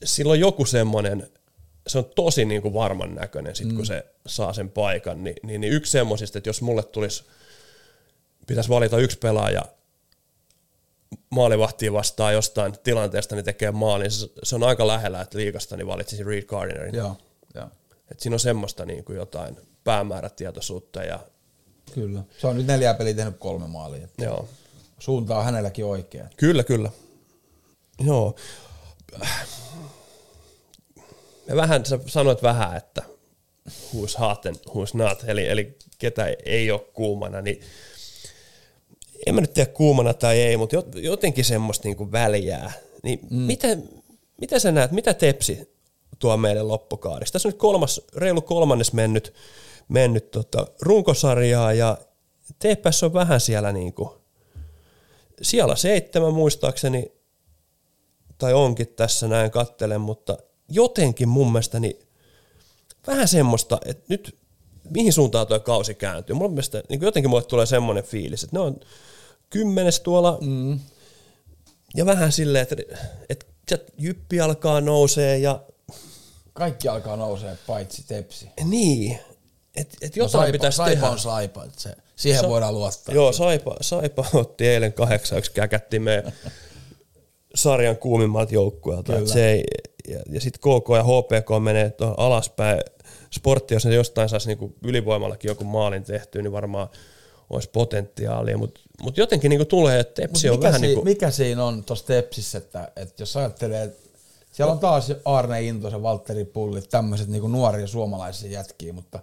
sillä 0.05 0.33
on 0.33 0.41
joku 0.41 0.65
semmoinen, 0.65 1.31
se 1.87 1.99
on 1.99 2.05
tosi 2.05 2.45
niin 2.45 2.63
kuin 2.63 2.75
varman 2.75 3.15
näköinen, 3.15 3.57
sit, 3.57 3.69
mm. 3.69 3.77
kun 3.77 3.87
se 3.87 4.07
saa 4.27 4.53
sen 4.53 4.71
paikan. 4.71 5.25
Niin, 5.25 5.37
niin, 5.43 5.61
niin 5.61 5.73
yksi 5.73 5.93
semmoisista, 5.93 6.39
että 6.39 6.49
jos 6.49 6.63
mulle 6.63 6.83
tulisi, 6.83 7.25
pitäisi 8.47 8.71
valita 8.71 8.99
yksi 8.99 9.19
pelaaja 9.19 9.63
maalivahtia 11.31 11.93
vastaan 11.93 12.35
jostain 12.35 12.75
tilanteesta, 12.85 13.35
niin 13.35 13.45
tekee 13.45 13.71
maalin. 13.71 14.11
Se, 14.11 14.29
se 14.43 14.55
on 14.55 14.63
aika 14.63 14.87
lähellä, 14.87 15.21
että 15.21 15.39
liikasta 15.39 15.77
niin 15.77 15.87
valitsisin 15.87 16.27
Reed 16.27 16.43
Gardinerin. 16.43 16.95
Joo, 16.95 17.17
joo, 17.55 17.67
Et 18.11 18.21
siinä 18.21 18.35
on 18.35 18.41
semmoista 18.41 18.85
niin 18.85 19.05
kuin 19.05 19.17
jotain 19.17 19.57
päämäärätietoisuutta 19.87 21.03
ja 21.05 21.19
kyllä. 21.95 22.23
Se 22.39 22.47
on 22.47 22.57
nyt 22.57 22.67
neljä 22.67 22.95
peliä 22.95 23.15
tehnyt 23.15 23.37
kolme 23.39 23.67
maalia. 23.67 24.09
joo. 24.19 24.49
Suunta 24.99 25.39
on 25.39 25.45
hänelläkin 25.45 25.85
oikea. 25.85 26.29
Kyllä, 26.37 26.65
kyllä. 26.65 26.91
Joo. 28.05 28.37
Ja 31.47 31.57
vähän, 31.57 31.87
sä 31.87 31.99
sanoit 32.07 32.43
vähän, 32.43 32.77
että 32.77 33.03
who's 33.69 34.19
hot 34.19 34.47
and 34.47 34.57
who's 34.69 34.91
not, 34.95 35.25
eli, 35.27 35.49
eli 35.49 35.79
ketä 35.99 36.27
ei 36.45 36.71
ole 36.71 36.81
kuumana, 36.81 37.43
niin 37.43 37.61
en 39.27 39.35
mä 39.35 39.41
nyt 39.41 39.53
tiedä 39.53 39.71
kuumana 39.73 40.15
tai 40.15 40.41
ei, 40.41 40.57
mutta 40.57 40.77
jot- 40.77 40.99
jotenkin 40.99 41.45
semmoista 41.45 41.89
niinku 41.89 42.13
väliää. 42.13 42.73
Niin 43.03 43.21
mm. 43.31 43.37
mitä, 43.37 43.69
mitä 44.41 44.59
sä 44.59 44.73
näet, 44.73 44.93
mitä 44.93 45.15
Tepsi 45.15 45.77
tuo 46.19 46.37
meille 46.37 46.63
loppukaudesta? 46.63 47.33
Tässä 47.33 47.49
on 47.49 47.53
nyt 47.53 47.59
kolmas, 47.59 48.01
reilu 48.17 48.43
kolmannes 48.43 48.93
mennyt, 48.93 49.35
mennyt 49.89 50.31
tota 50.31 50.67
runkosarjaa 50.81 51.73
ja 51.73 51.99
TPS 52.59 53.03
on 53.03 53.13
vähän 53.13 53.41
siellä 53.41 53.73
niinku, 53.73 54.23
siellä 55.43 55.77
seitsemän 55.77 56.35
muistaakseni, 56.35 57.13
tai 58.39 58.55
onkin 58.55 58.89
tässä 58.89 59.29
näin 59.29 59.51
kattelen, 59.51 60.01
mutta 60.01 60.39
jotenkin 60.69 61.29
mun 61.29 61.53
mielestä 61.53 61.81
niin 61.81 62.07
vähän 63.07 63.29
semmoista, 63.29 63.79
että 63.85 64.05
nyt 64.09 64.39
mihin 64.91 65.13
suuntaan 65.13 65.47
tuo 65.47 65.61
kausi 65.61 65.95
kääntyy. 65.95 66.37
Mulla 66.37 66.51
mielestä 66.51 66.83
niin 66.89 67.01
jotenkin 67.01 67.31
mulle 67.31 67.43
tulee 67.43 67.67
semmoinen 67.67 68.05
fiilis, 68.05 68.45
että 68.45 68.57
ne 68.57 68.61
on 68.61 68.81
kymmenes 69.51 70.01
tuolla 70.01 70.39
mm. 70.41 70.81
ja 71.95 72.07
vähän 72.07 72.33
silleen, 72.33 72.63
että, 72.63 72.77
että 73.29 73.79
jyppi 73.99 74.41
alkaa 74.41 74.81
nousee 74.81 75.39
ja 75.39 75.61
Kaikki 76.53 76.89
alkaa 76.89 77.17
nousee, 77.17 77.59
paitsi 77.67 78.05
tepsi. 78.09 78.51
niin, 78.65 79.19
että 79.77 79.97
et 80.03 80.17
No 80.17 80.21
jotain 80.25 80.31
saipa, 80.31 80.53
pitäisi 80.53 80.77
saipa 80.77 80.91
tehdä. 80.95 81.11
on 81.11 81.19
saipa, 81.19 81.65
että 81.65 81.81
se, 81.81 81.91
siihen 82.17 82.41
Sa- 82.41 82.49
voidaan 82.49 82.75
luottaa. 82.75 83.15
Joo, 83.15 83.33
Saipa, 83.33 83.77
Saipa 83.81 84.25
otti 84.35 84.67
eilen 84.69 84.93
kahdeksaksi 84.93 85.53
käkätti 85.53 85.99
meidän 85.99 86.33
sarjan 87.55 87.97
kuumimmat 87.97 88.53
joukkueelta. 88.53 89.19
Et 89.19 89.27
Se 89.27 89.49
ei, 89.51 89.65
ja, 90.09 90.19
ja 90.31 90.41
sitten 90.41 90.61
KK 90.61 90.89
ja 90.97 91.03
HPK 91.05 91.63
menee 91.65 91.91
tuohon 91.91 92.19
alaspäin. 92.19 92.81
Sportti, 93.31 93.75
jos 93.75 93.85
ne 93.87 93.95
jostain 93.95 94.29
saisi 94.29 94.47
niinku 94.49 94.75
ylivoimallakin 94.83 95.49
joku 95.49 95.65
maalin 95.65 96.05
tehtyä, 96.05 96.43
niin 96.43 96.53
varmaan 96.53 96.89
olisi 97.51 97.71
potentiaalia. 97.73 98.59
Mutta 98.59 98.81
mut 99.03 99.17
jotenkin 99.17 99.49
niinku 99.49 99.65
tulee, 99.65 100.01
että 100.01 100.23
Mut 100.23 100.31
Tepsi 100.33 100.49
on 100.51 100.57
mikä, 100.57 100.67
vähän 100.69 100.81
si- 100.81 100.87
niinku... 100.87 101.05
mikä 101.05 101.31
siinä 101.31 101.65
on 101.65 101.85
tuossa 101.85 102.07
Tepsissä, 102.07 102.59
että, 102.59 102.89
että 102.97 103.23
jos 103.23 103.37
ajattelee, 103.37 103.83
että 103.83 104.07
siellä 104.53 104.73
on 104.73 104.79
taas 104.79 105.13
Arne 105.25 105.63
Intosen, 105.63 106.03
Valtteri 106.03 106.45
Pulli, 106.45 106.83
tämmöiset 106.83 107.29
niinku 107.29 107.49
nuoria 107.49 107.87
suomalaisia 107.87 108.51
jätkiä, 108.51 108.93
mutta 108.93 109.21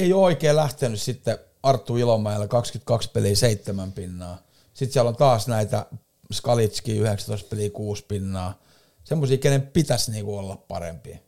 ei 0.00 0.12
ole 0.12 0.24
oikein 0.24 0.56
lähtenyt 0.56 1.00
sitten 1.00 1.38
Arttu 1.62 1.96
Ilomäellä 1.96 2.48
22 2.48 3.10
peliä 3.10 3.34
7 3.34 3.92
pinnaa. 3.92 4.38
Sitten 4.74 4.92
siellä 4.92 5.08
on 5.08 5.16
taas 5.16 5.48
näitä 5.48 5.86
Skalitski 6.32 6.96
19 6.96 7.48
peliä 7.48 7.70
6 7.70 8.04
pinnaa. 8.08 8.58
Semmoisia, 9.04 9.38
kenen 9.38 9.62
pitäisi 9.62 10.10
niinku 10.10 10.38
olla 10.38 10.56
parempia. 10.56 11.18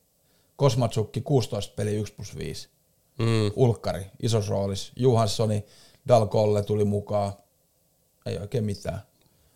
Kosmatsukki 0.56 1.20
16 1.20 1.74
peliä 1.76 2.00
1 2.00 2.14
plus 2.14 2.36
5. 2.36 2.68
Mm, 3.18 3.52
Ulkkari, 3.56 4.06
isossa 4.22 4.50
roolissa. 4.50 4.92
Johanssoni, 4.96 5.64
Dalkolle 6.08 6.62
tuli 6.62 6.84
mukaan. 6.84 7.32
Ei 8.26 8.38
oikein 8.38 8.64
mitään. 8.64 9.02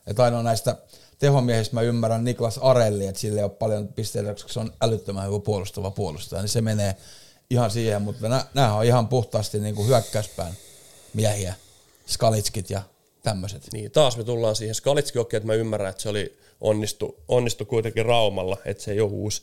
Et 0.06 0.20
ainoa 0.20 0.42
näistä 0.42 0.76
tehomiehistä 1.18 1.74
mä 1.74 1.82
ymmärrän 1.82 2.24
Niklas 2.24 2.58
Arelli, 2.58 3.06
että 3.06 3.20
sille 3.20 3.40
ei 3.40 3.44
ole 3.44 3.50
paljon 3.50 3.88
pisteitä, 3.88 4.32
koska 4.32 4.52
se 4.52 4.60
on 4.60 4.72
älyttömän 4.80 5.26
hyvä 5.26 5.40
puolustava 5.40 5.90
puolustaja, 5.90 6.42
niin 6.42 6.48
se 6.48 6.60
menee 6.60 6.96
ihan 7.50 7.70
siihen, 7.70 8.02
mutta 8.02 8.28
nä, 8.28 8.44
nämä 8.54 8.74
on 8.74 8.84
ihan 8.84 9.08
puhtaasti 9.08 9.58
niin 9.58 9.74
kuin 9.74 9.88
hyökkäyspään 9.88 10.52
miehiä, 11.14 11.54
skalitskit 12.06 12.70
ja 12.70 12.82
tämmöiset. 13.22 13.62
niin, 13.72 13.90
taas 13.90 14.16
me 14.16 14.24
tullaan 14.24 14.56
siihen. 14.56 14.74
Skalitski 14.74 15.18
okei, 15.18 15.36
että 15.36 15.46
mä 15.46 15.54
ymmärrän, 15.54 15.90
että 15.90 16.02
se 16.02 16.08
oli 16.08 16.38
onnistu, 16.60 17.16
onnistu 17.28 17.64
kuitenkin 17.64 18.06
Raumalla, 18.06 18.56
että 18.64 18.82
se 18.82 18.92
ei 18.92 19.00
ole 19.00 19.10
uusi, 19.12 19.42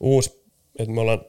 uusi 0.00 0.44
että 0.78 0.92
me 0.92 1.00
ollaan 1.00 1.24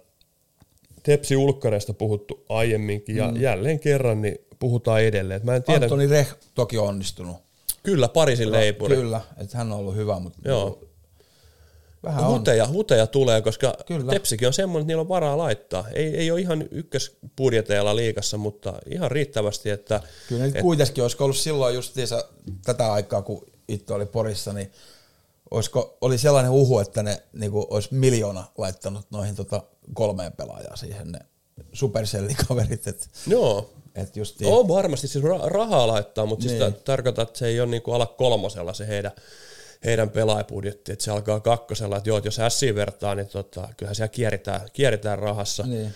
Tepsi 1.03 1.35
ulkkareista 1.35 1.93
puhuttu 1.93 2.45
aiemminkin 2.49 3.15
ja 3.15 3.33
jälleen 3.39 3.79
kerran 3.79 4.21
niin 4.21 4.37
puhutaan 4.59 5.01
edelleen. 5.01 5.41
Mä 5.43 5.55
en 5.55 5.63
tiedä, 5.63 5.85
Antoni 5.85 6.07
Reh 6.07 6.35
toki 6.55 6.77
on 6.77 6.87
onnistunut. 6.87 7.37
kyllä 7.83 8.07
Pariisin 8.07 8.51
leipuri. 8.51 8.95
Kyllä, 8.95 9.21
että 9.37 9.57
hän 9.57 9.71
on 9.71 9.79
ollut 9.79 9.95
hyvä, 9.95 10.19
mutta 10.19 10.39
Joo. 10.45 10.79
Vähän 12.05 12.23
on. 12.23 12.39
Huteja, 12.39 12.67
huteja 12.67 13.07
tulee, 13.07 13.41
koska 13.41 13.77
Kyllä. 13.85 14.11
Tepsikin 14.11 14.47
on 14.47 14.53
semmoinen, 14.53 14.81
että 14.81 14.87
niillä 14.87 15.01
on 15.01 15.09
varaa 15.09 15.37
laittaa. 15.37 15.87
Ei, 15.93 16.17
ei 16.17 16.31
ole 16.31 16.39
ihan 16.41 16.65
ykkösbudjeteilla 16.71 17.95
liikassa, 17.95 18.37
mutta 18.37 18.73
ihan 18.91 19.11
riittävästi, 19.11 19.69
että 19.69 20.01
Kyllä 20.29 20.45
nyt 20.45 20.61
kuitenkin, 20.61 21.03
olisiko 21.03 21.23
ollut 21.23 21.37
silloin 21.37 21.75
justiinsa 21.75 22.25
tätä 22.65 22.93
aikaa, 22.93 23.21
kun 23.21 23.45
itse 23.67 23.93
oli 23.93 24.05
Porissa, 24.05 24.53
niin 24.53 24.71
olisiko, 25.51 25.97
oli 26.01 26.17
sellainen 26.17 26.51
uhu, 26.51 26.79
että 26.79 27.03
ne 27.03 27.23
niin 27.33 27.51
kuin, 27.51 27.65
olisi 27.69 27.89
miljoona 27.91 28.43
laittanut 28.57 29.05
noihin 29.11 29.35
tota, 29.35 29.63
kolmeen 29.93 30.31
pelaajaan 30.31 30.77
siihen 30.77 31.11
ne 31.11 31.19
supercellikaverit, 31.73 32.87
että 32.87 33.05
joo, 33.27 33.73
et 33.95 34.15
justiin, 34.17 34.53
on 34.53 34.67
varmasti 34.67 35.07
siis 35.07 35.23
ra- 35.25 35.45
rahaa 35.47 35.87
laittaa, 35.87 36.25
mutta 36.25 36.43
siis 36.43 36.59
Niin. 36.59 36.71
niin. 36.71 36.81
tarkoittaa, 36.85 37.23
että 37.23 37.39
se 37.39 37.47
ei 37.47 37.59
ole 37.59 37.69
niinku 37.69 37.91
ala 37.91 38.05
kolmosella 38.05 38.73
se 38.73 38.87
heidän, 38.87 39.11
heidän 39.85 40.09
pelaajabudjetti, 40.09 40.91
että 40.91 41.05
se 41.05 41.11
alkaa 41.11 41.39
kakkosella, 41.39 41.97
että 41.97 42.09
joo, 42.09 42.17
että 42.17 42.27
jos 42.27 42.39
S 42.49 42.61
vertaa, 42.75 43.15
niin 43.15 43.27
tota, 43.27 43.69
kyllähän 43.77 43.95
siellä 43.95 44.07
kierritään, 44.07 44.61
kierritään 44.73 45.19
rahassa, 45.19 45.63
niin. 45.63 45.93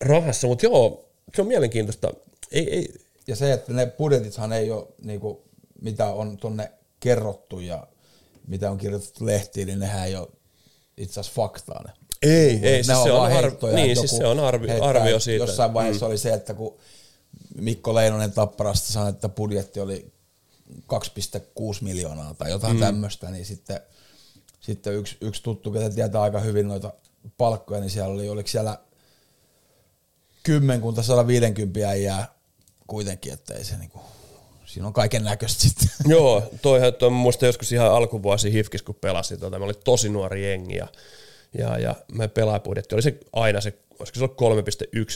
rahassa 0.00 0.46
mutta 0.46 0.66
joo, 0.66 1.08
se 1.34 1.42
on 1.42 1.48
mielenkiintoista. 1.48 2.12
Ei, 2.52 2.74
ei, 2.74 2.94
Ja 3.26 3.36
se, 3.36 3.52
että 3.52 3.72
ne 3.72 3.86
budjetithan 3.86 4.52
ei 4.52 4.70
ole, 4.70 4.86
niin 5.02 5.20
kuin, 5.20 5.38
mitä 5.80 6.06
on 6.06 6.36
tonne 6.36 6.72
kerrottu 7.00 7.60
ja 7.60 7.86
mitä 8.46 8.70
on 8.70 8.78
kirjoitettu 8.78 9.26
lehtiin, 9.26 9.66
niin 9.66 9.78
nehän 9.78 10.06
ei 10.06 10.16
ole 10.16 10.28
itse 10.96 11.20
asiassa 11.20 11.42
faktaa 11.42 11.82
ne. 11.86 11.92
ei, 12.22 12.60
ei 12.62 12.76
Ne 12.76 12.82
siis 12.82 13.02
se 13.02 13.12
on, 13.12 13.18
vaan 13.18 13.32
arv- 13.32 13.42
heittoja, 13.42 13.74
niin, 13.74 13.96
siis 13.96 14.16
se 14.16 14.26
on 14.26 14.40
arvi, 14.40 14.68
heittää, 14.68 14.88
arvio 14.88 15.20
siitä. 15.20 15.44
Jossain 15.44 15.74
vaiheessa 15.74 16.06
mm. 16.06 16.10
oli 16.10 16.18
se, 16.18 16.32
että 16.32 16.54
kun 16.54 16.78
Mikko 17.56 17.94
Leinonen 17.94 18.32
Tapparasta 18.32 18.92
sanoi, 18.92 19.10
että 19.10 19.28
budjetti 19.28 19.80
oli 19.80 20.13
2,6 20.74 21.78
miljoonaa 21.80 22.34
tai 22.34 22.50
jotain 22.50 22.76
mm. 22.76 22.80
tämmöistä, 22.80 23.30
niin 23.30 23.46
sitten, 23.46 23.80
sitten 24.60 24.94
yksi, 24.94 25.16
yksi 25.20 25.42
tuttu, 25.42 25.70
ketä 25.70 25.90
tietää 25.90 26.22
aika 26.22 26.40
hyvin 26.40 26.68
noita 26.68 26.92
palkkoja, 27.38 27.80
niin 27.80 27.90
siellä 27.90 28.14
oli, 28.14 28.28
oliko 28.28 28.48
siellä 28.48 28.78
kymmenkunta 30.42 31.02
150 31.02 31.88
äijää 31.88 32.34
kuitenkin, 32.86 33.32
että 33.32 33.54
ei 33.54 33.64
se 33.64 33.76
niinku, 33.76 34.00
siinä 34.66 34.86
on 34.86 34.92
kaiken 34.92 35.24
näköistä 35.24 35.62
sitten. 35.62 35.88
Joo, 36.12 36.42
toi, 36.62 36.92
toi 36.92 37.10
mä 37.10 37.16
muistan 37.16 37.46
joskus 37.46 37.72
ihan 37.72 37.90
alkuvuosi 37.94 38.52
Hifkis, 38.52 38.82
kun 38.82 38.94
pelasin, 38.94 39.40
tota, 39.40 39.58
me 39.58 39.64
oli 39.64 39.74
tosi 39.74 40.08
nuori 40.08 40.50
jengi 40.50 40.76
ja, 40.76 40.88
ja, 41.58 41.78
ja 41.78 41.94
meidän 42.12 42.30
pelaajapudjetti 42.30 42.94
oli 42.94 43.02
se 43.02 43.18
aina 43.32 43.60
se, 43.60 43.78
olisiko 43.98 44.18
se 44.18 44.44
ollut 44.44 44.66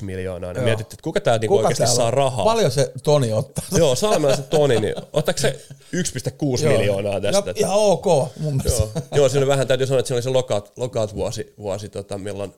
3,1 0.00 0.04
miljoonaa, 0.04 0.52
niin 0.52 0.64
mietittiin, 0.64 0.96
että 0.96 1.02
kuka 1.02 1.20
tää 1.20 1.38
niinku 1.38 1.56
oikeasti 1.56 1.78
täällä 1.78 1.96
saa 1.96 2.06
on? 2.06 2.12
rahaa. 2.12 2.44
Paljon 2.44 2.70
se 2.70 2.92
Toni 3.02 3.32
ottaa? 3.32 3.64
Joo, 3.78 3.94
Salmelaisen 3.94 4.44
Toni, 4.44 4.80
niin 4.80 4.94
ottaako 5.12 5.40
se 5.40 5.60
1,6 5.96 6.64
Joo. 6.64 6.72
miljoonaa 6.72 7.20
tästä? 7.20 7.50
Ja, 7.50 7.54
ihan 7.56 7.74
ok 7.74 8.06
mun 8.40 8.56
mielestä. 8.56 8.82
Joo, 8.82 8.90
joo 9.12 9.28
siinä 9.28 9.46
vähän 9.46 9.66
täytyy 9.66 9.86
sanoa, 9.86 9.98
että 9.98 10.08
siinä 10.08 10.16
oli 10.16 10.22
se 10.22 10.30
lockout, 10.30 10.72
lockout 10.76 11.14
vuosi, 11.14 11.54
vuosi 11.58 11.88
tota, 11.88 12.18
milloin, 12.18 12.54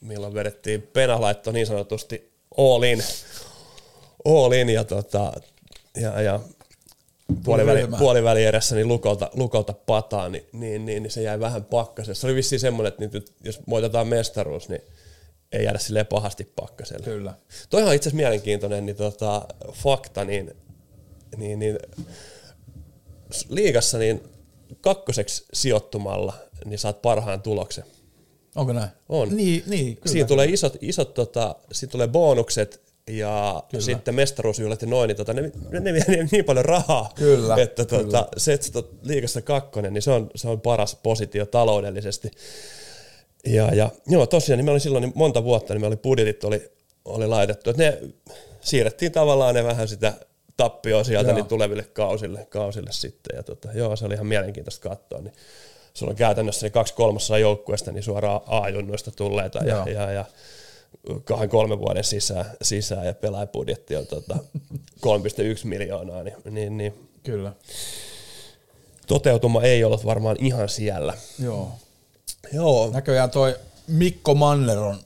milloin 0.00 0.34
vedettiin 0.34 0.82
Pena 0.82 1.20
laitto 1.20 1.52
niin 1.52 1.66
sanotusti 1.66 2.32
all 2.58 2.82
in, 2.82 3.02
all 4.24 4.52
in 4.52 4.68
ja, 4.68 4.84
tota, 4.84 5.32
ja, 5.96 6.20
ja 6.20 6.40
puoliväli, 7.44 7.86
puoliväli 7.98 8.44
edessä 8.44 8.74
niin 8.74 8.88
lukolta, 8.88 9.30
lukolta 9.34 9.72
pataan, 9.72 10.32
niin, 10.32 10.46
niin, 10.52 10.86
niin, 10.86 11.02
niin, 11.02 11.10
se 11.10 11.22
jäi 11.22 11.40
vähän 11.40 11.64
pakkaselle. 11.64 12.14
Se 12.14 12.26
oli 12.26 12.34
vissiin 12.34 12.60
semmoinen, 12.60 12.88
että 12.88 13.04
nyt, 13.18 13.32
jos 13.44 13.60
voitetaan 13.68 14.08
mestaruus, 14.08 14.68
niin 14.68 14.82
ei 15.52 15.64
jäädä 15.64 15.78
silleen 15.78 16.06
pahasti 16.06 16.52
pakkaselle. 16.56 17.04
Kyllä. 17.04 17.34
Toihan 17.70 17.88
on 17.88 17.94
itse 17.94 18.08
asiassa 18.08 18.22
mielenkiintoinen 18.22 18.86
niin 18.86 18.96
tota, 18.96 19.46
fakta, 19.72 20.24
niin, 20.24 20.56
niin, 21.36 21.58
niin 21.58 21.78
liigassa 23.48 23.98
niin 23.98 24.22
kakkoseksi 24.80 25.44
sijoittumalla 25.52 26.34
niin 26.64 26.78
saat 26.78 27.02
parhaan 27.02 27.42
tuloksen. 27.42 27.84
Onko 28.56 28.72
näin? 28.72 28.88
On. 29.08 29.36
Niin, 29.36 29.62
niin 29.66 29.96
kyllä. 29.96 30.12
Siinä 30.12 30.28
tulee 30.28 30.46
isot, 30.46 30.76
isot 30.80 31.14
tota, 31.14 31.56
siinä 31.72 31.90
tulee 31.90 32.08
bonukset 32.08 32.83
ja 33.10 33.62
Kyllä. 33.70 33.84
sitten 33.84 34.14
mestaruusjuhlat 34.14 34.82
ja 34.82 34.88
noin, 34.88 35.08
niin 35.08 35.16
tota, 35.16 35.32
ne, 35.32 35.52
ne, 35.70 35.80
ne 35.80 35.92
vie 35.92 36.04
niin, 36.08 36.28
niin 36.32 36.44
paljon 36.44 36.64
rahaa, 36.64 37.12
Kyllä, 37.14 37.56
että 37.56 37.84
tota, 37.84 38.28
se, 38.36 38.52
että 38.52 38.66
sä 38.66 38.72
oot 38.74 38.94
liigassa 39.02 39.42
kakkonen, 39.42 39.94
niin 39.94 40.02
se 40.02 40.10
on, 40.10 40.30
se 40.34 40.48
on 40.48 40.60
paras 40.60 40.98
positio 41.02 41.46
taloudellisesti. 41.46 42.30
Ja, 43.46 43.74
ja 43.74 43.90
joo, 44.06 44.26
tosiaan, 44.26 44.58
niin 44.58 44.64
me 44.64 44.70
oli 44.70 44.80
silloin 44.80 45.02
niin 45.02 45.12
monta 45.14 45.44
vuotta, 45.44 45.74
niin 45.74 45.80
me 45.80 45.86
oli 45.86 45.96
budjetit 45.96 46.44
oli, 46.44 46.70
oli 47.04 47.26
laitettu, 47.26 47.70
että 47.70 47.82
ne 47.82 47.98
siirrettiin 48.60 49.12
tavallaan 49.12 49.54
ne 49.54 49.64
vähän 49.64 49.88
sitä 49.88 50.12
tappioa 50.56 51.04
sieltä 51.04 51.30
Joo. 51.30 51.36
niin 51.36 51.46
tuleville 51.46 51.84
kausille, 51.84 52.46
kausille 52.50 52.92
sitten. 52.92 53.36
Ja 53.36 53.42
tota, 53.42 53.68
joo, 53.74 53.96
se 53.96 54.04
oli 54.04 54.14
ihan 54.14 54.26
mielenkiintoista 54.26 54.88
katsoa. 54.88 55.20
Niin 55.20 55.34
sulla 55.94 56.10
on 56.10 56.16
käytännössä 56.16 56.66
niin 56.66 56.72
kaksi 56.72 56.94
kolmasosaa 56.94 57.38
joukkueesta 57.38 57.92
niin 57.92 58.02
suoraan 58.02 58.40
A-junnoista 58.46 59.10
tulleita 59.10 59.58
ja, 59.58 59.74
Joo. 59.74 59.86
ja, 59.86 60.10
ja 60.10 60.24
kahden 61.24 61.48
kolmen 61.48 61.78
vuoden 61.78 62.04
sisään, 62.04 62.44
sisään 62.62 63.06
ja 63.06 63.14
pelaajabudjetti 63.14 63.96
on 63.96 64.06
tota 64.06 64.36
3,1 65.00 65.64
miljoonaa, 65.64 66.22
niin, 66.22 66.36
niin, 66.50 66.76
niin 66.76 67.08
Kyllä. 67.22 67.52
toteutuma 69.06 69.62
ei 69.62 69.84
ollut 69.84 70.04
varmaan 70.04 70.36
ihan 70.40 70.68
siellä. 70.68 71.14
Joo. 71.42 71.72
Joo, 72.52 72.90
Näköjään 72.92 73.30
toi 73.30 73.54
Mikko 73.86 74.34
Manner 74.34 74.78
on 74.78 74.98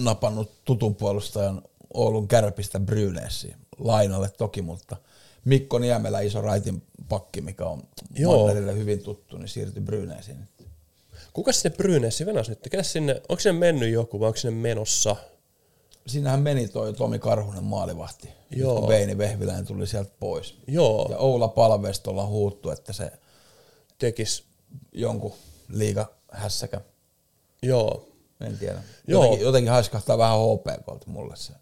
napannut 0.00 0.50
tutun 0.64 0.94
puolustajan 0.94 1.62
Oulun 1.94 2.28
kärpistä 2.28 2.80
Brynesiin. 2.80 3.56
Lainalle 3.78 4.30
toki, 4.38 4.62
mutta 4.62 4.96
Mikko 5.44 5.78
Niemelä, 5.78 6.20
iso 6.20 6.40
raitin 6.40 6.82
pakki, 7.08 7.40
mikä 7.40 7.66
on 7.66 7.82
Joo. 8.14 8.38
Mannerille 8.38 8.74
hyvin 8.74 9.02
tuttu, 9.02 9.36
niin 9.36 9.48
siirtyi 9.48 9.82
Brynesiin. 9.82 10.48
Kuka 11.34 11.52
sinne 11.52 11.76
Brynäsi 11.76 12.26
venas 12.26 12.48
nyt? 12.48 12.58
Ketä 12.70 12.82
sinne, 12.82 13.22
onko 13.28 13.40
sinne 13.40 13.58
mennyt 13.58 13.92
joku 13.92 14.20
vai 14.20 14.26
onko 14.26 14.36
sinne 14.36 14.60
menossa? 14.60 15.16
Siinähän 16.06 16.40
meni 16.40 16.68
toi 16.68 16.92
Tomi 16.92 17.18
Karhunen 17.18 17.64
maalivahti. 17.64 18.28
Joo. 18.50 18.80
Kun 18.80 18.88
Veini 18.88 19.18
Vehviläinen 19.18 19.66
tuli 19.66 19.86
sieltä 19.86 20.10
pois. 20.20 20.54
Joo, 20.66 21.08
Ja 21.10 21.18
Oula 21.18 21.48
Palvestolla 21.48 22.26
huuttu, 22.26 22.70
että 22.70 22.92
se 22.92 23.12
tekis. 23.98 24.44
jonkun 24.92 25.32
liiga 25.68 26.06
hässäkä. 26.32 26.80
Joo, 27.62 28.08
En 28.40 28.58
tiedä. 28.58 28.82
Joo. 29.06 29.22
Jotenkin, 29.22 29.44
jotenkin 29.46 29.72
haiskahtaa 29.72 30.18
vähän 30.18 30.38
HPKlta 30.38 31.06
mulle 31.06 31.36
se 31.36 31.52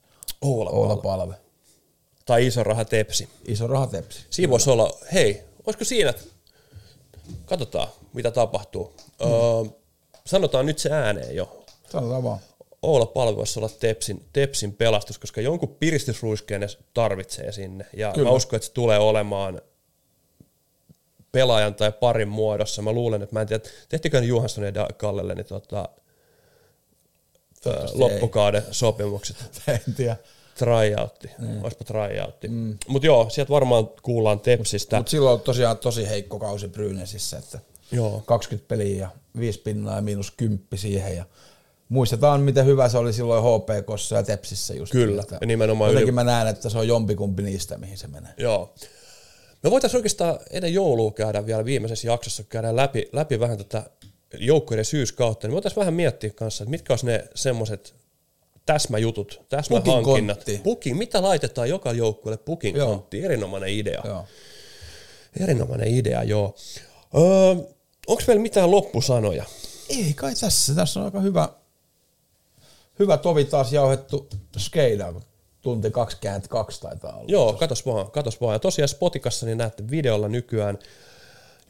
Oula, 0.42 0.70
Oula 0.70 0.92
Oula. 0.92 1.02
Palve. 1.02 1.34
Tai 2.26 2.46
iso 2.46 2.62
raha 2.62 2.84
tepsi. 2.84 3.28
Iso 3.48 3.66
rahatepsi. 3.66 4.26
Siinä 4.30 4.50
voisi 4.50 4.70
olla, 4.70 4.98
hei, 5.12 5.42
olisiko 5.66 5.84
siinä, 5.84 6.14
katsotaan 7.44 7.88
mitä 8.12 8.30
tapahtuu. 8.30 8.94
Mm. 9.24 9.30
Öö, 9.30 9.72
sanotaan 10.26 10.66
nyt 10.66 10.78
se 10.78 10.90
ääneen 10.90 11.36
jo. 11.36 11.64
Sanotaan 11.90 12.22
vaan. 12.22 12.38
Oula 12.82 13.06
Palve 13.06 13.36
voisi 13.36 13.58
olla 13.58 13.68
Tepsin, 13.68 14.24
Tepsin 14.32 14.74
pelastus, 14.74 15.18
koska 15.18 15.40
jonkun 15.40 15.76
piristysruiskeen 15.80 16.60
ne 16.60 16.66
tarvitsee 16.94 17.52
sinne. 17.52 17.86
Ja 17.96 18.12
Kyllä. 18.12 18.28
mä 18.28 18.34
uskon, 18.34 18.56
että 18.56 18.66
se 18.66 18.72
tulee 18.72 18.98
olemaan 18.98 19.60
pelaajan 21.32 21.74
tai 21.74 21.92
parin 21.92 22.28
muodossa. 22.28 22.82
Mä 22.82 22.92
luulen, 22.92 23.22
että 23.22 23.34
mä 23.34 23.40
en 23.40 23.46
tiedä, 23.46 23.64
tehtikö 23.88 24.20
ne 24.20 24.26
Johansson 24.26 24.64
ja 24.64 24.88
Kallelle 24.96 25.34
niin 25.34 25.46
tota, 25.46 25.88
öö, 27.66 27.86
loppukauden 27.92 28.62
sopimukset. 28.70 29.36
En 29.66 29.94
tiedä. 29.96 30.16
Tryoutti, 30.58 31.30
mm. 31.38 31.62
olisipa 31.62 31.84
tryoutti. 31.84 32.48
Mm. 32.48 32.78
Mutta 32.88 33.06
joo, 33.06 33.30
sieltä 33.30 33.50
varmaan 33.50 33.88
kuullaan 34.02 34.40
Tepsistä. 34.40 34.96
Mutta 34.96 35.10
silloin 35.10 35.34
on 35.34 35.40
tosiaan 35.40 35.78
tosi 35.78 36.08
heikko 36.08 36.38
kausi 36.38 36.68
Brynesissä, 36.68 37.38
että 37.38 37.58
Joo. 37.92 38.22
20 38.26 38.68
peliä 38.68 38.96
ja 38.96 39.08
5 39.38 39.60
pinnaa 39.60 39.96
ja 39.96 40.02
miinus 40.02 40.30
10 40.30 40.66
siihen. 40.74 41.16
Ja 41.16 41.24
muistetaan, 41.88 42.40
miten 42.40 42.66
hyvä 42.66 42.88
se 42.88 42.98
oli 42.98 43.12
silloin 43.12 43.44
HPKssa 43.44 44.16
ja 44.16 44.22
Tepsissä 44.22 44.74
just. 44.74 44.92
Kyllä, 44.92 45.22
Että 45.22 45.38
ja 45.40 45.46
nimenomaan 45.46 45.90
Jotenkin 45.90 46.08
yli- 46.08 46.14
mä 46.14 46.24
näen, 46.24 46.48
että 46.48 46.68
se 46.68 46.78
on 46.78 46.88
jompikumpi 46.88 47.42
niistä, 47.42 47.78
mihin 47.78 47.98
se 47.98 48.06
menee. 48.08 48.34
Joo. 48.36 48.74
Me 49.62 49.70
voitaisiin 49.70 49.98
oikeastaan 49.98 50.38
ennen 50.50 50.74
joulua 50.74 51.10
käydä 51.10 51.46
vielä 51.46 51.64
viimeisessä 51.64 52.08
jaksossa, 52.08 52.42
käydä 52.44 52.76
läpi, 52.76 53.08
läpi 53.12 53.40
vähän 53.40 53.58
tätä 53.58 53.82
joukkueiden 54.38 54.84
syyskautta, 54.84 55.46
niin 55.46 55.52
voitaisiin 55.52 55.80
vähän 55.80 55.94
miettiä 55.94 56.30
kanssa, 56.30 56.64
että 56.64 56.70
mitkä 56.70 56.92
olisi 56.92 57.06
ne 57.06 57.24
semmoiset 57.34 57.94
täsmäjutut, 58.66 59.42
täsmähankinnat. 59.48 60.44
Pukin 60.62 60.96
mitä 60.96 61.22
laitetaan 61.22 61.68
joka 61.68 61.92
joukkueelle 61.92 62.42
pukin 62.44 62.76
Joo. 62.76 62.88
kontti, 62.88 63.24
erinomainen 63.24 63.68
idea. 63.68 64.02
Joo. 64.04 64.24
Erinomainen 65.40 65.88
idea, 65.88 66.22
joo. 66.22 66.54
Öö, 67.14 67.54
Onko 68.06 68.22
meillä 68.26 68.42
mitään 68.42 68.70
loppusanoja? 68.70 69.44
Ei 69.88 70.14
kai 70.14 70.34
tässä. 70.34 70.74
Tässä 70.74 71.00
on 71.00 71.06
aika 71.06 71.20
hyvä, 71.20 71.48
hyvä 72.98 73.16
tovi 73.16 73.44
taas 73.44 73.72
jauhettu 73.72 74.28
skeida, 74.58 75.12
kun 75.12 75.22
tunti 75.62 75.90
22 75.90 76.80
taitaa 76.80 77.12
olla. 77.16 77.24
Joo, 77.28 77.52
katos 77.52 77.86
vaan, 77.86 78.10
katos 78.10 78.40
vaan. 78.40 78.54
Ja 78.54 78.58
tosiaan 78.58 78.88
Spotikassa 78.88 79.46
niin 79.46 79.58
näette 79.58 79.90
videolla 79.90 80.28
nykyään. 80.28 80.78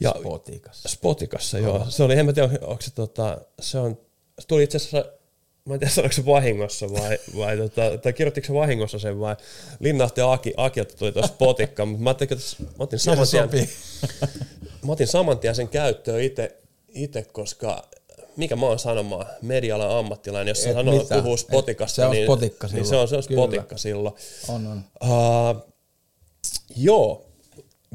Ja 0.00 0.14
Spotikassa. 0.18 0.88
Spotikassa, 0.88 1.58
joo. 1.58 1.86
Se 1.88 2.02
oli, 2.02 2.18
en 2.18 2.26
mä 2.26 2.32
tiedä, 2.32 2.48
onko 2.62 2.82
se 2.82 2.90
tota, 2.94 3.38
se 3.60 3.78
on, 3.78 3.98
se 4.38 4.46
tuli 4.46 4.62
itse 4.62 4.76
asiassa, 4.76 5.12
mä 5.64 5.74
en 5.74 5.80
tiedä 5.80 5.92
sanoiko 5.92 6.12
se 6.12 6.26
vahingossa 6.26 6.92
vai, 6.92 7.18
vai 7.36 7.56
tota, 7.56 7.98
tai 7.98 8.12
kirjoittiko 8.12 8.46
se 8.46 8.54
vahingossa 8.54 8.98
sen 8.98 9.20
vai 9.20 9.36
Linnahti 9.80 10.20
ja 10.20 10.32
Aki, 10.32 10.54
Akilta 10.56 10.96
tuli 10.96 11.12
tuossa 11.12 11.32
Spotikka, 11.34 11.86
mutta 11.86 12.02
mä, 12.02 12.10
ajattelin, 12.10 12.32
että 12.32 12.62
mä 12.78 12.84
otin 12.84 12.98
saman 12.98 13.26
tien, 13.28 13.68
mä 14.86 14.92
otin 14.92 15.06
saman 15.06 15.38
tien 15.38 15.54
sen 15.54 15.68
käyttöön 15.68 16.22
itse, 16.22 16.56
itse, 16.88 17.22
koska 17.32 17.88
mikä 18.36 18.56
mä 18.56 18.66
oon 18.66 18.78
sanomaan, 18.78 19.26
media-alan 19.42 19.90
ammattilainen, 19.98 20.50
jos 20.50 20.66
Et 20.66 20.72
sanoo, 20.72 20.98
mitään. 20.98 21.22
puhuu 21.22 21.36
Spotikasta, 21.36 22.08
niin, 22.08 22.26
Spotikka 22.26 22.66
niin 22.72 22.86
se 22.86 22.96
on, 22.96 23.08
se 23.08 23.16
on. 23.16 23.22
Spotikka 23.22 23.76
silloin. 23.76 24.14
On, 24.48 24.66
on. 24.66 24.82
Uh, 25.04 25.72
joo, 26.76 27.26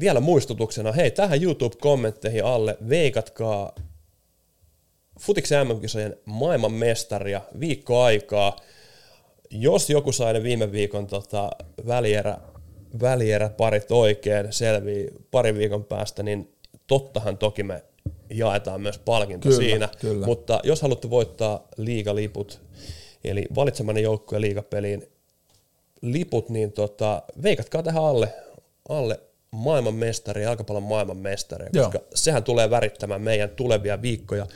vielä 0.00 0.20
muistutuksena, 0.20 0.92
hei, 0.92 1.10
tähän 1.10 1.42
YouTube-kommentteihin 1.42 2.44
alle 2.44 2.76
veikatkaa 2.88 3.72
Futiksen 5.18 5.66
MM-kisojen 5.66 6.16
maailmanmestaria 6.24 7.40
viikko 7.60 8.02
aikaa. 8.02 8.56
Jos 9.50 9.90
joku 9.90 10.12
sai 10.12 10.32
ne 10.32 10.42
viime 10.42 10.72
viikon 10.72 11.06
tota, 11.06 11.50
välierä, 11.86 12.38
välierä 13.00 13.48
parit 13.48 13.90
oikein 13.90 14.52
selvii 14.52 15.08
parin 15.30 15.58
viikon 15.58 15.84
päästä, 15.84 16.22
niin 16.22 16.52
tottahan 16.86 17.38
toki 17.38 17.62
me 17.62 17.82
jaetaan 18.30 18.80
myös 18.80 18.98
palkinto 18.98 19.48
Kyllä, 19.48 19.62
siinä. 19.62 19.88
kyllä. 20.00 20.26
Mutta 20.26 20.60
jos 20.64 20.82
haluatte 20.82 21.10
voittaa 21.10 21.68
liigaliput, 21.76 22.60
eli 23.24 23.46
valitsemanne 23.54 24.00
joukkueen 24.00 24.42
liigapeliin 24.42 25.08
liput, 26.02 26.48
niin 26.48 26.72
tota, 26.72 27.22
veikatkaa 27.42 27.82
tähän 27.82 28.04
alle, 28.04 28.34
alle 28.88 29.20
maailmanmestari, 29.50 30.42
jalkapallon 30.42 30.82
maailmanmestari, 30.82 31.66
Joo. 31.72 31.84
koska 31.84 32.00
sehän 32.14 32.44
tulee 32.44 32.70
värittämään 32.70 33.22
meidän 33.22 33.50
tulevia 33.50 34.02
viikkoja. 34.02 34.46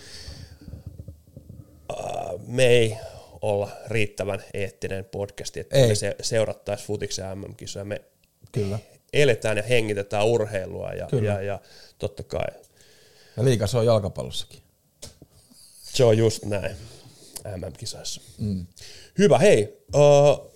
Äh, 1.98 2.40
Me 2.46 2.66
ei 2.66 2.96
olla 3.42 3.70
riittävän 3.86 4.42
eettinen 4.54 5.04
podcasti, 5.04 5.60
että 5.60 5.76
Ei. 5.76 5.88
me 5.88 5.94
se, 5.94 6.16
seurattaisiin 6.22 6.86
futiksen 6.86 7.38
MM-kisoja. 7.38 7.84
Me 7.84 8.00
Kyllä. 8.52 8.78
eletään 9.12 9.56
ja 9.56 9.62
hengitetään 9.62 10.26
urheilua 10.26 10.92
ja, 10.92 11.06
Kyllä. 11.06 11.32
ja, 11.32 11.42
ja 11.42 11.60
totta 11.98 12.22
kai 12.22 12.46
Ja 13.36 13.44
liika 13.44 13.66
se 13.66 13.78
on 13.78 13.86
jalkapallossakin. 13.86 14.60
se 15.82 16.04
on 16.04 16.18
just 16.18 16.44
näin 16.44 16.76
MM-kisoissa. 17.56 18.20
Mm. 18.38 18.66
Hyvä, 19.18 19.38
hei, 19.38 19.78
uh, 19.94 20.50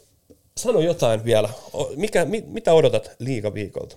sano 0.58 0.80
jotain 0.80 1.24
vielä. 1.24 1.48
Mikä, 1.96 2.24
mi, 2.24 2.44
mitä 2.46 2.72
odotat 2.72 3.10
liigaviikolta? 3.18 3.96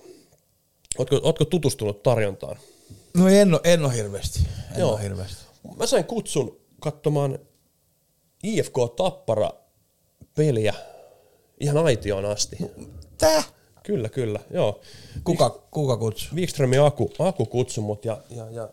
Ootko, 0.98 1.20
ootko 1.22 1.44
tutustunut 1.44 2.02
tarjontaan? 2.02 2.56
No 3.16 3.28
en 3.28 3.54
ole, 3.54 3.60
en 3.64 3.84
ole 3.84 3.94
hirveästi. 3.96 4.40
En 4.74 4.80
Joo. 4.80 4.92
ole 4.92 5.02
hirveästi. 5.02 5.44
Mä 5.76 5.86
sain 5.86 6.04
kutsun 6.04 6.59
katsomaan 6.80 7.38
IFK 8.42 8.74
Tappara 8.96 9.50
peliä 10.34 10.74
ihan 11.60 11.78
aitioon 11.78 12.24
asti. 12.24 12.56
Tää? 13.18 13.42
Kyllä, 13.82 14.08
kyllä, 14.08 14.40
joo. 14.50 14.80
Kuka, 15.24 15.50
kuka 15.70 15.96
kutsuu? 15.96 16.36
Wikströmin 16.36 16.80
Aku, 16.80 17.12
Aku 17.18 17.46
kutsui 17.46 17.84
mut 17.84 18.04
ja, 18.04 18.18
ja, 18.30 18.50
ja 18.50 18.68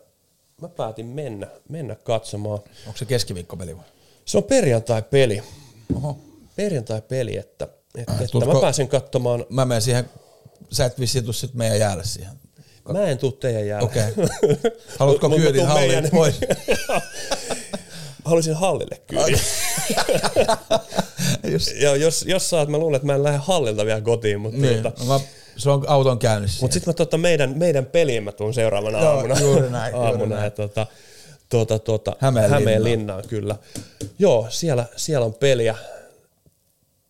mä 0.62 0.68
päätin 0.68 1.06
mennä, 1.06 1.46
mennä 1.68 1.94
katsomaan. 1.94 2.58
Onko 2.86 2.98
se 2.98 3.04
keskiviikkopeli 3.04 3.76
vai? 3.76 3.84
Se 4.24 4.38
on 4.38 4.44
perjantai-peli. 4.44 5.42
Oho. 5.96 6.18
Perjantai-peli, 6.56 7.36
että, 7.36 7.68
että, 7.98 8.12
että 8.12 8.26
Tuutko- 8.32 8.54
mä 8.54 8.60
pääsen 8.60 8.88
katsomaan. 8.88 9.46
Mä 9.50 9.64
menen 9.64 9.82
siihen, 9.82 10.10
sä 10.72 10.84
et 10.84 11.00
vissiin 11.00 11.24
tuu 11.24 11.32
sit 11.32 11.54
meidän 11.54 11.78
jäädä 11.78 12.02
siihen. 12.02 12.32
Mä 12.92 13.04
en 13.04 13.18
tuu 13.18 13.32
teidän 13.32 13.66
jäälle. 13.66 13.86
Okei. 13.90 14.04
Haluatko 14.98 15.28
mut 15.28 15.38
mä 15.38 15.44
kyydin 15.44 15.66
meidän- 15.74 16.10
pois? 16.10 16.40
Haluaisin 18.28 18.54
hallille 18.54 19.00
kyydin. 19.06 19.40
Just. 21.52 21.68
ja 21.80 21.96
jos, 21.96 22.24
jos 22.28 22.50
saat, 22.50 22.68
mä 22.68 22.78
luulen, 22.78 22.96
että 22.96 23.06
mä 23.06 23.14
en 23.14 23.22
lähde 23.22 23.38
hallilta 23.42 23.86
vielä 23.86 24.00
kotiin, 24.00 24.40
mutta 24.40 24.58
Niin, 24.60 24.82
no 24.82 24.92
mä, 25.06 25.20
se 25.56 25.70
on 25.70 25.84
auton 25.88 26.18
käynnissä. 26.18 26.58
Mutta 26.60 26.74
sitten 26.74 26.90
mä 26.90 26.94
tota 26.94 27.18
meidän, 27.18 27.58
meidän 27.58 27.86
peliin 27.86 28.24
mä 28.24 28.32
tuun 28.32 28.54
seuraavana 28.54 29.00
Joo, 29.00 29.10
aamuna. 29.16 29.40
juuri 29.40 29.70
näin, 29.70 29.92
juuri 29.94 30.08
aamuna 30.08 30.34
näin. 30.34 30.44
ja 30.44 30.50
tota, 30.50 30.86
tota, 31.48 31.78
tota, 31.78 32.16
Hämeenlinnaan. 32.20 32.62
Hämeenlinnaan, 32.62 33.22
kyllä. 33.28 33.56
Joo, 34.18 34.46
siellä, 34.50 34.84
siellä 34.96 35.26
on 35.26 35.34
peliä. 35.34 35.74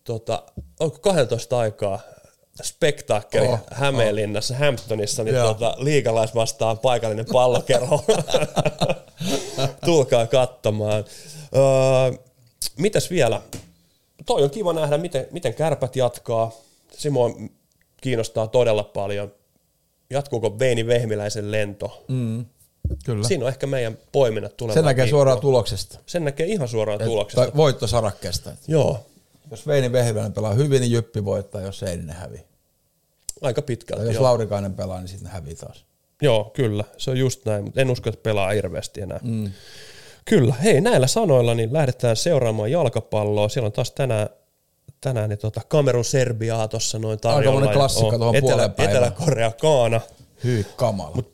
Tota, 0.03 0.43
onko 0.79 0.99
12 0.99 1.59
aikaa 1.59 1.99
spektaakkeli 2.63 3.47
Oh, 3.47 3.53
oh, 3.53 3.59
Hämeenlinnassa, 3.71 4.53
oh. 4.53 4.59
Hamptonissa, 4.59 5.23
niin 5.23 5.35
Joo. 5.35 5.47
tota, 5.53 5.75
liikalais 5.77 6.35
vastaan 6.35 6.77
paikallinen 6.79 7.25
pallokerho. 7.33 8.03
Tulkaa 9.85 10.27
katsomaan. 10.27 11.03
Öö, 11.55 12.19
mitäs 12.77 13.09
vielä? 13.09 13.41
Toi 14.25 14.43
on 14.43 14.49
kiva 14.49 14.73
nähdä, 14.73 14.97
miten, 14.97 15.27
miten 15.31 15.53
kärpät 15.53 15.95
jatkaa. 15.95 16.51
Simo 16.97 17.37
kiinnostaa 18.01 18.47
todella 18.47 18.83
paljon. 18.83 19.31
Jatkuuko 20.09 20.59
Veini 20.59 20.87
Vehmiläisen 20.87 21.51
lento? 21.51 22.03
Mm, 22.07 22.45
kyllä. 23.05 23.27
Siinä 23.27 23.45
on 23.45 23.49
ehkä 23.49 23.67
meidän 23.67 23.97
poiminnat 24.11 24.57
tulevaan 24.57 24.73
Sen 24.73 24.85
näkee 24.85 25.03
viikkoon. 25.03 25.19
suoraan 25.19 25.39
tuloksesta. 25.39 25.99
Sen 26.05 26.25
näkee 26.25 26.45
ihan 26.45 26.67
suoraan 26.67 26.99
tuloksesta. 26.99 27.41
Tai 27.41 27.51
voittosarakkeesta. 27.55 28.51
Joo, 28.67 29.05
Jos 29.51 29.67
Veini 29.67 29.91
Vehviläinen 29.91 30.33
pelaa 30.33 30.53
hyvin, 30.53 30.81
niin 30.81 30.91
Jyppi 30.91 31.25
voittaa, 31.25 31.61
jos 31.61 31.83
ei, 31.83 31.95
niin 31.97 32.07
ne 32.07 32.13
hävii. 32.13 32.41
Aika 33.41 33.61
Tai 33.61 33.65
pitkälti. 33.65 34.05
jos 34.05 34.13
Joo. 34.13 34.23
Laurikainen 34.23 34.73
pelaa, 34.73 34.99
niin 34.99 35.07
sitten 35.07 35.31
hävii 35.31 35.55
taas. 35.55 35.85
joo, 36.21 36.51
kyllä. 36.53 36.83
Se 36.97 37.11
on 37.11 37.17
just 37.17 37.45
näin, 37.45 37.63
mutta 37.63 37.81
en 37.81 37.89
usko, 37.91 38.09
että 38.09 38.23
pelaa 38.23 38.49
hirveästi 38.51 39.01
enää. 39.01 39.19
Mm. 39.23 39.51
Kyllä. 40.25 40.53
Hei, 40.63 40.81
näillä 40.81 41.07
sanoilla 41.07 41.55
niin 41.55 41.73
lähdetään 41.73 42.15
seuraamaan 42.15 42.71
jalkapalloa. 42.71 43.49
Siellä 43.49 43.65
on 43.67 43.71
taas 43.73 43.91
tänään 43.91 44.29
tänään 45.01 45.29
niin 45.29 45.39
tota, 45.39 45.61
Kamerun 45.67 46.05
Serbiaa 46.05 46.67
tuossa 46.67 46.99
noin 46.99 47.19
tarjolla. 47.19 47.39
Aikamoinen 47.39 47.67
ja 47.69 47.73
klassikko 47.73 48.07
on 48.07 48.19
tuohon 48.19 48.35
Etelä. 48.35 48.69
Etelä-Korea, 48.77 49.51
Kaana. 49.51 50.01
Hyi 50.43 50.65
kamala. 50.75 51.11
Mut 51.15 51.33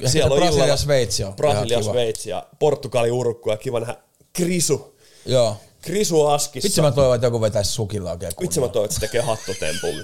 Ehkä 0.00 0.12
siellä 0.12 0.34
on 0.34 0.40
Brasilia 0.40 0.76
Sveitsi 0.76 1.24
on. 1.24 1.34
Brasilia. 1.36 1.82
Sveitsi 1.82 2.30
ja 2.30 2.46
Portugali, 2.58 3.10
Uruguay. 3.10 3.56
Kiva 3.56 3.80
nähdä 3.80 3.96
Krisu. 4.32 4.96
Joo. 5.26 5.56
Krisu 5.82 6.26
Askissa. 6.26 6.66
Vitsi 6.66 6.80
mä 6.80 6.90
toivon, 6.92 7.14
että 7.14 7.26
joku 7.26 7.40
vetäisi 7.40 7.72
sukilla 7.72 8.10
oikein 8.10 8.32
Vitsi 8.40 8.60
mä 8.60 8.68
toivon, 8.68 8.84
että 8.84 8.94
se 8.94 9.00
tekee 9.00 9.20
hattutempun. 9.20 9.94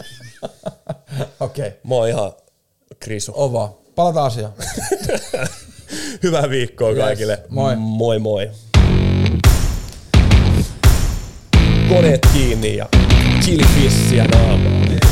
Okei. 1.41 1.67
Okay. 1.69 1.81
Mä 1.89 1.95
oon 1.95 2.09
ihan 2.09 2.33
Krisu. 3.01 3.33
Ova. 3.35 3.79
Palataan 3.95 4.27
asiaan. 4.27 4.53
Hyvää 6.23 6.51
viikkoa 6.51 6.89
Yes. 6.91 6.99
kaikille. 6.99 7.43
Moi. 7.49 7.77
Moi 7.77 8.19
moi. 8.19 8.51
Koneet 11.89 12.21
kiinni 12.33 12.77
ja 12.77 12.89
chilifissiä 13.45 14.25
naamaa. 14.25 15.08